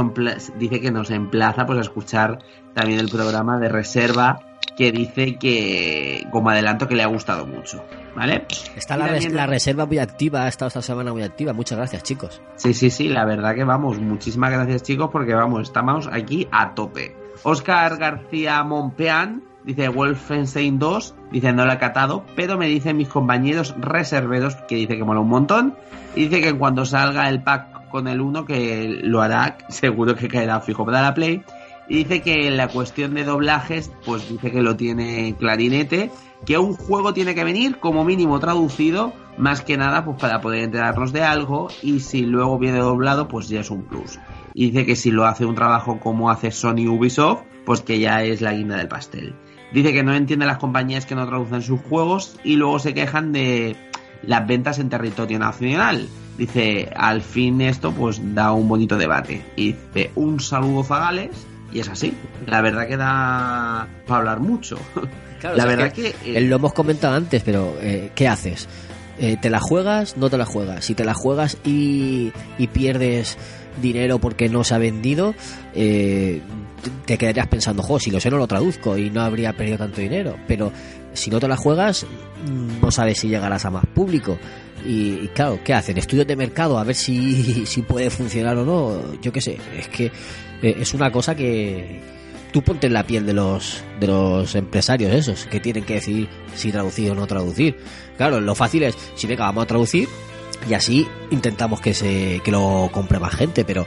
dice 0.58 0.80
que 0.80 0.90
nos 0.90 1.10
emplaza 1.10 1.64
pues 1.66 1.78
a 1.78 1.82
escuchar 1.82 2.38
también 2.74 3.00
el 3.00 3.08
programa 3.08 3.58
de 3.58 3.68
reserva 3.68 4.40
que 4.76 4.92
dice 4.92 5.36
que 5.38 6.24
como 6.30 6.50
adelanto 6.50 6.86
que 6.86 6.94
le 6.94 7.02
ha 7.02 7.06
gustado 7.08 7.46
mucho, 7.46 7.82
¿vale? 8.14 8.46
Está 8.76 8.96
res- 8.96 9.32
la 9.32 9.46
reserva 9.46 9.86
muy 9.86 9.98
activa, 9.98 10.44
ha 10.44 10.48
estado 10.48 10.68
esta 10.68 10.82
semana 10.82 11.12
muy 11.12 11.22
activa. 11.22 11.52
Muchas 11.52 11.78
gracias, 11.78 12.02
chicos. 12.04 12.40
Sí, 12.56 12.74
sí, 12.74 12.90
sí, 12.90 13.08
la 13.08 13.24
verdad 13.24 13.54
que 13.56 13.64
vamos, 13.64 13.98
muchísimas 13.98 14.52
gracias 14.52 14.82
chicos 14.84 15.10
porque 15.10 15.34
vamos, 15.34 15.62
estamos 15.62 16.08
aquí 16.12 16.46
a 16.52 16.74
tope. 16.74 17.16
Oscar 17.42 17.96
García 17.98 18.62
Monpeán 18.64 19.42
dice 19.68 19.90
Wolfenstein 19.90 20.78
2, 20.78 21.14
dice 21.30 21.52
no 21.52 21.66
lo 21.66 21.72
he 21.74 21.78
catado, 21.78 22.24
pero 22.34 22.56
me 22.56 22.66
dicen 22.68 22.96
mis 22.96 23.08
compañeros 23.08 23.74
reserveros 23.78 24.56
que 24.66 24.76
dice 24.76 24.96
que 24.96 25.04
mola 25.04 25.20
un 25.20 25.28
montón 25.28 25.74
y 26.16 26.22
dice 26.28 26.40
que 26.40 26.54
cuando 26.54 26.86
salga 26.86 27.28
el 27.28 27.42
pack 27.42 27.90
con 27.90 28.08
el 28.08 28.22
1 28.22 28.46
que 28.46 28.98
lo 29.02 29.20
hará, 29.20 29.58
seguro 29.68 30.16
que 30.16 30.26
caerá 30.26 30.60
fijo 30.60 30.86
para 30.86 31.02
la 31.02 31.12
Play. 31.12 31.42
Y 31.86 31.96
dice 31.96 32.22
que 32.22 32.48
en 32.48 32.56
la 32.56 32.68
cuestión 32.68 33.14
de 33.14 33.24
doblajes, 33.24 33.90
pues 34.06 34.28
dice 34.28 34.50
que 34.50 34.62
lo 34.62 34.76
tiene 34.76 35.34
clarinete, 35.38 36.10
que 36.46 36.56
un 36.56 36.74
juego 36.74 37.12
tiene 37.12 37.34
que 37.34 37.44
venir 37.44 37.78
como 37.78 38.04
mínimo 38.04 38.40
traducido, 38.40 39.12
más 39.36 39.60
que 39.60 39.76
nada 39.76 40.04
pues 40.04 40.18
para 40.18 40.40
poder 40.40 40.64
enterarnos 40.64 41.12
de 41.12 41.22
algo, 41.22 41.68
y 41.82 42.00
si 42.00 42.22
luego 42.22 42.58
viene 42.58 42.78
doblado, 42.78 43.28
pues 43.28 43.48
ya 43.48 43.60
es 43.60 43.70
un 43.70 43.84
plus. 43.84 44.18
Y 44.54 44.70
dice 44.70 44.86
que 44.86 44.96
si 44.96 45.10
lo 45.10 45.26
hace 45.26 45.44
un 45.44 45.54
trabajo 45.54 45.98
como 45.98 46.30
hace 46.30 46.50
Sony 46.50 46.88
Ubisoft, 46.88 47.42
pues 47.64 47.82
que 47.82 47.98
ya 47.98 48.22
es 48.22 48.40
la 48.40 48.52
guinda 48.52 48.76
del 48.76 48.88
pastel. 48.88 49.34
Dice 49.72 49.92
que 49.92 50.02
no 50.02 50.14
entiende 50.14 50.46
las 50.46 50.58
compañías 50.58 51.04
que 51.06 51.14
no 51.14 51.26
traducen 51.26 51.62
sus 51.62 51.80
juegos 51.80 52.36
y 52.44 52.56
luego 52.56 52.78
se 52.78 52.94
quejan 52.94 53.32
de 53.32 53.76
las 54.22 54.46
ventas 54.46 54.78
en 54.78 54.88
territorio 54.88 55.38
nacional. 55.38 56.08
Dice, 56.38 56.88
al 56.96 57.20
fin 57.22 57.60
esto 57.60 57.92
pues 57.92 58.20
da 58.34 58.52
un 58.52 58.68
bonito 58.68 58.96
debate. 58.96 59.44
Y 59.56 59.72
dice, 59.72 60.10
un 60.14 60.40
saludo 60.40 60.84
Zagales. 60.84 61.30
Y 61.70 61.80
es 61.80 61.88
así. 61.88 62.14
La 62.46 62.62
verdad 62.62 62.88
que 62.88 62.96
da 62.96 63.88
para 64.06 64.18
hablar 64.18 64.40
mucho. 64.40 64.78
Claro, 65.38 65.56
la 65.56 65.62
o 65.62 65.66
sea, 65.68 65.76
verdad 65.76 65.92
que... 65.92 66.14
eh, 66.24 66.40
Lo 66.40 66.56
hemos 66.56 66.72
comentado 66.72 67.14
antes, 67.14 67.44
pero 67.44 67.76
eh, 67.80 68.10
¿qué 68.16 68.26
haces? 68.26 68.66
Eh, 69.20 69.36
¿Te 69.40 69.50
la 69.50 69.60
juegas? 69.60 70.16
No 70.16 70.30
te 70.30 70.36
la 70.36 70.44
juegas. 70.44 70.84
Si 70.84 70.96
te 70.96 71.04
la 71.04 71.14
juegas 71.14 71.58
y, 71.64 72.32
y 72.58 72.66
pierdes 72.66 73.38
dinero 73.80 74.18
porque 74.18 74.48
no 74.48 74.64
se 74.64 74.74
ha 74.74 74.78
vendido, 74.78 75.36
eh, 75.74 76.42
te- 77.06 77.18
quedarías 77.18 77.46
pensando, 77.48 77.82
jo, 77.82 77.98
si 77.98 78.10
lo 78.10 78.20
sé 78.20 78.30
no 78.30 78.38
lo 78.38 78.46
traduzco 78.46 78.96
y 78.96 79.10
no 79.10 79.22
habría 79.22 79.52
perdido 79.56 79.78
tanto 79.78 80.00
dinero. 80.00 80.36
Pero 80.46 80.72
si 81.12 81.30
no 81.30 81.40
te 81.40 81.48
la 81.48 81.56
juegas, 81.56 82.05
mm, 82.46 82.80
no 82.80 82.90
sabes 82.90 83.18
si 83.18 83.28
llegarás 83.28 83.64
a 83.64 83.70
más 83.70 83.84
público. 83.86 84.38
Y, 84.86 85.14
y 85.24 85.30
claro, 85.34 85.59
¿qué 85.64 85.74
hacen? 85.74 85.98
Estudios 85.98 86.26
de 86.26 86.36
mercado 86.36 86.78
a 86.78 86.84
ver 86.84 86.94
si, 86.94 87.66
si 87.66 87.82
puede 87.82 88.10
funcionar 88.10 88.56
o 88.59 88.64
no. 88.64 89.20
Yo 89.20 89.32
qué 89.32 89.40
sé, 89.40 89.59
es 89.76 89.88
que 89.88 90.06
eh, 90.62 90.76
es 90.80 90.94
una 90.94 91.10
cosa 91.10 91.34
que, 91.34 92.00
tú 92.52 92.62
ponte 92.62 92.86
en 92.86 92.94
la 92.94 93.05
piel 93.05 93.26
de 93.26 93.34
los 93.34 93.82
de 94.00 94.06
los 94.06 94.55
empresarios 94.55 95.12
esos 95.12 95.44
que 95.46 95.60
tienen 95.60 95.84
que 95.84 95.94
decidir 95.94 96.28
si 96.55 96.72
traducir 96.72 97.10
o 97.10 97.14
no 97.14 97.26
traducir. 97.26 97.76
Claro, 98.16 98.40
lo 98.40 98.55
fácil 98.55 98.84
es 98.84 98.96
si 99.16 99.26
venga 99.26 99.44
vamos 99.44 99.64
a 99.64 99.66
traducir 99.66 100.09
y 100.68 100.74
así 100.74 101.06
intentamos 101.30 101.80
que 101.80 101.92
se 101.92 102.40
que 102.42 102.50
lo 102.50 102.88
compre 102.90 103.18
más 103.18 103.34
gente, 103.34 103.64
pero 103.64 103.84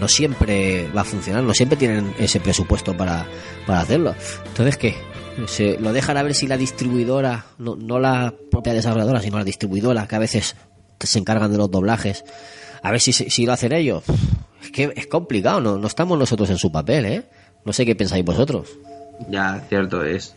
no 0.00 0.08
siempre 0.08 0.88
va 0.96 1.02
a 1.02 1.04
funcionar, 1.04 1.42
no 1.42 1.54
siempre 1.54 1.76
tienen 1.76 2.14
ese 2.18 2.40
presupuesto 2.40 2.96
para, 2.96 3.26
para 3.66 3.80
hacerlo. 3.80 4.14
Entonces, 4.46 4.76
¿qué? 4.76 4.94
Se 5.46 5.78
lo 5.78 5.92
dejan 5.92 6.16
a 6.16 6.22
ver 6.22 6.34
si 6.34 6.46
la 6.46 6.56
distribuidora, 6.56 7.46
no, 7.58 7.76
no 7.76 7.98
la 7.98 8.34
propia 8.50 8.72
desarrolladora, 8.72 9.20
sino 9.20 9.38
la 9.38 9.44
distribuidora, 9.44 10.06
que 10.06 10.16
a 10.16 10.20
veces 10.20 10.56
se 11.00 11.18
encargan 11.18 11.50
de 11.50 11.58
los 11.58 11.70
doblajes, 11.70 12.24
a 12.82 12.90
ver 12.90 13.00
si, 13.00 13.12
si 13.12 13.46
lo 13.46 13.52
hacen 13.52 13.72
ellos. 13.72 14.04
Es 14.62 14.70
que 14.70 14.92
es 14.94 15.06
complicado, 15.06 15.60
no, 15.60 15.78
no 15.78 15.86
estamos 15.86 16.18
nosotros 16.18 16.48
en 16.50 16.58
su 16.58 16.70
papel, 16.70 17.04
¿eh? 17.06 17.24
No 17.64 17.72
sé 17.72 17.84
qué 17.84 17.94
pensáis 17.94 18.24
vosotros. 18.24 18.68
Ya, 19.28 19.64
cierto 19.68 20.04
es. 20.04 20.34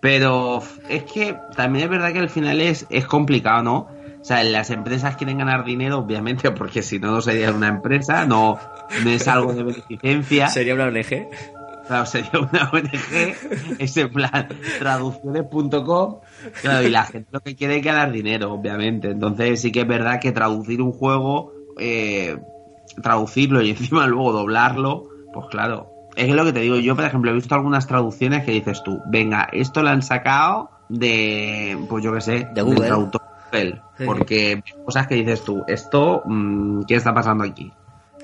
Pero 0.00 0.62
es 0.88 1.04
que 1.04 1.36
también 1.56 1.84
es 1.84 1.90
verdad 1.90 2.12
que 2.12 2.18
al 2.18 2.28
final 2.28 2.60
es, 2.60 2.86
es 2.90 3.06
complicado, 3.06 3.62
¿no? 3.62 3.88
O 4.24 4.26
sea, 4.26 4.42
las 4.42 4.70
empresas 4.70 5.16
quieren 5.18 5.36
ganar 5.36 5.66
dinero, 5.66 5.98
obviamente, 5.98 6.50
porque 6.50 6.82
si 6.82 6.98
no, 6.98 7.10
no 7.10 7.20
sería 7.20 7.50
una 7.50 7.68
empresa, 7.68 8.24
no, 8.24 8.58
no 9.04 9.10
es 9.10 9.28
algo 9.28 9.52
de 9.52 9.64
beneficencia. 9.64 10.48
Sería 10.48 10.72
una 10.72 10.86
ONG. 10.86 11.28
Claro, 11.86 12.06
sería 12.06 12.30
una 12.40 12.70
ONG, 12.72 13.78
es 13.78 13.96
en 13.98 14.10
plan 14.10 14.48
traducciones.com, 14.78 16.20
claro, 16.62 16.86
y 16.86 16.90
la 16.90 17.04
gente 17.04 17.28
lo 17.32 17.40
que 17.40 17.54
quiere 17.54 17.76
es 17.76 17.84
ganar 17.84 18.12
dinero, 18.12 18.54
obviamente. 18.54 19.10
Entonces 19.10 19.60
sí 19.60 19.70
que 19.70 19.80
es 19.80 19.86
verdad 19.86 20.20
que 20.20 20.32
traducir 20.32 20.80
un 20.80 20.92
juego, 20.92 21.52
eh, 21.78 22.38
traducirlo 23.02 23.60
y 23.60 23.72
encima 23.72 24.06
luego 24.06 24.32
doblarlo, 24.32 25.06
pues 25.34 25.48
claro, 25.50 25.90
es 26.16 26.34
lo 26.34 26.46
que 26.46 26.54
te 26.54 26.60
digo, 26.60 26.76
yo 26.76 26.96
por 26.96 27.04
ejemplo 27.04 27.30
he 27.30 27.34
visto 27.34 27.54
algunas 27.54 27.86
traducciones 27.86 28.42
que 28.46 28.52
dices 28.52 28.82
tú, 28.82 29.02
venga, 29.04 29.50
esto 29.52 29.82
lo 29.82 29.90
han 29.90 30.00
sacado 30.00 30.70
de, 30.88 31.76
pues 31.90 32.02
yo 32.02 32.14
qué 32.14 32.22
sé, 32.22 32.48
De 32.54 32.62
Google. 32.62 32.80
del 32.80 32.88
traductor 32.88 33.33
Sí. 33.54 34.04
porque 34.04 34.62
cosas 34.84 35.06
que 35.06 35.14
dices 35.14 35.42
tú, 35.44 35.62
esto, 35.68 36.22
mm, 36.24 36.82
¿qué 36.86 36.96
está 36.96 37.14
pasando 37.14 37.44
aquí? 37.44 37.72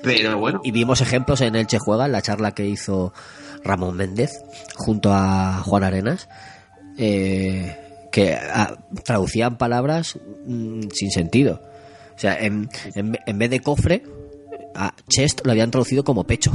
Pero 0.03 0.37
bueno. 0.37 0.61
Y 0.63 0.71
vimos 0.71 1.01
ejemplos 1.01 1.41
en 1.41 1.55
Elche 1.55 1.77
Juega, 1.79 2.05
en 2.05 2.11
la 2.11 2.21
charla 2.21 2.53
que 2.53 2.65
hizo 2.65 3.13
Ramón 3.63 3.95
Méndez 3.95 4.31
junto 4.75 5.11
a 5.13 5.61
Juan 5.63 5.83
Arenas, 5.83 6.27
eh, 6.97 8.07
que 8.11 8.33
ah, 8.33 8.75
traducían 9.03 9.57
palabras 9.57 10.19
mm, 10.45 10.89
sin 10.93 11.11
sentido. 11.11 11.61
O 12.15 12.19
sea, 12.19 12.37
en, 12.39 12.69
en, 12.95 13.17
en 13.25 13.37
vez 13.37 13.49
de 13.49 13.59
cofre, 13.61 14.03
a 14.75 14.93
chest 15.07 15.41
lo 15.45 15.51
habían 15.51 15.71
traducido 15.71 16.03
como 16.03 16.25
pecho. 16.25 16.51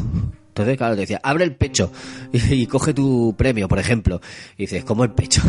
Entonces, 0.56 0.78
claro, 0.78 0.94
te 0.94 1.02
decía, 1.02 1.20
abre 1.22 1.44
el 1.44 1.54
pecho 1.54 1.92
y, 2.32 2.62
y 2.62 2.66
coge 2.66 2.94
tu 2.94 3.34
premio, 3.36 3.68
por 3.68 3.78
ejemplo. 3.78 4.20
Y 4.56 4.62
dices, 4.62 4.84
¿cómo 4.84 5.04
el 5.04 5.10
pecho? 5.10 5.42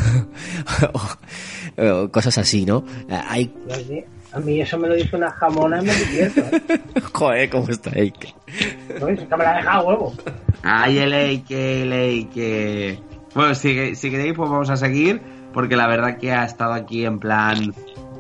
o, 0.94 1.82
o 2.04 2.12
cosas 2.12 2.38
así, 2.38 2.66
¿no? 2.66 2.84
Hay... 3.10 3.54
A 3.72 3.78
mí- 3.90 4.04
A 4.34 4.40
mí 4.40 4.60
eso 4.62 4.78
me 4.78 4.90
lo 4.90 4.96
dice 4.96 5.16
una 5.16 5.32
jamona 5.32 5.82
me 5.82 5.96
divierto. 5.96 6.42
¿eh? 6.42 6.82
Joder, 7.14 7.50
¿cómo 7.50 7.70
está 7.70 7.92
ahí? 7.96 8.12
No, 9.00 9.08
es 9.08 9.20
que 9.22 9.38
me 9.38 9.44
la 9.46 9.54
ha 9.54 9.58
dejado 9.58 9.80
a 9.80 9.84
huevo. 9.88 10.14
Ay, 10.64 10.98
el 10.98 11.44
que, 11.46 11.84
el 11.84 12.30
que. 12.30 13.00
Bueno, 13.34 13.56
si, 13.56 13.96
si 13.96 14.12
queréis, 14.12 14.34
pues 14.36 14.50
vamos 14.50 14.70
a 14.70 14.76
seguir, 14.76 15.22
porque 15.54 15.78
la 15.78 15.88
verdad 15.88 16.18
que 16.18 16.34
ha 16.34 16.44
estado 16.44 16.74
aquí 16.74 17.06
en 17.06 17.20
plan 17.20 17.74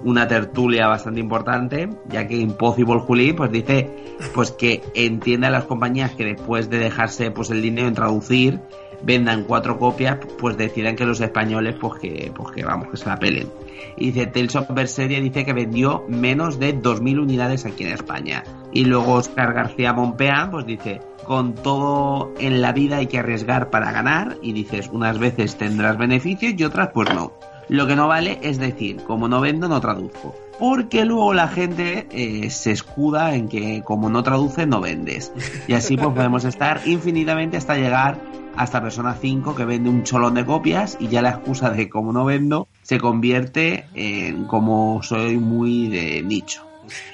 una 0.07 0.27
tertulia 0.27 0.87
bastante 0.87 1.19
importante, 1.19 1.89
ya 2.07 2.27
que 2.27 2.37
Impossible 2.37 2.99
Juli 2.99 3.33
pues 3.33 3.51
dice 3.51 3.89
pues 4.33 4.51
que 4.51 4.81
entiende 4.95 5.47
a 5.47 5.49
las 5.49 5.65
compañías 5.65 6.11
que 6.11 6.23
después 6.23 6.69
de 6.69 6.79
dejarse 6.79 7.29
pues 7.29 7.49
el 7.49 7.61
dinero 7.61 7.89
en 7.89 7.93
traducir 7.93 8.61
vendan 9.03 9.43
cuatro 9.43 9.77
copias, 9.77 10.17
pues 10.39 10.57
decidan 10.57 10.95
que 10.95 11.05
los 11.05 11.19
españoles 11.19 11.75
pues 11.79 11.99
que 11.99 12.31
pues 12.33 12.51
que 12.51 12.63
vamos, 12.63 12.87
que 12.89 12.97
se 12.97 13.05
la 13.05 13.17
pelen. 13.17 13.49
Y 13.97 14.11
dice 14.11 14.27
Tales 14.27 14.55
of 14.55 14.73
Berseria 14.73 15.19
dice 15.19 15.43
que 15.43 15.53
vendió 15.53 16.05
menos 16.07 16.57
de 16.57 16.73
2.000 16.81 17.21
unidades 17.21 17.65
aquí 17.65 17.83
en 17.83 17.91
España. 17.91 18.45
Y 18.71 18.85
luego 18.85 19.13
Oscar 19.13 19.53
García 19.53 19.91
Monpeán 19.91 20.51
pues 20.51 20.65
dice, 20.65 21.01
con 21.25 21.53
todo 21.53 22.33
en 22.39 22.61
la 22.61 22.71
vida 22.71 22.97
hay 22.97 23.07
que 23.07 23.19
arriesgar 23.19 23.69
para 23.69 23.91
ganar 23.91 24.37
y 24.41 24.53
dices, 24.53 24.89
unas 24.89 25.19
veces 25.19 25.57
tendrás 25.57 25.97
beneficios 25.97 26.53
y 26.57 26.63
otras 26.63 26.91
pues 26.93 27.13
no. 27.13 27.33
Lo 27.69 27.87
que 27.87 27.95
no 27.95 28.07
vale 28.07 28.39
es 28.41 28.59
decir, 28.59 29.03
como 29.03 29.27
no 29.27 29.41
vendo, 29.41 29.67
no 29.67 29.81
traduzco. 29.81 30.35
Porque 30.59 31.05
luego 31.05 31.33
la 31.33 31.47
gente 31.47 32.07
eh, 32.11 32.49
se 32.49 32.71
escuda 32.71 33.35
en 33.35 33.47
que 33.47 33.83
como 33.83 34.09
no 34.09 34.23
traduce, 34.23 34.65
no 34.65 34.81
vendes. 34.81 35.31
Y 35.67 35.73
así 35.73 35.97
pues 35.97 36.09
podemos 36.09 36.45
estar 36.45 36.81
infinitamente 36.85 37.57
hasta 37.57 37.75
llegar 37.75 38.19
hasta 38.55 38.81
Persona 38.81 39.15
5 39.19 39.53
que 39.55 39.65
vende 39.65 39.89
un 39.89 40.03
cholón 40.03 40.33
de 40.33 40.45
copias 40.45 40.97
y 40.99 41.09
ya 41.09 41.21
la 41.21 41.29
excusa 41.29 41.69
de 41.69 41.89
como 41.89 42.11
no 42.11 42.25
vendo 42.25 42.67
se 42.81 42.99
convierte 42.99 43.85
en 43.93 44.45
como 44.45 45.03
soy 45.03 45.37
muy 45.37 45.87
de 45.89 46.23
nicho. 46.23 46.65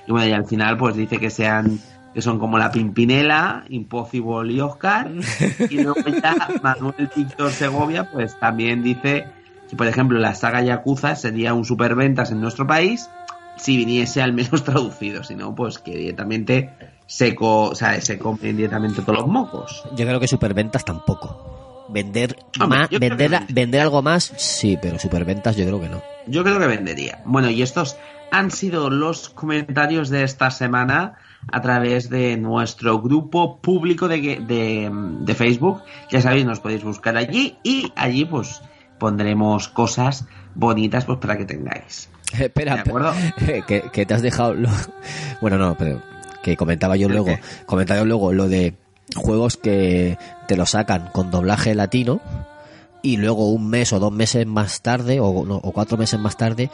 Y 0.08 0.12
bueno, 0.12 0.28
y 0.28 0.32
al 0.32 0.46
final 0.46 0.78
pues 0.78 0.96
dice 0.96 1.18
que 1.18 1.30
sean 1.30 1.80
que 2.14 2.22
son 2.22 2.38
como 2.38 2.60
la 2.60 2.72
Pimpinela, 2.72 3.66
Impossible 3.70 4.54
y 4.54 4.60
Oscar. 4.60 5.12
Y 5.70 5.82
luego 5.82 6.00
ya 6.22 6.36
Manuel 6.62 7.10
Víctor 7.14 7.52
Segovia 7.52 8.10
pues 8.10 8.40
también 8.40 8.84
dice 8.84 9.26
por 9.76 9.88
ejemplo 9.88 10.20
la 10.20 10.36
saga 10.36 10.62
Yakuza 10.62 11.16
sería 11.16 11.54
un 11.54 11.66
superventas 11.66 12.32
en 12.32 12.42
nuestro 12.42 12.66
país 12.68 13.10
si 13.58 13.78
viniese 13.78 14.22
al 14.22 14.34
menos 14.34 14.64
traducido, 14.66 15.24
si 15.24 15.36
no, 15.36 15.54
pues 15.56 15.78
que 15.80 15.96
directamente 15.96 16.72
se, 17.06 17.36
co 17.36 17.70
o 17.70 17.76
sea, 17.76 18.00
se 18.02 18.18
comen 18.18 18.56
directamente 18.58 19.02
todos 19.02 19.20
los 19.20 19.28
mocos. 19.28 19.84
Yo 19.96 20.06
creo 20.06 20.20
que 20.20 20.28
superventas 20.28 20.84
tampoco. 20.84 21.38
Vender, 21.90 22.36
Hombre, 22.60 22.80
más, 22.80 22.90
vender, 22.90 23.30
que- 23.30 23.54
vender 23.54 23.82
algo 23.82 24.02
más, 24.02 24.32
sí, 24.38 24.78
pero 24.82 24.98
superventas 24.98 25.56
yo 25.56 25.66
creo 25.66 25.80
que 25.82 25.90
no. 25.90 26.02
Yo 26.28 26.44
creo 26.44 26.58
que 26.58 26.68
vendería. 26.68 27.20
Bueno, 27.26 27.50
y 27.52 27.62
estos 27.62 27.98
han 28.32 28.50
sido 28.50 28.90
los 28.90 29.30
comentarios 29.30 30.10
de 30.10 30.24
esta 30.24 30.50
semana 30.50 31.14
a 31.52 31.62
través 31.62 32.10
de 32.10 32.38
nuestro 32.38 33.00
grupo 33.02 33.60
público 33.60 34.08
de, 34.08 34.40
de, 34.48 34.90
de 34.92 35.36
Facebook. 35.36 35.84
Ya 36.10 36.22
sabéis, 36.22 36.46
nos 36.46 36.60
podéis 36.62 36.84
buscar 36.84 37.18
allí 37.18 37.58
y 37.64 37.92
allí 37.96 38.26
pues 38.26 38.62
pondremos 39.04 39.68
cosas 39.68 40.26
bonitas 40.56 41.04
pues 41.06 41.20
para 41.20 41.38
que 41.38 41.44
tengáis. 41.46 42.10
Espera, 42.40 42.76
¿De 42.76 42.80
acuerdo? 42.82 43.12
que, 43.68 43.82
que 43.92 44.06
te 44.06 44.14
has 44.14 44.22
dejado 44.22 44.54
lo... 44.54 44.70
Bueno, 45.42 45.58
no, 45.58 45.76
pero 45.78 46.02
que 46.42 46.56
comentaba 46.56 46.96
yo 46.96 47.08
¿El 47.08 47.14
luego, 47.14 47.28
qué? 47.28 47.40
comentaba 47.66 48.00
yo 48.00 48.06
luego 48.06 48.32
lo 48.34 48.48
de 48.48 48.76
juegos 49.16 49.58
que 49.58 50.18
te 50.48 50.56
lo 50.56 50.66
sacan 50.66 51.10
con 51.12 51.30
doblaje 51.32 51.76
latino 51.76 52.22
y 53.02 53.18
luego 53.18 53.50
un 53.52 53.68
mes 53.70 53.92
o 53.92 54.00
dos 54.00 54.12
meses 54.14 54.48
más 54.48 54.82
tarde 54.82 55.20
o, 55.20 55.46
no, 55.46 55.58
o 55.58 55.72
cuatro 55.74 55.98
meses 55.98 56.20
más 56.20 56.38
tarde 56.38 56.70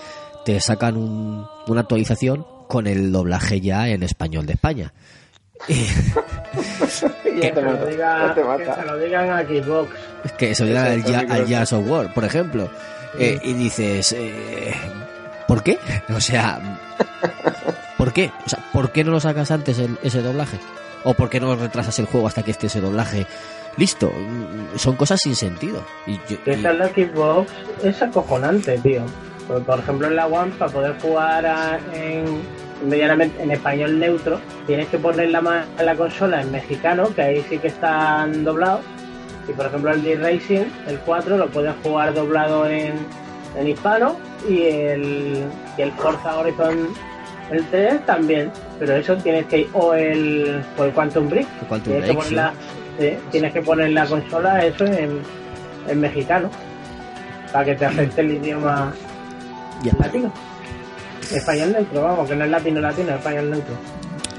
te 0.45 0.59
sacan 0.59 0.95
un- 0.97 1.45
una 1.67 1.81
actualización 1.81 2.45
con 2.67 2.85
el 2.85 3.11
doblaje 3.11 3.59
ya 3.61 3.89
en 3.89 4.03
español 4.03 4.45
de 4.45 4.53
España. 4.53 4.93
Te 5.67 7.39
Que, 7.39 7.61
lo 7.61 7.61
mata, 7.71 7.85
diga- 7.85 8.27
ya 8.27 8.33
te 8.33 8.41
que 8.41 8.47
mata. 8.47 8.75
se 8.75 8.85
lo 8.85 8.97
digan 8.97 9.29
a 9.29 9.41
Xbox. 9.43 9.89
que 10.37 10.53
llega 10.53 10.83
al, 10.85 10.99
Exacto, 10.99 11.11
Ya- 11.11 11.19
sí, 11.19 11.25
al 11.29 11.31
creo 11.35 11.47
Jazz 11.47 11.73
of 11.73 11.87
War, 11.89 12.13
por 12.13 12.25
ejemplo. 12.25 12.69
Eh, 13.17 13.39
y 13.43 13.53
dices, 13.53 14.11
eh, 14.13 14.73
¿por 15.47 15.63
qué? 15.63 15.77
O 16.15 16.19
sea, 16.21 16.59
¿por 17.97 18.13
qué? 18.13 18.31
O 18.45 18.49
sea, 18.49 18.59
¿por 18.71 18.91
qué 18.91 19.03
no 19.03 19.11
lo 19.11 19.19
sacas 19.19 19.51
antes 19.51 19.79
el- 19.79 19.97
ese 20.03 20.21
doblaje? 20.21 20.57
¿O 21.03 21.13
por 21.13 21.29
qué 21.29 21.39
no 21.39 21.55
retrasas 21.55 21.97
el 21.99 22.05
juego 22.07 22.27
hasta 22.27 22.43
que 22.43 22.51
esté 22.51 22.67
ese 22.67 22.81
doblaje 22.81 23.25
listo? 23.77 24.11
Son 24.75 24.95
cosas 24.95 25.21
sin 25.21 25.35
sentido. 25.35 25.83
Y 26.05 26.17
yo- 26.29 26.43
Que 26.43 26.51
y- 26.51 26.59
esa 26.59 26.71
es 26.71 26.77
la 26.77 26.87
Xbox 26.89 27.51
es 27.83 28.01
acojonante, 28.01 28.77
tío. 28.79 29.03
Por 29.65 29.79
ejemplo, 29.79 30.07
en 30.07 30.15
la 30.15 30.27
One, 30.27 30.51
para 30.59 30.71
poder 30.71 30.99
jugar 31.01 31.45
a- 31.45 31.79
en, 31.93 32.41
medianamente 32.85 33.41
en 33.43 33.51
español 33.51 33.99
neutro, 33.99 34.39
tienes 34.67 34.87
que 34.87 34.97
poner 34.97 35.29
la, 35.29 35.65
la 35.83 35.95
consola 35.95 36.41
en 36.41 36.51
mexicano, 36.51 37.13
que 37.13 37.21
ahí 37.21 37.45
sí 37.49 37.57
que 37.57 37.67
están 37.67 38.43
doblados. 38.43 38.81
Y, 39.47 39.53
por 39.53 39.65
ejemplo, 39.65 39.91
el 39.91 40.03
D-Racing, 40.03 40.65
el 40.87 40.99
4, 40.99 41.37
lo 41.37 41.47
puedes 41.47 41.73
jugar 41.83 42.13
doblado 42.13 42.67
en, 42.67 42.93
en 43.57 43.67
hispano. 43.67 44.15
Y 44.47 44.63
el, 44.63 45.43
y 45.77 45.81
el 45.81 45.91
Forza 45.93 46.37
Horizon, 46.37 46.89
el 47.51 47.65
3, 47.65 48.05
también. 48.05 48.51
Pero 48.77 48.95
eso 48.95 49.15
tienes 49.17 49.45
que... 49.47 49.67
O 49.73 49.93
el, 49.95 50.63
o 50.77 50.83
el 50.85 50.91
Quantum 50.91 51.27
Break. 51.29 51.47
El 51.61 51.67
Quantum 51.67 51.93
tienes, 51.93 52.09
que 52.09 52.13
poner 52.15 52.31
la, 52.33 52.53
sí, 52.99 53.17
tienes 53.31 53.53
que 53.53 53.61
poner 53.63 53.89
la 53.91 54.05
consola, 54.05 54.63
eso 54.65 54.85
en, 54.85 55.19
en 55.87 55.99
mexicano 55.99 56.49
para 57.51 57.65
que 57.65 57.73
te 57.75 57.85
acepte 57.85 58.21
el 58.21 58.31
idioma 58.33 58.93
Ya. 59.81 59.91
latino. 59.99 60.31
Español 61.31 61.71
neutro, 61.73 62.01
vamos, 62.03 62.27
que 62.29 62.35
no 62.35 62.45
es 62.45 62.51
latino 62.51 62.81
latino, 62.81 63.09
es 63.09 63.15
español 63.17 63.49
neutro. 63.51 63.75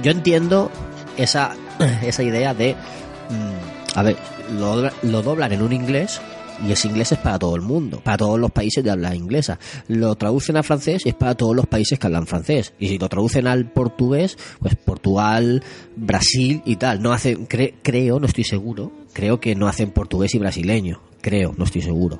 yo 0.03 0.11
entiendo 0.11 0.71
esa, 1.17 1.53
esa 2.03 2.23
idea 2.23 2.55
de, 2.55 2.75
mm, 2.75 3.99
a 3.99 4.03
ver, 4.03 4.17
lo, 4.59 4.91
lo 5.03 5.23
doblan 5.23 5.53
en 5.53 5.63
un 5.63 5.73
inglés 5.73 6.21
y 6.67 6.73
ese 6.73 6.89
inglés 6.89 7.13
es 7.13 7.19
para 7.19 7.39
todo 7.39 7.57
el 7.57 7.63
mundo, 7.63 8.01
para 8.05 8.19
todos 8.19 8.39
los 8.39 8.51
países 8.51 8.85
de 8.85 8.91
habla 8.91 9.15
inglesa. 9.15 9.59
Lo 9.89 10.15
traducen 10.17 10.59
a 10.59 10.63
francés 10.63 11.07
y 11.07 11.09
es 11.09 11.15
para 11.15 11.35
todos 11.35 11.57
los 11.57 11.67
países 11.67 11.99
que 11.99 12.07
hablan 12.07 12.27
francés. 12.27 12.75
Y 12.79 12.89
si 12.89 12.99
lo 12.99 13.09
traducen 13.09 13.47
al 13.47 13.65
portugués, 13.71 14.37
pues 14.61 14.75
Portugal, 14.75 15.63
Brasil 15.97 16.61
y 16.67 16.77
tal. 16.77 17.01
No 17.01 17.13
hacen, 17.15 17.49
cre- 17.49 17.75
creo, 17.83 18.21
no 18.21 18.27
estoy 18.27 18.45
seguro, 18.45 18.93
creo 19.15 19.41
que 19.41 19.55
no 19.55 19.69
hacen 19.69 19.91
portugués 19.91 20.35
y 20.35 20.39
brasileño. 20.39 21.01
Creo, 21.23 21.55
no 21.57 21.65
estoy 21.65 21.81
seguro. 21.81 22.19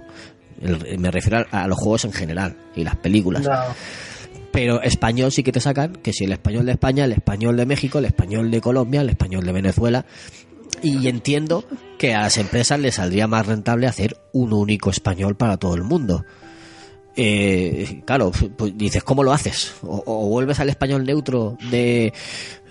El- 0.63 0.99
me 0.99 1.11
refiero 1.11 1.45
a, 1.51 1.65
a 1.65 1.69
los 1.69 1.79
juegos 1.79 2.07
en 2.07 2.13
general 2.13 2.57
y 2.75 2.83
las 2.85 2.97
películas. 2.97 3.43
No. 3.43 3.51
Pero 4.53 4.83
español 4.83 5.31
sí 5.31 5.43
que 5.43 5.53
te 5.53 5.61
sacan, 5.61 5.95
que 5.95 6.13
si 6.13 6.25
el 6.25 6.33
español 6.33 6.67
de 6.67 6.73
España, 6.73 7.05
el 7.05 7.13
español 7.13 7.57
de 7.57 7.67
México, 7.67 7.99
el 7.99 8.07
español 8.07 8.51
de 8.51 8.61
Colombia, 8.61 9.01
el 9.01 9.11
español 9.11 9.45
de 9.45 9.53
Venezuela. 9.53 10.05
Y 10.83 11.09
entiendo 11.09 11.65
que 11.99 12.15
a 12.15 12.23
las 12.23 12.39
empresas 12.39 12.81
les 12.81 12.95
saldría 12.95 13.27
más 13.27 13.47
rentable 13.47 13.87
hacer 13.87 14.17
un 14.33 14.53
único 14.53 14.91
español 14.91 15.37
para 15.37 15.57
todo 15.57 15.75
el 15.75 15.83
mundo. 15.83 16.25
Eh, 17.17 18.03
claro, 18.07 18.33
pues 18.57 18.77
dices, 18.77 19.03
¿cómo 19.03 19.23
lo 19.23 19.33
haces? 19.33 19.75
O, 19.83 20.03
o 20.07 20.29
vuelves 20.29 20.59
al 20.61 20.71
español 20.71 21.05
neutro 21.05 21.57
de, 21.71 22.13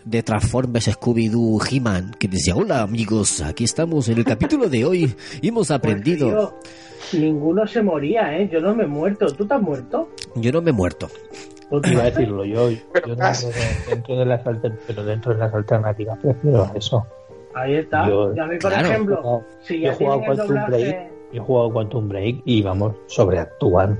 de 0.05 0.23
Transformers, 0.23 0.87
Scooby-Doo, 0.87 1.61
He-Man, 1.69 2.15
que 2.17 2.27
decía, 2.27 2.55
hola 2.55 2.81
amigos, 2.81 3.41
aquí 3.41 3.63
estamos 3.63 4.09
en 4.09 4.17
el 4.17 4.25
capítulo 4.25 4.69
de 4.69 4.85
hoy 4.85 5.13
hemos 5.41 5.71
aprendido. 5.71 6.29
Tío, 7.11 7.19
ninguno 7.19 7.67
se 7.67 7.83
moría, 7.83 8.37
¿eh? 8.37 8.49
Yo 8.51 8.59
no 8.59 8.73
me 8.75 8.85
he 8.85 8.87
muerto. 8.87 9.27
¿Tú 9.27 9.45
te 9.45 9.53
has 9.53 9.61
muerto? 9.61 10.09
Yo 10.35 10.51
no 10.51 10.61
me 10.61 10.71
he 10.71 10.73
muerto. 10.73 11.09
Iba 11.71 12.01
a 12.01 12.05
decirlo 12.05 12.45
yo, 12.45 12.71
yo 12.71 12.79
dentro, 13.05 13.15
de, 13.49 13.89
dentro 13.89 14.15
de 14.17 14.25
las 14.25 14.45
alter- 14.45 14.79
pero 14.87 15.03
dentro 15.03 15.33
de 15.33 15.39
las 15.39 15.53
alternativas 15.53 16.17
prefiero 16.19 16.71
eso. 16.75 17.05
Ahí 17.53 17.75
está. 17.75 18.07
Yo- 18.07 18.33
y 18.35 18.39
a 18.39 18.45
mí, 18.45 18.57
por 18.57 18.71
claro. 18.71 18.87
ejemplo, 18.87 19.43
si 19.61 19.79
Yo 19.81 19.85
ya 19.87 19.91
he 19.91 19.95
jugado 19.95 20.21
Quantum 20.21 20.47
Break, 20.47 20.65
doblaje... 20.69 21.11
yo 21.31 21.41
he 21.41 21.45
jugado 21.45 21.71
Quantum 21.73 22.09
Break 22.09 22.41
y 22.45 22.61
vamos, 22.63 22.95
sobreactúan. 23.07 23.99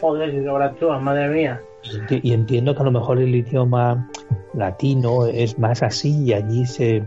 Joder, 0.00 0.30
si 0.32 0.44
sobreactúas, 0.44 1.00
madre 1.02 1.28
mía. 1.28 1.60
Y 2.10 2.32
entiendo 2.32 2.74
que 2.74 2.80
a 2.82 2.84
lo 2.84 2.90
mejor 2.90 3.18
el 3.18 3.34
idioma 3.34 4.10
latino 4.52 5.26
es 5.26 5.58
más 5.58 5.82
así 5.82 6.24
y 6.24 6.32
allí 6.32 6.66
se, 6.66 7.04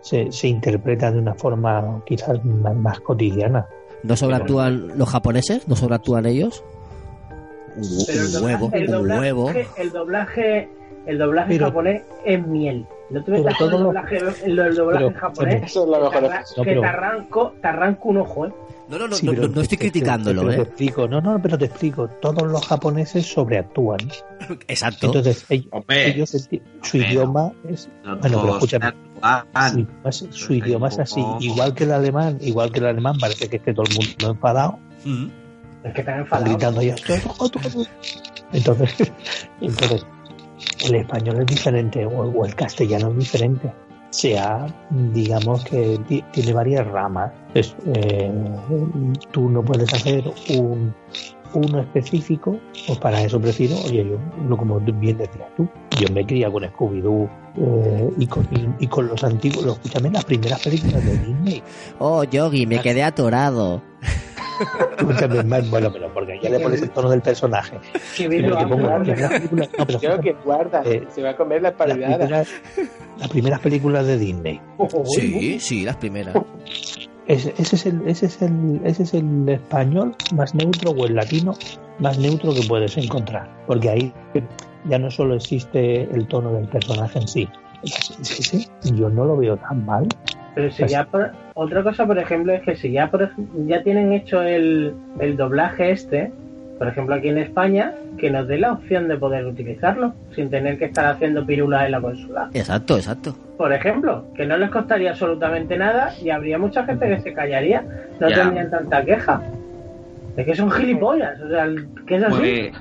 se, 0.00 0.32
se 0.32 0.48
interpreta 0.48 1.12
de 1.12 1.18
una 1.18 1.34
forma 1.34 2.02
quizás 2.06 2.42
más, 2.44 2.74
más 2.74 3.00
cotidiana. 3.00 3.66
¿No 4.02 4.16
sobreactúan 4.16 4.96
los 4.98 5.08
japoneses? 5.10 5.68
¿No 5.68 5.76
sobreactúan 5.76 6.24
ellos? 6.26 6.64
Un, 7.82 8.04
Pero 8.06 8.22
el 8.22 8.44
huevo, 8.44 8.66
doblaje- 8.70 8.76
el 8.78 8.84
un 8.86 8.90
doblaje, 8.92 9.20
huevo. 9.20 9.50
El 9.76 9.90
doblaje, 9.92 10.68
el 11.06 11.18
doblaje 11.18 11.48
Pero- 11.54 11.66
japonés 11.66 12.02
es 12.24 12.46
miel. 12.46 12.86
No 13.10 13.24
te 13.24 13.32
metas 13.32 13.56
con 13.58 13.72
el 13.74 13.82
doblaje, 13.82 14.18
el, 14.44 14.58
el 14.58 14.74
doblaje 14.76 15.06
pero- 15.06 15.20
japonés. 15.20 15.62
Eso 15.64 15.82
es 15.84 15.88
la 15.90 15.98
mejor 15.98 16.22
que 16.22 16.62
te 16.64 16.74
te 16.80 16.86
arranco, 16.86 17.54
te 17.60 17.66
arranco 17.68 18.08
un 18.10 18.16
ojo, 18.18 18.46
¿eh? 18.46 18.52
No, 18.88 18.98
no, 18.98 19.06
no, 19.08 19.14
Sí, 19.16 19.26
no, 19.26 19.32
pero 19.32 19.48
no- 19.48 19.54
no 19.54 19.60
estoy 19.62 19.78
te- 19.78 19.84
te- 19.84 19.90
criticándolo, 19.90 20.48
Te 20.48 20.56
¿eh? 20.56 20.62
explico, 20.62 21.06
no, 21.08 21.20
no, 21.20 21.40
pero 21.42 21.56
te 21.58 21.64
explico. 21.66 22.08
Todos 22.20 22.42
los 22.44 22.64
japoneses 22.66 23.24
sobreactúan. 23.26 23.98
Exacto. 24.68 25.06
Entonces, 25.06 25.44
ellos, 25.48 25.66
Hombre, 25.72 26.08
ellos 26.08 26.34
enti- 26.34 26.60
su 26.82 26.96
hombre, 26.96 27.10
idioma 27.12 27.52
es. 27.68 27.88
No 28.04 28.16
Bueno, 28.16 28.20
pero 28.22 28.34
todos 28.40 28.54
escúchame. 28.56 28.86
actúan. 29.22 29.72
Su 29.72 29.78
idioma 29.78 30.08
es, 30.08 30.16
su 30.30 30.54
idioma 30.54 30.88
es 30.88 30.98
así, 30.98 31.24
igual 31.40 31.74
que 31.74 31.84
el 31.84 31.92
alemán, 31.92 32.38
igual 32.40 32.72
que 32.72 32.78
el 32.80 32.86
alemán, 32.86 33.16
parece 33.20 33.48
que 33.48 33.56
esté 33.56 33.74
todo 33.74 33.86
el 33.88 33.94
mundo 33.96 34.30
enfadado, 34.30 34.78
Mm. 35.04 35.26
Es 35.84 35.94
que 35.94 36.00
están 36.00 36.20
enfadados. 36.20 36.48
gritando 36.50 36.82
ya. 36.82 36.94
Entonces, 38.52 39.12
entonces, 39.60 40.06
el 40.86 40.94
español 40.94 41.40
es 41.40 41.46
diferente, 41.46 42.04
o, 42.06 42.10
o 42.22 42.44
el 42.44 42.54
castellano 42.54 43.10
es 43.12 43.16
diferente. 43.18 43.72
Sea, 44.10 44.66
digamos 44.90 45.64
que 45.64 45.98
ti- 46.08 46.24
tiene 46.32 46.52
varias 46.52 46.86
ramas. 46.88 47.30
Es, 47.54 47.74
eh, 47.94 48.30
tú 49.30 49.48
no 49.48 49.62
puedes 49.62 49.92
hacer 49.94 50.24
un 50.58 50.92
uno 51.52 51.80
específico, 51.80 52.56
pues 52.86 52.98
para 53.00 53.22
eso 53.22 53.40
prefiero, 53.40 53.74
oye, 53.84 54.04
yo, 54.08 54.18
no 54.48 54.56
como 54.56 54.78
bien 54.78 55.18
decías 55.18 55.48
tú, 55.56 55.68
yo 55.98 56.06
me 56.14 56.24
cría 56.24 56.48
con 56.48 56.62
Scooby-Doo 56.62 57.28
eh, 57.56 58.08
y, 58.18 58.26
con, 58.28 58.44
y, 58.52 58.84
y 58.84 58.86
con 58.86 59.08
los 59.08 59.24
antiguos, 59.24 59.66
escúchame, 59.66 60.10
las 60.12 60.24
primeras 60.24 60.60
películas 60.62 61.04
de 61.04 61.18
Disney, 61.18 61.62
Oh, 61.98 62.22
Yogi, 62.22 62.66
me 62.66 62.80
quedé 62.80 63.02
atorado. 63.02 63.82
Escúchame, 64.98 65.42
más, 65.44 65.70
bueno, 65.70 65.90
pero 65.92 66.12
porque 66.12 66.38
ya 66.42 66.50
le 66.50 66.60
pones 66.60 66.82
el 66.82 66.90
tono 66.90 67.10
del 67.10 67.22
personaje. 67.22 67.78
Las 67.92 68.28
películas, 68.28 69.42
no, 69.78 69.86
pero 69.86 69.98
Creo 69.98 70.20
que 70.20 70.32
guarda, 70.44 70.82
Eh, 70.84 71.06
se 71.10 71.22
va 71.22 71.30
a 71.30 71.36
comer 71.36 71.62
las 71.62 71.72
las 71.72 71.78
paliadas. 71.78 72.16
primeras, 72.18 72.48
las 73.18 73.28
primeras 73.28 73.60
películas 73.60 74.06
de 74.06 74.18
Disney. 74.18 74.60
Sí, 75.04 75.58
sí, 75.60 75.84
las 75.84 75.96
primeras. 75.96 76.34
Ese, 77.26 77.54
ese 77.58 77.76
es 77.76 77.86
el, 77.86 78.02
ese 78.08 78.26
es 78.26 78.42
el, 78.42 78.80
ese 78.84 79.02
es 79.04 79.14
el 79.14 79.48
español 79.48 80.16
más 80.34 80.54
neutro 80.54 80.90
o 80.90 81.06
el 81.06 81.14
latino 81.14 81.54
más 82.00 82.18
neutro 82.18 82.52
que 82.52 82.62
puedes 82.68 82.96
encontrar. 82.96 83.48
Porque 83.66 83.88
ahí 83.88 84.12
ya 84.88 84.98
no 84.98 85.10
solo 85.10 85.36
existe 85.36 86.02
el 86.12 86.26
tono 86.26 86.52
del 86.52 86.66
personaje 86.68 87.18
en 87.20 87.28
sí. 87.28 87.48
Sí, 87.84 88.42
sí, 88.42 88.68
yo 88.96 89.08
no 89.08 89.24
lo 89.24 89.36
veo 89.36 89.56
tan 89.58 89.84
mal. 89.86 90.06
Pero 90.54 90.70
si 90.72 90.80
Pues- 90.80 90.90
ya 90.90 91.04
por- 91.04 91.30
otra 91.62 91.82
cosa, 91.82 92.06
por 92.06 92.18
ejemplo, 92.18 92.52
es 92.54 92.62
que 92.62 92.74
si 92.76 92.90
ya 92.90 93.10
por 93.10 93.30
ya 93.66 93.82
tienen 93.82 94.12
hecho 94.12 94.40
el, 94.42 94.94
el 95.20 95.36
doblaje 95.36 95.90
este, 95.90 96.32
por 96.78 96.88
ejemplo 96.88 97.14
aquí 97.14 97.28
en 97.28 97.36
España, 97.38 97.94
que 98.16 98.30
nos 98.30 98.48
dé 98.48 98.58
la 98.58 98.72
opción 98.72 99.08
de 99.08 99.18
poder 99.18 99.44
utilizarlo 99.44 100.14
sin 100.34 100.48
tener 100.48 100.78
que 100.78 100.86
estar 100.86 101.04
haciendo 101.06 101.44
pirulas 101.44 101.84
en 101.84 101.92
la 101.92 102.00
consola. 102.00 102.48
Exacto, 102.54 102.96
exacto. 102.96 103.36
Por 103.58 103.72
ejemplo, 103.74 104.24
que 104.34 104.46
no 104.46 104.56
les 104.56 104.70
costaría 104.70 105.10
absolutamente 105.10 105.76
nada 105.76 106.14
y 106.22 106.30
habría 106.30 106.56
mucha 106.58 106.84
gente 106.84 107.06
que 107.08 107.20
se 107.20 107.34
callaría, 107.34 107.84
no 108.18 108.28
Ya. 108.30 108.36
tendrían 108.36 108.70
tanta 108.70 109.04
queja. 109.04 109.42
Es 110.36 110.46
que 110.46 110.54
son 110.54 110.70
gilipollas, 110.70 111.38
o 111.42 111.48
sea, 111.48 111.68
que 112.06 112.16
es 112.16 112.22
así. 112.22 112.38
Pues, 112.38 112.72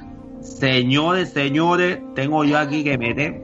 Señores, 0.42 1.32
señores, 1.32 2.00
tengo 2.16 2.46
yo 2.46 2.58
aquí 2.58 2.82
que 2.82 2.98
meter. 2.98 3.42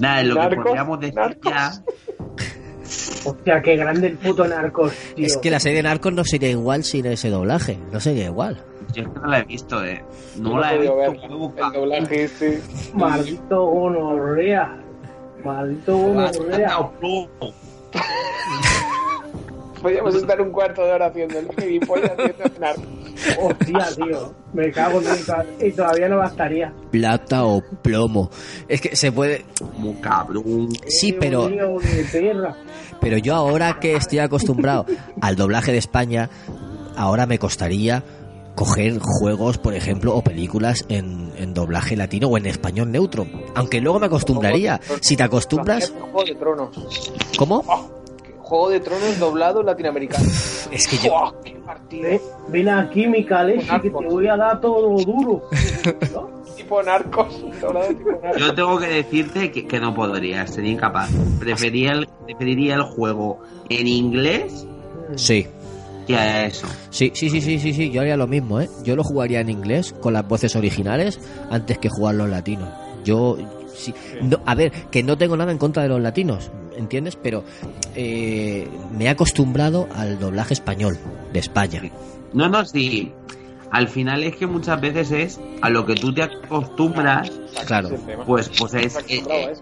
Nada, 0.00 0.22
lo 0.22 0.48
que 0.48 0.56
podríamos 0.56 1.00
decir 1.00 1.38
ya. 1.44 1.72
Hostia, 3.24 3.62
qué 3.62 3.76
grande 3.76 4.08
el 4.08 4.16
puto 4.18 4.46
narcos, 4.46 4.92
tío. 5.14 5.26
Es 5.26 5.36
que 5.38 5.50
la 5.50 5.58
serie 5.60 5.78
de 5.78 5.82
Narcos 5.84 6.12
no 6.12 6.24
sería 6.24 6.50
igual 6.50 6.84
sin 6.84 7.06
ese 7.06 7.30
doblaje. 7.30 7.78
No 7.92 7.98
sería 8.00 8.26
igual. 8.26 8.62
Yo 8.92 9.02
es 9.02 9.08
que 9.08 9.18
no 9.20 9.26
la 9.26 9.38
he 9.40 9.44
visto, 9.44 9.84
eh. 9.84 10.04
No, 10.36 10.50
No 10.50 10.58
la 10.60 10.74
he 10.74 10.78
visto. 10.78 11.38
buscar. 11.38 11.66
El 11.74 11.80
doblaje, 11.80 12.28
sí. 12.28 12.58
Maldito 12.94 13.64
gonorrea. 13.66 14.76
Maldito 15.44 15.96
gonorrea. 15.96 16.90
Podríamos 19.80 20.14
estar 20.14 20.40
un 20.40 20.50
cuarto 20.50 20.84
de 20.84 20.92
hora 20.92 21.06
haciendo 21.06 21.38
el 21.38 21.48
gilipollas 21.58 22.10
haciendo 22.12 22.58
narcos. 22.60 22.84
Hostia, 23.40 23.86
tío. 23.96 24.34
Me 24.52 24.70
cago 24.70 25.00
en 25.00 25.04
mi- 25.60 25.66
y 25.68 25.72
todavía 25.72 26.08
no 26.08 26.18
bastaría. 26.18 26.72
Plata 26.90 27.44
o 27.44 27.62
plomo. 27.82 28.30
Es 28.68 28.80
que 28.80 28.94
se 28.96 29.10
puede. 29.12 29.44
Como 29.58 30.00
cabrón. 30.00 30.68
Sí, 30.86 31.12
pero, 31.12 31.48
pero 33.00 33.18
yo 33.18 33.34
ahora 33.34 33.78
que 33.80 33.96
estoy 33.96 34.18
acostumbrado 34.20 34.86
al 35.20 35.36
doblaje 35.36 35.72
de 35.72 35.78
España, 35.78 36.30
ahora 36.96 37.26
me 37.26 37.38
costaría 37.38 38.02
coger 38.54 39.00
juegos, 39.00 39.58
por 39.58 39.74
ejemplo, 39.74 40.14
o 40.14 40.22
películas 40.22 40.84
en, 40.88 41.32
en 41.36 41.54
doblaje 41.54 41.96
latino 41.96 42.28
o 42.28 42.38
en 42.38 42.46
español 42.46 42.92
neutro. 42.92 43.26
Aunque 43.56 43.80
luego 43.80 43.98
me 43.98 44.06
acostumbraría. 44.06 44.80
Si 45.00 45.16
te 45.16 45.24
acostumbras. 45.24 45.92
¿cómo? 47.36 47.64
Juego 48.54 48.70
de 48.70 48.78
Tronos 48.78 49.18
doblado 49.18 49.64
latinoamericano. 49.64 50.24
Es 50.70 50.86
que 50.86 50.96
yo. 50.98 51.10
¡Buah, 51.10 51.32
qué 51.42 51.54
partido! 51.66 52.02
Ven, 52.04 52.20
ven 52.50 52.68
aquí, 52.68 53.08
mi 53.08 53.24
Kaleshi, 53.24 53.66
que 53.80 53.90
te 53.90 54.08
voy 54.08 54.28
a 54.28 54.36
dar 54.36 54.60
todo 54.60 54.96
duro. 55.04 55.42
Tipo 56.56 56.80
narcos. 56.84 57.44
Doblado 57.60 57.88
tipo 57.88 58.10
narcos. 58.22 58.40
Yo 58.40 58.54
tengo 58.54 58.78
que 58.78 58.86
decirte 58.86 59.50
que, 59.50 59.66
que 59.66 59.80
no 59.80 59.92
podría, 59.92 60.46
sería 60.46 60.70
incapaz. 60.70 61.10
Prefería 61.40 61.94
el, 61.94 62.06
preferiría 62.26 62.76
el 62.76 62.82
juego 62.82 63.40
en 63.68 63.88
inglés 63.88 64.64
Sí. 65.16 65.48
que 66.06 66.46
eso. 66.46 66.68
Sí, 66.90 67.10
sí, 67.12 67.28
sí, 67.30 67.40
sí, 67.40 67.58
sí, 67.58 67.74
sí, 67.74 67.90
yo 67.90 68.02
haría 68.02 68.16
lo 68.16 68.28
mismo, 68.28 68.60
¿eh? 68.60 68.70
Yo 68.84 68.94
lo 68.94 69.02
jugaría 69.02 69.40
en 69.40 69.50
inglés 69.50 69.92
con 70.00 70.12
las 70.12 70.28
voces 70.28 70.54
originales 70.54 71.18
antes 71.50 71.78
que 71.78 71.88
jugarlo 71.88 72.24
en 72.26 72.30
latino. 72.30 72.68
Yo, 73.04 73.36
sí, 73.74 73.92
no, 74.22 74.38
a 74.46 74.54
ver, 74.54 74.70
que 74.92 75.02
no 75.02 75.18
tengo 75.18 75.36
nada 75.36 75.50
en 75.50 75.58
contra 75.58 75.82
de 75.82 75.88
los 75.88 76.00
latinos, 76.00 76.52
¿entiendes? 76.76 77.16
Pero 77.16 77.44
eh, 77.94 78.68
me 78.96 79.04
he 79.04 79.08
acostumbrado 79.08 79.88
al 79.94 80.18
doblaje 80.18 80.54
español 80.54 80.98
de 81.32 81.38
España. 81.38 81.82
No, 82.32 82.48
no, 82.48 82.64
sí. 82.64 83.12
Al 83.70 83.88
final 83.88 84.22
es 84.22 84.36
que 84.36 84.46
muchas 84.46 84.80
veces 84.80 85.10
es 85.10 85.40
a 85.60 85.68
lo 85.70 85.84
que 85.84 85.94
tú 85.96 86.14
te 86.14 86.22
acostumbras, 86.22 87.30
Claro. 87.66 87.90
pues, 88.24 88.48
pues 88.56 88.74
es, 88.74 88.96
eh, 89.08 89.22
eh, 89.28 89.52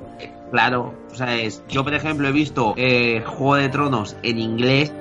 claro, 0.51 0.93
o 1.11 1.15
sea, 1.15 1.35
es, 1.41 1.63
yo 1.69 1.83
por 1.83 1.95
ejemplo 1.95 2.29
he 2.29 2.33
visto 2.33 2.75
eh, 2.77 3.23
Juego 3.25 3.55
de 3.57 3.69
Tronos 3.71 4.17
en 4.23 4.39
inglés 4.39 4.93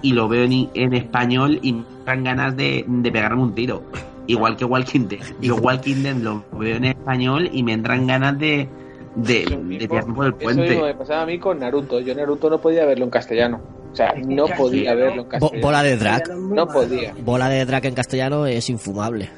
y 0.00 0.12
lo 0.12 0.28
veo 0.28 0.44
en, 0.44 0.70
en 0.72 0.94
español 0.94 1.58
y 1.62 1.74
me 1.74 1.84
dan 2.06 2.24
ganas 2.24 2.56
de, 2.56 2.84
de 2.88 3.12
pegarme 3.12 3.42
un 3.42 3.54
tiro. 3.54 3.82
Igual 4.26 4.56
que 4.56 4.64
Walking 4.64 5.08
Dead. 5.08 5.20
Yo 5.42 5.56
Walking 5.56 6.02
Dead 6.02 6.16
lo 6.16 6.42
veo 6.52 6.76
en 6.76 6.84
español 6.86 7.50
y 7.52 7.62
me 7.62 7.74
entran 7.74 8.06
ganas 8.06 8.38
de, 8.38 8.66
de, 9.14 9.44
de 9.78 9.88
por 9.88 9.98
el 9.98 10.04
Eso 10.04 10.12
mismo 10.12 10.32
puente. 10.40 10.82
me 10.82 10.94
pasaba 10.94 11.22
a 11.22 11.26
mí 11.26 11.38
con 11.38 11.58
Naruto. 11.58 12.00
Yo 12.00 12.14
Naruto 12.14 12.50
no 12.50 12.60
podía 12.60 12.84
verlo 12.84 13.04
en 13.04 13.10
castellano. 13.10 13.60
O 13.92 13.96
sea, 13.96 14.12
no 14.26 14.46
podía 14.46 14.94
verlo 14.94 15.22
en 15.22 15.22
Bo- 15.22 15.28
castellano. 15.28 15.62
bola 15.66 15.82
de 15.84 15.96
drag. 15.96 16.28
No 16.36 16.66
podía. 16.66 17.14
Bola 17.20 17.48
de 17.48 17.64
drag 17.64 17.86
en 17.86 17.94
castellano 17.94 18.46
es 18.46 18.68
infumable. 18.68 19.30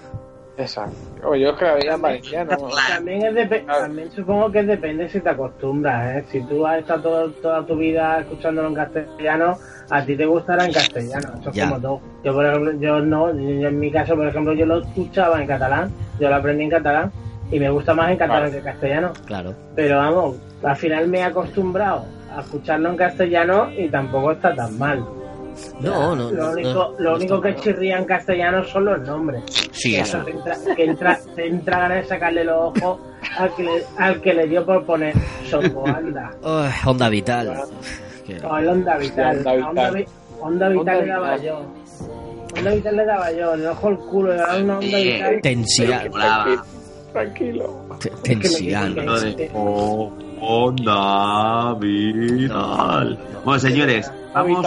Exacto. 0.58 0.96
Yo 1.36 1.50
es 1.50 1.58
que 1.58 1.64
la 1.66 1.74
veía 1.74 1.94
en 1.94 2.00
valenciano. 2.02 2.56
También, 2.88 3.36
es 3.36 3.66
también 3.66 4.10
supongo 4.12 4.50
que 4.50 4.62
depende 4.62 5.06
si 5.10 5.20
te 5.20 5.28
acostumbras, 5.28 6.16
¿eh? 6.16 6.24
Si 6.32 6.40
tú 6.44 6.66
has 6.66 6.78
estado 6.78 7.02
todo- 7.02 7.30
toda 7.42 7.66
tu 7.66 7.76
vida 7.76 8.20
escuchándolo 8.20 8.68
en 8.68 8.74
castellano, 8.74 9.58
a 9.90 10.02
ti 10.06 10.16
te 10.16 10.24
gustará 10.24 10.64
en 10.64 10.72
castellano. 10.72 11.28
Eso 11.40 11.50
es 11.50 11.56
Ya. 11.56 11.68
como 11.68 11.80
todo. 11.82 12.00
Yo, 12.24 12.32
por 12.32 12.46
ejemplo, 12.46 12.72
yo 12.80 13.00
no, 13.00 13.28
yo- 13.38 13.68
en 13.68 13.78
mi 13.78 13.90
caso, 13.92 14.16
por 14.16 14.26
ejemplo, 14.26 14.54
yo 14.54 14.64
lo 14.64 14.80
escuchaba 14.80 15.42
en 15.42 15.46
catalán, 15.46 15.90
yo 16.18 16.30
lo 16.30 16.36
aprendí 16.36 16.64
en 16.64 16.70
catalán 16.70 17.12
y 17.50 17.58
me 17.60 17.70
gusta 17.70 17.94
más 17.94 18.10
en 18.10 18.16
catalán 18.18 18.50
que 18.50 18.58
en 18.58 18.64
castellano. 18.64 19.12
Claro. 19.26 19.54
Pero 19.74 19.98
vamos, 19.98 20.36
al 20.62 20.76
final 20.76 21.08
me 21.08 21.18
he 21.18 21.22
acostumbrado 21.22 22.04
a 22.34 22.40
escucharlo 22.40 22.90
en 22.90 22.96
castellano 22.96 23.70
y 23.76 23.88
tampoco 23.88 24.32
está 24.32 24.54
tan 24.54 24.76
mal. 24.78 25.04
No, 25.80 26.14
no. 26.14 26.30
Lo 26.30 26.44
no, 26.44 26.50
único, 26.52 26.68
no, 26.72 26.94
lo 26.98 27.10
no 27.12 27.16
único 27.16 27.34
está 27.36 27.48
que 27.48 27.54
chirría 27.62 27.96
en 27.98 28.04
castellano 28.04 28.62
son 28.64 28.84
los 28.84 29.00
nombres. 29.00 29.42
Sí, 29.72 29.92
que 29.92 30.00
eso. 30.00 30.18
Te 30.22 30.30
entra, 30.32 30.54
que 30.76 30.84
entra, 30.84 31.18
te 31.34 31.46
entra 31.46 31.78
ganas 31.78 31.98
de 32.02 32.04
sacarle 32.04 32.44
los 32.44 32.56
ojos 32.82 33.00
al 33.38 33.54
que 33.54 33.62
le, 33.62 33.82
al 33.98 34.20
que 34.20 34.34
le 34.34 34.46
dio 34.48 34.66
por 34.66 34.84
poner 34.84 35.14
Socoanda. 35.48 36.30
Ay, 36.44 36.72
onda 36.84 37.08
vital. 37.08 37.48
O 38.44 38.56
el 38.58 38.68
Onda 38.68 38.96
Vital. 38.98 39.38
Onda 39.38 39.52
Onda, 39.68 39.90
Vital. 39.90 39.94
Vi- 39.94 40.06
Onda 40.40 40.68
Vital 40.68 40.78
Onda 40.78 40.94
le 41.00 41.06
daba 41.06 41.34
Vital. 41.36 41.46
yo. 41.46 41.60
Onda 42.58 42.70
Vital 42.74 42.96
le 42.96 43.04
daba 43.06 43.32
yo, 43.32 43.54
el 43.54 43.66
ojo 43.66 43.88
el 43.88 43.96
culo, 43.98 44.30
le 44.32 44.36
daba 44.36 44.56
una 44.58 44.74
Onda 44.78 44.98
Eh, 44.98 45.12
Vital. 45.14 45.40
Tensian. 45.42 46.10
Tranquilo. 47.16 47.86
Te- 47.98 48.08
Es 48.10 48.14
que 48.20 48.34
me 48.34 48.40
Tensian. 48.40 48.94
dicen 48.94 49.06
Lo 49.06 49.20
de 49.20 49.50
Onda 50.38 51.72
Vital. 51.74 53.18
Bueno, 53.42 53.58
señores, 53.58 54.12
vamos 54.34 54.66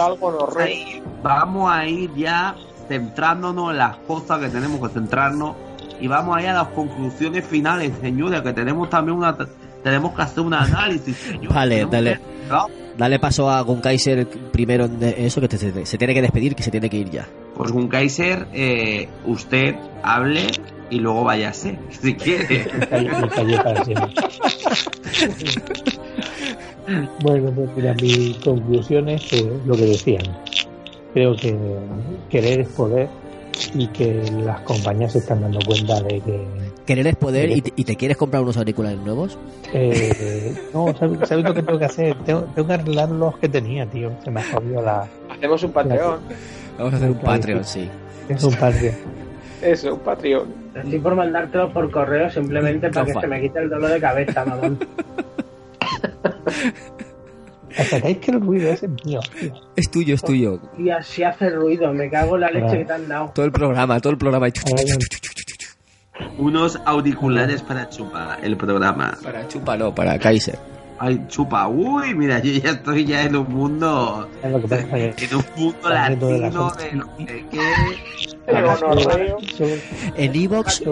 a 0.56 0.68
ir, 0.68 1.02
vamos 1.22 1.70
a 1.72 1.86
ir 1.86 2.10
ya 2.16 2.56
centrándonos 2.88 3.70
en 3.70 3.78
las 3.78 3.96
cosas 3.98 4.40
que 4.40 4.48
tenemos 4.48 4.80
que 4.80 4.92
centrarnos 4.92 5.54
y 6.00 6.08
vamos 6.08 6.36
a 6.36 6.42
ir 6.42 6.48
a 6.48 6.54
las 6.54 6.68
conclusiones 6.68 7.44
finales, 7.46 7.92
señores, 8.00 8.40
que 8.42 8.52
tenemos 8.52 8.90
también 8.90 9.16
una 9.18 9.36
tenemos 9.84 10.12
que 10.12 10.22
hacer 10.22 10.40
un 10.44 10.54
análisis, 10.54 11.16
señores. 11.16 11.54
Vale, 11.54 11.74
Tenemos 11.86 11.92
dale. 11.92 12.12
que- 12.14 12.48
¿no? 12.48 12.66
Dale 12.98 13.18
paso 13.20 13.48
a 13.48 13.60
Gunkaiser 13.62 14.26
primero 14.50 14.86
en 14.86 14.98
de- 14.98 15.24
eso, 15.24 15.40
que 15.40 15.46
te- 15.48 15.56
te- 15.56 15.86
se 15.86 15.96
tiene 15.98 16.12
que 16.14 16.20
despedir, 16.22 16.56
que 16.56 16.62
se 16.64 16.70
tiene 16.72 16.90
que 16.90 16.96
ir 16.96 17.10
ya. 17.10 17.28
Pues 17.56 17.70
un 17.70 17.86
Kaiser, 17.86 18.48
eh, 18.52 19.08
usted 19.24 19.76
hable 20.02 20.48
y 20.90 20.98
luego 20.98 21.24
váyase, 21.24 21.78
si 21.90 22.14
quiere. 22.14 22.66
Me 22.90 23.28
callé 23.28 23.56
para 23.56 23.84
siempre. 23.84 24.10
Bueno, 27.22 27.52
pues 27.52 27.70
mira, 27.76 27.94
mi 27.94 28.34
conclusión 28.44 29.08
es 29.08 29.22
que 29.28 29.50
lo 29.64 29.76
que 29.76 29.86
decían. 29.86 30.24
Creo 31.12 31.36
que 31.36 31.56
querer 32.28 32.60
es 32.60 32.68
poder 32.68 33.08
y 33.74 33.86
que 33.88 34.22
las 34.44 34.60
compañías 34.60 35.12
se 35.12 35.18
están 35.18 35.40
dando 35.42 35.58
cuenta 35.66 36.00
de 36.02 36.20
que 36.20 36.44
Querer 36.86 37.06
es 37.06 37.16
poder 37.16 37.50
y 37.50 37.60
te, 37.60 37.72
y 37.76 37.84
te 37.84 37.94
quieres 37.94 38.16
comprar 38.16 38.42
unos 38.42 38.56
auriculares 38.56 38.98
nuevos. 38.98 39.38
eh, 39.72 40.52
no, 40.74 40.92
¿sabes, 40.98 41.28
sabes 41.28 41.44
lo 41.44 41.54
que 41.54 41.62
tengo 41.62 41.78
que 41.78 41.84
hacer? 41.84 42.16
Tengo, 42.24 42.40
tengo 42.54 42.66
que 42.66 42.74
arreglar 42.74 43.10
los 43.10 43.38
que 43.38 43.48
tenía, 43.48 43.86
tío. 43.86 44.10
Se 44.24 44.30
me 44.32 44.40
ha 44.40 44.52
jodido 44.52 44.82
la. 44.82 45.06
Hacemos 45.28 45.62
un 45.62 45.70
Patreon. 45.70 46.20
Vamos 46.78 46.94
a 46.94 46.96
hacer 46.96 47.10
un 47.10 47.18
Patreon, 47.18 47.64
sí. 47.64 47.88
sí. 48.26 48.34
Es 48.34 48.42
un 48.42 48.54
Patreon. 48.54 48.94
Eso, 49.62 49.94
un 49.94 50.00
Patreon. 50.00 50.59
Estoy 50.74 50.98
por 51.00 51.14
mandártelo 51.14 51.72
por 51.72 51.90
correo 51.90 52.30
simplemente 52.30 52.90
para 52.90 53.06
que 53.06 53.12
se 53.12 53.26
me 53.26 53.40
quite 53.40 53.58
el 53.58 53.70
dolor 53.70 53.90
de 53.90 54.00
cabeza, 54.00 54.44
mamón. 54.44 54.78
Hasta 57.76 58.00
que 58.00 58.30
el 58.30 58.40
ruido 58.40 58.70
ese 58.70 58.86
es 58.86 59.04
mío, 59.04 59.20
tío. 59.38 59.52
Es 59.76 59.90
tuyo, 59.90 60.14
es 60.14 60.22
tuyo. 60.22 60.60
Y 60.78 60.90
así 60.90 61.22
hace 61.22 61.50
ruido, 61.50 61.92
me 61.92 62.10
cago 62.10 62.34
en 62.36 62.40
la 62.42 62.50
leche 62.50 62.78
que 62.78 62.84
te 62.84 62.92
han 62.92 63.08
dado. 63.08 63.32
Todo 63.34 63.46
el 63.46 63.52
programa, 63.52 64.00
todo 64.00 64.12
el 64.12 64.18
programa. 64.18 64.48
Unos 66.38 66.80
auriculares 66.84 67.62
para 67.62 67.88
chupar 67.88 68.44
el 68.44 68.56
programa. 68.56 69.16
Para 69.22 69.48
chupa, 69.48 69.76
no, 69.76 69.94
para 69.94 70.18
Kaiser. 70.18 70.58
Ay, 71.02 71.18
chupa. 71.28 71.66
Uy, 71.66 72.14
mira, 72.14 72.40
yo 72.40 72.52
ya 72.52 72.72
estoy 72.72 73.06
ya 73.06 73.22
en 73.22 73.34
un 73.34 73.50
mundo. 73.50 74.28
Es 74.42 74.52
lo 74.52 74.60
que 74.60 74.68
pasa 74.68 74.98
es 74.98 75.16
que 75.16 75.24
En 75.24 75.34
un 75.34 75.44
mundo 75.56 75.88
latino 75.88 77.10
de 77.18 77.46
qué. 77.50 77.60
Pero 78.46 78.76
no, 78.76 79.16
En 80.14 80.36
Evox, 80.36 80.82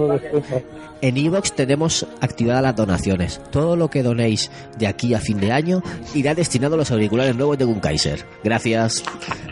en 1.02 1.16
Evox 1.18 1.52
tenemos 1.52 2.06
activadas 2.22 2.62
las 2.62 2.76
donaciones. 2.76 3.42
Todo 3.50 3.76
lo 3.76 3.90
que 3.90 4.02
donéis 4.02 4.50
de 4.78 4.86
aquí 4.86 5.12
a 5.12 5.20
fin 5.20 5.40
de 5.40 5.52
año 5.52 5.82
irá 6.14 6.34
destinado 6.34 6.76
a 6.76 6.78
los 6.78 6.90
auriculares 6.90 7.36
nuevos 7.36 7.58
de 7.58 7.66
Gunkaiser. 7.66 8.24
Gracias. 8.42 9.04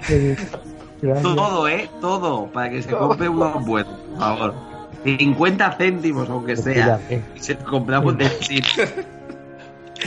Gracias. 0.08 1.22
Todo, 1.22 1.68
¿eh? 1.68 1.90
Todo. 2.00 2.46
Para 2.46 2.70
que 2.70 2.82
se 2.82 2.90
compre 2.92 3.28
unos 3.28 3.62
buenos, 3.66 3.92
por 3.92 4.18
favor. 4.18 4.54
50 5.04 5.72
céntimos, 5.76 6.30
aunque 6.30 6.56
sea. 6.56 6.98
Eh. 7.10 7.20
Se 7.34 7.56
compramos 7.56 8.16
de 8.16 8.30
sitio. 8.40 8.84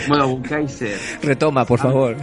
Bueno, 0.07 0.27
un 0.33 0.41
Kaiser. 0.41 0.97
Retoma, 1.21 1.65
por 1.65 1.79
favor. 1.79 2.15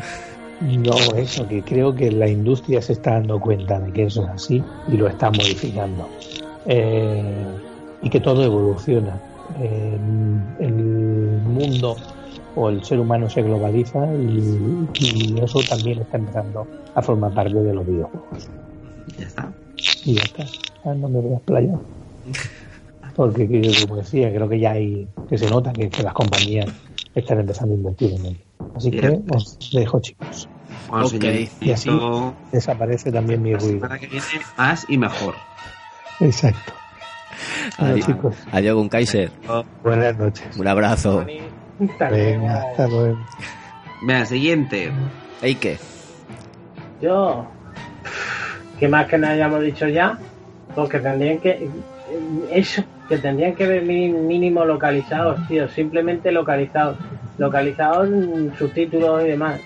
No, 0.60 0.94
eso, 1.16 1.46
que 1.46 1.62
creo 1.62 1.94
que 1.94 2.10
la 2.10 2.28
industria 2.28 2.80
se 2.80 2.94
está 2.94 3.12
dando 3.12 3.38
cuenta 3.38 3.78
de 3.78 3.92
que 3.92 4.04
eso 4.04 4.22
es 4.24 4.28
así 4.30 4.62
y 4.88 4.96
lo 4.96 5.06
está 5.06 5.30
modificando. 5.30 6.08
Eh, 6.64 7.22
y 8.02 8.08
que 8.10 8.20
todo 8.20 8.42
evoluciona. 8.42 9.20
Eh, 9.60 9.96
el 10.60 10.72
mundo 10.74 11.96
o 12.54 12.70
el 12.70 12.82
ser 12.84 12.98
humano 13.00 13.28
se 13.28 13.42
globaliza 13.42 14.06
y, 14.14 14.88
y 14.98 15.38
eso 15.42 15.60
también 15.68 16.00
está 16.00 16.16
empezando 16.16 16.66
a 16.94 17.02
formar 17.02 17.32
parte 17.34 17.54
de 17.54 17.74
los 17.74 17.86
videojuegos. 17.86 18.48
Ya 19.18 19.26
está. 19.26 19.52
Y 20.04 20.14
ya 20.14 20.22
está. 20.22 20.44
Ah, 20.84 20.94
no 20.94 21.08
me 21.08 21.20
voy 21.20 21.34
a 21.34 21.36
explayar. 21.36 21.78
porque 23.14 23.46
que- 23.48 23.72
como 23.86 23.96
decía, 23.96 24.32
creo 24.32 24.48
que 24.48 24.58
ya 24.58 24.72
hay, 24.72 25.06
que 25.28 25.36
se 25.38 25.48
nota 25.50 25.72
que, 25.72 25.88
que 25.90 26.02
las 26.02 26.12
compañías 26.14 26.66
están 27.16 27.40
empezando 27.40 27.74
a 27.74 27.76
invertir 27.76 28.12
en 28.14 28.26
ello. 28.26 28.38
Así 28.76 28.90
que 28.90 29.20
os 29.34 29.58
dejo, 29.72 30.00
chicos. 30.00 30.48
Bueno, 30.88 31.08
Y 31.60 31.70
así 31.72 31.90
desaparece 32.52 33.10
también 33.10 33.42
mi 33.42 33.52
la 33.52 33.58
ruido. 33.58 33.74
semana 33.74 33.98
que 33.98 34.06
viene 34.06 34.24
más 34.56 34.84
y 34.88 34.98
mejor. 34.98 35.34
Exacto. 36.20 36.72
Bueno, 37.78 37.92
Adiós, 37.94 38.06
chicos, 38.06 38.36
adiós, 38.52 38.74
con 38.76 38.88
Kaiser. 38.88 39.30
buenas 39.82 40.16
noches. 40.16 40.56
Un 40.56 40.68
abrazo. 40.68 41.26
Venga, 42.10 42.62
hasta 42.70 42.88
luego. 42.88 43.18
Venga, 44.02 44.24
siguiente. 44.26 44.92
Eike. 45.42 45.78
Yo, 47.02 47.46
que 48.78 48.88
más 48.88 49.06
que 49.08 49.18
no 49.18 49.26
hayamos 49.26 49.60
dicho 49.62 49.86
ya, 49.88 50.18
porque 50.74 50.98
tendrían 50.98 51.38
que, 51.38 51.68
eso, 52.50 52.84
que 53.08 53.18
tendrían 53.18 53.54
que 53.54 53.66
ver 53.66 53.82
mínimo 53.82 54.64
localizados, 54.64 55.46
tío, 55.48 55.68
simplemente 55.68 56.32
localizados, 56.32 56.96
localizados, 57.38 58.08
subtítulos 58.58 59.24
y 59.24 59.28
demás. 59.28 59.60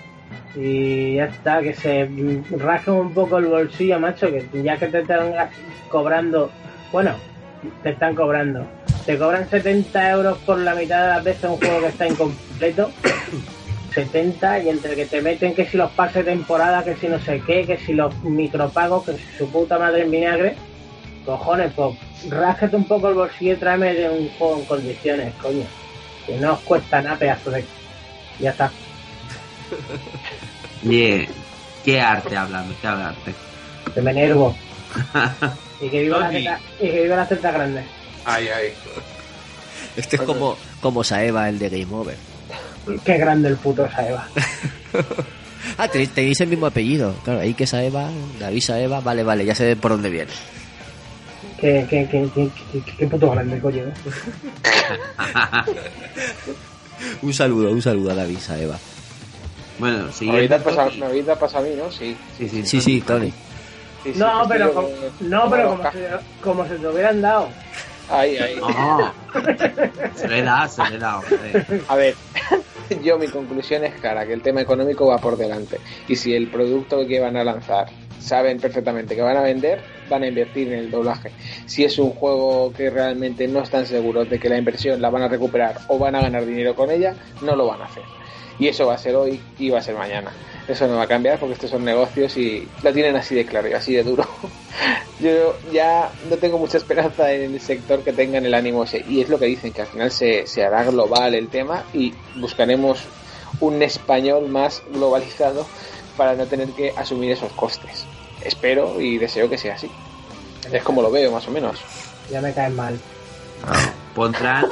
Y 0.55 1.15
ya 1.15 1.25
está, 1.25 1.61
que 1.61 1.73
se 1.73 2.09
rasquen 2.57 2.93
un 2.95 3.13
poco 3.13 3.37
el 3.37 3.45
bolsillo, 3.45 3.99
macho, 3.99 4.27
que 4.29 4.45
ya 4.63 4.77
que 4.77 4.87
te 4.87 4.99
están 4.99 5.33
cobrando, 5.89 6.51
bueno, 6.91 7.15
te 7.83 7.91
están 7.91 8.15
cobrando, 8.15 8.65
te 9.05 9.17
cobran 9.17 9.47
70 9.49 10.11
euros 10.11 10.37
por 10.39 10.59
la 10.59 10.75
mitad 10.75 11.03
de 11.03 11.07
las 11.09 11.23
veces 11.23 11.49
un 11.49 11.57
juego 11.57 11.81
que 11.81 11.87
está 11.87 12.07
incompleto. 12.07 12.91
70 13.93 14.59
y 14.59 14.69
entre 14.69 14.95
que 14.95 15.05
te 15.05 15.21
meten 15.21 15.53
que 15.53 15.65
si 15.65 15.75
los 15.75 15.91
pases 15.91 16.25
de 16.25 16.31
temporada, 16.31 16.81
que 16.81 16.95
si 16.95 17.09
no 17.09 17.19
sé 17.19 17.41
qué, 17.45 17.65
que 17.65 17.75
si 17.75 17.91
los 17.91 18.17
micropagos, 18.23 19.03
que 19.03 19.13
si 19.17 19.37
su 19.37 19.51
puta 19.51 19.77
madre 19.77 20.03
en 20.03 20.11
vinagre, 20.11 20.55
cojones, 21.25 21.71
pues 21.75 21.95
ráscate 22.29 22.75
un 22.75 22.85
poco 22.85 23.09
el 23.09 23.15
bolsillo 23.15 23.53
y 23.53 23.57
tráeme 23.57 23.93
de 23.93 24.09
un 24.09 24.29
juego 24.37 24.59
en 24.59 24.65
condiciones, 24.65 25.33
coño. 25.41 25.65
Que 26.25 26.37
no 26.37 26.53
os 26.53 26.59
cuesta 26.59 27.01
nada, 27.01 27.17
pedazo 27.17 27.51
de... 27.51 27.65
Ya 28.39 28.51
está. 28.51 28.71
Bien. 30.81 31.27
Qué 31.83 31.99
arte 31.99 32.37
hablando, 32.37 32.75
qué 32.79 32.87
arte. 32.87 33.33
Que 33.93 34.01
me 34.01 34.11
enervo. 34.11 34.55
Y 35.81 35.89
que 35.89 36.01
viva 36.01 36.19
la 36.19 36.29
teta, 36.29 36.59
y 36.79 36.91
que 36.91 37.01
viva 37.01 37.15
la 37.15 37.27
teta 37.27 37.49
grande. 37.49 37.83
Ay, 38.23 38.47
ay. 38.49 38.67
Este 39.95 40.15
es 40.17 40.21
como, 40.21 40.55
como 40.79 41.03
Saeva, 41.03 41.49
el 41.49 41.57
de 41.57 41.69
Game 41.69 41.91
Over. 41.91 42.15
Qué 43.03 43.17
grande 43.17 43.49
el 43.49 43.57
puto 43.57 43.89
Saeva. 43.89 44.27
Ah, 45.77 45.87
tenéis, 45.87 46.09
tenéis 46.09 46.41
el 46.41 46.47
mismo 46.47 46.65
apellido. 46.65 47.15
Claro, 47.23 47.39
ahí 47.39 47.53
que 47.53 47.65
Saeva, 47.65 48.09
David 48.39 48.61
Saeva. 48.61 48.99
Vale, 48.99 49.23
vale, 49.23 49.45
ya 49.45 49.55
sé 49.55 49.75
por 49.75 49.91
dónde 49.91 50.09
viene. 50.09 50.31
Qué, 51.61 51.85
qué, 51.89 52.07
qué, 52.09 52.29
qué, 52.33 52.49
qué- 52.83 52.93
qué 52.97 53.07
puto 53.07 53.29
grande, 53.31 53.59
coño. 53.59 53.83
¿eh? 53.83 53.93
Un 57.21 57.33
saludo, 57.33 57.71
un 57.71 57.81
saludo 57.81 58.11
a 58.11 58.15
David 58.15 58.39
Saeva. 58.39 58.77
Bueno, 59.79 60.05
Me 60.05 60.11
siguiente. 60.11 60.53
habéis 60.55 60.63
pasado, 60.63 60.89
Tony. 60.89 60.99
me 60.99 61.05
habéis 61.07 61.25
pasado 61.25 61.65
a 61.65 61.69
mí, 61.69 61.75
¿no? 61.75 61.91
Sí. 61.91 62.15
Sí, 62.37 62.47
sí, 62.49 62.65
Sí, 62.65 62.81
sí, 62.81 63.01
Tony. 63.01 63.31
Sí, 64.03 64.13
sí, 64.13 64.19
No, 64.19 64.43
pero, 64.47 64.73
como, 64.73 64.89
no, 65.21 65.49
pero 65.49 65.69
como 65.69 65.77
como, 65.83 65.91
se, 65.91 66.07
como 66.43 66.67
se 66.67 66.75
te 66.75 66.87
hubieran 66.87 67.21
dado. 67.21 67.49
Ay, 68.09 68.37
ay. 68.37 68.55
No. 68.59 69.13
Se 70.15 70.27
le 70.27 70.41
da, 70.43 70.67
se 70.67 70.87
le 70.89 70.97
da. 70.99 71.17
hombre. 71.19 71.65
A 71.87 71.95
ver, 71.95 72.15
yo 73.03 73.17
mi 73.17 73.27
conclusión 73.27 73.83
es 73.83 73.93
clara, 73.99 74.25
que 74.27 74.33
el 74.33 74.41
tema 74.41 74.61
económico 74.61 75.07
va 75.07 75.17
por 75.17 75.37
delante. 75.37 75.79
Y 76.07 76.15
si 76.15 76.33
el 76.35 76.47
producto 76.49 77.07
que 77.07 77.19
van 77.19 77.37
a 77.37 77.43
lanzar 77.43 77.87
saben 78.21 78.59
perfectamente 78.59 79.15
que 79.15 79.21
van 79.21 79.37
a 79.37 79.41
vender, 79.41 79.81
van 80.09 80.23
a 80.23 80.27
invertir 80.27 80.71
en 80.71 80.79
el 80.79 80.91
doblaje. 80.91 81.31
Si 81.65 81.83
es 81.83 81.97
un 81.97 82.11
juego 82.11 82.71
que 82.71 82.89
realmente 82.89 83.47
no 83.47 83.61
están 83.61 83.85
seguros 83.85 84.29
de 84.29 84.39
que 84.39 84.49
la 84.49 84.57
inversión 84.57 85.01
la 85.01 85.09
van 85.09 85.23
a 85.23 85.27
recuperar 85.27 85.79
o 85.87 85.97
van 85.97 86.15
a 86.15 86.21
ganar 86.21 86.45
dinero 86.45 86.75
con 86.75 86.91
ella, 86.91 87.15
no 87.41 87.55
lo 87.55 87.67
van 87.67 87.81
a 87.81 87.85
hacer. 87.85 88.03
Y 88.59 88.67
eso 88.67 88.85
va 88.85 88.93
a 88.93 88.97
ser 88.97 89.15
hoy 89.15 89.41
y 89.57 89.69
va 89.69 89.79
a 89.79 89.81
ser 89.81 89.95
mañana. 89.95 90.31
Eso 90.67 90.87
no 90.87 90.97
va 90.97 91.03
a 91.03 91.07
cambiar 91.07 91.39
porque 91.39 91.53
estos 91.53 91.71
son 91.71 91.83
negocios 91.83 92.37
y 92.37 92.67
lo 92.83 92.93
tienen 92.93 93.15
así 93.15 93.33
de 93.33 93.45
claro 93.45 93.67
y 93.67 93.73
así 93.73 93.93
de 93.93 94.03
duro. 94.03 94.27
Yo 95.19 95.55
ya 95.71 96.11
no 96.29 96.37
tengo 96.37 96.57
mucha 96.57 96.77
esperanza 96.77 97.31
en 97.31 97.53
el 97.53 97.59
sector 97.59 98.03
que 98.03 98.13
tengan 98.13 98.45
el 98.45 98.53
ánimo 98.53 98.83
ese. 98.83 99.03
Y 99.07 99.21
es 99.21 99.29
lo 99.29 99.39
que 99.39 99.45
dicen, 99.45 99.71
que 99.73 99.81
al 99.81 99.87
final 99.87 100.11
se, 100.11 100.45
se 100.45 100.63
hará 100.63 100.83
global 100.83 101.33
el 101.33 101.49
tema 101.49 101.83
y 101.93 102.13
buscaremos 102.35 103.03
un 103.59 103.81
español 103.81 104.47
más 104.47 104.83
globalizado 104.91 105.65
para 106.17 106.35
no 106.35 106.45
tener 106.45 106.69
que 106.69 106.91
asumir 106.95 107.31
esos 107.31 107.51
costes. 107.53 108.05
Espero 108.43 108.99
y 108.99 109.17
deseo 109.17 109.49
que 109.49 109.57
sea 109.57 109.75
así. 109.75 109.89
Es 110.71 110.83
como 110.83 111.01
lo 111.01 111.11
veo, 111.11 111.31
más 111.31 111.47
o 111.47 111.51
menos. 111.51 111.79
Ya 112.31 112.41
me 112.41 112.53
caen 112.53 112.75
mal. 112.75 112.97
Pondrán. 114.15 114.65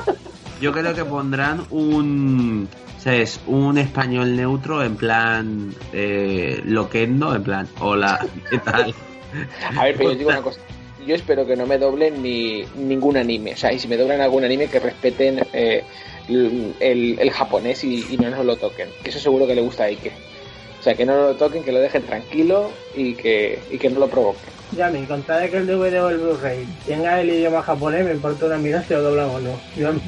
Yo 0.62 0.72
creo 0.72 0.94
que 0.94 1.06
pondrán 1.06 1.66
un. 1.70 2.68
¿Sabes? 2.98 3.40
Un 3.48 3.78
español 3.78 4.36
neutro 4.36 4.84
en 4.84 4.96
plan. 4.98 5.74
Eh, 5.94 6.62
loquendo, 6.66 7.34
en 7.36 7.44
plan. 7.44 7.68
Hola, 7.80 8.26
¿qué 8.50 8.58
tal? 8.60 8.94
A 9.78 9.84
ver, 9.86 9.96
pero 9.98 10.12
yo 10.12 10.18
digo 10.18 10.30
una 10.32 10.42
cosa. 10.42 10.60
Yo 11.06 11.16
espero 11.16 11.46
que 11.46 11.56
no 11.56 11.66
me 11.66 11.78
doblen 11.78 12.22
ni 12.22 12.66
ningún 12.76 13.16
anime. 13.18 13.54
O 13.54 13.58
sea, 13.58 13.72
y 13.72 13.80
si 13.80 13.88
me 13.88 13.96
doblan 13.98 14.20
algún 14.22 14.44
anime, 14.44 14.68
que 14.68 14.80
respeten 14.80 15.40
eh, 15.54 15.84
el, 16.28 16.76
el- 16.80 17.18
el 17.20 17.32
japonés 17.32 17.84
y, 17.86 18.06
y 18.14 18.18
no 18.18 18.30
nos 18.30 18.46
lo 18.46 18.58
toquen. 18.58 18.90
Que 19.04 19.10
eso 19.10 19.20
seguro 19.20 19.48
que 19.48 19.56
le 19.56 19.62
gusta 19.62 19.84
a 19.86 19.88
Ike. 19.88 20.12
O 20.80 20.84
sea, 20.84 20.96
que 20.96 21.06
no 21.06 21.16
lo 21.16 21.36
toquen, 21.36 21.64
que 21.64 21.72
lo 21.74 21.80
dejen 21.80 22.04
tranquilo 22.04 22.72
y 22.96 23.14
que, 23.16 23.60
y 23.70 23.78
que 23.78 23.90
no 23.90 24.00
lo 24.00 24.08
provoquen. 24.08 24.50
Ya 24.78 24.90
me 24.90 25.06
contra 25.08 25.38
de 25.38 25.50
que 25.50 25.58
el 25.58 25.68
DVD 25.68 26.02
o 26.04 26.10
el 26.10 26.18
Blu-ray 26.20 26.66
tenga 26.86 27.20
el 27.20 27.30
idioma 27.30 27.62
japonés, 27.64 28.06
me 28.06 28.12
importa 28.14 28.46
una 28.46 28.58
mierda 28.58 28.84
si 28.84 28.94
lo 28.94 29.02
doblan 29.02 29.30
o 29.30 29.40
no. 29.40 29.60
Yo- 29.76 29.94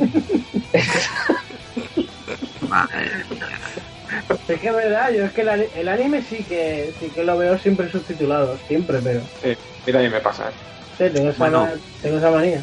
es 4.47 4.59
que 4.59 4.67
es 4.67 4.75
verdad, 4.75 5.11
yo 5.11 5.25
es 5.25 5.31
que 5.33 5.41
el, 5.41 5.67
el 5.75 5.87
anime 5.87 6.21
sí 6.21 6.43
que 6.47 6.93
sí 6.99 7.07
que 7.09 7.23
lo 7.23 7.37
veo 7.37 7.57
siempre 7.57 7.89
subtitulado, 7.91 8.57
siempre, 8.67 8.99
pero 9.03 9.21
Eh, 9.43 9.57
y 9.85 9.91
también 9.91 10.11
me 10.11 10.19
pasa. 10.21 10.49
¿eh? 10.49 10.53
sí, 10.97 11.05
tengo 11.13 11.29
esa, 11.29 11.39
Bueno. 11.39 11.61
ma- 11.65 11.71
tengo 12.01 12.17
esa 12.17 12.31
manía. 12.31 12.61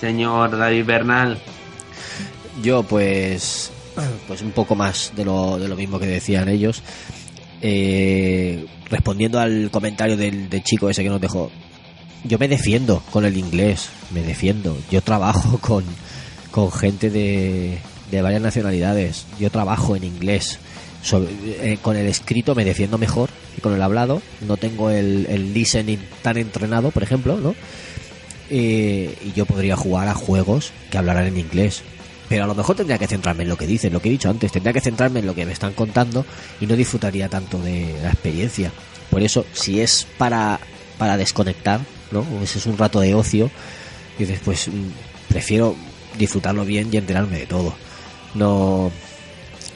Señor 0.00 0.56
David 0.58 0.84
Bernal. 0.84 1.38
Yo, 2.62 2.82
pues, 2.82 3.70
pues 4.28 4.42
un 4.42 4.52
poco 4.52 4.74
más 4.74 5.12
de 5.16 5.24
lo, 5.24 5.58
de 5.58 5.66
lo 5.68 5.76
mismo 5.76 5.98
que 5.98 6.06
decían 6.06 6.48
ellos. 6.50 6.82
Eh, 7.64 8.66
respondiendo 8.90 9.38
al 9.38 9.70
comentario 9.70 10.16
del, 10.16 10.50
chico 10.64 10.90
ese 10.90 11.04
que 11.04 11.08
nos 11.08 11.20
dejó, 11.20 11.50
yo 12.24 12.38
me 12.38 12.48
defiendo 12.48 13.02
con 13.10 13.24
el 13.24 13.36
inglés, 13.36 13.88
me 14.10 14.22
defiendo. 14.22 14.76
Yo 14.90 15.00
trabajo 15.00 15.58
con, 15.60 15.84
con 16.50 16.72
gente 16.72 17.08
de, 17.08 17.78
de 18.10 18.22
varias 18.22 18.42
nacionalidades, 18.42 19.26
yo 19.38 19.50
trabajo 19.50 19.96
en 19.96 20.04
inglés. 20.04 20.58
Eh, 21.12 21.78
con 21.82 21.96
el 21.96 22.06
escrito 22.06 22.54
me 22.54 22.64
defiendo 22.64 22.96
mejor 22.96 23.30
que 23.54 23.60
con 23.60 23.74
el 23.74 23.82
hablado. 23.82 24.22
No 24.40 24.56
tengo 24.56 24.90
el, 24.90 25.26
el 25.28 25.54
listening 25.54 25.98
tan 26.22 26.36
entrenado, 26.36 26.90
por 26.90 27.02
ejemplo, 27.02 27.38
¿no? 27.38 27.54
Eh, 28.50 29.16
y 29.24 29.32
yo 29.32 29.46
podría 29.46 29.76
jugar 29.76 30.08
a 30.08 30.14
juegos 30.14 30.72
que 30.90 30.98
hablaran 30.98 31.26
en 31.26 31.38
inglés. 31.38 31.82
Pero 32.32 32.44
a 32.44 32.46
lo 32.46 32.54
mejor 32.54 32.74
tendría 32.74 32.96
que 32.96 33.06
centrarme 33.06 33.42
en 33.42 33.50
lo 33.50 33.58
que 33.58 33.66
dicen, 33.66 33.92
lo 33.92 34.00
que 34.00 34.08
he 34.08 34.12
dicho 34.12 34.30
antes, 34.30 34.50
tendría 34.50 34.72
que 34.72 34.80
centrarme 34.80 35.20
en 35.20 35.26
lo 35.26 35.34
que 35.34 35.44
me 35.44 35.52
están 35.52 35.74
contando 35.74 36.24
y 36.62 36.66
no 36.66 36.74
disfrutaría 36.76 37.28
tanto 37.28 37.58
de 37.58 37.94
la 38.02 38.08
experiencia. 38.08 38.72
Por 39.10 39.22
eso, 39.22 39.44
si 39.52 39.82
es 39.82 40.06
para, 40.16 40.58
para 40.96 41.18
desconectar, 41.18 41.80
¿no? 42.10 42.20
O 42.20 42.42
ese 42.42 42.58
es 42.58 42.64
un 42.64 42.78
rato 42.78 43.00
de 43.00 43.14
ocio, 43.14 43.50
dices, 44.18 44.40
pues 44.42 44.68
mm, 44.68 44.72
prefiero 45.28 45.76
disfrutarlo 46.16 46.64
bien 46.64 46.88
y 46.90 46.96
enterarme 46.96 47.40
de 47.40 47.44
todo. 47.44 47.74
No, 48.34 48.90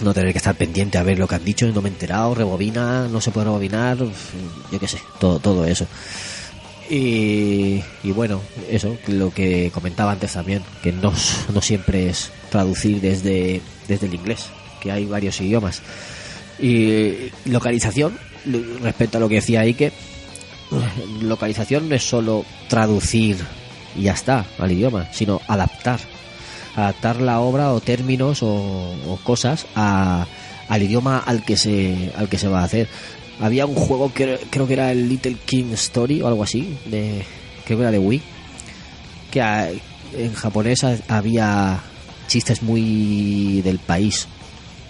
no 0.02 0.14
tener 0.14 0.32
que 0.32 0.38
estar 0.38 0.54
pendiente 0.54 0.96
a 0.96 1.02
ver 1.02 1.18
lo 1.18 1.28
que 1.28 1.34
han 1.34 1.44
dicho, 1.44 1.66
no 1.66 1.82
me 1.82 1.90
he 1.90 1.92
enterado, 1.92 2.34
rebobina, 2.34 3.06
no 3.06 3.20
se 3.20 3.32
puede 3.32 3.44
rebobinar, 3.44 3.98
yo 3.98 4.80
qué 4.80 4.88
sé, 4.88 4.98
todo, 5.20 5.40
todo 5.40 5.66
eso. 5.66 5.86
Y, 6.88 7.82
y 8.04 8.12
bueno, 8.12 8.40
eso, 8.70 8.96
lo 9.08 9.30
que 9.32 9.70
comentaba 9.74 10.12
antes 10.12 10.32
también, 10.32 10.62
que 10.82 10.92
no, 10.92 11.12
no 11.52 11.60
siempre 11.60 12.08
es 12.08 12.30
traducir 12.50 13.00
desde, 13.00 13.60
desde 13.88 14.06
el 14.06 14.14
inglés, 14.14 14.46
que 14.80 14.92
hay 14.92 15.04
varios 15.04 15.40
idiomas. 15.40 15.82
Y 16.60 17.30
localización, 17.44 18.16
lo- 18.44 18.78
respecto 18.82 19.18
a 19.18 19.20
lo 19.20 19.28
que 19.28 19.36
decía 19.36 19.60
Ike, 19.60 19.92
localización 21.22 21.88
no 21.88 21.94
es 21.94 22.02
solo 22.08 22.44
traducir 22.68 23.36
y 23.96 24.02
ya 24.02 24.12
está 24.12 24.44
al 24.58 24.72
idioma, 24.72 25.08
sino 25.12 25.40
adaptar. 25.48 26.00
Adaptar 26.74 27.20
la 27.20 27.40
obra 27.40 27.72
o 27.72 27.80
términos 27.80 28.42
o, 28.42 28.48
o 29.06 29.18
cosas 29.24 29.66
a, 29.74 30.26
al 30.68 30.82
idioma 30.82 31.18
al 31.18 31.42
que 31.42 31.56
se 31.56 32.12
al 32.16 32.28
que 32.28 32.36
se 32.38 32.48
va 32.48 32.60
a 32.60 32.64
hacer. 32.64 32.86
Había 33.40 33.66
un 33.66 33.74
juego 33.74 34.12
que 34.12 34.38
creo 34.50 34.66
que 34.66 34.72
era 34.74 34.92
el 34.92 35.08
Little 35.08 35.36
King 35.44 35.72
Story 35.74 36.22
o 36.22 36.26
algo 36.28 36.42
así, 36.42 36.76
de, 36.86 37.22
creo 37.66 37.78
que 37.78 37.82
era 37.82 37.90
de 37.90 37.98
Wii, 37.98 38.22
que 39.30 39.42
a- 39.42 39.68
en 40.16 40.32
japonés 40.34 40.84
ha- 40.84 40.96
había 41.08 41.80
chistes 42.28 42.62
muy 42.62 43.60
del 43.62 43.78
país 43.78 44.26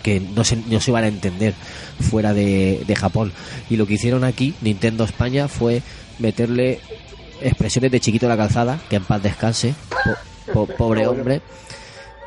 que 0.02 0.20
no 0.20 0.44
se, 0.44 0.56
no 0.56 0.80
se 0.80 0.90
iban 0.92 1.02
a 1.04 1.08
entender 1.08 1.52
fuera 2.10 2.32
de, 2.32 2.84
de 2.86 2.94
Japón. 2.96 3.32
Y 3.68 3.76
lo 3.76 3.86
que 3.86 3.94
hicieron 3.94 4.22
aquí, 4.22 4.54
Nintendo 4.60 5.02
España, 5.04 5.48
fue 5.48 5.82
meterle 6.20 6.78
expresiones 7.42 7.90
de 7.90 7.98
chiquito 8.00 8.26
de 8.26 8.30
la 8.30 8.36
calzada, 8.36 8.78
que 8.88 8.96
en 8.96 9.04
paz 9.04 9.20
descanse, 9.22 9.74
po- 9.88 9.96
Po- 10.52 10.66
pobre 10.76 11.08
hombre. 11.08 11.42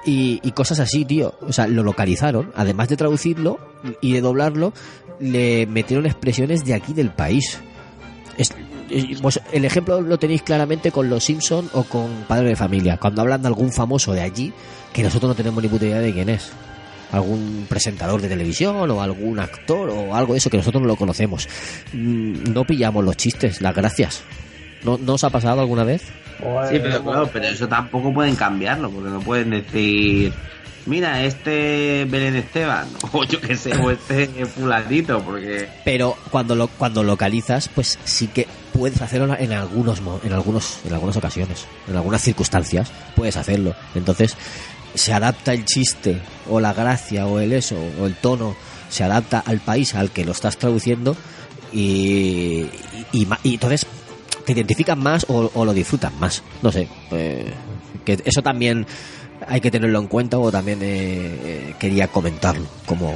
Y, 0.06 0.40
y 0.44 0.52
cosas 0.52 0.80
así, 0.80 1.06
tío. 1.06 1.36
O 1.42 1.52
sea, 1.54 1.68
lo 1.68 1.84
localizaron. 1.84 2.52
Además 2.56 2.90
de 2.90 2.98
traducirlo 2.98 3.60
y 4.02 4.14
de 4.14 4.22
doblarlo, 4.22 4.74
le 5.20 5.66
metieron 5.68 6.06
expresiones 6.06 6.64
de 6.66 6.74
aquí 6.74 6.94
del 6.94 7.12
país. 7.12 7.60
Es- 8.38 8.54
pues 9.22 9.40
el 9.54 9.66
ejemplo 9.66 10.02
lo 10.02 10.18
tenéis 10.18 10.42
claramente 10.42 10.92
con 10.92 11.10
Los 11.12 11.24
Simpson 11.26 11.70
o 11.74 11.84
con 11.84 12.10
Padre 12.28 12.50
de 12.50 12.56
Familia. 12.56 12.98
Cuando 12.98 13.22
hablan 13.22 13.42
de 13.44 13.48
algún 13.48 13.72
famoso 13.72 14.14
de 14.14 14.22
allí, 14.22 14.52
que 14.94 15.04
nosotros 15.04 15.30
no 15.30 15.36
tenemos 15.36 15.62
ni 15.62 15.70
puta 15.70 15.86
idea 15.86 16.00
de 16.00 16.12
quién 16.12 16.30
es. 16.30 16.50
Algún 17.12 17.68
presentador 17.70 18.20
de 18.22 18.28
televisión 18.30 18.90
o 18.90 19.02
algún 19.02 19.40
actor 19.40 19.90
o 19.92 20.16
algo 20.16 20.34
de 20.34 20.40
eso 20.40 20.50
que 20.50 20.58
nosotros 20.58 20.82
no 20.82 20.88
lo 20.88 20.96
conocemos. 20.96 21.48
Mm, 21.94 22.52
No 22.52 22.66
pillamos 22.66 23.04
los 23.06 23.16
chistes, 23.16 23.62
las 23.62 23.76
gracias. 23.76 24.22
¿No, 24.84 24.97
¿No 24.97 25.14
os 25.14 25.23
ha 25.23 25.30
pasado 25.30 25.61
alguna 25.61 25.84
vez? 25.84 26.03
Sí, 26.69 26.80
pero 26.81 27.03
claro, 27.03 27.30
pero 27.34 27.45
eso 27.47 27.68
tampoco 27.68 28.14
pueden 28.14 28.35
cambiarlo, 28.35 28.89
porque 28.89 29.10
no 29.10 29.19
pueden 29.19 29.49
decir, 29.49 30.31
mira, 30.85 31.22
este 31.26 32.06
Belén 32.10 32.38
Esteban, 32.38 32.88
o 33.11 33.23
yo 33.26 33.41
qué 33.41 33.57
sé, 33.57 33.76
o 33.76 33.91
este 33.91 34.27
fulanito, 34.45 35.19
porque... 35.22 35.68
Pero 35.84 36.15
cuando 36.31 36.56
lo 36.56 36.68
cuando 36.69 37.03
localizas, 37.03 37.68
pues 37.68 37.99
sí 38.06 38.27
que 38.27 38.47
puedes 38.72 39.01
hacerlo 39.01 39.35
en 39.38 39.51
algunos 39.51 39.99
mo- 40.01 40.22
en 40.23 40.31
algunos 40.31 40.80
en 40.85 40.93
algunas 40.93 41.18
ocasiones, 41.18 41.65
en 41.89 41.97
algunas 41.97 42.22
circunstancias 42.22 42.89
puedes 43.18 43.35
hacerlo. 43.35 43.76
Entonces 43.95 44.38
se 44.93 45.11
adapta 45.14 45.53
el 45.53 45.65
chiste 45.65 46.19
o 46.49 46.61
la 46.61 46.72
gracia 46.73 47.26
o 47.27 47.39
el 47.39 47.51
eso 47.51 47.76
o 48.01 48.06
el 48.07 48.15
tono 48.15 48.56
se 48.89 49.03
adapta 49.03 49.43
al 49.45 49.60
país 49.60 49.93
al 49.93 50.10
que 50.11 50.23
lo 50.23 50.31
estás 50.31 50.56
traduciendo 50.57 51.18
y 51.73 52.65
y 53.14 53.27
entonces 53.53 53.85
te 54.54 54.60
identifican 54.60 55.00
más 55.00 55.26
o, 55.30 55.64
lo 55.64 55.74
disfrutan 55.74 56.18
más. 56.20 56.44
No 56.62 56.72
sé, 56.72 56.88
eh, 57.12 57.54
que 58.04 58.18
eso 58.26 58.42
también 58.42 58.86
hay 59.48 59.62
que 59.62 59.72
tenerlo 59.72 60.00
en 60.00 60.08
cuenta 60.08 60.38
o 60.40 60.52
también 60.52 60.80
eh, 60.82 60.88
eh, 60.90 61.76
quería 61.80 62.08
comentarlo 62.08 62.66
como 62.86 63.14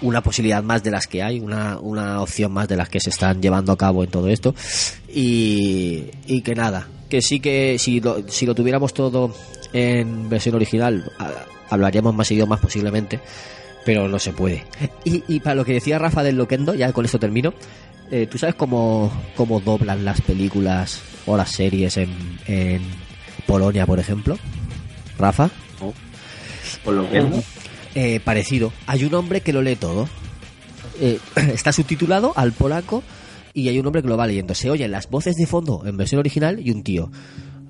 una 0.00 0.22
posibilidad 0.22 0.62
más 0.62 0.82
de 0.82 0.90
las 0.90 1.06
que 1.06 1.22
hay, 1.22 1.40
una, 1.40 1.78
una 1.78 2.22
opción 2.22 2.50
más 2.52 2.66
de 2.68 2.76
las 2.76 2.88
que 2.88 3.00
se 3.00 3.10
están 3.10 3.42
llevando 3.42 3.72
a 3.72 3.76
cabo 3.76 4.02
en 4.02 4.10
todo 4.10 4.28
esto 4.28 4.54
y, 5.08 6.06
y 6.26 6.40
que 6.40 6.54
nada, 6.54 6.88
que 7.10 7.20
sí 7.20 7.40
que 7.40 7.78
si 7.78 8.00
lo, 8.00 8.26
si 8.28 8.46
lo 8.46 8.54
tuviéramos 8.54 8.94
todo 8.94 9.34
en 9.74 10.30
versión 10.30 10.54
original 10.54 11.12
hablaríamos 11.68 12.14
más 12.14 12.30
idiomas 12.30 12.60
posiblemente 12.60 13.20
pero 13.84 14.06
no 14.06 14.18
se 14.18 14.34
puede. 14.34 14.64
Y, 15.04 15.24
y 15.28 15.40
para 15.40 15.54
lo 15.54 15.64
que 15.64 15.72
decía 15.72 15.98
Rafa 15.98 16.22
del 16.22 16.36
Loquendo, 16.36 16.74
ya 16.74 16.92
con 16.92 17.06
esto 17.06 17.18
termino, 17.18 17.54
eh, 18.10 18.26
¿tú 18.26 18.38
sabes 18.38 18.54
cómo, 18.54 19.12
cómo 19.36 19.60
doblan 19.60 20.04
las 20.04 20.20
películas 20.20 21.02
o 21.26 21.36
las 21.36 21.50
series 21.50 21.96
en, 21.96 22.10
en 22.46 22.82
Polonia, 23.46 23.86
por 23.86 23.98
ejemplo? 23.98 24.38
Rafa. 25.18 25.50
Por 26.84 26.94
lo 26.94 27.10
que 27.10 27.24
Eh, 27.94 28.20
parecido. 28.20 28.72
Hay 28.86 29.04
un 29.04 29.14
hombre 29.14 29.40
que 29.40 29.52
lo 29.52 29.62
lee 29.62 29.76
todo. 29.76 30.08
Eh, 31.00 31.18
está 31.52 31.72
subtitulado 31.72 32.32
al 32.36 32.52
polaco 32.52 33.02
y 33.54 33.68
hay 33.68 33.78
un 33.78 33.86
hombre 33.86 34.02
que 34.02 34.08
lo 34.08 34.16
va 34.16 34.26
leyendo. 34.26 34.54
Se 34.54 34.70
oyen 34.70 34.90
las 34.90 35.08
voces 35.08 35.36
de 35.36 35.46
fondo 35.46 35.82
en 35.86 35.96
versión 35.96 36.20
original 36.20 36.60
y 36.64 36.70
un 36.70 36.82
tío. 36.82 37.10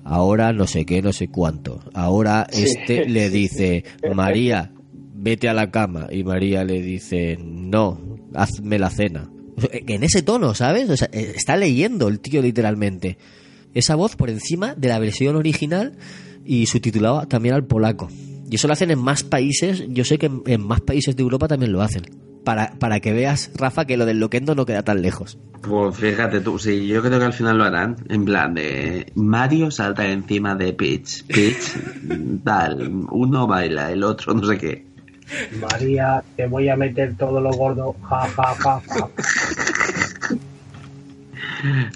Ahora 0.03 0.53
no 0.53 0.67
sé 0.67 0.85
qué, 0.85 1.01
no 1.01 1.13
sé 1.13 1.29
cuánto. 1.29 1.81
Ahora 1.93 2.47
Sí, 2.51 2.63
este 2.63 3.05
le 3.09 3.29
dice, 3.29 3.83
María, 4.13 4.71
vete 5.13 5.49
a 5.49 5.53
la 5.53 5.71
cama. 5.71 6.07
Y 6.11 6.23
María 6.23 6.63
le 6.63 6.81
dice, 6.81 7.37
no, 7.41 7.99
hazme 8.33 8.79
la 8.79 8.89
cena. 8.89 9.29
En 9.71 10.03
ese 10.03 10.21
tono, 10.21 10.53
¿sabes? 10.53 10.89
O 10.89 10.97
sea, 10.97 11.09
eh, 11.11 11.33
está 11.35 11.57
leyendo 11.57 12.07
el 12.07 12.19
tío 12.19 12.41
literalmente. 12.41 13.17
Esa 13.73 13.95
voz 13.95 14.15
por 14.15 14.29
encima 14.29 14.75
de 14.75 14.87
la 14.87 14.99
versión 14.99 15.35
original 15.35 15.97
y 16.45 16.65
subtitulado 16.65 17.27
también 17.27 17.55
al 17.55 17.65
polaco. 17.65 18.09
Y 18.49 18.55
eso 18.55 18.67
lo 18.67 18.73
hacen 18.73 18.89
en 18.91 18.99
más 18.99 19.23
países, 19.23 19.83
yo 19.89 20.03
sé 20.03 20.17
que 20.17 20.25
en, 20.25 20.41
en 20.47 20.65
más 20.65 20.81
países 20.81 21.15
de 21.15 21.21
Europa 21.21 21.47
también 21.47 21.71
lo 21.71 21.81
hacen. 21.81 22.03
Para, 22.43 22.73
para 22.79 22.99
que 22.99 23.13
veas, 23.13 23.51
Rafa, 23.53 23.85
que 23.85 23.97
lo 23.97 24.05
del 24.05 24.19
loquendo 24.19 24.55
no 24.55 24.65
queda 24.65 24.81
tan 24.81 25.01
lejos. 25.01 25.37
Pues 25.61 25.95
fíjate 25.97 26.39
tú, 26.39 26.57
sí, 26.57 26.87
yo 26.87 27.01
creo 27.03 27.19
que 27.19 27.25
al 27.25 27.33
final 27.33 27.57
lo 27.57 27.65
harán. 27.65 27.97
En 28.07 28.25
plan 28.25 28.53
de 28.53 29.11
Mario 29.15 29.69
salta 29.69 30.07
encima 30.09 30.55
de 30.55 30.73
Peach. 30.73 31.25
Peach, 31.25 31.75
tal, 32.43 33.05
uno 33.11 33.45
baila, 33.45 33.91
el 33.91 34.03
otro 34.03 34.33
no 34.33 34.47
sé 34.47 34.57
qué. 34.57 34.88
María, 35.59 36.23
te 36.35 36.47
voy 36.47 36.69
a 36.69 36.75
meter 36.75 37.15
todo 37.15 37.41
lo 37.41 37.51
gordo. 37.51 37.95
Ja, 38.03 38.27
ja, 38.27 38.55
ja, 38.55 38.81
ja. 38.87 39.09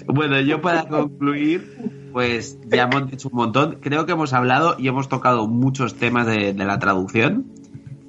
Bueno, 0.06 0.40
yo 0.40 0.60
para 0.60 0.86
concluir, 0.88 2.10
pues 2.12 2.58
ya 2.66 2.84
hemos 2.84 3.10
dicho 3.10 3.28
un 3.28 3.36
montón. 3.36 3.78
Creo 3.80 4.06
que 4.06 4.12
hemos 4.12 4.32
hablado 4.32 4.76
y 4.78 4.88
hemos 4.88 5.08
tocado 5.08 5.46
muchos 5.48 5.94
temas 5.94 6.26
de, 6.26 6.52
de 6.52 6.64
la 6.64 6.78
traducción 6.78 7.46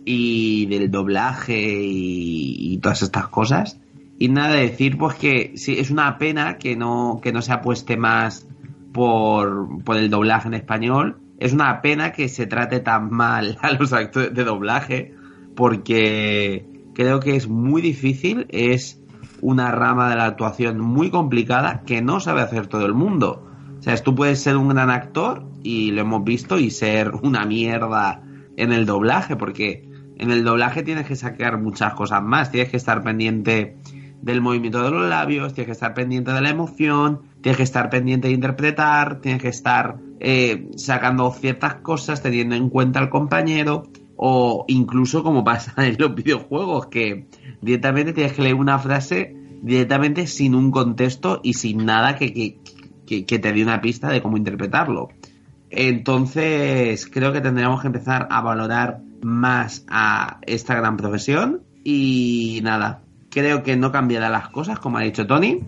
y 0.05 0.65
del 0.67 0.91
doblaje 0.91 1.81
y, 1.81 2.73
y 2.73 2.77
todas 2.77 3.01
estas 3.01 3.27
cosas. 3.29 3.79
Y 4.17 4.29
nada, 4.29 4.55
decir 4.55 4.97
pues 4.97 5.15
que 5.15 5.53
sí, 5.55 5.77
es 5.77 5.91
una 5.91 6.17
pena 6.17 6.57
que 6.57 6.75
no, 6.75 7.19
que 7.21 7.33
no 7.33 7.41
se 7.41 7.51
apueste 7.51 7.97
más 7.97 8.47
por, 8.93 9.83
por 9.83 9.97
el 9.97 10.09
doblaje 10.09 10.47
en 10.47 10.53
español. 10.53 11.17
Es 11.39 11.53
una 11.53 11.81
pena 11.81 12.11
que 12.11 12.29
se 12.29 12.45
trate 12.45 12.79
tan 12.79 13.11
mal 13.11 13.57
a 13.61 13.71
los 13.71 13.93
actores 13.93 14.33
de 14.33 14.43
doblaje 14.43 15.13
porque 15.55 16.65
creo 16.93 17.19
que 17.19 17.35
es 17.35 17.47
muy 17.47 17.81
difícil, 17.81 18.47
es 18.49 19.01
una 19.41 19.71
rama 19.71 20.09
de 20.09 20.15
la 20.15 20.25
actuación 20.25 20.79
muy 20.79 21.09
complicada 21.09 21.83
que 21.85 22.01
no 22.01 22.19
sabe 22.19 22.41
hacer 22.41 22.67
todo 22.67 22.85
el 22.85 22.93
mundo. 22.93 23.45
O 23.79 23.81
sea, 23.81 23.95
tú 23.97 24.15
puedes 24.15 24.41
ser 24.41 24.57
un 24.57 24.69
gran 24.69 24.89
actor 24.89 25.45
y 25.61 25.91
lo 25.91 26.01
hemos 26.01 26.23
visto 26.23 26.57
y 26.57 26.71
ser 26.71 27.11
una 27.21 27.45
mierda 27.45 28.23
en 28.57 28.71
el 28.71 28.85
doblaje 28.85 29.35
porque 29.35 29.87
en 30.17 30.31
el 30.31 30.43
doblaje 30.43 30.83
tienes 30.83 31.05
que 31.05 31.15
sacar 31.15 31.61
muchas 31.61 31.93
cosas 31.93 32.23
más, 32.23 32.51
tienes 32.51 32.69
que 32.69 32.77
estar 32.77 33.03
pendiente 33.03 33.77
del 34.21 34.41
movimiento 34.41 34.81
de 34.81 34.89
los 34.89 35.07
labios, 35.07 35.53
tienes 35.53 35.67
que 35.67 35.73
estar 35.73 35.93
pendiente 35.93 36.31
de 36.31 36.41
la 36.41 36.49
emoción, 36.49 37.21
tienes 37.41 37.57
que 37.57 37.63
estar 37.63 37.89
pendiente 37.89 38.29
de 38.29 38.33
interpretar, 38.33 39.19
tienes 39.19 39.41
que 39.41 39.49
estar 39.49 39.97
eh, 40.27 40.71
sacando 40.75 41.31
ciertas 41.31 41.75
cosas 41.75 42.23
teniendo 42.23 42.55
en 42.55 42.69
cuenta 42.71 42.97
al 42.97 43.11
compañero 43.11 43.83
o 44.15 44.65
incluso 44.67 45.21
como 45.21 45.43
pasa 45.43 45.75
en 45.85 45.97
los 45.99 46.15
videojuegos 46.15 46.87
que 46.87 47.27
directamente 47.61 48.11
tienes 48.11 48.33
que 48.33 48.41
leer 48.41 48.55
una 48.55 48.79
frase 48.79 49.35
directamente 49.61 50.25
sin 50.25 50.55
un 50.55 50.71
contexto 50.71 51.41
y 51.43 51.53
sin 51.53 51.85
nada 51.85 52.15
que, 52.15 52.33
que, 52.33 52.57
que, 53.05 53.23
que 53.23 53.37
te 53.37 53.53
dé 53.53 53.61
una 53.61 53.81
pista 53.81 54.09
de 54.09 54.23
cómo 54.23 54.37
interpretarlo. 54.37 55.09
Entonces 55.69 57.05
creo 57.05 57.31
que 57.31 57.41
tendríamos 57.41 57.81
que 57.81 57.87
empezar 57.87 58.27
a 58.31 58.41
valorar 58.41 59.01
más 59.21 59.85
a 59.87 60.39
esta 60.47 60.73
gran 60.73 60.97
profesión 60.97 61.61
y 61.83 62.61
nada, 62.63 63.03
creo 63.29 63.61
que 63.61 63.77
no 63.77 63.91
cambiará 63.91 64.31
las 64.31 64.49
cosas 64.49 64.79
como 64.79 64.97
ha 64.97 65.01
dicho 65.01 65.27
Tony, 65.27 65.61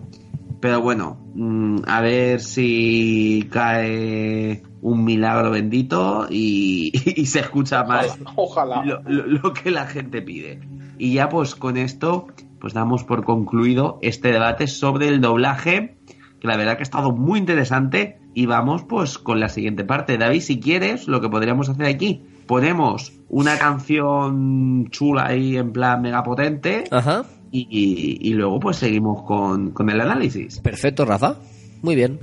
pero 0.60 0.80
bueno, 0.80 1.18
mm, 1.34 1.78
a 1.86 2.00
ver 2.00 2.40
si 2.40 3.48
cae 3.50 4.62
un 4.80 5.04
milagro 5.04 5.50
bendito 5.50 6.26
y, 6.30 6.90
y 7.20 7.26
se 7.26 7.40
escucha 7.40 7.84
más 7.84 8.18
Ojalá. 8.36 8.84
Lo, 8.84 9.00
lo- 9.06 9.26
lo 9.26 9.52
que 9.52 9.70
la 9.70 9.86
gente 9.86 10.22
pide. 10.22 10.60
Y 10.98 11.14
ya 11.14 11.28
pues 11.28 11.54
con 11.54 11.76
esto 11.76 12.26
pues 12.60 12.74
damos 12.74 13.04
por 13.04 13.24
concluido 13.24 13.98
este 14.02 14.32
debate 14.32 14.66
sobre 14.66 15.06
el 15.08 15.20
doblaje, 15.20 15.96
que 16.40 16.48
la 16.48 16.56
verdad 16.56 16.74
que 16.76 16.82
ha 16.82 16.82
estado 16.82 17.12
muy 17.12 17.38
interesante 17.38 18.18
y 18.34 18.46
vamos 18.46 18.82
pues 18.82 19.18
con 19.18 19.38
la 19.38 19.48
siguiente 19.48 19.84
parte. 19.84 20.18
David, 20.18 20.40
si 20.40 20.58
quieres, 20.58 21.06
lo 21.06 21.20
que 21.20 21.28
podríamos 21.28 21.68
hacer 21.68 21.86
aquí, 21.86 22.22
ponemos 22.48 23.12
una 23.28 23.58
canción 23.58 24.88
chula 24.90 25.26
ahí 25.26 25.56
en 25.56 25.72
plan 25.72 26.02
mega 26.02 26.22
potente 26.22 26.84
Ajá. 26.90 27.24
Y, 27.50 28.32
luego 28.34 28.60
pues 28.60 28.76
seguimos 28.76 29.22
con, 29.22 29.70
con 29.70 29.90
el 29.90 30.00
análisis. 30.00 30.60
Perfecto, 30.60 31.04
Rafa. 31.04 31.36
Muy 31.82 31.94
bien. 31.94 32.18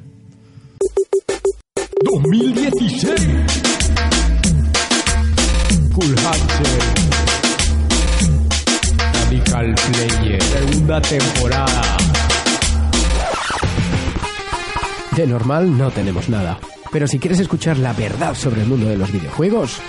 2016. 2.04 3.28
Cool. 5.94 6.16
Radical 9.14 9.76
Player. 9.76 10.44
Segunda 10.44 11.02
temporada. 11.02 11.98
De 15.16 15.26
normal 15.26 15.78
no 15.78 15.90
tenemos 15.92 16.30
nada. 16.30 16.60
Pero 16.92 17.08
si 17.08 17.20
quieres 17.20 17.40
escuchar 17.40 17.78
la 17.78 17.94
verdad 17.94 18.36
sobre 18.36 18.62
el 18.62 18.68
mundo 18.68 18.88
de 18.88 18.98
los 18.98 19.12
videojuegos, 19.12 19.80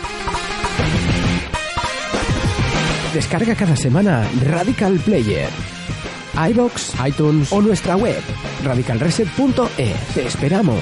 descarga 3.16 3.54
cada 3.54 3.76
semana 3.76 4.28
Radical 4.44 4.98
Player. 4.98 5.48
iBox, 6.50 6.94
iTunes 7.08 7.50
o 7.50 7.62
nuestra 7.62 7.96
web 7.96 8.20
radicalreset.es. 8.62 10.14
Te 10.14 10.26
esperamos. 10.26 10.78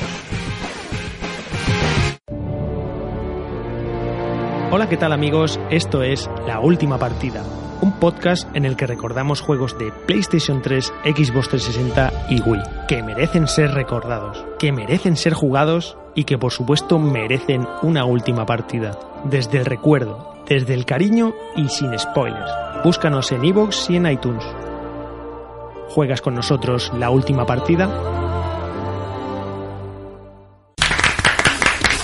Hola, 4.72 4.88
¿qué 4.88 4.96
tal 4.96 5.12
amigos? 5.12 5.60
Esto 5.70 6.02
es 6.02 6.28
La 6.44 6.58
Última 6.58 6.98
Partida, 6.98 7.44
un 7.80 7.92
podcast 8.00 8.48
en 8.56 8.64
el 8.64 8.74
que 8.74 8.88
recordamos 8.88 9.40
juegos 9.40 9.78
de 9.78 9.92
PlayStation 9.92 10.60
3, 10.60 10.92
Xbox 11.04 11.50
360 11.50 12.26
y 12.30 12.40
Wii, 12.40 12.62
que 12.88 13.04
merecen 13.04 13.46
ser 13.46 13.70
recordados, 13.70 14.44
que 14.58 14.72
merecen 14.72 15.16
ser 15.16 15.34
jugados 15.34 15.96
y 16.16 16.24
que 16.24 16.36
por 16.36 16.50
supuesto 16.50 16.98
merecen 16.98 17.68
una 17.82 18.04
última 18.04 18.44
partida. 18.44 18.98
Desde 19.22 19.58
el 19.58 19.66
recuerdo, 19.66 20.33
desde 20.48 20.74
el 20.74 20.84
cariño 20.84 21.34
y 21.56 21.68
sin 21.68 21.98
spoilers. 21.98 22.50
Búscanos 22.84 23.32
en 23.32 23.44
iVoox 23.44 23.90
y 23.90 23.96
en 23.96 24.06
iTunes. 24.06 24.44
¿Juegas 25.88 26.20
con 26.20 26.34
nosotros 26.34 26.92
la 26.94 27.10
última 27.10 27.46
partida? 27.46 27.88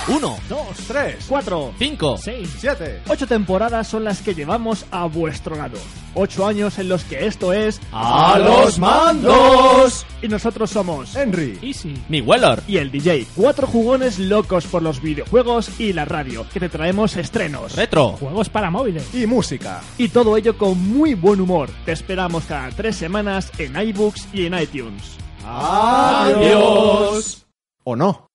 Uno, 0.08 0.36
dos, 0.50 0.76
tres, 0.88 1.24
cuatro, 1.28 1.72
cinco, 1.78 2.16
seis, 2.18 2.50
siete. 2.58 3.00
Ocho 3.08 3.26
temporadas 3.26 3.86
son 3.86 4.02
las 4.04 4.20
que 4.20 4.34
llevamos 4.34 4.84
a 4.90 5.06
vuestro 5.06 5.54
lado. 5.54 5.78
Ocho 6.14 6.44
años 6.44 6.76
en 6.80 6.88
los 6.88 7.04
que 7.04 7.26
esto 7.26 7.52
es... 7.52 7.80
¡A 7.92 8.36
los 8.36 8.80
mandos! 8.80 10.04
Y 10.20 10.26
nosotros 10.26 10.70
somos... 10.70 11.14
Henry, 11.14 11.56
Easy, 11.62 11.94
Mi 12.08 12.20
Weller 12.20 12.60
y 12.66 12.78
el 12.78 12.90
DJ. 12.90 13.28
Cuatro 13.36 13.68
jugones 13.68 14.18
locos 14.18 14.66
por 14.66 14.82
los 14.82 15.00
videojuegos 15.00 15.78
y 15.78 15.92
la 15.92 16.04
radio, 16.04 16.44
que 16.52 16.58
te 16.58 16.68
traemos 16.68 17.16
estrenos, 17.16 17.76
Retro 17.76 18.14
juegos 18.14 18.48
para 18.48 18.72
móviles 18.72 19.14
y 19.14 19.26
música. 19.26 19.80
y 19.98 20.08
todo 20.08 20.36
ello 20.36 20.58
con 20.58 20.76
muy 20.78 21.14
buen 21.14 21.40
humor. 21.40 21.70
Te 21.84 21.92
esperamos 21.92 22.44
cada 22.46 22.70
tres 22.70 22.96
semanas 22.96 23.52
en 23.58 23.80
iBooks 23.80 24.26
y 24.32 24.46
en 24.46 24.58
iTunes. 24.58 25.16
Adiós. 25.44 27.46
¿O 27.84 27.94
no? 27.94 28.29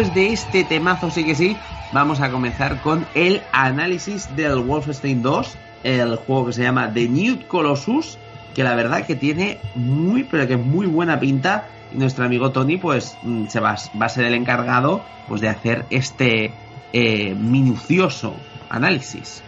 Después 0.00 0.14
de 0.14 0.32
este 0.32 0.64
temazo, 0.64 1.10
sí 1.10 1.24
que 1.24 1.34
sí, 1.34 1.58
vamos 1.92 2.22
a 2.22 2.30
comenzar 2.30 2.80
con 2.80 3.06
el 3.14 3.42
análisis 3.52 4.34
del 4.34 4.60
Wolfenstein 4.60 5.20
2, 5.20 5.58
el 5.82 6.16
juego 6.16 6.46
que 6.46 6.52
se 6.54 6.62
llama 6.62 6.90
The 6.90 7.06
New 7.06 7.46
Colossus, 7.46 8.18
que 8.54 8.64
la 8.64 8.74
verdad 8.74 9.06
que 9.06 9.14
tiene 9.14 9.58
muy, 9.74 10.24
pero 10.24 10.48
que 10.48 10.56
muy 10.56 10.86
buena 10.86 11.20
pinta. 11.20 11.68
Y 11.92 11.98
nuestro 11.98 12.24
amigo 12.24 12.50
Tony, 12.50 12.78
pues, 12.78 13.18
mm, 13.22 13.46
se 13.48 13.60
va, 13.60 13.74
va 14.00 14.06
a 14.06 14.08
ser 14.08 14.24
el 14.24 14.34
encargado 14.34 15.04
pues, 15.28 15.42
de 15.42 15.48
hacer 15.48 15.84
este 15.90 16.54
eh, 16.94 17.34
minucioso 17.34 18.32
análisis. 18.70 19.42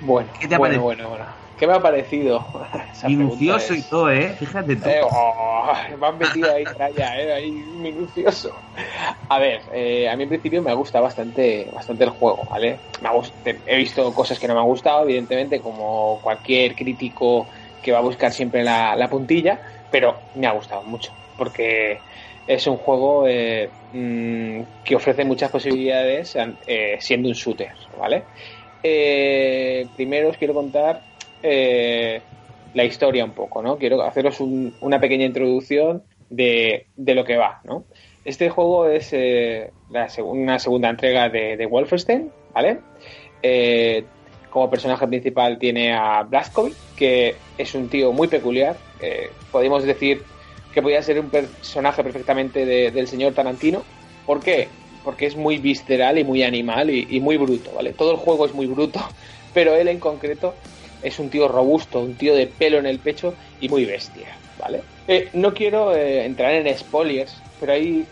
Bueno, 0.00 0.30
¿Qué 0.40 0.48
te 0.48 0.54
ha 0.54 0.58
bueno, 0.58 0.80
bueno, 0.80 1.10
bueno. 1.10 1.39
¿Qué 1.60 1.66
me 1.66 1.74
ha 1.74 1.82
parecido? 1.82 2.42
Minucioso 3.06 3.74
y 3.74 3.82
todo, 3.82 4.10
¿eh? 4.10 4.34
Fíjate 4.34 4.76
tú. 4.76 4.88
Eh, 4.88 5.02
oh, 5.04 5.74
me 5.98 6.06
han 6.06 6.16
metido 6.16 6.50
ahí 6.54 6.64
tralla, 6.64 7.20
eh, 7.20 7.32
ahí 7.34 7.52
minucioso. 7.52 8.64
A 9.28 9.38
ver, 9.38 9.60
eh, 9.74 10.08
a 10.08 10.16
mí 10.16 10.22
en 10.22 10.30
principio 10.30 10.62
me 10.62 10.72
gusta 10.72 11.00
bastante, 11.00 11.68
bastante 11.70 12.04
el 12.04 12.10
juego, 12.10 12.46
¿vale? 12.50 12.80
Me 13.02 13.10
ha 13.10 13.12
he 13.66 13.76
visto 13.76 14.14
cosas 14.14 14.38
que 14.38 14.48
no 14.48 14.54
me 14.54 14.60
han 14.60 14.66
gustado, 14.66 15.02
evidentemente, 15.02 15.60
como 15.60 16.18
cualquier 16.22 16.74
crítico 16.74 17.50
que 17.82 17.92
va 17.92 17.98
a 17.98 18.02
buscar 18.02 18.32
siempre 18.32 18.64
la, 18.64 18.96
la 18.96 19.10
puntilla, 19.10 19.60
pero 19.90 20.30
me 20.32 20.46
ha 20.46 20.52
gustado 20.52 20.82
mucho, 20.84 21.12
porque 21.36 22.04
es 22.46 22.66
un 22.66 22.78
juego 22.78 23.26
eh, 23.28 23.74
mm, 23.92 24.62
que 24.82 24.96
ofrece 24.96 25.26
muchas 25.26 25.50
posibilidades 25.50 26.38
eh, 26.66 26.96
siendo 27.00 27.28
un 27.28 27.34
shooter, 27.34 27.74
¿vale? 27.98 28.28
Eh, 28.82 29.90
primero 29.94 30.30
os 30.30 30.38
quiero 30.38 30.54
contar 30.54 31.09
eh, 31.42 32.28
la 32.72 32.84
historia 32.84 33.24
un 33.24 33.34
poco, 33.34 33.62
¿no? 33.62 33.78
Quiero 33.78 34.02
haceros 34.02 34.40
un- 34.40 34.76
una 34.80 35.00
pequeña 35.00 35.24
introducción 35.26 36.06
de, 36.28 36.90
de 36.94 37.14
lo 37.14 37.24
que 37.24 37.36
va, 37.36 37.60
¿no? 37.64 37.88
Este 38.24 38.50
juego 38.50 38.86
es 38.88 39.10
eh, 39.12 39.74
la 39.88 40.06
seg- 40.08 40.24
una 40.24 40.58
segunda 40.58 40.88
entrega 40.90 41.28
de, 41.28 41.66
Wolfenstein, 41.66 42.32
¿vale? 42.48 42.84
Eh, 43.42 44.10
como 44.48 44.70
personaje 44.70 45.06
principal 45.08 45.58
tiene 45.58 45.92
a 45.92 46.22
Blazkowicz, 46.24 46.78
que 46.94 47.46
es 47.56 47.74
un 47.74 47.88
tío 47.88 48.12
muy 48.12 48.28
peculiar. 48.28 48.84
Eh, 48.98 49.38
podemos 49.50 49.84
decir 49.84 50.28
que 50.70 50.82
podría 50.82 51.02
ser 51.02 51.20
un 51.20 51.30
personaje 51.30 52.02
perfectamente 52.02 52.64
de- 52.66 52.90
del 52.90 53.06
señor 53.08 53.34
Tarantino. 53.34 53.90
¿Por 54.24 54.42
qué? 54.42 54.78
Porque 55.02 55.26
es 55.26 55.36
muy 55.36 55.58
visceral 55.58 56.18
y 56.18 56.24
muy 56.24 56.42
animal 56.42 56.90
y, 56.90 57.06
y 57.10 57.20
muy 57.20 57.36
bruto, 57.36 57.72
¿vale? 57.72 57.94
Todo 57.94 58.12
el 58.12 58.16
juego 58.18 58.46
es 58.46 58.52
muy 58.54 58.66
bruto, 58.66 59.00
pero 59.52 59.74
él 59.74 59.88
en 59.88 60.00
concreto 60.00 60.58
es 61.00 61.18
un 61.18 61.30
tío 61.30 61.48
robusto, 61.48 62.00
un 62.02 62.16
tío 62.16 62.34
de 62.34 62.46
pelo 62.48 62.78
en 62.78 62.86
el 62.86 63.00
pecho 63.00 63.36
y 63.58 63.68
muy 63.68 63.84
bestia, 63.84 64.28
¿vale? 64.56 64.84
Eh, 65.06 65.30
no 65.34 65.52
quiero 65.54 65.94
eh, 65.94 66.24
entrar 66.24 66.52
en 66.54 66.76
spoilers, 66.76 67.46
pero 67.58 67.72
ahí 67.72 68.08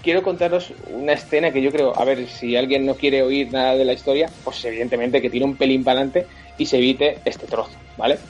quiero 0.00 0.22
contaros 0.22 0.74
una 0.80 1.12
escena 1.12 1.52
que 1.52 1.62
yo 1.62 1.70
creo, 1.72 1.98
a 1.98 2.04
ver, 2.04 2.26
si 2.28 2.56
alguien 2.56 2.86
no 2.86 2.96
quiere 2.96 3.22
oír 3.22 3.50
nada 3.52 3.76
de 3.76 3.84
la 3.84 3.92
historia, 3.92 4.34
pues 4.42 4.64
evidentemente 4.64 5.20
que 5.20 5.30
tiene 5.30 5.46
un 5.46 5.56
pelín 5.56 5.84
para 5.84 5.98
adelante 6.00 6.28
y 6.56 6.66
se 6.66 6.78
evite 6.78 7.20
este 7.24 7.46
trozo, 7.46 7.84
¿vale? 7.96 8.20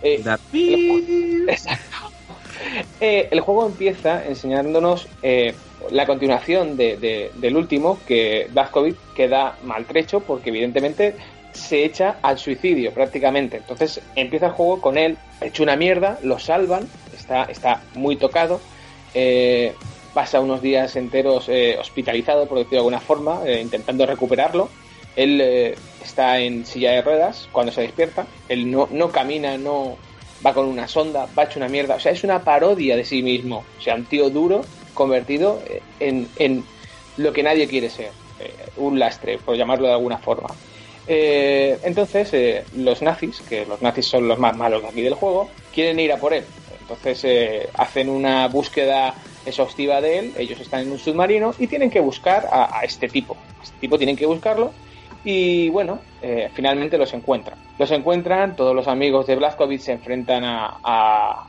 Eh, 0.00 0.22
el, 0.52 1.46
Exacto. 1.48 1.96
El 3.00 3.40
juego 3.40 3.66
empieza 3.66 4.24
enseñándonos 4.26 5.08
la 5.90 6.06
continuación 6.06 6.76
de- 6.76 6.96
de- 6.96 7.30
del 7.34 7.56
último, 7.56 8.04
que 8.04 8.48
Blazkowicz 8.50 8.98
queda 9.14 9.58
maltrecho 9.62 10.24
porque 10.24 10.50
evidentemente 10.50 11.16
se 11.52 11.84
echa 11.84 12.16
al 12.22 12.38
suicidio 12.38 12.92
prácticamente. 12.92 13.58
Entonces 13.58 14.00
empieza 14.14 14.46
el 14.46 14.52
juego 14.52 14.80
con 14.80 14.98
él 14.98 15.16
hecho 15.40 15.62
una 15.62 15.76
mierda, 15.76 16.18
lo 16.22 16.38
salvan, 16.38 16.88
está, 17.16 17.44
está 17.44 17.82
muy 17.94 18.16
tocado, 18.16 18.60
eh, 19.14 19.74
pasa 20.18 20.40
unos 20.40 20.60
días 20.62 20.96
enteros 20.96 21.48
eh, 21.48 21.76
hospitalizado, 21.78 22.46
por 22.48 22.58
decirlo 22.58 22.76
de 22.76 22.78
alguna 22.78 23.00
forma, 23.00 23.42
eh, 23.46 23.60
intentando 23.60 24.04
recuperarlo. 24.04 24.68
Él 25.14 25.40
eh, 25.40 25.74
está 26.02 26.40
en 26.40 26.66
silla 26.66 26.90
de 26.90 27.02
ruedas 27.02 27.48
cuando 27.52 27.70
se 27.70 27.82
despierta, 27.82 28.26
él 28.48 28.68
no, 28.70 28.88
no 28.90 29.10
camina, 29.10 29.56
no 29.58 29.96
va 30.44 30.54
con 30.54 30.66
una 30.66 30.88
sonda, 30.88 31.28
va 31.38 31.44
hecho 31.44 31.60
una 31.60 31.68
mierda, 31.68 31.94
o 31.94 32.00
sea, 32.00 32.10
es 32.10 32.24
una 32.24 32.42
parodia 32.42 32.96
de 32.96 33.04
sí 33.04 33.22
mismo, 33.22 33.64
o 33.78 33.80
sea, 33.80 33.94
un 33.94 34.06
tío 34.06 34.30
duro 34.30 34.62
convertido 34.94 35.60
en, 36.00 36.28
en 36.36 36.64
lo 37.16 37.32
que 37.32 37.42
nadie 37.44 37.68
quiere 37.68 37.90
ser, 37.90 38.10
un 38.76 38.98
lastre, 38.98 39.38
por 39.38 39.56
llamarlo 39.56 39.86
de 39.86 39.92
alguna 39.92 40.18
forma. 40.18 40.48
Eh, 41.10 41.80
entonces, 41.84 42.32
eh, 42.34 42.66
los 42.72 43.00
nazis, 43.00 43.40
que 43.40 43.64
los 43.64 43.80
nazis 43.80 44.06
son 44.08 44.28
los 44.28 44.38
más 44.38 44.54
malos 44.54 44.82
de 44.82 44.88
aquí 44.88 45.00
del 45.00 45.14
juego, 45.14 45.48
quieren 45.72 45.98
ir 46.00 46.12
a 46.12 46.20
por 46.20 46.34
él. 46.34 46.44
Entonces 46.80 47.24
eh, 47.24 47.70
hacen 47.74 48.10
una 48.10 48.46
búsqueda 48.48 49.14
exhaustiva 49.44 50.02
de 50.02 50.18
él, 50.18 50.34
ellos 50.36 50.60
están 50.60 50.82
en 50.82 50.92
un 50.92 50.98
submarino 50.98 51.54
y 51.58 51.66
tienen 51.66 51.88
que 51.90 52.00
buscar 52.00 52.46
a, 52.52 52.80
este 52.82 53.08
tipo. 53.08 53.36
Este 53.62 53.78
tipo 53.80 53.96
tienen 53.96 54.16
que 54.16 54.26
buscarlo 54.26 54.72
y 55.24 55.70
bueno, 55.70 56.00
eh, 56.20 56.50
finalmente 56.52 56.98
los 56.98 57.14
encuentran. 57.14 57.58
Los 57.78 57.90
encuentran, 57.90 58.54
todos 58.54 58.74
los 58.74 58.86
amigos 58.86 59.26
de 59.26 59.36
Blazkowicz 59.36 59.84
se 59.84 59.92
enfrentan 59.92 60.44
a, 60.44 60.78
a- 60.82 61.48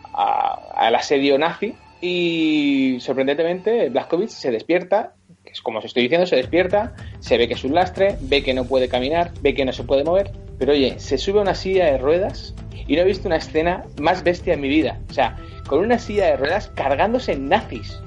al 0.75 0.95
asedio 0.95 1.37
nazi 1.37 1.73
y 1.99 2.97
sorprendentemente 3.01 3.89
Blazkowicz 3.89 4.31
se 4.33 4.51
despierta, 4.51 5.15
como 5.61 5.79
os 5.79 5.85
estoy 5.85 6.03
diciendo, 6.03 6.25
se 6.27 6.35
despierta, 6.35 6.93
se 7.19 7.37
ve 7.37 7.47
que 7.47 7.53
es 7.55 7.63
un 7.63 7.73
lastre, 7.73 8.17
ve 8.21 8.43
que 8.43 8.53
no 8.53 8.65
puede 8.65 8.87
caminar, 8.89 9.31
ve 9.41 9.53
que 9.53 9.65
no 9.65 9.71
se 9.73 9.83
puede 9.83 10.03
mover, 10.03 10.31
pero 10.57 10.73
oye, 10.73 10.99
se 10.99 11.17
sube 11.17 11.39
a 11.39 11.41
una 11.41 11.55
silla 11.55 11.85
de 11.85 11.97
ruedas 11.97 12.53
y 12.87 12.95
no 12.95 13.01
he 13.01 13.05
visto 13.05 13.27
una 13.27 13.37
escena 13.37 13.83
más 13.99 14.23
bestia 14.23 14.53
en 14.53 14.61
mi 14.61 14.69
vida. 14.69 14.99
O 15.09 15.13
sea, 15.13 15.35
con 15.67 15.79
una 15.79 15.99
silla 15.99 16.25
de 16.27 16.37
ruedas 16.37 16.71
cargándose 16.75 17.33
en 17.33 17.49
nazis. 17.49 17.99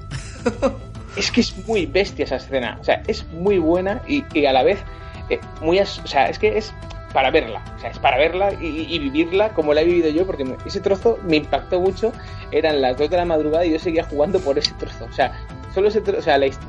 es 1.17 1.31
que 1.31 1.41
es 1.41 1.67
muy 1.67 1.85
bestia 1.85 2.25
esa 2.25 2.35
escena. 2.37 2.77
O 2.79 2.83
sea, 2.83 3.01
es 3.07 3.25
muy 3.31 3.59
buena 3.59 4.01
y, 4.07 4.23
y 4.33 4.45
a 4.45 4.53
la 4.53 4.63
vez 4.63 4.79
eh, 5.29 5.39
muy... 5.61 5.79
as- 5.79 5.99
O 5.99 6.07
sea, 6.07 6.27
es 6.27 6.37
que 6.39 6.57
es 6.57 6.73
para 7.13 7.29
verla. 7.31 7.63
O 7.75 7.79
sea, 7.79 7.91
es 7.91 7.99
para 7.99 8.17
verla 8.17 8.51
y, 8.59 8.87
y- 8.93 8.99
vivirla 8.99 9.49
como 9.49 9.73
la 9.73 9.81
he 9.81 9.85
vivido 9.85 10.09
yo, 10.09 10.25
porque 10.25 10.45
ese 10.65 10.81
trozo 10.81 11.17
me 11.23 11.37
impactó 11.37 11.79
mucho. 11.79 12.11
Eran 12.51 12.81
las 12.81 12.97
2 12.97 13.09
de 13.09 13.17
la 13.17 13.25
madrugada 13.25 13.65
y 13.65 13.71
yo 13.71 13.79
seguía 13.79 14.03
jugando 14.03 14.39
por 14.39 14.57
ese 14.57 14.73
trozo. 14.73 15.05
O 15.05 15.13
sea, 15.13 15.31
solo 15.73 15.87
ese 15.87 16.01
trozo, 16.01 16.19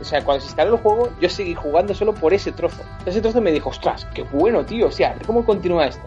o 0.00 0.04
sea, 0.04 0.24
cuando 0.24 0.40
se 0.40 0.46
instaló 0.46 0.74
el 0.74 0.80
juego, 0.80 1.10
yo 1.20 1.28
seguí 1.28 1.54
jugando 1.54 1.94
solo 1.94 2.14
por 2.14 2.32
ese 2.32 2.52
trozo. 2.52 2.82
Ese 3.04 3.20
trozo 3.20 3.40
me 3.40 3.52
dijo, 3.52 3.70
ostras, 3.70 4.06
qué 4.14 4.22
bueno, 4.22 4.64
tío. 4.64 4.86
O 4.86 4.90
sea, 4.90 5.14
cómo 5.26 5.44
continúa 5.44 5.86
esto. 5.86 6.04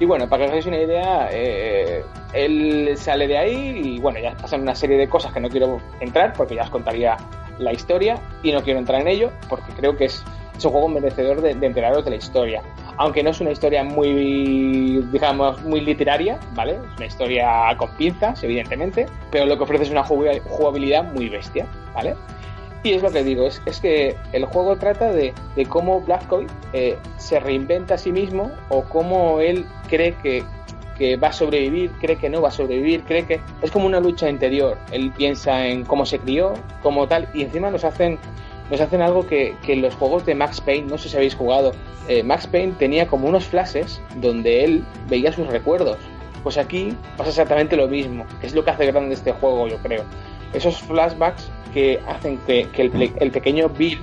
Y 0.00 0.04
bueno, 0.04 0.28
para 0.28 0.40
que 0.40 0.44
os 0.46 0.50
hagáis 0.52 0.66
una 0.66 0.78
idea, 0.80 1.28
eh, 1.30 2.02
él 2.32 2.94
sale 2.96 3.28
de 3.28 3.38
ahí 3.38 3.80
y 3.84 4.00
bueno, 4.00 4.18
ya 4.18 4.34
pasan 4.34 4.62
una 4.62 4.74
serie 4.74 4.96
de 4.96 5.08
cosas 5.08 5.32
que 5.32 5.40
no 5.40 5.48
quiero 5.48 5.80
entrar 6.00 6.32
porque 6.32 6.54
ya 6.56 6.62
os 6.62 6.70
contaría 6.70 7.16
la 7.58 7.72
historia 7.72 8.16
y 8.42 8.50
no 8.50 8.62
quiero 8.62 8.78
entrar 8.80 9.02
en 9.02 9.08
ello 9.08 9.30
porque 9.48 9.70
creo 9.74 9.96
que 9.96 10.06
es, 10.06 10.24
es 10.56 10.64
un 10.64 10.72
juego 10.72 10.88
merecedor 10.88 11.40
de, 11.42 11.54
de 11.54 11.66
enteraros 11.66 12.04
de 12.04 12.10
la 12.10 12.16
historia. 12.16 12.62
Aunque 12.96 13.22
no 13.22 13.30
es 13.30 13.40
una 13.40 13.52
historia 13.52 13.84
muy, 13.84 15.04
digamos, 15.12 15.62
muy 15.62 15.80
literaria, 15.82 16.38
¿vale? 16.54 16.72
Es 16.72 16.96
una 16.96 17.06
historia 17.06 17.76
con 17.76 17.90
pinzas, 17.90 18.42
evidentemente, 18.42 19.06
pero 19.30 19.46
lo 19.46 19.56
que 19.56 19.64
ofrece 19.64 19.84
es 19.84 19.90
una 19.90 20.04
jugabil- 20.04 20.42
jugabilidad 20.42 21.04
muy 21.04 21.28
bestia, 21.28 21.66
Y 22.84 22.92
es 22.92 23.02
lo 23.02 23.12
que 23.12 23.22
digo, 23.22 23.46
es, 23.46 23.80
que 23.80 24.16
el 24.32 24.44
juego 24.44 24.76
trata 24.76 25.12
de, 25.12 25.32
cómo 25.68 26.00
Blazkowicz 26.00 26.50
eh, 26.72 26.98
se 27.16 27.38
reinventa 27.38 27.94
a 27.94 27.98
sí 27.98 28.10
mismo 28.10 28.50
o 28.70 28.82
cómo 28.82 29.40
él 29.40 29.66
cree 29.88 30.14
que, 30.22 30.44
va 31.16 31.28
a 31.28 31.32
sobrevivir, 31.32 31.90
cree 32.00 32.16
que 32.16 32.30
no 32.30 32.40
va 32.40 32.48
a 32.48 32.52
sobrevivir, 32.52 33.02
cree 33.02 33.26
que 33.26 33.40
es 33.60 33.72
como 33.72 33.86
una 33.86 33.98
lucha 33.98 34.28
interior. 34.28 34.78
Él 34.92 35.12
piensa 35.16 35.66
en 35.66 35.84
cómo 35.84 36.06
se 36.06 36.20
crió, 36.20 36.54
como 36.80 37.08
tal, 37.08 37.28
y 37.34 37.42
encima 37.42 37.70
nos 37.70 37.84
hacen 37.84 38.18
nos 38.70 38.80
hacen 38.80 39.02
algo 39.02 39.26
que, 39.26 39.54
que 39.66 39.76
los 39.76 39.94
juegos 39.96 40.24
de 40.24 40.34
Max 40.34 40.60
Payne, 40.60 40.86
no 40.86 40.96
sé 40.96 41.08
si 41.08 41.16
habéis 41.16 41.34
jugado, 41.34 41.72
eh, 42.08 42.22
Max 42.22 42.46
Payne 42.46 42.74
tenía 42.78 43.06
como 43.06 43.28
unos 43.28 43.44
flashes 43.44 44.00
donde 44.16 44.64
él 44.64 44.84
veía 45.08 45.32
sus 45.32 45.46
recuerdos. 45.46 45.98
Pues 46.42 46.58
aquí 46.58 46.96
pasa 47.16 47.30
exactamente 47.30 47.76
lo 47.76 47.86
mismo, 47.86 48.26
que 48.40 48.48
es 48.48 48.54
lo 48.54 48.64
que 48.64 48.70
hace 48.70 48.86
grande 48.86 49.14
este 49.14 49.32
juego, 49.32 49.68
yo 49.68 49.78
creo. 49.78 50.04
Esos 50.52 50.80
flashbacks 50.80 51.50
que 51.72 52.00
hacen 52.06 52.38
que, 52.46 52.68
el, 52.76 53.30
pequeño 53.30 53.68
Bill, 53.68 54.00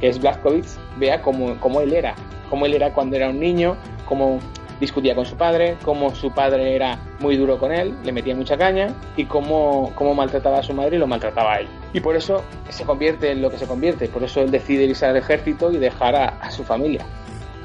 que 0.00 0.08
es 0.08 0.18
Blazkowicz, 0.18 0.78
vea 0.98 1.20
cómo, 1.20 1.58
cómo 1.60 1.80
él 1.80 1.92
era, 1.92 2.14
cómo 2.48 2.66
él 2.66 2.74
era 2.74 2.92
cuando 2.92 3.16
era 3.16 3.28
un 3.28 3.38
niño, 3.38 3.76
cómo 4.06 4.40
discutía 4.80 5.14
con 5.14 5.26
su 5.26 5.36
padre, 5.36 5.76
cómo 5.84 6.14
su 6.14 6.32
padre 6.32 6.74
era 6.74 6.98
muy 7.20 7.36
duro 7.36 7.58
con 7.58 7.70
él, 7.70 7.94
le 8.02 8.12
metía 8.12 8.34
mucha 8.34 8.56
caña 8.56 8.94
y 9.16 9.26
cómo, 9.26 9.92
cómo 9.94 10.14
maltrataba 10.14 10.60
a 10.60 10.62
su 10.62 10.72
madre 10.72 10.96
y 10.96 10.98
lo 10.98 11.06
maltrataba 11.06 11.54
a 11.54 11.60
él. 11.60 11.68
Y 11.92 12.00
por 12.00 12.16
eso 12.16 12.42
se 12.70 12.84
convierte 12.84 13.30
en 13.30 13.42
lo 13.42 13.50
que 13.50 13.58
se 13.58 13.66
convierte, 13.66 14.08
por 14.08 14.24
eso 14.24 14.40
él 14.40 14.50
decide 14.50 14.84
irse 14.84 15.04
al 15.04 15.16
ejército 15.16 15.70
y 15.70 15.76
dejar 15.76 16.16
a, 16.16 16.28
a 16.40 16.50
su 16.50 16.64
familia. 16.64 17.04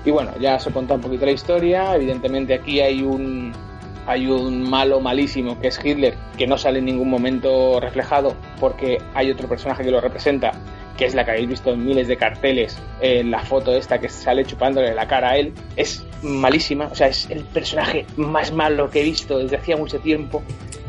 Y 0.03 0.12
bueno, 0.12 0.32
ya 0.40 0.57
he 0.57 0.72
contado 0.72 0.95
un 0.95 1.02
poquito 1.02 1.26
la 1.26 1.32
historia, 1.32 1.95
evidentemente 1.95 2.53
aquí 2.53 2.82
hay 2.82 3.02
un, 3.02 3.53
hay 4.07 4.27
un 4.27 4.69
malo 4.69 4.99
malísimo 4.99 5.60
que 5.60 5.68
es 5.68 5.80
Hitler, 5.84 6.15
que 6.38 6.48
no 6.48 6.57
sale 6.57 6.80
en 6.80 6.86
ningún 6.86 7.10
momento 7.10 7.80
reflejado 7.80 8.36
porque 8.60 8.99
hay 9.14 9.32
otro 9.32 9.48
personaje 9.48 9.84
que 9.84 9.91
lo 9.91 10.02
representa, 10.02 10.52
que 10.98 11.06
es 11.06 11.15
la 11.15 11.26
que 11.26 11.32
habéis 11.32 11.49
visto 11.49 11.72
en 11.72 11.86
miles 11.86 12.07
de 12.07 12.18
carteles, 12.18 12.77
en 13.02 13.32
la 13.32 13.40
foto 13.40 13.73
esta 13.73 13.99
que 13.99 14.10
sale 14.10 14.45
chupándole 14.45 14.94
la 14.94 15.07
cara 15.07 15.32
a 15.32 15.38
él, 15.38 15.53
es 15.76 16.06
malísima, 16.22 16.88
o 16.88 16.95
sea, 16.95 17.07
es 17.07 17.30
el 17.30 17.44
personaje 17.44 18.06
más 18.15 18.52
malo 18.52 18.90
que 18.90 19.02
he 19.02 19.03
visto 19.03 19.40
desde 19.40 19.57
hacía 19.57 19.77
mucho 19.77 19.99
tiempo. 19.99 20.44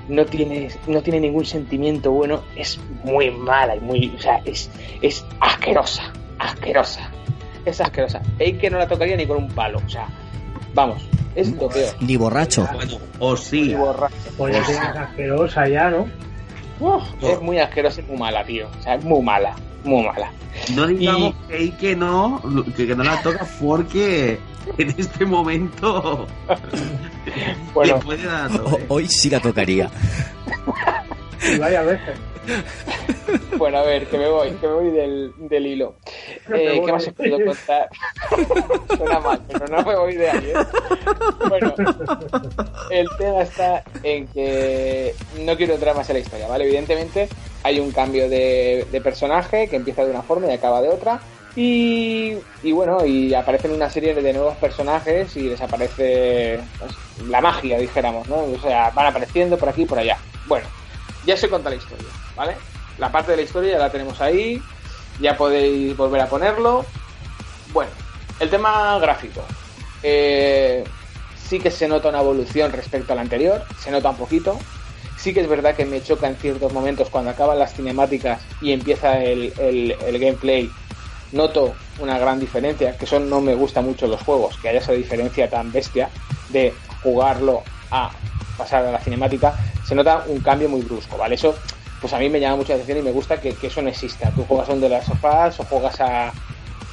No 0.09 0.24
tiene, 0.24 0.68
no 0.86 1.02
tiene 1.02 1.18
ningún 1.18 1.44
sentimiento 1.44 2.12
bueno, 2.12 2.44
es 2.55 2.78
muy 3.02 3.28
mala 3.32 3.74
y 3.74 3.80
muy, 3.80 4.12
o 4.14 4.20
sea, 4.20 4.40
es, 4.44 4.70
es 5.02 5.26
asquerosa, 5.40 6.12
asquerosa, 6.38 7.10
es 7.64 7.80
asquerosa. 7.80 8.22
Hay 8.38 8.52
que 8.52 8.70
no 8.70 8.78
la 8.78 8.86
tocaría 8.86 9.16
ni 9.16 9.26
con 9.26 9.38
un 9.38 9.48
palo, 9.48 9.82
o 9.84 9.88
sea, 9.88 10.06
vamos, 10.77 11.03
es 11.35 11.51
lo 11.53 11.69
peor. 11.69 11.94
Ni 12.01 12.16
borracho. 12.16 12.69
O 13.19 13.36
sí. 13.36 13.62
Ni 13.62 13.74
borracho. 13.74 14.15
Pues 14.36 14.55
ya 14.55 14.62
tienes 14.65 14.89
asquerosa 14.97 15.69
ya, 15.69 15.90
¿no? 15.90 16.07
Uf, 16.78 17.03
es 17.23 17.40
muy 17.40 17.59
asquerosa 17.59 18.01
y 18.01 18.05
muy 18.05 18.19
mala, 18.19 18.44
tío. 18.44 18.69
O 18.78 18.82
sea, 18.82 18.94
es 18.94 19.05
muy 19.05 19.23
mala, 19.23 19.57
muy 19.82 20.05
mala. 20.07 20.31
No 20.74 20.86
digamos 20.86 21.35
que, 21.48 21.57
hay 21.57 21.70
que 21.73 21.97
no, 21.97 22.40
que, 22.77 22.86
que 22.86 22.94
no 22.94 23.03
la 23.05 23.20
toca 23.23 23.47
porque 23.61 24.39
en 24.78 24.94
este 24.97 25.24
momento 25.27 26.27
Bueno. 27.74 27.98
puede 28.01 28.24
dar 28.27 28.51
O- 28.61 28.78
hoy 28.89 29.07
sí 29.09 29.28
la 29.31 29.40
tocaría. 29.40 29.90
Y 31.55 31.59
varias 31.59 31.86
veces. 31.86 32.19
Bueno, 33.59 33.78
a 33.78 33.82
ver, 33.82 34.06
que 34.06 34.18
me 34.18 34.28
voy, 34.28 34.51
que 34.52 34.66
me 34.66 34.73
voy 34.74 34.90
del, 34.90 35.32
del 35.36 35.66
hilo. 35.66 35.97
Eh, 36.55 36.81
¿Qué 36.85 36.93
más 36.93 37.06
os 37.06 37.14
puedo 37.14 37.44
contar? 37.44 37.89
Suena 38.97 39.20
mal, 39.20 39.40
pero 39.48 39.66
no 39.66 39.82
me 39.82 39.97
voy 39.97 40.14
de 40.14 40.31
ahí, 40.31 40.51
¿eh? 40.51 40.55
Bueno, 41.48 41.74
el 42.90 43.09
tema 43.18 43.43
está 43.43 43.82
en 44.02 44.27
que 44.28 45.14
no 45.40 45.56
quiero 45.56 45.74
entrar 45.74 45.97
más 45.97 46.09
en 46.10 46.14
la 46.14 46.20
historia, 46.20 46.48
¿vale? 46.48 46.64
Evidentemente 46.64 47.28
hay 47.62 47.81
un 47.81 47.90
cambio 47.93 48.28
de, 48.28 48.86
de 48.93 49.01
personaje 49.01 49.68
que 49.68 49.77
empieza 49.77 50.05
de 50.05 50.10
una 50.10 50.23
forma 50.23 50.47
y 50.48 50.52
acaba 50.52 50.82
de 50.82 50.89
otra. 50.89 51.20
Y, 51.56 52.36
y 52.62 52.73
bueno, 52.73 53.06
y 53.06 53.32
aparecen 53.32 53.73
una 53.73 53.89
serie 53.89 54.14
de 54.14 54.32
nuevos 54.35 54.56
personajes 54.56 55.35
y 55.36 55.48
les 55.48 55.60
aparece 55.62 56.60
pues, 56.78 56.93
la 57.28 57.40
magia, 57.40 57.78
dijéramos, 57.78 58.28
¿no? 58.28 58.36
O 58.36 58.59
sea, 58.60 58.90
van 58.90 59.06
apareciendo 59.06 59.56
por 59.56 59.70
aquí 59.70 59.82
y 59.82 59.86
por 59.86 59.98
allá. 59.98 60.18
Bueno, 60.47 60.66
ya 61.24 61.36
se 61.36 61.48
cuenta 61.48 61.70
la 61.70 61.77
historia, 61.77 62.06
¿vale? 62.36 62.56
La 62.98 63.10
parte 63.10 63.32
de 63.32 63.36
la 63.38 63.42
historia 63.42 63.72
ya 63.72 63.78
la 63.78 63.90
tenemos 63.90 64.20
ahí. 64.20 64.62
ya 65.20 65.36
podéis 65.36 65.96
volver 65.96 66.20
a 66.20 66.26
ponerlo. 66.28 66.84
Bueno, 67.72 67.90
el 68.38 68.50
tema 68.50 68.98
gráfico. 68.98 69.42
Eh, 70.02 70.84
sí 71.34 71.58
que 71.58 71.70
se 71.70 71.88
nota 71.88 72.08
una 72.10 72.20
evolución 72.20 72.70
respecto 72.72 73.12
al 73.12 73.18
anterior, 73.20 73.64
se 73.78 73.90
nota 73.90 74.10
un 74.10 74.16
poquito. 74.16 74.58
Sí 75.16 75.32
que 75.32 75.40
es 75.40 75.48
verdad 75.48 75.74
que 75.74 75.86
me 75.86 76.02
choca 76.02 76.28
en 76.28 76.36
ciertos 76.36 76.72
momentos 76.72 77.08
cuando 77.08 77.30
acaban 77.30 77.58
las 77.58 77.74
cinemáticas 77.74 78.40
y 78.60 78.72
empieza 78.72 79.18
el, 79.22 79.52
el- 79.58 79.96
el 80.06 80.18
gameplay. 80.18 80.70
Noto 81.32 81.74
una 81.98 82.18
gran 82.18 82.38
diferencia, 82.38 82.96
que 82.96 83.04
eso 83.06 83.18
no 83.18 83.40
me 83.40 83.54
gusta 83.54 83.80
mucho 83.80 84.06
los 84.06 84.22
juegos, 84.22 84.56
que 84.58 84.68
haya 84.68 84.78
esa 84.78 84.92
diferencia 84.92 85.48
tan 85.50 85.72
bestia 85.72 86.08
de 86.50 86.72
jugarlo 87.02 87.62
a 87.90 88.10
pasar 88.58 88.84
a 88.84 88.92
la 88.92 89.00
cinemática. 89.00 89.54
Se 89.84 89.94
nota 89.94 90.24
un 90.28 90.40
cambio 90.40 90.68
muy 90.68 90.82
brusco, 90.82 91.16
¿vale? 91.16 91.34
Eso 91.34 91.56
pues 92.07 92.15
a 92.15 92.20
mí 92.20 92.28
me 92.28 92.39
llama 92.39 92.59
mucha 92.59 92.74
atención 92.74 92.99
y 92.99 93.03
me 93.03 93.11
gusta 93.11 93.41
que, 93.41 93.53
que 93.53 93.66
eso 93.66 93.83
no 93.83 93.89
exista. 93.89 94.31
Tú 94.31 94.45
juegas 94.45 94.69
a 94.69 94.74
un 94.74 94.81
de 94.81 94.89
las 94.89 95.07
sofás 95.07 95.59
o 95.59 95.65
juegas 95.65 96.01
a, 96.01 96.33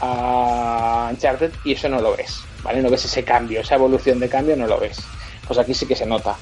a 0.02 1.10
Uncharted 1.12 1.52
y 1.64 1.74
eso 1.74 1.88
no 1.88 2.02
lo 2.02 2.18
ves, 2.18 2.42
¿vale? 2.64 2.82
No 2.82 2.90
ves 2.90 3.06
ese 3.06 3.24
cambio, 3.24 3.62
esa 3.62 3.76
evolución 3.76 4.20
de 4.20 4.28
cambio 4.28 4.56
no 4.56 4.66
lo 4.66 4.80
ves. 4.80 5.04
Pues 5.46 5.60
aquí 5.60 5.76
sí 5.76 5.86
que 5.86 5.96
se 5.96 6.08
nota. 6.08 6.36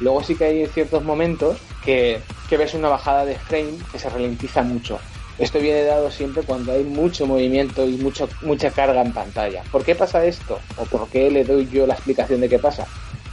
Luego 0.00 0.22
sí 0.22 0.36
que 0.36 0.44
hay 0.46 0.66
ciertos 0.68 1.04
momentos 1.04 1.58
que, 1.84 2.18
que 2.48 2.56
ves 2.56 2.72
una 2.72 2.88
bajada 2.88 3.26
de 3.26 3.34
frame 3.34 3.74
que 3.92 3.98
se 3.98 4.08
ralentiza 4.08 4.62
mucho. 4.62 4.98
Esto 5.38 5.58
viene 5.58 5.82
dado 5.82 6.10
siempre 6.10 6.44
cuando 6.44 6.72
hay 6.72 6.82
mucho 6.82 7.26
movimiento 7.26 7.86
y 7.86 7.98
mucho, 7.98 8.30
mucha 8.40 8.70
carga 8.70 9.02
en 9.02 9.12
pantalla. 9.12 9.64
¿Por 9.70 9.84
qué 9.84 9.94
pasa 9.94 10.24
esto? 10.24 10.58
¿O 10.78 10.86
por 10.86 11.10
qué 11.10 11.30
le 11.30 11.44
doy 11.44 11.68
yo 11.70 11.86
la 11.86 11.92
explicación 11.92 12.40
de 12.40 12.48
qué 12.48 12.58
pasa? 12.58 12.86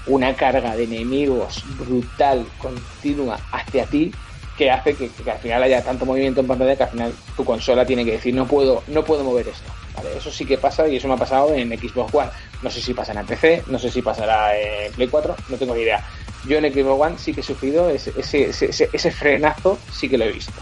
Una 0.07 0.35
carga 0.35 0.75
de 0.75 0.83
enemigos 0.83 1.63
brutal, 1.79 2.45
continua 2.57 3.39
hacia 3.53 3.85
ti, 3.85 4.11
que 4.57 4.69
hace 4.69 4.95
que, 4.95 5.09
al 5.29 5.37
final 5.37 5.63
haya 5.63 5.83
tanto 5.83 6.05
movimiento 6.05 6.41
en 6.41 6.47
pantalla 6.47 6.75
que 6.75 6.83
al 6.83 6.89
final 6.89 7.13
tu 7.35 7.45
consola 7.45 7.85
tiene 7.85 8.05
que 8.05 8.11
decir 8.11 8.33
no 8.33 8.47
puedo, 8.47 8.83
no 8.87 9.03
puedo 9.03 9.23
mover 9.23 9.47
esto. 9.47 9.71
¿vale? 9.95 10.09
Eso 10.17 10.31
sí 10.31 10.45
que 10.45 10.57
pasa 10.57 10.87
y 10.87 10.97
eso 10.97 11.07
me 11.07 11.15
ha 11.15 11.17
pasado 11.17 11.53
en 11.53 11.69
Xbox 11.77 12.13
One. 12.13 12.29
No 12.61 12.69
sé 12.69 12.81
si 12.81 12.93
pasará 12.93 13.21
en 13.21 13.27
PC, 13.27 13.63
no 13.67 13.79
sé 13.79 13.89
si 13.89 14.01
pasará 14.01 14.57
en 14.57 14.91
Play 14.93 15.07
4, 15.07 15.35
no 15.49 15.57
tengo 15.57 15.75
ni 15.75 15.81
idea. 15.81 16.03
Yo 16.45 16.57
en 16.57 16.71
Xbox 16.71 17.01
One 17.01 17.17
sí 17.17 17.33
que 17.33 17.41
he 17.41 17.43
sufrido 17.43 17.89
ese, 17.89 18.13
ese, 18.17 18.49
ese, 18.49 18.89
ese 18.91 19.11
frenazo, 19.11 19.77
sí 19.91 20.09
que 20.09 20.17
lo 20.17 20.25
he 20.25 20.31
visto. 20.31 20.53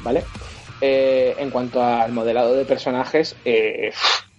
¿Vale? 0.00 0.24
Eh, 0.80 1.34
en 1.38 1.50
cuanto 1.50 1.82
al 1.82 2.12
modelado 2.12 2.54
de 2.54 2.64
personajes, 2.64 3.34
eh, 3.44 3.92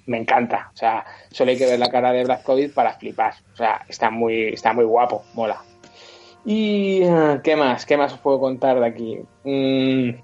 me 0.06 0.18
encanta. 0.18 0.72
O 0.74 0.78
sea, 0.78 1.06
solo 1.32 1.52
hay 1.52 1.58
que 1.58 1.66
ver 1.66 1.80
la 1.80 1.90
cara 1.90 2.12
de 2.12 2.24
Black 2.24 2.44
COVID 2.44 2.72
para 2.72 2.94
flipar. 2.94 3.34
O 3.54 3.58
sea, 3.58 3.86
está 3.88 4.10
muy, 4.10 4.50
está 4.50 4.74
muy 4.74 4.86
guapo, 4.86 5.26
mola. 5.34 5.62
Y 6.46 7.02
eh, 7.04 7.40
qué 7.44 7.56
más, 7.56 7.86
qué 7.86 7.98
más 7.98 8.14
os 8.14 8.20
puedo 8.20 8.40
contar 8.40 8.80
de 8.80 8.88
aquí. 8.88 9.20
Mm, 9.44 10.20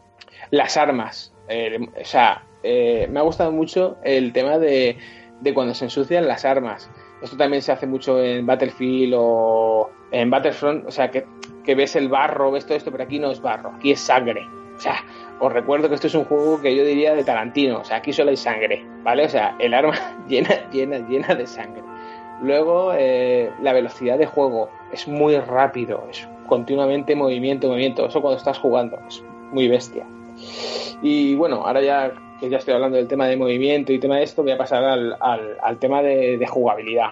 las 0.51 0.77
armas. 0.77 1.33
Eh, 1.47 1.79
o 2.01 2.05
sea, 2.05 2.43
eh, 2.63 3.07
me 3.11 3.19
ha 3.19 3.23
gustado 3.23 3.51
mucho 3.51 3.97
el 4.03 4.33
tema 4.33 4.57
de, 4.57 4.97
de 5.41 5.53
cuando 5.53 5.73
se 5.73 5.85
ensucian 5.85 6.27
las 6.27 6.45
armas. 6.45 6.89
Esto 7.21 7.37
también 7.37 7.61
se 7.61 7.71
hace 7.71 7.87
mucho 7.87 8.21
en 8.21 8.45
Battlefield 8.45 9.13
o 9.17 9.89
en 10.11 10.29
Battlefront. 10.29 10.85
O 10.87 10.91
sea, 10.91 11.09
que, 11.11 11.25
que 11.63 11.75
ves 11.75 11.95
el 11.95 12.09
barro, 12.09 12.51
ves 12.51 12.65
todo 12.65 12.77
esto, 12.77 12.91
pero 12.91 13.03
aquí 13.03 13.19
no 13.19 13.31
es 13.31 13.41
barro, 13.41 13.71
aquí 13.75 13.91
es 13.91 13.99
sangre. 13.99 14.47
O 14.75 14.79
sea, 14.79 15.03
os 15.39 15.51
recuerdo 15.51 15.87
que 15.87 15.95
esto 15.95 16.07
es 16.07 16.15
un 16.15 16.25
juego 16.25 16.61
que 16.61 16.75
yo 16.75 16.83
diría 16.83 17.15
de 17.15 17.23
Tarantino. 17.23 17.79
O 17.79 17.83
sea, 17.83 17.97
aquí 17.97 18.11
solo 18.11 18.29
hay 18.31 18.37
sangre, 18.37 18.85
¿vale? 19.03 19.25
O 19.25 19.29
sea, 19.29 19.55
el 19.59 19.73
arma 19.73 19.95
llena, 20.27 20.69
llena, 20.71 20.97
llena 21.07 21.35
de 21.35 21.47
sangre. 21.47 21.81
Luego, 22.41 22.91
eh, 22.93 23.51
la 23.61 23.73
velocidad 23.73 24.17
de 24.17 24.25
juego 24.25 24.69
es 24.91 25.07
muy 25.07 25.37
rápido, 25.37 26.03
es 26.09 26.27
continuamente 26.47 27.15
movimiento, 27.15 27.67
movimiento. 27.67 28.05
Eso 28.05 28.21
cuando 28.21 28.37
estás 28.37 28.59
jugando 28.59 28.97
es 29.07 29.23
muy 29.51 29.67
bestia. 29.67 30.05
Y 31.01 31.35
bueno, 31.35 31.65
ahora 31.65 31.81
ya 31.81 32.11
que 32.39 32.49
ya 32.49 32.57
estoy 32.57 32.73
hablando 32.73 32.97
del 32.97 33.07
tema 33.07 33.27
de 33.27 33.37
movimiento 33.37 33.93
y 33.93 33.99
tema 33.99 34.17
de 34.17 34.23
esto, 34.23 34.43
voy 34.43 34.51
a 34.51 34.57
pasar 34.57 34.83
al, 34.83 35.15
al- 35.21 35.79
tema 35.79 36.01
de, 36.01 36.45
jugabilidad. 36.47 37.11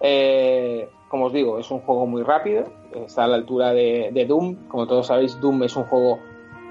Eh, 0.00 0.88
como 1.08 1.26
os 1.26 1.32
digo, 1.32 1.58
es 1.58 1.70
un 1.70 1.80
juego 1.80 2.06
muy 2.06 2.22
rápido, 2.22 2.64
está 3.06 3.24
a 3.24 3.28
la 3.28 3.36
altura 3.36 3.72
de 3.72 4.24
Doom. 4.26 4.68
Como 4.68 4.86
todos 4.86 5.08
sabéis, 5.08 5.38
Doom 5.40 5.62
es 5.64 5.76
un 5.76 5.84
juego 5.84 6.18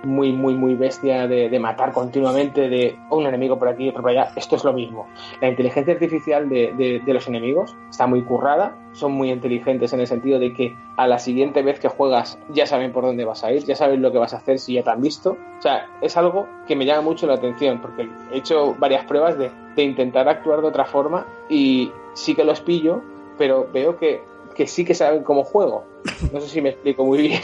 muy, 0.06 0.32
muy, 0.32 0.54
muy 0.54 0.76
bestia 0.76 1.28
de, 1.28 1.60
matar 1.60 1.92
continuamente, 1.92 2.70
de 2.70 2.98
un 3.10 3.26
enemigo 3.26 3.58
por 3.58 3.68
aquí, 3.68 3.90
otro 3.90 4.02
por 4.02 4.12
allá. 4.12 4.32
Esto 4.36 4.56
es 4.56 4.64
lo 4.64 4.74
mismo. 4.74 5.08
La 5.42 5.50
inteligencia 5.50 5.94
artificial 5.94 6.48
de, 6.48 7.02
los 7.06 7.28
enemigos 7.28 7.76
está 7.90 8.08
muy 8.08 8.22
currada, 8.24 8.76
son 8.94 9.14
muy 9.14 9.32
inteligentes 9.32 9.94
en 9.94 10.00
el 10.00 10.08
sentido 10.08 10.40
de 10.40 10.54
que 10.54 10.76
a 10.96 11.08
la 11.08 11.20
siguiente 11.20 11.62
vez 11.62 11.80
que 11.80 11.88
juegas 11.88 12.40
ya 12.50 12.66
saben 12.66 12.94
por 12.94 13.04
dónde 13.04 13.26
vas 13.26 13.44
a 13.44 13.52
ir, 13.52 13.64
ya 13.66 13.76
saben 13.76 14.02
lo 14.02 14.12
que 14.12 14.18
vas 14.18 14.34
a 14.34 14.38
hacer 14.38 14.60
si 14.60 14.74
ya 14.74 14.84
te 14.84 14.90
han 14.92 15.02
visto. 15.02 15.38
O 15.58 15.62
sea, 15.62 15.90
es 16.02 16.16
algo 16.18 16.48
que 16.68 16.76
me 16.76 16.86
llama 16.86 17.02
mucho 17.02 17.28
la 17.28 17.34
atención 17.34 17.82
porque 17.82 18.08
he 18.32 18.38
hecho 18.38 18.76
varias 18.78 19.06
pruebas 19.06 19.38
de, 19.38 19.52
de 19.76 19.84
intentar 19.84 20.30
actuar 20.30 20.62
de 20.62 20.68
otra 20.68 20.86
forma 20.86 21.26
y 21.50 21.92
sí 22.14 22.36
que 22.36 22.44
los 22.44 22.62
pillo, 22.62 23.02
pero 23.38 23.68
veo 23.74 23.98
que, 23.98 24.22
que 24.56 24.68
sí 24.68 24.86
que 24.86 24.94
saben 24.94 25.24
cómo 25.24 25.44
juego. 25.44 25.84
No 26.32 26.40
sé 26.40 26.48
si 26.48 26.62
me 26.62 26.70
explico 26.70 27.04
muy 27.04 27.18
bien 27.20 27.42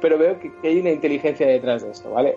pero 0.00 0.18
veo 0.18 0.38
que, 0.38 0.50
hay 0.62 0.80
una 0.80 0.90
inteligencia 0.90 1.46
detrás 1.46 1.82
de 1.82 1.90
esto, 1.90 2.10
¿vale? 2.10 2.36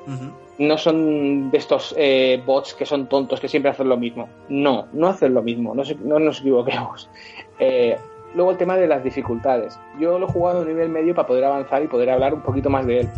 No 0.57 0.77
son 0.77 1.49
de 1.51 1.57
estos 1.57 1.93
eh, 1.97 2.41
bots 2.45 2.73
que 2.73 2.85
son 2.85 3.07
tontos, 3.07 3.39
que 3.39 3.47
siempre 3.47 3.71
hacen 3.71 3.89
lo 3.89 3.97
mismo. 3.97 4.29
No, 4.49 4.88
no 4.93 5.07
hacen 5.07 5.33
lo 5.33 5.41
mismo, 5.41 5.73
no, 5.73 5.83
se- 5.85 5.95
no 5.95 6.19
nos 6.19 6.39
equivoquemos. 6.41 7.09
Eh, 7.63 7.95
luego 8.33 8.49
el 8.49 8.57
tema 8.57 8.75
de 8.75 8.88
las 8.88 9.03
dificultades. 9.03 9.77
Yo 9.99 10.17
lo 10.17 10.27
he 10.27 10.31
jugado 10.31 10.61
a 10.63 10.65
nivel 10.65 10.89
medio 10.89 11.13
para 11.13 11.27
poder 11.27 11.43
avanzar 11.43 11.83
y 11.83 11.88
poder 11.88 12.09
hablar 12.09 12.33
un 12.33 12.41
poquito 12.41 12.71
más 12.71 12.88
de 12.88 13.01
él. 13.01 13.09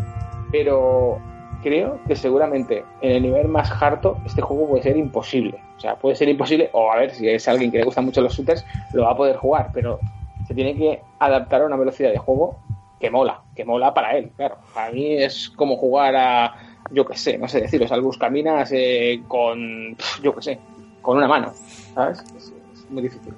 Pero 0.51 1.17
creo 1.63 1.99
que 2.07 2.15
seguramente 2.17 2.83
en 3.01 3.11
el 3.13 3.23
nivel 3.23 3.47
más 3.47 3.71
harto 3.81 4.17
este 4.25 4.41
juego 4.41 4.67
puede 4.67 4.83
ser 4.83 4.97
imposible. 4.97 5.61
O 5.77 5.79
sea, 5.79 5.95
puede 5.95 6.15
ser 6.17 6.27
imposible, 6.27 6.69
o 6.73 6.91
a 6.91 6.97
ver, 6.97 7.11
si 7.11 7.29
es 7.29 7.47
alguien 7.47 7.71
que 7.71 7.77
le 7.77 7.85
gustan 7.85 8.03
mucho 8.03 8.19
los 8.21 8.35
shooters, 8.35 8.65
lo 8.91 9.03
va 9.03 9.11
a 9.11 9.15
poder 9.17 9.37
jugar, 9.37 9.69
pero 9.73 10.01
se 10.45 10.53
tiene 10.53 10.75
que 10.75 11.01
adaptar 11.19 11.61
a 11.61 11.65
una 11.67 11.77
velocidad 11.77 12.11
de 12.11 12.17
juego 12.17 12.57
que 13.03 13.11
mola, 13.11 13.41
que 13.53 13.65
mola 13.65 13.93
para 13.93 14.15
él, 14.17 14.31
claro. 14.37 14.59
Para 14.73 14.89
mí 14.93 15.21
es 15.21 15.49
como 15.49 15.75
jugar 15.75 16.15
a, 16.15 16.55
yo 16.89 17.05
qué 17.05 17.17
sé, 17.17 17.37
no 17.37 17.49
sé 17.49 17.59
deciros, 17.59 17.91
al 17.91 18.01
buscaminas 18.01 18.71
eh, 18.71 19.21
con, 19.27 19.97
yo 20.21 20.33
qué 20.35 20.41
sé, 20.41 20.59
con 21.01 21.17
una 21.17 21.27
mano, 21.27 21.51
¿sabes? 21.93 22.23
Es, 22.37 22.53
es 22.73 22.89
muy 22.89 23.01
difícil. 23.03 23.33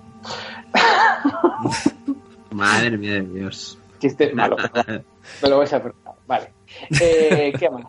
Madre 2.51 2.95
mía 2.97 3.13
de 3.13 3.21
Dios. 3.21 3.79
Chiste 3.99 4.31
malo. 4.33 4.55
Me 5.41 5.49
lo 5.49 5.57
vais 5.57 5.73
a 5.73 5.81
perdonar. 5.81 6.13
Vale. 6.27 6.47
Eh, 7.01 7.51
¿Qué 7.57 7.67
más? 7.69 7.87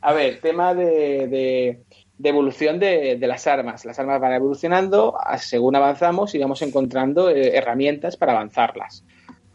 A 0.00 0.12
ver, 0.12 0.40
tema 0.40 0.74
de, 0.74 1.26
de- 1.26 1.82
de 2.18 2.28
evolución 2.28 2.78
de, 2.78 3.16
de 3.16 3.26
las 3.26 3.46
armas. 3.46 3.84
Las 3.86 3.98
armas 3.98 4.20
van 4.20 4.34
evolucionando 4.34 5.16
según 5.38 5.74
avanzamos 5.74 6.34
y 6.34 6.38
vamos 6.38 6.60
encontrando 6.62 7.30
eh, 7.30 7.56
herramientas 7.56 8.16
para 8.18 8.32
avanzarlas. 8.32 9.04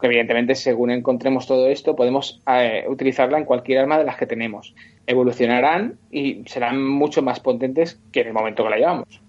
Que 0.00 0.08
evidentemente, 0.08 0.54
según 0.54 0.90
encontremos 0.90 1.46
todo 1.46 1.68
esto, 1.68 1.96
podemos 1.96 2.42
eh, 2.46 2.84
utilizarla 2.88 3.38
en 3.38 3.44
cualquier 3.46 3.78
arma 3.78 3.96
de 3.98 4.04
las 4.04 4.16
que 4.16 4.26
tenemos. 4.26 4.74
Evolucionarán 5.06 5.94
y 6.10 6.42
serán 6.46 6.82
mucho 6.86 7.22
más 7.22 7.40
potentes 7.40 7.98
que 8.12 8.20
en 8.20 8.26
el 8.28 8.32
momento 8.34 8.62
que 8.64 8.70
la 8.70 8.76
llevamos. 8.76 9.20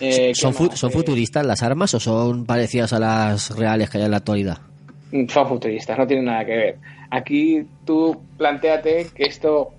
Eh, 0.00 0.32
¿Son, 0.34 0.52
¿qué 0.52 0.58
fu- 0.58 0.64
más? 0.66 0.78
¿Son 0.78 0.90
futuristas 0.92 1.46
las 1.46 1.62
armas 1.62 1.94
o 1.94 2.00
son 2.00 2.44
parecidas 2.44 2.92
a 2.92 2.98
las 2.98 3.56
reales 3.56 3.88
que 3.88 3.98
hay 3.98 4.04
en 4.04 4.10
la 4.10 4.18
actualidad? 4.18 4.58
son 5.28 5.48
futuristas, 5.48 5.96
no 5.96 6.06
tienen 6.06 6.26
nada 6.26 6.44
que 6.44 6.54
ver. 6.56 6.76
Aquí 7.10 7.62
tú 7.86 8.20
planteate 8.36 9.06
que 9.14 9.24
esto, 9.24 9.70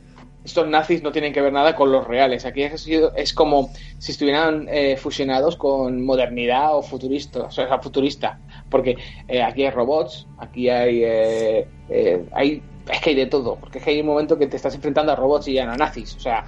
estos 0.49 0.67
nazis 0.67 1.01
no 1.01 1.11
tienen 1.11 1.31
que 1.31 1.41
ver 1.41 1.53
nada 1.53 1.75
con 1.75 1.91
los 1.91 2.05
reales. 2.05 2.45
Aquí 2.45 2.63
es, 2.63 2.87
es 3.15 3.33
como 3.33 3.69
si 3.97 4.11
estuvieran 4.11 4.67
eh, 4.69 4.97
fusionados 4.97 5.55
con 5.55 6.03
modernidad 6.03 6.75
o 6.75 6.81
futurista, 6.81 7.43
o 7.43 7.51
sea, 7.51 7.79
futurista. 7.79 8.39
Porque 8.69 8.95
eh, 9.27 9.41
aquí 9.41 9.63
hay 9.63 9.71
robots, 9.71 10.27
aquí 10.37 10.69
hay, 10.69 11.03
eh, 11.03 11.67
eh, 11.89 12.25
hay, 12.33 12.61
es 12.91 12.99
que 13.01 13.11
hay 13.11 13.15
de 13.15 13.27
todo. 13.27 13.55
Porque 13.55 13.77
es 13.77 13.83
que 13.83 13.91
hay 13.91 14.01
un 14.01 14.07
momento 14.07 14.37
que 14.37 14.47
te 14.47 14.57
estás 14.57 14.75
enfrentando 14.75 15.11
a 15.11 15.15
robots 15.15 15.47
y 15.47 15.53
ya 15.53 15.65
no 15.65 15.73
a 15.73 15.77
nazis. 15.77 16.15
O 16.15 16.19
sea, 16.19 16.43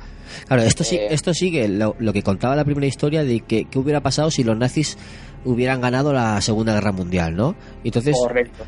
Claro, 0.47 0.63
esto, 0.63 0.83
sí, 0.83 0.95
Eh, 0.95 1.07
esto 1.11 1.33
sigue 1.33 1.67
lo, 1.67 1.95
lo 1.99 2.13
que 2.13 2.23
contaba 2.23 2.55
la 2.55 2.65
primera 2.65 2.87
historia 2.87 3.23
de 3.23 3.41
que 3.41 3.65
qué 3.65 3.79
hubiera 3.79 4.01
pasado 4.01 4.31
si 4.31 4.43
los 4.43 4.57
nazis 4.57 4.97
hubieran 5.43 5.81
ganado 5.81 6.13
la 6.13 6.39
Segunda 6.41 6.73
Guerra 6.73 6.91
Mundial, 6.91 7.35
¿no? 7.35 7.55
Entonces, 7.83 8.15
correcto. 8.17 8.63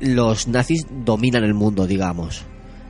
los 0.00 0.48
nazis 0.48 0.86
dominan 1.04 1.44
el 1.44 1.54
mundo, 1.54 1.86
digamos. 1.86 2.44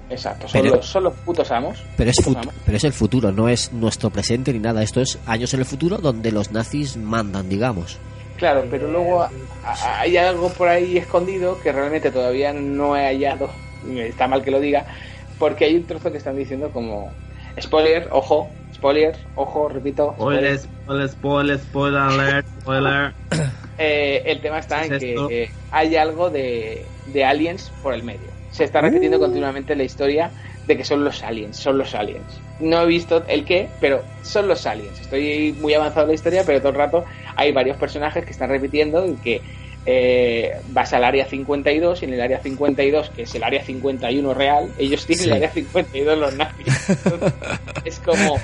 Exacto. 0.08 0.46
Son, 0.48 0.62
Pero- 0.62 0.76
los, 0.76 0.86
son 0.86 1.04
los 1.04 1.14
putos 1.14 1.50
amos. 1.50 1.82
Pero 1.96 2.10
es, 2.10 2.16
Putos 2.16 2.32
fut- 2.34 2.42
amos. 2.42 2.54
pero 2.64 2.76
es 2.76 2.84
el 2.84 2.92
futuro, 2.92 3.32
no 3.32 3.48
es 3.48 3.72
nuestro 3.72 4.10
presente 4.10 4.52
ni 4.52 4.58
nada. 4.60 4.82
Esto 4.82 5.00
es 5.00 5.18
años 5.26 5.52
en 5.54 5.60
el 5.60 5.66
futuro 5.66 5.98
donde 5.98 6.30
los 6.32 6.52
nazis 6.52 6.96
mandan, 6.96 7.48
digamos. 7.48 7.98
Claro, 8.36 8.64
pero 8.70 8.88
luego 8.90 9.22
a- 9.22 9.30
a- 9.64 10.00
hay 10.00 10.16
algo 10.16 10.48
por 10.50 10.68
ahí 10.68 10.96
escondido 10.98 11.58
que 11.60 11.72
realmente 11.72 12.10
todavía 12.10 12.52
no 12.52 12.96
he 12.96 13.04
hallado, 13.06 13.50
y 13.90 13.98
está 14.00 14.28
mal 14.28 14.42
que 14.42 14.50
lo 14.50 14.60
diga, 14.60 14.84
porque 15.38 15.64
hay 15.64 15.76
un 15.76 15.84
trozo 15.86 16.12
que 16.12 16.18
están 16.18 16.36
diciendo 16.36 16.70
como 16.70 17.10
spoiler, 17.60 18.08
ojo, 18.12 18.48
spoiler, 18.74 19.16
ojo, 19.36 19.68
repito, 19.70 20.12
Spoiler, 20.18 20.58
spoiler, 20.58 21.08
spoiler, 21.08 21.58
spoiler 21.58 22.00
alert, 22.00 22.46
spoiler. 22.60 23.12
Eh, 23.78 24.22
el 24.26 24.40
tema 24.40 24.58
está 24.58 24.84
en 24.84 24.90
¿Qué 24.90 24.96
es 24.96 25.02
que 25.02 25.42
eh, 25.44 25.50
hay 25.70 25.96
algo 25.96 26.30
de, 26.30 26.84
de 27.12 27.24
aliens 27.24 27.72
por 27.82 27.92
el 27.94 28.02
medio. 28.02 28.35
Se 28.56 28.64
está 28.64 28.80
repitiendo 28.80 29.18
Uh. 29.18 29.20
continuamente 29.20 29.76
la 29.76 29.84
historia 29.84 30.30
de 30.66 30.76
que 30.76 30.84
son 30.84 31.04
los 31.04 31.22
aliens, 31.22 31.56
son 31.56 31.76
los 31.78 31.94
aliens. 31.94 32.24
No 32.58 32.82
he 32.82 32.86
visto 32.86 33.22
el 33.28 33.44
qué, 33.44 33.68
pero 33.80 34.02
son 34.22 34.48
los 34.48 34.66
aliens. 34.66 34.98
Estoy 35.00 35.54
muy 35.60 35.74
avanzado 35.74 36.02
en 36.02 36.08
la 36.08 36.14
historia, 36.14 36.42
pero 36.44 36.58
todo 36.60 36.70
el 36.70 36.74
rato 36.76 37.04
hay 37.36 37.52
varios 37.52 37.76
personajes 37.76 38.24
que 38.24 38.30
están 38.32 38.48
repitiendo 38.48 39.06
y 39.06 39.14
que 39.16 39.42
eh, 39.84 40.52
vas 40.70 40.92
al 40.94 41.04
área 41.04 41.26
52 41.26 42.02
y 42.02 42.04
en 42.06 42.14
el 42.14 42.20
área 42.20 42.40
52, 42.40 43.10
que 43.10 43.22
es 43.22 43.34
el 43.34 43.44
área 43.44 43.62
51 43.62 44.34
real, 44.34 44.72
ellos 44.78 45.06
tienen 45.06 45.24
Sí. 45.24 45.30
el 45.30 45.36
área 45.36 45.50
52 45.50 46.18
los 46.18 46.34
nazis. 46.34 46.66
Entonces, 46.88 47.32
es 47.84 47.98
como, 48.00 48.36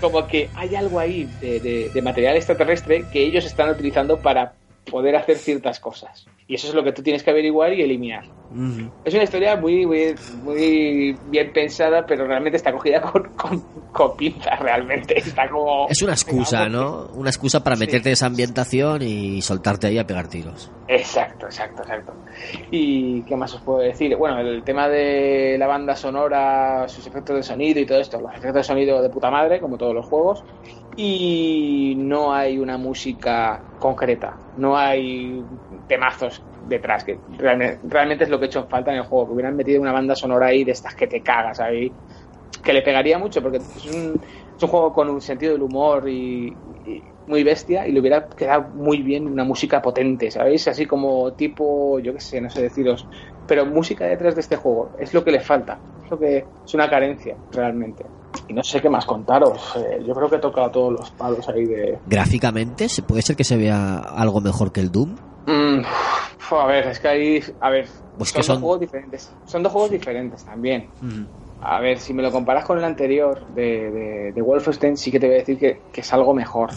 como 0.00 0.26
que 0.28 0.50
hay 0.54 0.76
algo 0.76 1.00
ahí 1.00 1.28
de, 1.40 1.58
de- 1.58 1.90
de 1.92 2.02
material 2.02 2.36
extraterrestre 2.36 3.06
que 3.12 3.22
ellos 3.24 3.44
están 3.44 3.70
utilizando 3.70 4.18
para 4.18 4.52
poder 4.90 5.16
hacer 5.16 5.36
ciertas 5.36 5.80
cosas. 5.80 6.26
Y 6.46 6.54
eso 6.54 6.68
es 6.68 6.74
lo 6.74 6.84
que 6.84 6.92
tú 6.92 7.02
tienes 7.02 7.22
que 7.22 7.30
averiguar 7.30 7.72
y 7.72 7.82
eliminar. 7.82 8.24
Es 9.04 9.14
una 9.14 9.24
historia 9.24 9.56
muy, 9.56 9.84
muy, 9.86 10.14
muy 10.42 11.16
bien 11.28 11.52
pensada, 11.52 12.04
pero 12.06 12.26
realmente 12.26 12.56
está 12.56 12.70
cogida 12.70 13.00
con, 13.00 13.30
con, 13.34 13.60
con 13.90 14.16
pinzas, 14.16 14.60
realmente. 14.60 15.18
Está 15.18 15.48
como... 15.48 15.88
Es 15.88 16.02
una 16.02 16.12
excusa, 16.12 16.68
¿no? 16.68 17.06
Una 17.14 17.30
excusa 17.30 17.64
para 17.64 17.76
meterte 17.76 18.10
en 18.10 18.12
esa 18.12 18.26
ambientación 18.26 19.02
y 19.02 19.42
soltarte 19.42 19.88
ahí 19.88 19.98
a 19.98 20.06
pegar 20.06 20.28
tiros. 20.28 20.70
Exacto, 20.86 21.46
exacto, 21.46 21.82
exacto. 21.82 22.12
¿Y 22.70 23.22
qué 23.22 23.34
más 23.34 23.54
os 23.54 23.62
puedo 23.62 23.78
decir? 23.78 24.14
Bueno, 24.16 24.38
el 24.38 24.62
tema 24.62 24.88
de 24.88 25.56
la 25.58 25.66
banda 25.66 25.96
sonora, 25.96 26.86
sus 26.88 27.06
efectos 27.06 27.36
de 27.36 27.42
sonido 27.42 27.80
y 27.80 27.86
todo 27.86 27.98
esto. 27.98 28.20
Los 28.20 28.32
efectos 28.32 28.54
de 28.54 28.64
sonido 28.64 29.02
de 29.02 29.08
puta 29.08 29.30
madre, 29.30 29.60
como 29.60 29.78
todos 29.78 29.94
los 29.94 30.06
juegos. 30.06 30.44
Y 30.96 31.94
no 31.96 32.32
hay 32.32 32.58
una 32.58 32.78
música 32.78 33.62
concreta. 33.84 34.40
No 34.54 34.76
hay 34.76 35.46
temazos 35.86 36.46
detrás. 36.58 37.04
Que 37.04 37.22
realmente, 37.26 37.80
realmente 37.84 38.24
es 38.24 38.30
lo 38.30 38.38
que 38.38 38.46
he 38.46 38.48
hecho 38.48 38.60
en 38.60 38.68
falta 38.68 38.90
en 38.92 38.98
el 38.98 39.04
juego. 39.04 39.26
Que 39.26 39.32
hubieran 39.34 39.56
metido 39.56 39.80
una 39.82 39.92
banda 39.92 40.16
sonora 40.16 40.46
ahí 40.46 40.64
de 40.64 40.72
estas 40.72 40.94
que 40.94 41.06
te 41.06 41.22
cagas 41.22 41.60
ahí. 41.60 41.98
Que 42.62 42.72
le 42.72 42.82
pegaría 42.82 43.18
mucho, 43.18 43.42
porque 43.42 43.58
es 43.74 43.84
un, 43.86 44.18
es 44.22 44.62
un 44.62 44.68
juego 44.70 44.92
con 44.92 45.10
un 45.10 45.20
sentido 45.20 45.52
del 45.52 45.62
humor 45.62 46.08
y, 46.08 46.58
y 46.84 47.04
muy 47.26 47.42
bestia 47.42 47.86
y 47.86 47.92
le 47.92 48.00
hubiera 48.00 48.26
quedado 48.28 48.70
muy 48.72 49.02
bien 49.02 49.26
una 49.26 49.44
música 49.44 49.82
potente, 49.82 50.30
¿sabéis? 50.30 50.66
Así 50.68 50.86
como 50.86 51.34
tipo, 51.34 51.98
yo 52.00 52.14
qué 52.14 52.20
sé, 52.20 52.40
no 52.40 52.48
sé 52.48 52.62
deciros, 52.62 53.08
pero 53.46 53.66
música 53.66 54.06
detrás 54.06 54.34
de 54.34 54.40
este 54.40 54.56
juego 54.56 54.92
es 54.98 55.12
lo 55.14 55.24
que 55.24 55.30
le 55.32 55.40
falta, 55.40 55.80
es 56.02 56.10
lo 56.10 56.18
que 56.18 56.48
es 56.64 56.74
una 56.74 56.88
carencia 56.88 57.36
realmente. 57.50 58.06
Y 58.48 58.52
no 58.52 58.62
sé 58.62 58.80
qué 58.80 58.90
más 58.90 59.06
contaros, 59.06 59.60
eh, 59.76 60.02
yo 60.04 60.12
creo 60.14 60.28
que 60.28 60.36
he 60.36 60.40
tocado 60.40 60.70
todos 60.70 60.92
los 60.92 61.10
palos 61.12 61.48
ahí 61.48 61.64
de... 61.64 61.98
Gráficamente, 62.04 62.88
¿se 62.88 63.02
puede 63.02 63.22
ser 63.22 63.36
que 63.36 63.44
se 63.44 63.56
vea 63.56 63.96
algo 63.98 64.40
mejor 64.40 64.72
que 64.72 64.80
el 64.80 64.90
Doom? 64.90 65.16
Mm, 65.46 65.78
uf, 65.80 66.52
a 66.52 66.66
ver, 66.66 66.88
es 66.88 66.98
que 67.00 67.08
ahí, 67.08 67.42
a 67.60 67.70
ver, 67.70 67.88
Pues 68.18 68.30
son, 68.30 68.40
que 68.40 68.42
son- 68.46 68.54
dos 68.56 68.60
juegos 68.62 68.80
diferentes, 68.80 69.30
son 69.44 69.62
dos 69.62 69.72
juegos 69.72 69.90
diferentes 69.90 70.44
también. 70.44 70.90
A 71.60 71.80
ver, 71.80 71.98
si 71.98 72.12
me 72.12 72.22
lo 72.22 72.30
comparas 72.30 72.64
con 72.64 72.76
el 72.76 72.84
anterior 72.84 73.46
de, 73.48 73.90
de, 73.90 74.32
de 74.32 74.42
Wolfenstein, 74.42 74.96
sí 74.98 75.10
que 75.10 75.18
te 75.20 75.26
voy 75.26 75.36
a 75.36 75.38
decir 75.38 75.58
que, 75.58 75.84
que 75.92 76.02
es 76.02 76.12
algo 76.12 76.34
mejor, 76.34 76.70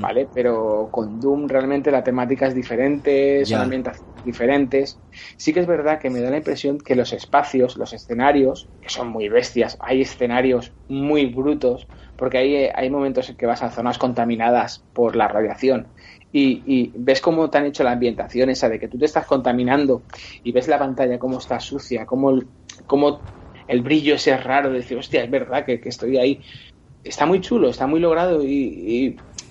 ¿vale? 0.00 0.28
Pero 0.34 0.88
con 0.92 1.18
Doom 1.18 1.48
realmente 1.48 1.90
la 1.90 2.02
temática 2.02 2.46
es 2.46 2.54
diferente, 2.54 3.44
son 3.46 3.58
Ya. 3.58 3.62
ambientaciones 3.62 4.04
diferentes. 4.28 5.02
Sí 5.36 5.52
que 5.52 5.60
es 5.60 5.66
verdad 5.66 5.98
que 6.00 6.10
me 6.10 6.20
da 6.20 6.30
la 6.30 6.38
impresión 6.38 6.78
que 6.78 6.94
los 6.94 7.12
espacios, 7.12 7.76
los 7.76 7.92
escenarios, 7.92 8.70
que 8.80 8.90
son 8.90 9.08
muy 9.08 9.28
bestias, 9.28 9.76
hay 9.80 10.02
escenarios 10.02 10.74
muy 10.88 11.26
brutos, 11.26 11.88
porque 12.16 12.38
hay, 12.38 12.70
hay 12.74 12.90
momentos 12.90 13.28
en 13.30 13.36
que 13.36 13.46
vas 13.46 13.62
a 13.62 13.70
zonas 13.70 13.98
contaminadas 13.98 14.86
por 14.92 15.16
la 15.16 15.28
radiación. 15.28 15.92
Y, 16.30 16.92
ves 16.98 17.20
cómo 17.20 17.48
te 17.50 17.58
han 17.58 17.66
hecho 17.66 17.84
la 17.84 17.92
ambientación 17.92 18.50
esa 18.50 18.68
de 18.68 18.78
que 18.78 18.88
tú 18.88 18.98
te 18.98 19.06
estás 19.06 19.26
contaminando 19.26 20.06
y 20.42 20.52
ves 20.52 20.68
la 20.68 20.78
pantalla 20.78 21.18
cómo 21.18 21.38
está 21.38 21.58
sucia, 21.60 22.04
cómo, 22.06 22.30
el- 22.30 22.50
cómo 22.86 23.28
el 23.66 23.82
brillo 23.82 24.14
ese 24.14 24.32
es 24.32 24.44
raro 24.44 24.70
de 24.70 24.78
decir, 24.78 24.98
hostia, 24.98 25.24
es 25.24 25.30
verdad 25.30 25.64
que, 25.64 25.80
que 25.80 25.88
estoy 25.88 26.18
ahí. 26.18 26.44
Está 27.02 27.26
muy 27.26 27.40
chulo, 27.40 27.70
está 27.70 27.86
muy 27.86 28.00
logrado 28.00 28.42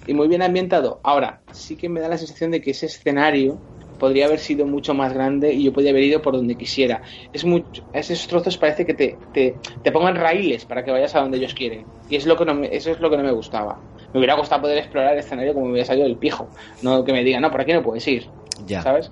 y 0.06 0.14
muy 0.14 0.28
bien 0.28 0.42
ambientado. 0.42 1.02
Ahora, 1.04 1.44
sí 1.52 1.78
que 1.78 1.90
me 1.90 2.00
da 2.02 2.10
la 2.10 2.18
sensación 2.18 2.52
de 2.52 2.62
que 2.62 2.72
ese 2.72 2.86
escenario 2.88 3.64
podría 3.98 4.26
haber 4.26 4.40
sido 4.40 4.66
mucho 4.66 4.94
más 4.94 5.14
grande 5.14 5.54
y 5.54 5.64
yo 5.64 5.74
podría 5.74 5.92
haber 5.92 6.04
ido 6.04 6.22
por 6.22 6.36
donde 6.36 6.58
quisiera. 6.58 7.02
Es 7.32 7.44
mucho, 7.46 7.84
esos 7.94 8.28
trozos 8.28 8.58
parece 8.58 8.86
que 8.86 8.94
te, 8.94 9.20
te, 9.32 9.60
te 9.82 9.92
pongan 9.92 10.16
raíles 10.16 10.66
para 10.66 10.84
que 10.84 10.92
vayas 10.92 11.16
a 11.16 11.22
donde 11.22 11.38
ellos 11.38 11.54
quieren. 11.54 11.88
Y 12.08 12.16
es 12.16 12.26
lo 12.26 12.38
que 12.38 12.46
no 12.46 12.54
me- 12.56 12.76
eso 12.76 12.92
es 12.92 13.00
lo 13.00 13.10
que 13.10 13.18
no 13.18 13.24
me 13.24 13.32
gustaba. 13.32 13.84
Me 14.14 14.20
hubiera 14.20 14.36
gustado 14.36 14.62
poder 14.62 14.78
explorar 14.78 15.14
el 15.14 15.20
escenario 15.20 15.54
como 15.54 15.66
me 15.68 15.72
hubiera 15.74 15.86
salido 15.86 16.08
del 16.08 16.18
pijo. 16.18 16.50
No 16.82 17.04
que 17.04 17.12
me 17.14 17.24
digan, 17.24 17.42
no, 17.42 17.52
por 17.52 17.62
aquí 17.62 17.74
no 17.74 17.84
puedes 17.84 18.08
ir. 18.08 18.30
Ya. 18.66 18.82
¿Sabes? 18.82 19.12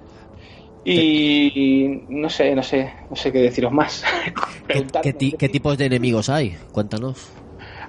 Y 0.83 2.05
no 2.09 2.29
sé, 2.29 2.53
no 2.55 2.61
sé, 2.63 2.93
no 3.09 3.15
sé 3.15 3.31
qué 3.31 3.39
deciros 3.39 3.71
más. 3.71 4.03
¿Qué, 4.67 5.13
ti- 5.13 5.33
qué 5.37 5.49
tipos 5.49 5.77
de 5.77 5.85
enemigos 5.85 6.29
hay? 6.29 6.55
Cuéntanos. 6.71 7.29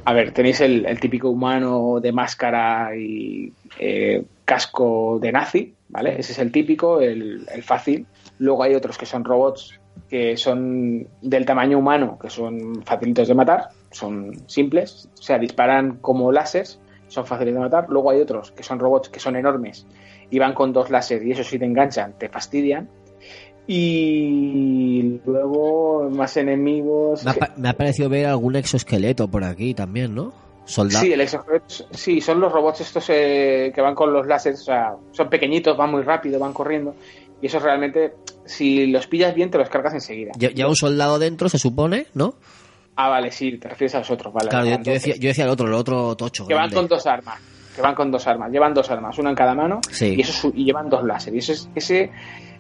A 0.05 0.13
ver, 0.13 0.33
tenéis 0.33 0.61
el, 0.61 0.87
el 0.87 1.01
típico 1.01 1.29
humano 1.31 1.99
de 2.01 2.13
máscara 2.13 2.91
y 2.97 3.53
eh, 3.79 4.25
casco 4.45 5.19
de 5.21 5.33
nazi, 5.33 5.76
¿vale? 5.89 6.19
Ese 6.19 6.33
es 6.33 6.39
el 6.39 6.51
típico, 6.53 7.01
el, 7.01 7.47
el 7.53 7.63
fácil. 7.63 8.07
Luego 8.39 8.63
hay 8.63 8.75
otros 8.75 8.99
que 8.99 9.07
son 9.07 9.25
robots 9.25 9.79
que 10.09 10.37
son 10.37 11.09
del 11.23 11.47
tamaño 11.47 11.79
humano, 11.79 12.19
que 12.21 12.29
son 12.31 12.83
facilitos 12.85 13.27
de 13.29 13.35
matar, 13.35 13.69
son 13.91 14.33
simples, 14.47 15.09
o 15.19 15.23
sea, 15.23 15.39
disparan 15.39 15.97
como 16.01 16.31
láseres, 16.31 16.79
son 17.09 17.25
fáciles 17.27 17.55
de 17.55 17.61
matar. 17.61 17.87
Luego 17.89 18.11
hay 18.11 18.21
otros 18.21 18.53
que 18.53 18.63
son 18.63 18.79
robots 18.79 19.09
que 19.09 19.19
son 19.21 19.37
enormes 19.37 19.87
y 20.31 20.39
van 20.39 20.55
con 20.55 20.73
dos 20.73 20.91
láseres 20.91 21.25
y 21.27 21.31
eso 21.33 21.43
si 21.45 21.59
te 21.59 21.65
enganchan, 21.65 22.13
te 22.19 22.29
fastidian. 22.29 22.89
Y 23.69 25.21
luego 25.27 26.09
más 26.11 26.37
enemigos. 26.37 27.25
Me 27.25 27.31
ha, 27.33 27.35
pa- 27.35 27.53
me 27.57 27.69
ha 27.69 27.73
parecido 27.73 28.09
ver 28.09 28.27
algún 28.27 28.55
exoesqueleto 28.57 29.29
por 29.29 29.45
aquí 29.45 29.75
también, 29.75 30.15
¿no? 30.15 30.33
Soldado. 30.67 31.05
Sí, 31.05 31.13
el 31.13 31.21
exoesqueleto- 31.21 31.87
sí, 31.93 32.21
son 32.21 32.41
los 32.41 32.53
robots 32.53 32.83
estos 32.83 33.09
eh, 33.09 33.73
que 33.75 33.81
van 33.81 33.95
con 33.95 34.13
los 34.13 34.27
láseres, 34.27 34.61
o 34.61 34.65
sea, 34.65 34.95
son 35.13 35.31
pequeñitos, 35.31 35.77
van 35.77 35.91
muy 35.91 36.03
rápido, 36.03 36.39
van 36.39 36.53
corriendo. 36.53 36.95
Y 37.41 37.47
esos 37.47 37.63
realmente, 37.63 38.15
si 38.45 38.87
los 38.87 39.07
pillas 39.07 39.35
bien, 39.35 39.51
te 39.51 39.59
los 39.59 39.69
cargas 39.69 39.95
enseguida. 39.95 40.33
Lleva 40.39 40.69
un 40.69 40.77
soldado 40.77 41.19
dentro, 41.19 41.49
se 41.49 41.59
supone, 41.59 42.07
¿no? 42.15 42.35
Ah, 42.97 43.09
vale, 43.09 43.31
sí, 43.31 43.59
te 43.59 43.69
refieres 43.69 43.95
a 43.95 43.99
los 43.99 44.11
otros, 44.11 44.33
vale. 44.33 44.49
Claro, 44.49 44.67
yo, 44.67 44.79
decía, 44.93 45.15
yo 45.17 45.29
decía 45.29 45.45
el 45.45 45.51
otro, 45.51 45.67
el 45.67 45.75
otro 45.75 46.17
tocho. 46.17 46.47
que 46.47 46.55
van 46.55 46.71
con 46.71 46.89
dos 46.89 47.07
armas. 47.07 47.39
Que 47.75 47.83
van 47.83 47.95
con 47.95 48.11
dos 48.11 48.27
armas. 48.27 48.51
Llevan 48.51 48.73
dos 48.73 48.91
armas, 48.91 49.19
una 49.19 49.29
en 49.31 49.37
cada 49.37 49.55
mano. 49.55 49.81
Sí. 49.91 50.15
Y, 50.17 50.21
eso 50.23 50.51
y 50.55 50.65
llevan 50.65 50.89
dos 50.89 51.05
láser. 51.05 51.35
Y 51.35 51.39
eso 51.39 51.53
es, 51.53 51.69
ese, 51.75 52.11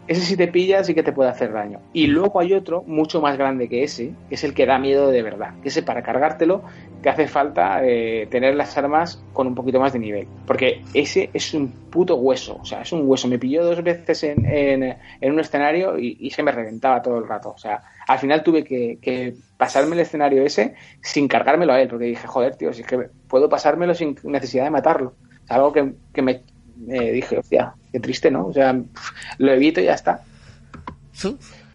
ese 0.08 0.20
si 0.20 0.36
te 0.36 0.46
pillas 0.46 0.86
sí 0.86 0.94
que 0.94 1.02
te 1.02 1.12
puede 1.12 1.30
hacer 1.30 1.52
daño. 1.52 1.80
Y 1.92 2.06
luego 2.06 2.40
hay 2.40 2.52
otro, 2.52 2.82
mucho 2.86 3.20
más 3.20 3.36
grande 3.36 3.68
que 3.68 3.82
ese, 3.82 4.12
que 4.28 4.36
es 4.36 4.44
el 4.44 4.54
que 4.54 4.66
da 4.66 4.78
miedo 4.78 5.10
de 5.10 5.22
verdad. 5.22 5.54
Que 5.62 5.68
ese 5.68 5.82
para 5.82 6.02
cargártelo 6.02 6.62
te 7.02 7.08
hace 7.08 7.26
falta 7.26 7.80
eh, 7.84 8.28
tener 8.30 8.54
las 8.54 8.76
armas 8.78 9.22
con 9.32 9.48
un 9.48 9.54
poquito 9.54 9.80
más 9.80 9.92
de 9.92 9.98
nivel. 9.98 10.28
Porque 10.46 10.82
ese 10.94 11.30
es 11.32 11.54
un 11.54 11.68
puto 11.90 12.16
hueso. 12.16 12.58
O 12.60 12.64
sea, 12.64 12.82
es 12.82 12.92
un 12.92 13.08
hueso. 13.08 13.26
Me 13.26 13.38
pilló 13.38 13.64
dos 13.64 13.82
veces 13.82 14.22
en, 14.22 14.46
en, 14.46 14.96
en 15.20 15.32
un 15.32 15.40
escenario 15.40 15.98
y, 15.98 16.30
se 16.30 16.42
me 16.42 16.52
reventaba 16.52 17.02
todo 17.02 17.18
el 17.18 17.26
rato. 17.26 17.50
O 17.50 17.58
sea, 17.58 17.82
al 18.06 18.18
final 18.18 18.42
tuve 18.42 18.62
que, 18.62 19.34
pasarme 19.56 19.94
el 19.94 20.00
escenario 20.00 20.44
ese 20.44 20.74
sin 21.00 21.26
cargármelo 21.26 21.72
a 21.72 21.80
él. 21.80 21.88
Porque 21.88 22.04
dije, 22.04 22.26
joder, 22.26 22.54
tío, 22.56 22.72
si 22.72 22.82
es 22.82 22.86
que 22.86 23.08
puedo 23.28 23.48
pasármelo 23.48 23.94
sin 23.94 24.16
necesidad 24.24 24.64
de 24.64 24.70
matarlo. 24.70 25.14
Algo 25.48 25.72
que, 25.72 25.92
que 26.12 26.22
me 26.22 26.42
eh, 26.88 27.12
dije, 27.12 27.38
hostia, 27.38 27.74
qué 27.92 28.00
triste, 28.00 28.30
¿no? 28.30 28.46
O 28.46 28.52
sea, 28.52 28.78
lo 29.38 29.52
evito 29.52 29.80
y 29.80 29.84
ya 29.84 29.94
está. 29.94 30.22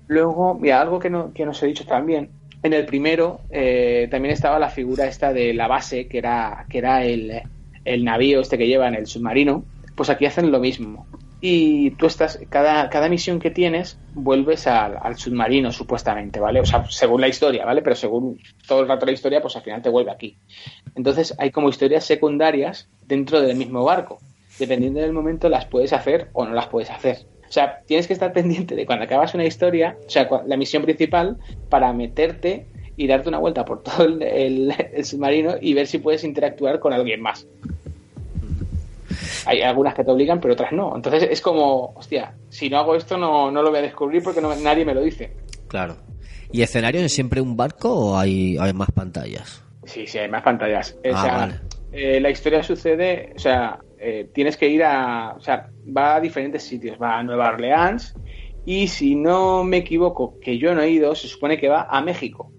Luego, 0.07 0.55
mira, 0.55 0.81
algo 0.81 0.99
que 0.99 1.09
no, 1.09 1.33
que 1.33 1.45
no 1.45 1.51
os 1.51 1.63
he 1.63 1.67
dicho 1.67 1.85
también. 1.85 2.29
En 2.63 2.73
el 2.73 2.85
primero 2.85 3.41
eh, 3.49 4.07
también 4.11 4.33
estaba 4.33 4.59
la 4.59 4.69
figura 4.69 5.07
esta 5.07 5.33
de 5.33 5.53
la 5.53 5.67
base, 5.67 6.07
que 6.07 6.17
era, 6.17 6.65
que 6.69 6.77
era 6.77 7.03
el, 7.03 7.41
el 7.85 8.03
navío 8.03 8.41
este 8.41 8.57
que 8.57 8.67
llevan, 8.67 8.93
el 8.93 9.07
submarino. 9.07 9.63
Pues 9.95 10.09
aquí 10.09 10.25
hacen 10.25 10.51
lo 10.51 10.59
mismo. 10.59 11.07
Y 11.43 11.91
tú 11.91 12.05
estás, 12.05 12.39
cada, 12.49 12.87
cada 12.89 13.09
misión 13.09 13.39
que 13.39 13.49
tienes, 13.49 13.97
vuelves 14.13 14.67
al, 14.67 14.97
al 15.01 15.17
submarino, 15.17 15.71
supuestamente, 15.71 16.39
¿vale? 16.39 16.59
O 16.59 16.65
sea, 16.65 16.85
según 16.87 17.19
la 17.19 17.29
historia, 17.29 17.65
¿vale? 17.65 17.81
Pero 17.81 17.95
según 17.95 18.39
todo 18.67 18.81
el 18.81 18.87
rato 18.87 19.07
la 19.07 19.13
historia, 19.13 19.41
pues 19.41 19.55
al 19.55 19.63
final 19.63 19.81
te 19.81 19.89
vuelve 19.89 20.11
aquí. 20.11 20.37
Entonces 20.93 21.33
hay 21.39 21.49
como 21.49 21.69
historias 21.69 22.05
secundarias 22.05 22.89
dentro 23.07 23.41
del 23.41 23.57
mismo 23.57 23.83
barco. 23.83 24.19
Dependiendo 24.61 24.99
del 25.01 25.11
momento 25.13 25.49
las 25.49 25.65
puedes 25.65 25.91
hacer 25.91 26.27
o 26.33 26.45
no 26.45 26.53
las 26.53 26.67
puedes 26.67 26.89
hacer. 26.89 27.17
O 27.49 27.51
sea, 27.51 27.81
tienes 27.85 28.07
que 28.07 28.13
estar 28.13 28.31
pendiente 28.31 28.75
de 28.75 28.85
cuando 28.85 29.03
acabas 29.05 29.33
una 29.33 29.43
historia, 29.45 29.97
o 30.05 30.09
sea, 30.09 30.29
la 30.45 30.55
misión 30.55 30.83
principal, 30.83 31.37
para 31.69 31.91
meterte 31.91 32.65
y 32.95 33.07
darte 33.07 33.27
una 33.29 33.39
vuelta 33.39 33.65
por 33.65 33.81
todo 33.83 34.05
el, 34.05 34.21
el- 34.21 34.73
el 34.93 35.03
submarino 35.05 35.55
y 35.59 35.73
ver 35.73 35.87
si 35.87 35.97
puedes 35.97 36.23
interactuar 36.23 36.79
con 36.79 36.93
alguien 36.93 37.21
más. 37.21 37.45
Hay 39.45 39.61
algunas 39.61 39.93
que 39.95 40.03
te 40.03 40.11
obligan, 40.11 40.39
pero 40.39 40.53
otras 40.53 40.71
no. 40.71 40.95
Entonces 40.95 41.23
es 41.29 41.41
como, 41.41 41.93
hostia, 41.95 42.33
si 42.49 42.69
no 42.69 42.77
hago 42.77 42.95
esto 42.95 43.17
no, 43.17 43.51
no 43.51 43.61
lo 43.63 43.69
voy 43.69 43.79
a 43.79 43.81
descubrir 43.81 44.21
porque 44.23 44.39
no- 44.41 44.55
nadie 44.55 44.85
me 44.85 44.93
lo 44.93 45.01
dice. 45.01 45.31
Claro. 45.67 45.97
¿Y 46.51 46.61
escenarios 46.61 47.03
es 47.03 47.13
siempre 47.13 47.41
un 47.41 47.57
barco 47.57 47.89
o 47.93 48.17
hay, 48.17 48.57
hay 48.59 48.73
más 48.73 48.91
pantallas? 48.91 49.63
Sí, 49.85 50.05
sí, 50.05 50.17
hay 50.19 50.29
más 50.29 50.43
pantallas. 50.43 50.95
O 51.03 51.09
Ah, 51.15 51.21
sea, 51.21 51.37
vale. 51.37 51.53
eh, 51.91 52.19
la 52.21 52.29
historia 52.29 52.61
sucede, 52.61 53.33
o 53.35 53.39
sea, 53.39 53.79
eh, 54.01 54.29
tienes 54.33 54.57
que 54.57 54.67
ir 54.67 54.83
a, 54.83 55.35
o 55.37 55.41
sea, 55.41 55.69
va 55.95 56.15
a 56.15 56.19
diferentes 56.19 56.63
sitios, 56.63 56.99
va 56.99 57.19
a 57.19 57.23
Nueva 57.23 57.49
Orleans 57.49 58.15
Y 58.65 58.87
si 58.87 59.15
no 59.15 59.63
me 59.63 59.77
equivoco, 59.77 60.39
que 60.39 60.57
yo 60.57 60.73
no 60.73 60.81
he 60.81 60.89
ido, 60.89 61.13
se 61.15 61.27
supone 61.27 61.59
que 61.59 61.69
va 61.69 61.87
a 61.89 62.01
México. 62.01 62.51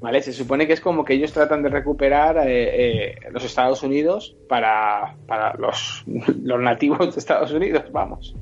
¿Vale? 0.00 0.20
Se 0.20 0.34
supone 0.34 0.66
que 0.66 0.74
es 0.74 0.82
como 0.82 1.02
que 1.02 1.14
ellos 1.14 1.32
tratan 1.32 1.62
de 1.62 1.70
recuperar 1.70 2.36
eh, 2.46 3.12
eh, 3.12 3.16
los 3.30 3.42
Estados 3.42 3.82
Unidos 3.82 4.36
para, 4.50 5.16
para 5.26 5.54
los, 5.54 6.04
los 6.42 6.60
nativos 6.60 7.14
de 7.14 7.18
Estados 7.18 7.52
Unidos, 7.52 7.84
vamos. 7.90 8.36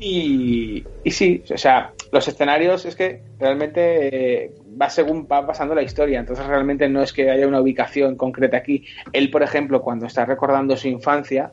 Y, 0.00 0.82
y 1.04 1.10
sí, 1.10 1.44
o 1.52 1.58
sea, 1.58 1.92
los 2.10 2.26
escenarios 2.26 2.86
es 2.86 2.96
que 2.96 3.22
realmente 3.38 4.44
eh, 4.44 4.54
va 4.80 4.88
según 4.88 5.28
va 5.30 5.46
pasando 5.46 5.74
la 5.74 5.82
historia, 5.82 6.20
entonces 6.20 6.46
realmente 6.46 6.88
no 6.88 7.02
es 7.02 7.12
que 7.12 7.30
haya 7.30 7.46
una 7.46 7.60
ubicación 7.60 8.16
concreta 8.16 8.56
aquí. 8.56 8.84
Él, 9.12 9.30
por 9.30 9.42
ejemplo, 9.42 9.82
cuando 9.82 10.06
está 10.06 10.24
recordando 10.24 10.76
su 10.76 10.88
infancia, 10.88 11.52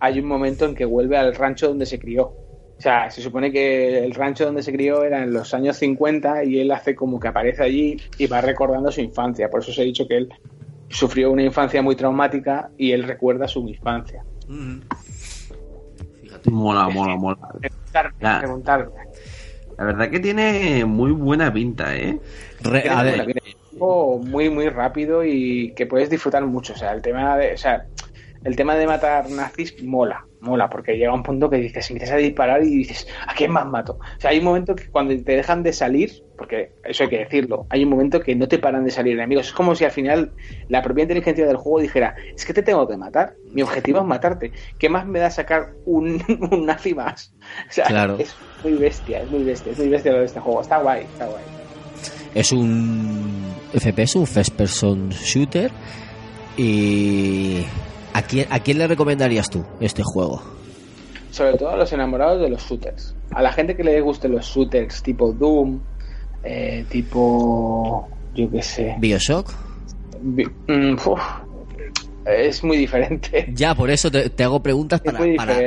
hay 0.00 0.20
un 0.20 0.26
momento 0.26 0.64
en 0.64 0.74
que 0.74 0.84
vuelve 0.84 1.16
al 1.16 1.34
rancho 1.34 1.68
donde 1.68 1.86
se 1.86 1.98
crió. 1.98 2.22
O 2.78 2.80
sea, 2.80 3.10
se 3.10 3.20
supone 3.20 3.50
que 3.50 4.04
el 4.04 4.14
rancho 4.14 4.44
donde 4.44 4.62
se 4.62 4.72
crió 4.72 5.02
era 5.02 5.24
en 5.24 5.32
los 5.32 5.52
años 5.52 5.76
50 5.78 6.44
y 6.44 6.60
él 6.60 6.70
hace 6.70 6.94
como 6.94 7.18
que 7.18 7.26
aparece 7.26 7.64
allí 7.64 7.96
y 8.16 8.28
va 8.28 8.40
recordando 8.40 8.92
su 8.92 9.00
infancia. 9.00 9.50
Por 9.50 9.60
eso 9.60 9.72
os 9.72 9.78
he 9.78 9.82
dicho 9.82 10.06
que 10.06 10.18
él 10.18 10.28
sufrió 10.88 11.32
una 11.32 11.42
infancia 11.42 11.82
muy 11.82 11.96
traumática 11.96 12.70
y 12.78 12.92
él 12.92 13.02
recuerda 13.02 13.48
su 13.48 13.68
infancia. 13.68 14.24
Mola, 16.46 16.88
mola, 16.88 17.16
mola. 17.16 17.38
Preguntarme, 17.92 18.18
Ya. 18.20 18.38
preguntarme. 18.38 18.90
La 19.76 19.84
verdad 19.84 20.10
que 20.10 20.18
tiene 20.18 20.84
muy 20.84 21.12
buena 21.12 21.52
pinta, 21.52 21.96
¿eh? 21.96 22.18
Juego 23.78 24.18
muy, 24.18 24.50
muy 24.50 24.68
rápido 24.68 25.24
y 25.24 25.72
que 25.76 25.86
puedes 25.86 26.10
disfrutar 26.10 26.44
mucho. 26.44 26.72
O 26.72 26.76
sea, 26.76 26.92
el 26.92 27.00
tema 27.00 27.36
de, 27.36 27.54
o 27.54 27.56
sea, 27.56 27.86
el 28.44 28.56
tema 28.56 28.74
de 28.74 28.86
matar 28.86 29.30
nazis 29.30 29.80
mola, 29.82 30.26
mola, 30.40 30.68
porque 30.68 30.96
llega 30.96 31.12
un 31.12 31.22
punto 31.22 31.48
que 31.48 31.58
dices, 31.58 31.90
empiezas 31.90 32.16
a 32.16 32.18
disparar 32.18 32.62
y 32.64 32.78
dices, 32.78 33.06
¿a 33.26 33.34
quién 33.34 33.52
más 33.52 33.66
mato? 33.66 33.98
O 34.00 34.20
sea, 34.20 34.30
hay 34.30 34.38
un 34.38 34.44
momento 34.46 34.74
que 34.74 34.88
cuando 34.90 35.14
te 35.22 35.36
dejan 35.36 35.62
de 35.62 35.72
salir, 35.72 36.10
porque 36.38 36.70
eso 36.84 37.02
hay 37.04 37.10
que 37.10 37.18
decirlo, 37.18 37.66
hay 37.68 37.82
un 37.84 37.90
momento 37.90 38.20
que 38.20 38.34
no 38.36 38.46
te 38.48 38.58
paran 38.58 38.84
de 38.84 38.90
salir 38.92 39.14
enemigos. 39.14 39.48
Es 39.48 39.52
como 39.52 39.74
si 39.74 39.84
al 39.84 39.90
final 39.90 40.32
la 40.68 40.80
propia 40.80 41.02
inteligencia 41.02 41.44
del 41.46 41.56
juego 41.56 41.80
dijera, 41.80 42.14
es 42.34 42.46
que 42.46 42.54
te 42.54 42.62
tengo 42.62 42.86
que 42.88 42.96
matar, 42.96 43.34
mi 43.52 43.60
objetivo 43.62 43.98
es 43.98 44.06
matarte. 44.06 44.52
¿Qué 44.78 44.88
más 44.88 45.04
me 45.06 45.18
da 45.18 45.30
sacar 45.30 45.72
un, 45.84 46.22
un 46.50 46.64
nazi 46.64 46.94
más? 46.94 47.34
O 47.68 47.72
sea, 47.72 47.86
Claro. 47.86 48.16
es 48.18 48.34
muy 48.62 48.74
bestia, 48.74 49.20
es 49.22 49.30
muy 49.30 49.42
bestia, 49.42 49.72
es 49.72 49.78
muy 49.78 49.88
bestia 49.88 50.12
lo 50.12 50.20
de 50.20 50.24
este 50.26 50.40
juego. 50.40 50.60
Está 50.62 50.78
guay, 50.78 51.02
está 51.02 51.26
guay. 51.26 51.42
Es 52.34 52.52
un 52.52 53.52
FPS, 53.74 54.16
un 54.16 54.26
first 54.26 54.54
person 54.54 55.08
shooter. 55.10 55.70
Y. 56.56 57.64
¿A 58.14 58.22
quién, 58.22 58.46
¿A 58.50 58.60
quién 58.60 58.78
le 58.78 58.86
recomendarías 58.86 59.48
tú 59.50 59.64
este 59.80 60.02
juego? 60.04 60.42
sobre 61.30 61.58
todo 61.58 61.68
a 61.70 61.76
los 61.76 61.92
enamorados 61.92 62.40
de 62.40 62.48
los 62.48 62.62
shooters. 62.62 63.14
A 63.32 63.42
la 63.42 63.52
gente 63.52 63.76
que 63.76 63.84
le 63.84 64.00
gusten 64.00 64.32
los 64.32 64.46
shooters 64.46 65.02
tipo 65.02 65.30
Doom, 65.32 65.78
eh, 66.42 66.84
tipo, 66.88 68.08
yo 68.34 68.50
qué 68.50 68.62
sé. 68.62 68.94
¿Bioshock? 68.98 69.52
Bi- 70.20 70.48
mm, 70.66 70.96
es 72.26 72.62
muy 72.64 72.76
diferente. 72.76 73.46
Ya, 73.54 73.74
por 73.74 73.90
eso 73.90 74.10
te, 74.10 74.30
te 74.30 74.44
hago 74.44 74.62
preguntas 74.62 75.00
para, 75.00 75.18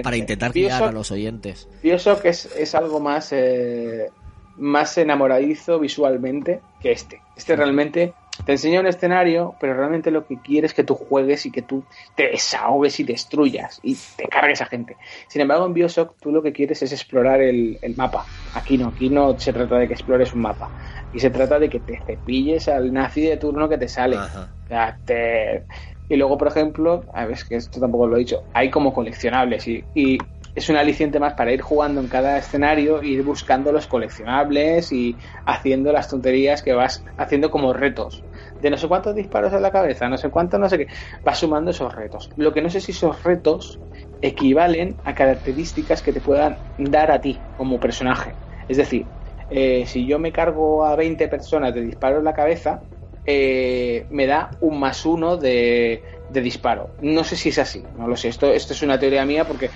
para, 0.03 0.18
intentar 0.18 0.52
guiar 0.52 0.84
a 0.84 0.88
Bioshock- 0.88 0.93
los 0.93 1.11
oyentes. 1.11 1.68
Bioshock 1.81 2.26
es, 2.26 2.45
es 2.57 2.76
algo 2.76 2.99
más, 2.99 3.30
eh, 3.31 4.10
más 4.57 4.98
enamoradizo 4.98 5.80
visualmente 5.80 6.61
que 6.80 6.91
este. 6.91 7.22
Este 7.35 7.56
realmente 7.56 8.14
te 8.44 8.53
enseña 8.53 8.80
un 8.80 8.88
escenario, 8.88 9.56
pero 9.60 9.74
realmente 9.76 10.12
lo 10.12 10.26
que 10.26 10.41
quiere 10.41 10.68
es 10.68 10.74
que 10.74 10.84
tú 10.84 10.95
juegues 10.95 11.45
y 11.45 11.52
que 11.52 11.62
tú 11.62 11.88
te 12.16 12.30
desahogues 12.30 12.99
y 12.99 13.03
destruyas 13.03 13.80
y 13.84 14.03
te 14.16 14.28
cargues 14.28 14.62
a 14.62 14.66
gente. 14.66 14.98
Sin 15.28 15.41
embargo, 15.41 15.66
en 15.66 15.74
Bioshock 15.74 16.18
tú 16.20 16.32
lo 16.32 16.41
que 16.44 16.53
quieres 16.53 16.82
es 16.82 16.91
explorar 16.91 17.41
el, 17.41 17.78
el 17.82 17.95
mapa. 17.95 18.32
Aquí 18.53 18.78
no, 18.78 18.90
aquí 18.90 19.10
no 19.10 19.38
se 19.38 19.53
trata 19.53 19.78
de 19.78 19.88
que 19.88 19.94
explores 19.94 20.34
un 20.34 20.41
mapa. 20.41 20.74
Y 21.12 21.20
se 21.20 21.30
trata 21.30 21.60
de 21.60 21.70
que 21.70 21.80
te 21.80 22.02
cepilles 22.06 22.68
al 22.68 22.91
nazi 22.94 23.22
de 23.22 23.38
turno 23.38 23.70
que 23.70 23.78
te 23.78 23.88
sale. 23.88 24.28
O 24.66 24.68
sea, 24.68 24.99
te- 25.06 25.66
Y 26.08 26.16
luego, 26.18 26.38
por 26.38 26.48
ejemplo, 26.49 27.06
a 27.14 27.26
ver, 27.26 27.34
es 27.36 27.45
que 27.45 27.56
esto 27.56 27.80
tampoco 27.80 28.08
lo 28.08 28.16
he 28.18 28.20
dicho, 28.20 28.48
hay 28.53 28.70
como 28.70 28.94
coleccionables 28.94 29.68
y, 29.68 29.90
y 29.94 30.18
es 30.53 30.69
un 30.69 30.76
aliciente 30.76 31.19
más 31.19 31.34
para 31.34 31.52
ir 31.53 31.61
jugando 31.61 32.02
en 32.02 32.07
cada 32.07 32.38
escenario, 32.38 33.02
ir 33.03 33.23
buscando 33.23 33.72
los 33.72 33.88
coleccionables 33.88 34.91
y 34.91 35.18
haciendo 35.45 35.91
las 35.91 36.10
tonterías 36.10 36.61
que 36.61 36.73
vas 36.73 37.03
haciendo 37.18 37.49
como 37.49 37.73
retos. 37.73 38.26
De 38.60 38.69
no 38.69 38.78
sé 38.78 38.88
cuántos 38.88 39.15
disparos 39.15 39.53
en 39.53 39.61
la 39.61 39.72
cabeza, 39.72 40.10
no 40.10 40.18
sé 40.18 40.30
cuántos, 40.30 40.60
no 40.60 40.69
sé 40.69 40.78
qué. 40.78 40.88
Vas 41.23 41.40
sumando 41.40 41.72
esos 41.72 41.94
retos. 41.94 42.30
Lo 42.36 42.53
que 42.53 42.61
no 42.61 42.69
sé 42.69 42.82
si 42.82 42.91
esos 42.91 43.23
retos 43.23 43.80
equivalen 44.22 44.98
a 45.03 45.15
características 45.15 46.02
que 46.02 46.14
te 46.14 46.22
puedan 46.22 46.60
dar 46.78 47.11
a 47.11 47.22
ti 47.22 47.44
como 47.56 47.80
personaje. 47.80 48.36
Es 48.68 48.78
decir, 48.78 49.07
eh, 49.49 49.86
si 49.86 50.06
yo 50.06 50.19
me 50.19 50.32
cargo 50.32 50.86
a 50.86 50.95
20 50.95 51.28
personas 51.28 51.73
de 51.73 51.82
disparo 51.82 52.19
en 52.19 52.26
la 52.26 52.34
cabeza, 52.34 52.84
eh, 53.26 54.07
me 54.10 54.26
da 54.26 54.52
un 54.61 54.80
más 54.80 55.06
uno 55.06 55.38
de, 55.38 56.03
de 56.32 56.41
disparo. 56.41 56.95
No 56.99 57.24
sé 57.24 57.36
si 57.36 57.49
es 57.49 57.60
así, 57.60 57.84
no 57.95 58.08
lo 58.08 58.16
sé. 58.16 58.30
Esto, 58.30 58.52
esto 58.52 58.74
es 58.74 58.82
una 58.82 58.99
teoría 58.99 59.26
mía 59.26 59.45
porque 59.45 59.70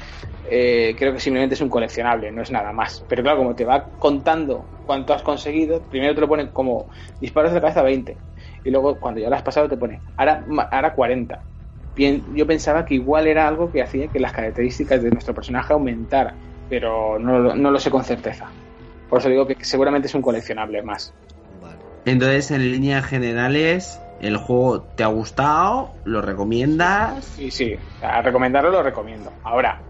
eh, 0.49 0.95
creo 0.97 1.13
que 1.13 1.19
simplemente 1.19 1.55
es 1.55 1.61
un 1.61 1.69
coleccionable, 1.69 2.31
no 2.31 2.41
es 2.41 2.51
nada 2.51 2.71
más. 2.71 3.03
Pero 3.07 3.23
claro, 3.23 3.39
como 3.39 3.55
te 3.55 3.65
va 3.65 3.91
contando 3.97 4.69
cuánto 4.83 5.13
has 5.13 5.23
conseguido, 5.23 5.83
primero 5.83 6.15
te 6.15 6.21
lo 6.21 6.27
pone 6.27 6.51
como 6.51 6.89
disparos 7.19 7.53
de 7.53 7.61
cabeza 7.61 7.81
20. 7.81 8.17
Y 8.63 8.71
luego 8.71 8.99
cuando 8.99 9.19
ya 9.19 9.29
lo 9.29 9.35
has 9.35 9.43
pasado 9.43 9.67
te 9.67 9.77
pone 9.77 10.01
ahora, 10.17 10.45
ahora 10.71 10.93
40. 10.93 11.43
Bien, 11.95 12.25
yo 12.35 12.45
pensaba 12.45 12.85
que 12.85 12.95
igual 12.95 13.27
era 13.27 13.47
algo 13.47 13.71
que 13.71 13.81
hacía 13.81 14.09
que 14.09 14.19
las 14.19 14.33
características 14.33 15.01
de 15.01 15.11
nuestro 15.11 15.33
personaje 15.33 15.73
aumentaran, 15.73 16.35
pero 16.67 17.17
no, 17.19 17.55
no 17.55 17.71
lo 17.71 17.79
sé 17.79 17.89
con 17.89 18.03
certeza. 18.03 18.51
Por 19.07 19.19
eso 19.19 19.29
digo 19.29 19.47
que 19.47 19.55
seguramente 19.61 20.07
es 20.07 20.15
un 20.15 20.21
coleccionable 20.21 20.81
más. 20.83 21.13
Entonces, 22.05 22.51
en 22.51 22.71
líneas 22.71 23.05
generales, 23.05 23.99
¿el 24.19 24.37
juego 24.37 24.81
te 24.81 25.03
ha 25.03 25.07
gustado? 25.07 25.91
¿Lo 26.03 26.21
recomiendas? 26.21 27.25
Sí, 27.25 27.51
sí, 27.51 27.75
a 28.01 28.21
recomendarlo 28.21 28.71
lo 28.71 28.83
recomiendo. 28.83 29.31
Ahora, 29.43 29.81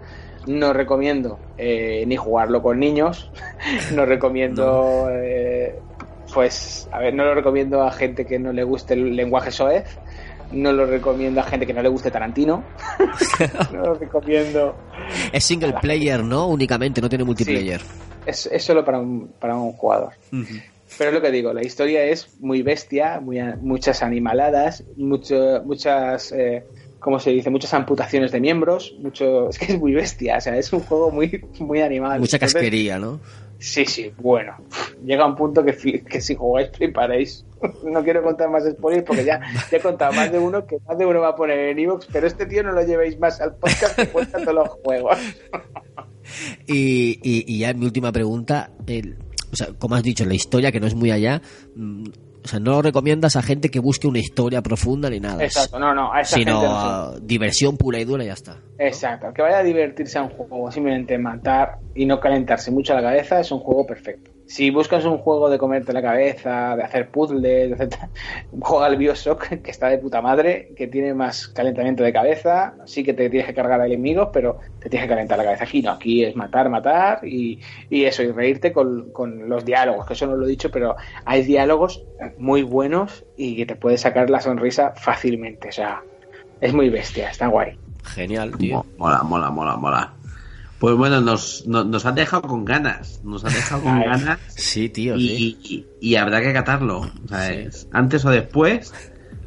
no 0.48 0.74
recomiendo 0.74 1.40
eh, 1.58 2.04
ni 2.08 2.18
jugarlo 2.18 2.62
con 2.62 2.80
niños, 2.80 3.32
no 3.94 4.06
recomiendo, 4.06 5.08
eh, 5.12 5.80
pues, 6.34 6.88
a 6.92 7.00
ver, 7.00 7.14
no 7.14 7.26
lo 7.26 7.34
recomiendo 7.34 7.84
a 7.84 7.92
gente 7.92 8.26
que 8.26 8.40
no 8.40 8.52
le 8.52 8.64
guste 8.64 8.94
el 8.94 9.16
lenguaje 9.16 9.52
soez, 9.52 9.98
no 10.52 10.72
lo 10.72 10.86
recomiendo 10.86 11.42
a 11.42 11.44
gente 11.44 11.66
que 11.66 11.74
no 11.74 11.82
le 11.82 11.90
guste 11.90 12.12
Tarantino, 12.12 12.64
no 13.74 13.80
lo 13.80 13.94
recomiendo, 13.96 14.76
Es 15.32 15.44
single 15.44 15.74
player, 15.82 16.24
¿no? 16.24 16.48
Únicamente, 16.48 17.02
no 17.02 17.10
tiene 17.10 17.24
multiplayer. 17.24 17.82
es, 18.26 18.46
es 18.48 18.64
solo 18.64 18.86
para 18.86 19.00
un, 19.00 19.34
para 19.40 19.56
un 19.56 19.72
jugador. 19.74 20.14
Pero 20.98 21.10
es 21.10 21.14
lo 21.16 21.22
que 21.22 21.32
digo, 21.32 21.54
la 21.54 21.64
historia 21.64 22.04
es 22.06 22.40
muy 22.40 22.62
bestia, 22.62 23.20
muy, 23.20 23.40
muchas 23.62 24.02
animaladas, 24.04 24.84
mucho, 24.96 25.62
muchas, 25.66 26.32
eh, 26.32 26.64
¿cómo 27.00 27.20
se 27.20 27.32
dice? 27.32 27.50
Muchas 27.50 27.74
amputaciones 27.74 28.32
de 28.32 28.40
miembros, 28.40 28.96
mucho, 29.00 29.50
es 29.50 29.60
que 29.60 29.74
es 29.74 29.80
muy 29.80 29.94
bestia, 29.94 30.38
o 30.38 30.42
sea, 30.42 30.58
es 30.58 30.72
un 30.74 30.80
juego 30.82 31.12
muy, 31.12 31.44
muy 31.60 31.82
animal. 31.82 32.20
Mucha 32.20 32.38
Entonces, 32.38 32.54
casquería, 32.54 32.98
¿no? 33.00 33.20
Sí, 33.58 33.86
sí, 33.86 34.12
bueno, 34.18 34.58
llega 35.06 35.26
un 35.26 35.36
punto 35.36 35.64
que, 35.64 36.04
que 36.04 36.22
si 36.22 36.36
jugáis 36.36 36.70
fliparéis. 36.74 37.46
No 37.84 38.04
quiero 38.04 38.22
contar 38.22 38.50
más 38.52 38.64
spoilers 38.70 39.04
porque 39.06 39.26
ya, 39.26 39.40
ya 39.72 39.78
he 39.78 39.80
contado 39.80 40.14
más 40.14 40.32
de 40.32 40.38
uno 40.38 40.68
que 40.68 40.78
más 40.88 40.98
de 41.00 41.06
uno 41.06 41.22
va 41.22 41.30
a 41.30 41.36
poner 41.36 41.58
en 41.70 41.80
Evox, 41.80 42.06
pero 42.12 42.28
este 42.28 42.46
tío 42.46 42.62
no 42.62 42.72
lo 42.74 42.86
llevéis 42.86 43.18
más 43.18 43.42
al 43.42 43.56
podcast 43.56 43.96
que 43.96 44.08
cuenta 44.10 44.38
todos 44.40 44.54
los 44.54 44.70
juegos. 44.84 45.18
Y, 46.68 47.20
y, 47.24 47.46
y 47.48 47.60
ya 47.60 47.74
mi 47.74 47.86
última 47.86 48.12
pregunta, 48.12 48.72
el- 48.88 49.18
o 49.56 49.58
sea, 49.58 49.74
como 49.80 49.96
has 49.96 50.04
dicho, 50.04 50.26
la 50.26 50.34
historia 50.34 50.70
que 50.70 50.82
no 50.82 50.88
es 50.88 50.96
muy 50.96 51.12
allá, 51.12 51.42
mm, 51.76 52.08
o 52.44 52.48
sea, 52.48 52.60
no 52.60 52.72
lo 52.72 52.82
recomiendas 52.82 53.38
a 53.38 53.42
gente 53.42 53.72
que 53.72 53.80
busque 53.80 54.06
una 54.06 54.20
historia 54.20 54.62
profunda 54.62 55.10
ni 55.10 55.22
nada, 55.22 55.44
Exacto, 55.44 55.80
no, 55.80 55.96
no, 55.96 56.14
a 56.14 56.20
esa 56.22 56.36
sino 56.36 56.60
gente 56.60 56.68
no 56.68 57.20
diversión 57.22 57.78
pura 57.78 58.00
y 58.00 58.04
dura 58.04 58.24
y 58.26 58.28
ya 58.28 58.34
está. 58.34 58.58
Exacto, 58.78 59.34
que 59.34 59.42
vaya 59.42 59.60
a 59.60 59.64
divertirse 59.64 60.20
a 60.20 60.24
un 60.24 60.30
juego, 60.30 60.70
simplemente 60.70 61.18
matar 61.18 61.78
y 61.96 62.06
no 62.06 62.20
calentarse 62.20 62.70
mucho 62.70 62.94
la 62.94 63.02
cabeza, 63.02 63.40
es 63.40 63.50
un 63.52 63.60
juego 63.60 63.88
perfecto. 63.88 64.35
Si 64.48 64.70
buscas 64.70 65.06
un 65.06 65.18
juego 65.18 65.50
de 65.50 65.58
comerte 65.58 65.92
la 65.92 66.02
cabeza, 66.02 66.76
de 66.76 66.84
hacer 66.84 67.10
puzzles, 67.10 67.80
etc., 67.80 67.96
juega 68.60 68.86
al 68.86 68.98
Bioshock, 68.98 69.48
que 69.64 69.72
está 69.72 69.88
de 69.88 69.98
puta 69.98 70.22
madre, 70.22 70.72
que 70.76 70.88
tiene 70.88 71.14
más 71.14 71.48
calentamiento 71.48 72.04
de 72.04 72.14
cabeza, 72.14 72.76
sí 72.86 73.04
que 73.04 73.14
te 73.14 73.30
tienes 73.30 73.48
que 73.48 73.54
cargar 73.54 73.82
a 73.82 73.88
enemigos, 73.88 74.30
pero 74.32 74.60
te 74.80 74.90
tienes 74.90 75.08
que 75.08 75.14
calentar 75.14 75.38
la 75.38 75.46
cabeza. 75.46 75.64
Aquí 75.64 75.82
no, 75.82 75.92
aquí 75.92 76.24
es 76.24 76.36
matar, 76.36 76.70
matar 76.70 77.26
y, 77.26 77.60
y 77.90 78.06
eso, 78.06 78.24
y 78.24 78.32
reírte 78.32 78.72
con, 78.72 79.12
con 79.12 79.50
los 79.50 79.66
diálogos, 79.66 80.06
que 80.06 80.14
eso 80.14 80.28
no 80.28 80.36
lo 80.36 80.46
he 80.46 80.50
dicho, 80.50 80.70
pero 80.72 80.96
hay 81.26 81.44
diálogos 81.44 82.04
muy 82.38 82.64
buenos 82.64 83.26
y 83.38 83.56
que 83.56 83.66
te 83.66 83.76
puedes 83.76 84.02
sacar 84.02 84.30
la 84.30 84.42
sonrisa 84.42 84.94
fácilmente, 84.96 85.70
o 85.70 85.72
sea, 85.72 86.02
es 86.62 86.74
muy 86.74 86.90
bestia, 86.90 87.30
está 87.30 87.48
guay. 87.48 87.78
Genial, 88.04 88.56
tío. 88.58 88.86
Mola, 88.98 89.24
mola, 89.24 89.50
mola, 89.50 89.76
mola. 89.78 90.14
Pues 90.80 90.96
bueno, 90.96 91.22
nos, 91.22 91.66
nos, 91.68 91.86
nos 91.86 92.06
han 92.06 92.16
dejado 92.16 92.44
con 92.44 92.66
ganas. 92.66 93.22
Nos 93.24 93.44
han 93.46 93.54
dejado 93.54 93.82
con 93.84 94.00
ganas. 94.06 94.40
Sí, 94.50 94.90
tío, 94.90 95.16
y, 95.16 95.58
y- 95.64 95.86
y 96.02 96.16
habrá 96.16 96.42
que 96.42 96.52
catarlo. 96.54 97.10
¿sabes? 97.30 97.88
Antes 97.92 98.26
o 98.26 98.30
después 98.30 98.94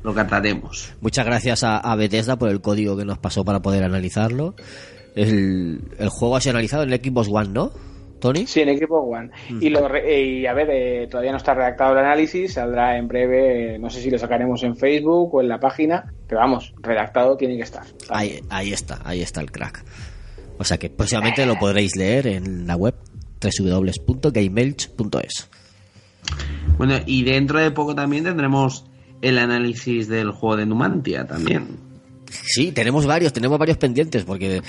lo 0.02 0.14
cataremos. 0.14 0.92
Muchas 1.00 1.26
gracias 1.26 1.64
a, 1.64 1.78
a 1.78 1.96
Bethesda 1.96 2.36
por 2.38 2.48
el 2.48 2.60
código 2.60 2.96
que 2.96 3.04
nos 3.04 3.18
pasó 3.18 3.44
para 3.44 3.60
poder 3.60 3.84
analizarlo. 3.84 4.54
El, 5.14 5.80
el 5.98 6.08
juego 6.08 6.36
ha 6.36 6.40
sido 6.40 6.52
analizado 6.52 6.82
en 6.84 6.92
el 6.92 7.00
Xbox 7.02 7.28
One, 7.30 7.48
¿no? 7.50 7.72
¿Tony? 8.20 8.46
Sí, 8.46 8.60
en 8.62 8.76
Xbox 8.76 9.16
One. 9.16 9.30
Y, 9.60 9.68
lo 9.70 9.86
re- 9.86 10.12
eh, 10.12 10.24
y 10.40 10.46
a 10.46 10.52
ver, 10.52 10.68
eh, 10.70 11.06
todavía 11.08 11.30
no 11.30 11.36
está 11.36 11.54
redactado 11.54 11.92
el 11.92 11.98
análisis, 11.98 12.54
saldrá 12.54 12.96
en 12.98 13.06
breve, 13.06 13.74
eh, 13.74 13.78
no 13.78 13.90
sé 13.90 14.00
si 14.00 14.10
lo 14.10 14.18
sacaremos 14.18 14.62
en 14.64 14.76
Facebook 14.76 15.34
o 15.34 15.40
en 15.40 15.48
la 15.48 15.60
página, 15.60 16.12
pero 16.26 16.40
vamos, 16.40 16.74
redactado 16.80 17.36
tiene 17.36 17.56
que 17.56 17.62
estar. 17.62 17.84
Ahí, 18.08 18.40
ahí 18.50 18.72
está, 18.72 18.98
ahí 19.04 19.22
está 19.22 19.40
el 19.40 19.52
crack. 19.52 19.84
O 20.58 20.64
sea 20.64 20.78
que 20.78 20.90
próximamente 20.90 21.46
lo 21.46 21.58
podréis 21.58 21.96
leer 21.96 22.26
en 22.26 22.66
la 22.66 22.76
web 22.76 22.94
www.gameelch.es. 23.40 25.48
Bueno, 26.76 26.96
y 27.06 27.22
dentro 27.22 27.60
de 27.60 27.70
poco 27.70 27.94
también 27.94 28.24
tendremos 28.24 28.84
el 29.22 29.38
análisis 29.38 30.08
del 30.08 30.32
juego 30.32 30.56
de 30.56 30.66
Numantia 30.66 31.24
también. 31.26 31.88
Sí, 32.30 32.72
tenemos 32.72 33.06
varios, 33.06 33.32
tenemos 33.32 33.58
varios 33.58 33.78
pendientes 33.78 34.24
porque 34.24 34.62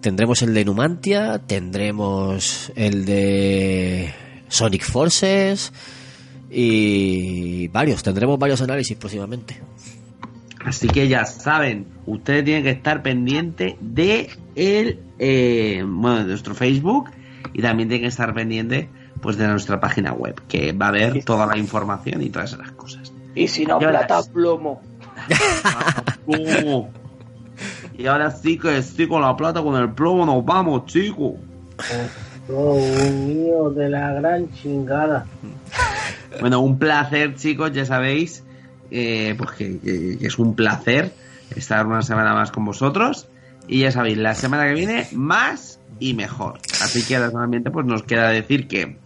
tendremos 0.00 0.42
el 0.42 0.54
de 0.54 0.64
Numantia, 0.64 1.40
tendremos 1.46 2.72
el 2.74 3.04
de 3.04 4.12
Sonic 4.48 4.84
Forces 4.84 5.72
y 6.50 7.68
varios, 7.68 8.02
tendremos 8.02 8.38
varios 8.38 8.60
análisis 8.60 8.96
próximamente. 8.96 9.60
Así 10.66 10.88
que 10.88 11.06
ya 11.06 11.24
saben, 11.26 11.86
ustedes 12.06 12.44
tienen 12.44 12.64
que 12.64 12.70
estar 12.70 13.00
pendientes 13.00 13.76
de 13.80 14.30
el 14.56 15.00
eh, 15.20 15.84
bueno, 15.86 16.18
de 16.18 16.24
nuestro 16.24 16.56
Facebook 16.56 17.08
y 17.52 17.62
también 17.62 17.88
tienen 17.88 18.02
que 18.02 18.08
estar 18.08 18.34
pendientes 18.34 18.88
pues 19.20 19.38
de 19.38 19.46
nuestra 19.46 19.78
página 19.78 20.12
web, 20.12 20.34
que 20.48 20.72
va 20.72 20.86
a 20.86 20.88
haber 20.88 21.24
toda 21.24 21.46
la 21.46 21.56
información 21.56 22.20
y 22.20 22.30
todas 22.30 22.52
esas 22.52 22.72
cosas. 22.72 23.12
Y 23.36 23.46
si 23.46 23.64
no, 23.64 23.78
verás. 23.78 24.06
plata 24.06 24.32
plomo. 24.32 24.82
Uh. 26.26 26.88
Y 27.96 28.06
ahora 28.08 28.32
sí 28.32 28.58
que 28.58 28.82
sí 28.82 29.06
con 29.06 29.22
la 29.22 29.36
plata, 29.36 29.62
con 29.62 29.80
el 29.80 29.92
plomo 29.92 30.26
nos 30.26 30.44
vamos, 30.44 30.86
chicos. 30.86 31.34
Oh, 32.48 32.74
mío, 32.74 33.70
de 33.70 33.88
la 33.88 34.12
gran 34.14 34.52
chingada. 34.52 35.26
Bueno, 36.40 36.58
un 36.58 36.80
placer, 36.80 37.36
chicos, 37.36 37.70
ya 37.72 37.86
sabéis, 37.86 38.42
eh, 38.90 39.34
pues 39.36 39.50
que, 39.52 40.18
es 40.20 40.38
un 40.38 40.54
placer 40.54 41.12
estar 41.54 41.86
una 41.86 42.02
semana 42.02 42.34
más 42.34 42.50
con 42.50 42.64
vosotros. 42.64 43.28
Y 43.68 43.80
ya 43.80 43.90
sabéis, 43.90 44.18
la 44.18 44.34
semana 44.34 44.66
que 44.66 44.74
viene, 44.74 45.06
más 45.12 45.80
y 45.98 46.14
mejor. 46.14 46.58
Así 46.82 47.02
que 47.02 47.16
solamente 47.16 47.70
pues 47.70 47.86
nos 47.86 48.02
queda 48.02 48.30
decir 48.30 48.68
que, 48.68 48.98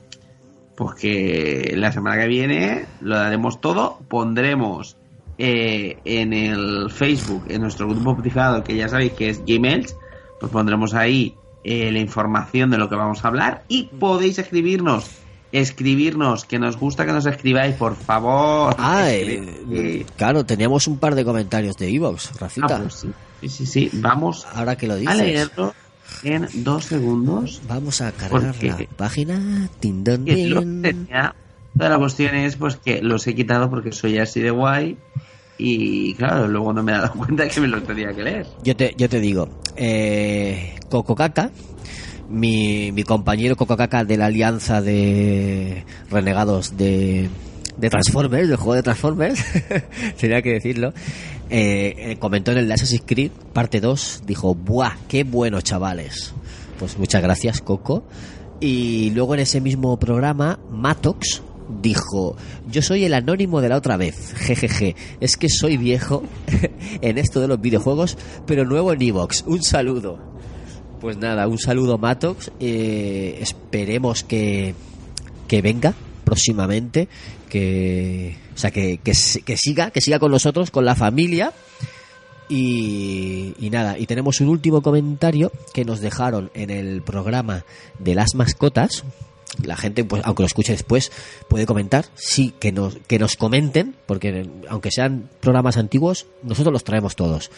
pues 0.76 0.94
que 0.96 1.74
la 1.76 1.92
semana 1.92 2.20
que 2.20 2.28
viene 2.28 2.84
lo 3.00 3.16
daremos 3.16 3.60
todo, 3.60 3.98
pondremos 4.08 4.96
eh, 5.38 5.98
en 6.04 6.34
el 6.34 6.90
Facebook, 6.90 7.44
en 7.48 7.62
nuestro 7.62 7.88
grupo 7.88 8.14
privado, 8.16 8.62
que 8.62 8.76
ya 8.76 8.88
sabéis 8.88 9.12
que 9.12 9.30
es 9.30 9.42
Gmails, 9.46 9.96
pues 10.38 10.52
pondremos 10.52 10.92
ahí 10.92 11.34
eh, 11.64 11.90
la 11.92 11.98
información 11.98 12.70
de 12.70 12.78
lo 12.78 12.88
que 12.88 12.96
vamos 12.96 13.24
a 13.24 13.28
hablar 13.28 13.64
y 13.68 13.84
podéis 13.84 14.38
escribirnos, 14.38 15.10
escribirnos, 15.52 16.44
que 16.44 16.58
nos 16.58 16.76
gusta 16.76 17.04
que 17.06 17.12
nos 17.12 17.26
escribáis, 17.26 17.74
por 17.74 17.96
favor. 17.96 18.74
Ah, 18.78 19.10
eh, 19.10 20.04
claro, 20.16 20.44
teníamos 20.46 20.86
un 20.86 20.98
par 20.98 21.14
de 21.14 21.24
comentarios 21.24 21.76
de 21.76 21.88
Evox, 21.94 22.38
Rafita. 22.38 22.76
Ah, 22.76 22.78
pues 22.82 22.94
sí. 22.94 23.10
Sí, 23.42 23.48
sí, 23.48 23.66
sí, 23.66 23.90
vamos 23.94 24.46
Ahora 24.52 24.76
que 24.76 24.86
lo 24.86 24.94
a 24.94 24.96
dices, 24.96 25.16
leerlo 25.16 25.74
en 26.22 26.46
dos 26.62 26.84
segundos. 26.84 27.62
vamos 27.66 28.00
a 28.02 28.12
cargar 28.12 28.54
la 28.62 28.76
página. 28.96 29.68
Tenía. 29.80 31.34
Toda 31.76 31.88
la 31.90 31.98
cuestión 31.98 32.34
es 32.34 32.56
pues 32.56 32.76
que 32.76 33.00
los 33.00 33.26
he 33.26 33.34
quitado 33.34 33.70
porque 33.70 33.92
soy 33.92 34.18
así 34.18 34.40
de 34.40 34.50
guay 34.50 34.98
y 35.56 36.14
claro, 36.14 36.48
luego 36.48 36.72
no 36.72 36.82
me 36.82 36.92
he 36.92 36.96
dado 36.96 37.12
cuenta 37.16 37.48
que 37.48 37.60
me 37.60 37.68
los 37.68 37.84
tenía 37.84 38.12
que 38.12 38.22
leer. 38.22 38.46
Yo 38.64 38.74
te, 38.76 38.94
yo 38.96 39.08
te 39.08 39.20
digo, 39.20 39.48
eh, 39.76 40.74
Coco 40.90 41.14
Caca, 41.14 41.50
mi, 42.30 42.92
mi 42.92 43.02
compañero 43.02 43.56
Coco 43.56 43.76
Caca 43.76 44.04
de 44.04 44.16
la 44.16 44.26
alianza 44.26 44.80
de 44.80 45.84
renegados 46.10 46.76
de, 46.76 47.28
de 47.76 47.90
Transformers, 47.90 48.48
del 48.48 48.56
juego 48.56 48.74
de 48.74 48.82
Transformers, 48.82 49.44
tenía 50.20 50.40
que 50.42 50.52
decirlo, 50.52 50.92
eh, 51.50 51.94
eh, 51.96 52.16
comentó 52.18 52.52
en 52.52 52.58
el 52.58 52.72
Assassin's 52.72 53.02
Creed, 53.04 53.32
parte 53.52 53.80
2, 53.80 54.22
dijo, 54.26 54.54
¡buah, 54.54 54.96
qué 55.08 55.24
bueno, 55.24 55.60
chavales! 55.60 56.32
Pues 56.78 56.96
muchas 56.96 57.22
gracias, 57.22 57.60
Coco. 57.60 58.04
Y 58.60 59.10
luego 59.10 59.34
en 59.34 59.40
ese 59.40 59.60
mismo 59.60 59.98
programa, 59.98 60.58
Matox 60.70 61.42
dijo, 61.82 62.36
yo 62.70 62.82
soy 62.82 63.04
el 63.04 63.14
anónimo 63.14 63.60
de 63.60 63.68
la 63.68 63.76
otra 63.76 63.96
vez, 63.96 64.34
jejeje, 64.36 64.96
es 65.20 65.36
que 65.36 65.48
soy 65.48 65.76
viejo 65.76 66.22
en 67.00 67.18
esto 67.18 67.40
de 67.40 67.48
los 67.48 67.60
videojuegos, 67.60 68.16
pero 68.46 68.64
nuevo 68.64 68.92
en 68.92 69.02
Evox, 69.02 69.44
un 69.46 69.62
saludo. 69.62 70.39
Pues 71.00 71.16
nada, 71.16 71.48
un 71.48 71.58
saludo 71.58 71.96
Matox, 71.98 72.50
eh, 72.60 73.38
esperemos 73.40 74.22
que, 74.22 74.74
que 75.48 75.62
venga 75.62 75.94
próximamente, 76.24 77.08
que, 77.48 78.36
o 78.54 78.58
sea, 78.58 78.70
que, 78.70 78.98
que, 78.98 79.14
si- 79.14 79.40
que 79.42 79.56
siga, 79.56 79.90
que 79.90 80.00
siga 80.02 80.18
con 80.18 80.30
nosotros, 80.30 80.70
con 80.70 80.84
la 80.84 80.94
familia. 80.94 81.52
Y 82.52 83.54
nada, 83.70 83.96
y 83.96 84.06
tenemos 84.06 84.40
un 84.40 84.48
último 84.48 84.82
comentario 84.82 85.52
que 85.72 85.84
nos 85.84 86.00
dejaron 86.00 86.50
en 86.54 86.70
el 86.70 87.00
programa 87.00 87.64
de 88.00 88.14
las 88.16 88.34
mascotas. 88.34 89.04
La 89.64 89.76
gente, 89.76 90.04
pues, 90.04 90.22
aunque 90.24 90.42
lo 90.42 90.46
escuche 90.46 90.72
después, 90.72 91.10
puede 91.48 91.66
comentar. 91.66 92.06
Sí, 92.14 92.54
que 92.58 92.72
nos, 92.72 92.96
que 93.06 93.18
nos 93.18 93.36
comenten, 93.36 93.96
porque 94.06 94.48
aunque 94.68 94.90
sean 94.90 95.28
programas 95.40 95.76
antiguos, 95.76 96.26
nosotros 96.42 96.72
los 96.72 96.84
traemos 96.84 97.16
todos. 97.16 97.50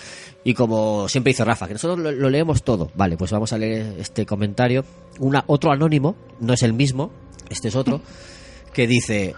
Y 0.43 0.55
como 0.55 1.09
siempre 1.09 1.33
dice 1.33 1.45
Rafa, 1.45 1.69
que 1.69 1.75
nosotros 1.75 1.99
lo, 1.99 2.11
lo 2.11 2.31
leemos 2.31 2.63
todo. 2.63 2.91
Vale, 2.95 3.17
pues 3.17 3.31
vamos 3.31 3.53
a 3.53 3.59
leer 3.59 3.95
este 3.99 4.27
comentario. 4.27 4.85
Una, 5.19 5.45
otro 5.47 5.71
anónimo, 5.71 6.17
no 6.41 6.55
es 6.55 6.63
el 6.63 6.73
mismo, 6.73 7.11
este 7.51 7.69
es 7.69 7.77
otro, 7.77 8.01
que 8.73 8.87
dice: 8.87 9.35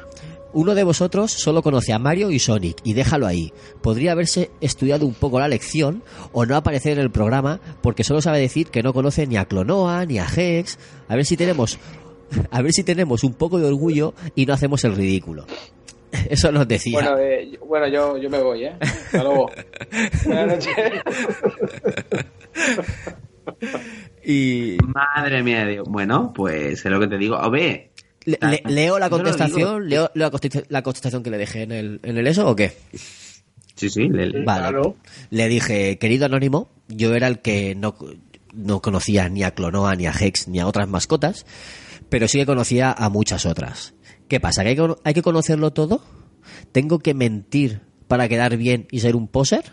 Uno 0.52 0.74
de 0.74 0.85
vosotros 0.85 1.32
solo 1.32 1.62
conoce 1.62 1.93
a 1.93 1.98
Mario 1.98 2.31
y 2.31 2.39
Sonic, 2.39 2.78
y 2.85 2.94
déjalo 2.94 3.26
ahí. 3.26 3.52
Podría 3.82 4.12
haberse 4.12 4.51
estudiado 4.60 5.06
un 5.06 5.14
poco 5.14 5.40
la 5.40 5.48
lección 5.48 6.02
o 6.32 6.47
no 6.47 6.56
aparecer 6.56 6.93
en 6.93 7.01
el 7.01 7.10
programa 7.10 7.60
porque 7.82 8.05
solo 8.05 8.22
sabe 8.22 8.39
decir 8.39 8.68
que 8.68 8.82
no 8.82 8.94
conoce 8.94 9.26
ni 9.26 9.36
a 9.36 9.47
Clonoa 9.47 10.06
ni 10.06 10.18
a 10.18 10.26
Hex. 10.26 10.78
A 11.09 11.16
ver 11.16 11.26
si 11.26 11.36
tenemos. 11.36 11.78
A 12.51 12.62
ver 12.62 12.73
si 12.73 12.85
tenemos 12.85 13.24
un 13.24 13.35
poco 13.35 13.59
de 13.59 13.66
orgullo 13.66 14.15
y 14.35 14.47
no 14.47 14.55
hacemos 14.55 14.85
el 14.85 14.94
ridículo. 14.97 15.47
Eso 16.31 16.52
nos 16.52 16.69
decía. 16.69 17.01
Bueno, 17.01 17.19
eh, 17.19 17.51
yo- 17.52 17.66
bueno 17.66 17.89
yo, 17.89 18.16
yo 18.19 18.31
me 18.31 18.39
voy, 18.39 18.65
¿eh? 18.65 18.73
Hasta 18.81 19.23
luego. 19.24 19.51
Buenas 20.24 20.47
noches. 20.47 20.74
Y. 24.24 24.77
Madre 24.86 25.43
mía, 25.43 25.66
digo, 25.66 25.85
bueno, 25.86 26.32
pues 26.35 26.85
es 26.85 26.90
lo 26.90 26.98
que 27.01 27.09
te 27.09 27.19
digo. 27.19 27.36
A 27.36 27.48
ver, 27.51 27.90
Le- 28.24 28.39
le- 28.40 28.62
¿Leo 28.73 28.98
la 28.98 29.11
contestación? 29.11 29.89
¿Leo, 29.89 30.11
leo 30.15 30.24
la, 30.24 30.31
contesta- 30.31 30.65
la 30.69 30.82
contestación 30.82 31.23
que 31.23 31.31
le 31.31 31.39
dejé 31.39 31.62
en 31.62 31.73
el, 31.73 32.01
en 32.02 32.16
el 32.16 32.27
eso 32.27 32.48
o 32.48 32.56
qué? 32.56 32.73
Sí, 33.77 33.90
sí, 33.90 34.09
le, 34.09 34.44
Vale. 34.44 34.94
Le 35.31 35.48
dije, 35.48 35.98
querido 35.98 36.27
anónimo, 36.27 36.70
yo 36.89 37.15
era 37.15 37.27
el 37.27 37.40
que 37.40 37.74
no, 37.74 37.97
no 38.55 38.81
conocía 38.81 39.28
ni 39.28 39.43
a 39.43 39.51
Clonoa, 39.51 39.94
ni 39.97 40.06
a 40.06 40.12
Hex, 40.19 40.48
ni 40.48 40.61
a 40.61 40.66
otras 40.66 40.89
mascotas, 40.89 41.44
pero 42.15 42.28
sí 42.28 42.39
que 42.39 42.47
conocía 42.47 42.93
a 42.93 43.09
muchas 43.09 43.45
otras. 43.45 43.95
¿Qué 44.28 44.39
pasa? 44.39 44.62
¿Que 44.62 44.69
hay, 44.69 44.77
que, 44.77 44.95
hay 45.03 45.15
que 45.15 45.23
conocerlo 45.23 45.73
todo? 45.73 46.01
¿Tengo 46.70 47.01
que 47.01 47.12
mentir 47.12 47.81
para 48.07 48.28
quedar 48.28 48.57
bien 48.57 48.86
y 48.93 49.01
ser 49.01 49.16
un 49.16 49.27
poser? 49.27 49.65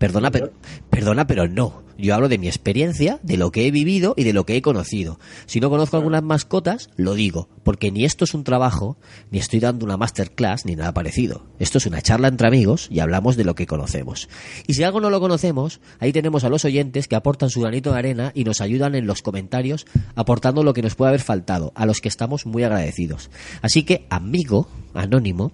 Perdona, 0.00 0.30
pero, 0.30 0.50
perdona, 0.88 1.26
pero 1.26 1.46
no. 1.46 1.82
Yo 1.98 2.14
hablo 2.14 2.30
de 2.30 2.38
mi 2.38 2.48
experiencia, 2.48 3.20
de 3.22 3.36
lo 3.36 3.52
que 3.52 3.66
he 3.66 3.70
vivido 3.70 4.14
y 4.16 4.24
de 4.24 4.32
lo 4.32 4.46
que 4.46 4.56
he 4.56 4.62
conocido. 4.62 5.20
Si 5.44 5.60
no 5.60 5.68
conozco 5.68 5.98
algunas 5.98 6.22
mascotas, 6.22 6.88
lo 6.96 7.12
digo, 7.12 7.50
porque 7.64 7.92
ni 7.92 8.06
esto 8.06 8.24
es 8.24 8.32
un 8.32 8.42
trabajo, 8.42 8.96
ni 9.30 9.38
estoy 9.38 9.60
dando 9.60 9.84
una 9.84 9.98
masterclass, 9.98 10.64
ni 10.64 10.74
nada 10.74 10.94
parecido. 10.94 11.44
Esto 11.58 11.76
es 11.76 11.84
una 11.84 12.00
charla 12.00 12.28
entre 12.28 12.46
amigos 12.46 12.88
y 12.90 13.00
hablamos 13.00 13.36
de 13.36 13.44
lo 13.44 13.54
que 13.54 13.66
conocemos. 13.66 14.30
Y 14.66 14.72
si 14.72 14.84
algo 14.84 15.02
no 15.02 15.10
lo 15.10 15.20
conocemos, 15.20 15.82
ahí 15.98 16.14
tenemos 16.14 16.44
a 16.44 16.48
los 16.48 16.64
oyentes 16.64 17.06
que 17.06 17.16
aportan 17.16 17.50
su 17.50 17.60
granito 17.60 17.92
de 17.92 17.98
arena 17.98 18.32
y 18.34 18.44
nos 18.44 18.62
ayudan 18.62 18.94
en 18.94 19.06
los 19.06 19.20
comentarios, 19.20 19.84
aportando 20.14 20.62
lo 20.62 20.72
que 20.72 20.80
nos 20.80 20.94
puede 20.94 21.10
haber 21.10 21.20
faltado, 21.20 21.72
a 21.74 21.84
los 21.84 22.00
que 22.00 22.08
estamos 22.08 22.46
muy 22.46 22.62
agradecidos. 22.62 23.30
Así 23.60 23.82
que, 23.82 24.06
amigo, 24.08 24.66
anónimo, 24.94 25.52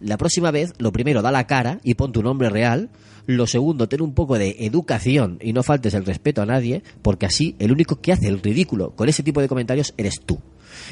la 0.00 0.18
próxima 0.18 0.50
vez, 0.50 0.74
lo 0.76 0.92
primero, 0.92 1.22
da 1.22 1.30
la 1.30 1.46
cara 1.46 1.80
y 1.82 1.94
pon 1.94 2.12
tu 2.12 2.22
nombre 2.22 2.50
real. 2.50 2.90
Lo 3.26 3.46
segundo, 3.46 3.88
ten 3.88 4.02
un 4.02 4.14
poco 4.14 4.38
de 4.38 4.56
educación 4.60 5.38
y 5.42 5.52
no 5.52 5.62
faltes 5.62 5.94
el 5.94 6.04
respeto 6.06 6.42
a 6.42 6.46
nadie, 6.46 6.82
porque 7.02 7.26
así 7.26 7.56
el 7.58 7.72
único 7.72 8.00
que 8.00 8.12
hace 8.12 8.28
el 8.28 8.40
ridículo 8.40 8.90
con 8.92 9.08
ese 9.08 9.22
tipo 9.22 9.40
de 9.40 9.48
comentarios 9.48 9.94
eres 9.96 10.20
tú. 10.24 10.40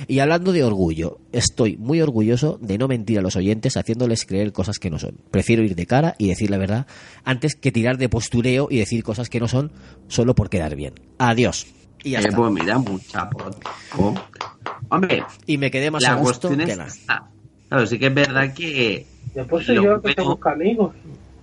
Y 0.09 0.19
hablando 0.19 0.53
de 0.53 0.65
orgullo, 0.65 1.19
estoy 1.33 1.77
muy 1.77 2.01
orgulloso 2.01 2.59
de 2.61 2.79
no 2.79 2.89
mentir 2.89 3.19
a 3.19 3.23
los 3.23 3.37
oyentes 3.37 3.77
haciéndoles 3.77 4.25
creer 4.25 4.53
cosas 4.53 4.79
que 4.79 4.91
no 4.91 4.99
son. 4.99 5.19
Prefiero 5.31 5.63
ir 5.63 5.77
de 5.77 5.87
cara 5.87 6.17
y 6.19 6.29
decir 6.29 6.51
la 6.51 6.59
verdad 6.59 6.87
antes 7.23 7.55
que 7.55 7.71
tirar 7.71 7.99
de 7.99 8.09
postureo 8.09 8.67
y 8.71 8.79
decir 8.79 9.05
cosas 9.05 9.29
que 9.29 9.39
no 9.41 9.47
son 9.47 9.71
solo 10.09 10.35
por 10.35 10.49
quedar 10.51 10.75
bien. 10.75 10.95
Adiós. 11.19 11.67
Y 12.03 12.11
ya 12.11 12.19
Eh, 12.21 12.23
está. 12.25 12.37
pues 12.37 12.53
mira, 12.53 12.79
mucha 12.79 13.31
Hombre, 14.89 15.23
Y 15.47 15.59
me 15.59 15.71
quedé 15.71 15.91
más 15.91 16.05
a 16.05 16.15
gusto 16.15 16.49
que 16.51 16.57
nada. 16.57 16.89
Claro, 17.69 17.87
sí 17.87 17.99
que 17.99 18.07
es 18.07 18.15
verdad 18.15 18.53
que 18.55 19.07
Después 19.35 19.67
soy 19.67 19.77
Lo 19.77 19.83
yo 19.85 19.95
el 19.97 20.03
que 20.03 20.15
te 20.15 20.23
busca 20.23 20.53
amigos. 20.53 20.95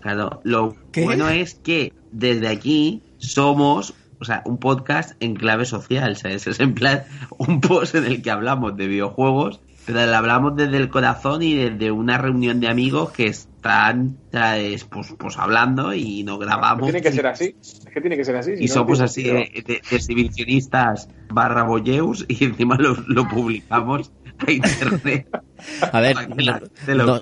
Claro, 0.02 0.42
lo 0.44 0.76
¿Qué? 0.92 1.04
bueno 1.04 1.30
es 1.30 1.56
que 1.56 1.94
desde 2.12 2.48
aquí 2.48 3.02
somos 3.18 3.94
o 4.20 4.24
sea, 4.26 4.44
un 4.46 4.60
podcast 4.60 5.14
en 5.20 5.36
clave 5.36 5.66
social, 5.66 6.16
¿sabes? 6.16 6.46
Es 6.48 6.60
en 6.60 6.74
plan 6.76 7.04
un 7.40 7.60
post 7.62 7.96
en 7.96 8.06
el 8.06 8.22
que 8.22 8.30
hablamos 8.30 8.78
de 8.78 8.86
videojuegos, 8.88 9.62
pero 9.86 10.06
le 10.06 10.14
hablamos 10.14 10.56
desde 10.56 10.78
el 10.78 10.90
corazón 10.90 11.42
y 11.42 11.56
desde 11.56 11.90
una 11.92 12.20
reunión 12.20 12.60
de 12.60 12.68
amigos 12.68 13.12
que 13.12 13.26
están, 13.26 14.18
¿sabes? 14.32 14.84
Pues, 14.84 15.16
pues 15.18 15.40
hablando 15.40 15.92
y 15.96 16.24
nos 16.24 16.38
grabamos. 16.38 16.84
Tiene 16.84 17.02
que 17.02 17.12
ser 17.12 17.26
así. 17.26 17.56
Es 17.60 17.84
que 17.92 18.00
tiene 18.00 18.16
que 18.16 18.24
ser 18.24 18.36
así. 18.36 18.58
si 18.58 18.64
Y 18.66 18.68
no, 18.68 18.74
somos 18.76 19.00
no 19.00 19.06
así 19.06 19.24
de, 19.24 19.32
de- 19.66 19.82
de 19.90 19.96
exhibicionistas 19.96 21.10
barra 21.30 21.64
boyeus 21.64 22.26
y 22.28 22.44
encima 22.46 22.76
lo, 22.78 22.96
lo 23.08 23.28
publicamos 23.28 24.12
a 24.46 24.52
internet. 24.52 25.28
A 25.92 26.00
ver, 26.02 26.16
que 26.28 26.44
lo 26.46 26.58
no- 27.06 27.20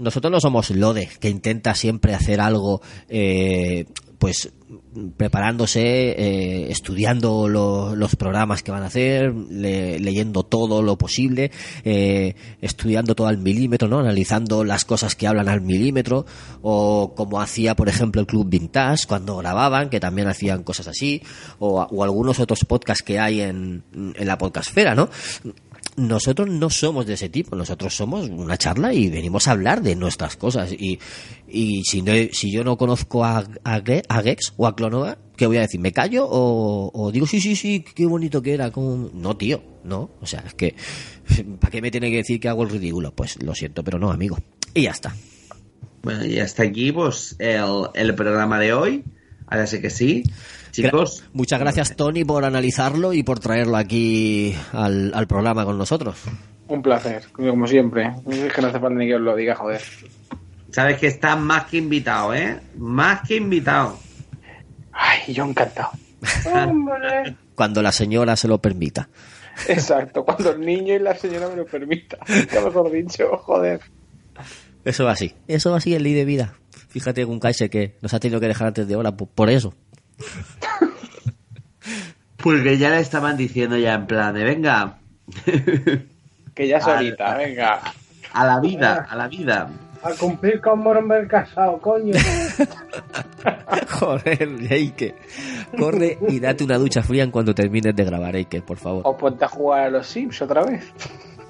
nosotros 0.00 0.30
no 0.30 0.40
somos 0.40 0.70
Lode, 0.70 1.08
que 1.20 1.28
intenta 1.28 1.74
siempre 1.74 2.14
hacer 2.14 2.40
algo, 2.40 2.80
eh, 3.08 3.86
pues 4.18 4.52
preparándose, 5.16 5.80
eh, 6.10 6.70
estudiando 6.70 7.48
lo- 7.48 7.94
los 7.96 8.16
programas 8.16 8.62
que 8.62 8.70
van 8.70 8.82
a 8.82 8.86
hacer, 8.86 9.34
le- 9.34 9.98
leyendo 9.98 10.44
todo 10.44 10.82
lo 10.82 10.96
posible, 10.96 11.50
eh, 11.84 12.34
estudiando 12.60 13.14
todo 13.14 13.26
al 13.26 13.38
milímetro, 13.38 13.88
¿no? 13.88 13.98
Analizando 13.98 14.64
las 14.64 14.84
cosas 14.84 15.14
que 15.16 15.26
hablan 15.26 15.48
al 15.48 15.60
milímetro, 15.60 16.24
o 16.62 17.14
como 17.16 17.40
hacía, 17.40 17.74
por 17.74 17.88
ejemplo, 17.88 18.20
el 18.20 18.26
Club 18.26 18.48
Vintage 18.48 19.06
cuando 19.06 19.36
grababan, 19.38 19.90
que 19.90 20.00
también 20.00 20.28
hacían 20.28 20.62
cosas 20.62 20.88
así, 20.88 21.22
o, 21.58 21.82
o 21.82 22.04
algunos 22.04 22.38
otros 22.40 22.64
podcasts 22.64 23.02
que 23.02 23.18
hay 23.18 23.40
en, 23.40 23.82
en 23.94 24.26
la 24.26 24.38
podcastfera, 24.38 24.94
¿no? 24.94 25.08
Nosotros 25.96 26.48
no 26.48 26.70
somos 26.70 27.06
de 27.06 27.14
ese 27.14 27.28
tipo, 27.28 27.54
nosotros 27.56 27.94
somos 27.94 28.28
una 28.28 28.56
charla 28.56 28.94
y 28.94 29.08
venimos 29.10 29.46
a 29.46 29.52
hablar 29.52 29.82
de 29.82 29.94
nuestras 29.94 30.36
cosas. 30.36 30.72
Y, 30.72 30.98
y 31.48 31.82
si, 31.84 32.02
no, 32.02 32.12
si 32.32 32.50
yo 32.50 32.64
no 32.64 32.76
conozco 32.78 33.24
a, 33.24 33.44
a, 33.64 33.80
Ge- 33.80 34.02
a 34.08 34.22
Gex 34.22 34.54
o 34.56 34.66
a 34.66 34.74
Clonova, 34.74 35.18
¿qué 35.36 35.46
voy 35.46 35.58
a 35.58 35.62
decir? 35.62 35.80
¿Me 35.80 35.92
callo 35.92 36.26
o, 36.28 36.90
o 36.94 37.12
digo 37.12 37.26
sí, 37.26 37.40
sí, 37.40 37.56
sí, 37.56 37.84
qué 37.94 38.06
bonito 38.06 38.40
que 38.42 38.54
era? 38.54 38.70
cómo-". 38.70 39.10
No, 39.12 39.36
tío, 39.36 39.62
no. 39.84 40.10
O 40.20 40.26
sea, 40.26 40.40
es 40.46 40.54
que, 40.54 40.74
¿para 41.60 41.70
qué 41.70 41.82
me 41.82 41.90
tiene 41.90 42.10
que 42.10 42.16
decir 42.18 42.40
que 42.40 42.48
hago 42.48 42.62
el 42.62 42.70
ridículo? 42.70 43.14
Pues 43.14 43.42
lo 43.42 43.54
siento, 43.54 43.84
pero 43.84 43.98
no, 43.98 44.10
amigo. 44.10 44.38
Y 44.74 44.82
ya 44.82 44.92
está. 44.92 45.14
Bueno, 46.02 46.24
y 46.24 46.38
hasta 46.40 46.62
aquí, 46.64 46.90
pues, 46.90 47.36
el, 47.38 47.64
el 47.94 48.14
programa 48.14 48.58
de 48.58 48.72
hoy. 48.72 49.04
Ahora 49.46 49.66
sí 49.66 49.80
que 49.80 49.90
sí. 49.90 50.22
Chicos, 50.72 51.22
Muchas 51.34 51.60
gracias, 51.60 51.94
Tony, 51.94 52.24
por 52.24 52.44
analizarlo 52.44 53.12
y 53.12 53.22
por 53.22 53.38
traerlo 53.38 53.76
aquí 53.76 54.54
al, 54.72 55.12
al 55.14 55.26
programa 55.26 55.64
con 55.64 55.76
nosotros. 55.78 56.16
Un 56.66 56.82
placer, 56.82 57.24
como 57.30 57.66
siempre. 57.66 58.14
Es 58.28 58.52
que 58.52 58.62
no 58.62 58.68
hace 58.68 58.80
falta 58.80 58.98
ni 58.98 59.06
que 59.06 59.16
os 59.16 59.20
lo 59.20 59.36
diga, 59.36 59.54
joder. 59.54 59.82
sabes 60.70 60.98
que 60.98 61.08
estás 61.08 61.38
más 61.38 61.66
que 61.66 61.76
invitado, 61.76 62.34
¿eh? 62.34 62.58
Más 62.78 63.20
que 63.28 63.36
invitado. 63.36 63.98
Ay, 64.92 65.34
yo 65.34 65.44
encantado. 65.44 65.90
Cuando 67.54 67.82
la 67.82 67.92
señora 67.92 68.34
se 68.36 68.48
lo 68.48 68.58
permita. 68.58 69.08
Exacto, 69.68 70.24
cuando 70.24 70.52
el 70.52 70.60
niño 70.60 70.94
y 70.94 70.98
la 70.98 71.14
señora 71.14 71.48
me 71.48 71.56
lo 71.56 71.66
permitan. 71.66 72.18
Qué 72.26 72.58
mejor 72.58 72.90
dicho, 72.90 73.36
joder. 73.36 73.80
Eso 74.82 75.04
va 75.04 75.12
así. 75.12 75.34
Eso 75.46 75.70
va 75.70 75.76
así 75.76 75.94
en 75.94 76.02
ley 76.02 76.14
de 76.14 76.24
vida. 76.24 76.54
Fíjate 76.88 77.26
con 77.26 77.38
Kaiser 77.38 77.68
que 77.68 77.98
nos 78.00 78.14
ha 78.14 78.18
tenido 78.20 78.40
que 78.40 78.48
dejar 78.48 78.68
antes 78.68 78.88
de 78.88 78.96
hora 78.96 79.14
por, 79.14 79.28
por 79.28 79.50
eso. 79.50 79.74
Pues 82.36 82.62
que 82.62 82.78
ya 82.78 82.90
le 82.90 83.00
estaban 83.00 83.36
diciendo 83.36 83.76
ya 83.76 83.94
en 83.94 84.06
plan 84.06 84.34
de, 84.34 84.44
venga, 84.44 84.98
Que 86.54 86.68
ya 86.68 86.78
es 86.78 86.84
ahorita, 86.84 87.36
venga. 87.36 87.80
a 88.32 88.46
la 88.46 88.60
vida, 88.60 89.06
a 89.08 89.16
la 89.16 89.28
vida. 89.28 89.70
A 90.02 90.10
cumplir 90.14 90.60
con 90.60 90.80
Moromber 90.80 91.28
casado, 91.28 91.78
coño. 91.78 92.12
Joder, 94.00 94.48
Eike. 94.68 95.14
Corre 95.78 96.18
y 96.28 96.40
date 96.40 96.64
una 96.64 96.76
ducha 96.76 97.02
fría 97.02 97.22
en 97.22 97.30
cuando 97.30 97.54
termines 97.54 97.94
de 97.94 98.04
grabar, 98.04 98.34
Eike, 98.34 98.60
por 98.62 98.76
favor. 98.78 99.02
O 99.04 99.16
ponte 99.16 99.44
a 99.44 99.48
jugar 99.48 99.84
a 99.84 99.90
los 99.90 100.06
Sims 100.06 100.42
otra 100.42 100.64
vez. 100.64 100.84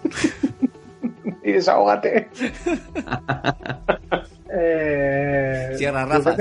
y 1.42 1.52
desahógate. 1.52 2.28
Eh, 4.54 5.72
Cierra, 5.76 6.04
¿tú 6.04 6.10
Rafa, 6.12 6.36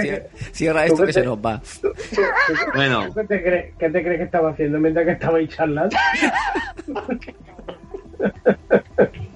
cierra, 0.51 0.85
esto 0.85 1.01
que 1.01 1.07
te- 1.07 1.13
se 1.13 1.23
nos 1.23 1.37
va. 1.37 1.61
Bueno, 2.75 3.05
¿Tú 3.07 3.13
qué 3.15 3.23
te, 3.23 3.41
crees, 3.43 3.73
qué 3.79 3.89
te 3.89 4.03
crees 4.03 4.17
que 4.17 4.23
estaba 4.25 4.49
haciendo 4.51 4.79
mientras 4.79 5.05
que 5.05 5.11
estabais 5.13 5.49
charlando? 5.49 5.95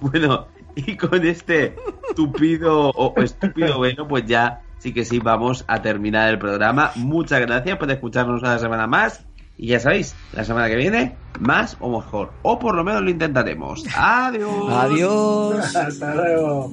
bueno, 0.02 0.48
y 0.76 0.96
con 0.98 1.26
este 1.26 1.76
tupido 2.16 2.90
o 2.92 3.14
estúpido 3.22 3.80
veno, 3.80 4.08
pues 4.08 4.26
ya 4.26 4.62
sí 4.78 4.94
que 4.94 5.06
sí 5.06 5.20
vamos 5.20 5.64
a 5.68 5.82
terminar 5.82 6.30
el 6.30 6.40
programa. 6.40 6.92
Muchas 6.96 7.42
gracias 7.42 7.78
por 7.78 7.90
escucharnos 7.90 8.42
una 8.42 8.60
semana 8.60 8.88
más. 8.88 9.26
Y 9.58 9.68
ya 9.68 9.80
sabéis, 9.80 10.14
la 10.34 10.44
semana 10.44 10.68
que 10.68 10.76
viene, 10.76 11.16
más 11.40 11.78
o 11.80 11.90
mejor. 11.90 12.34
O 12.42 12.60
por 12.60 12.76
lo 12.76 12.84
menos 12.84 13.02
lo 13.04 13.10
intentaremos. 13.10 13.86
Adiós. 13.96 14.70
Adiós. 14.70 15.76
Hasta 15.78 16.14
luego. 16.14 16.72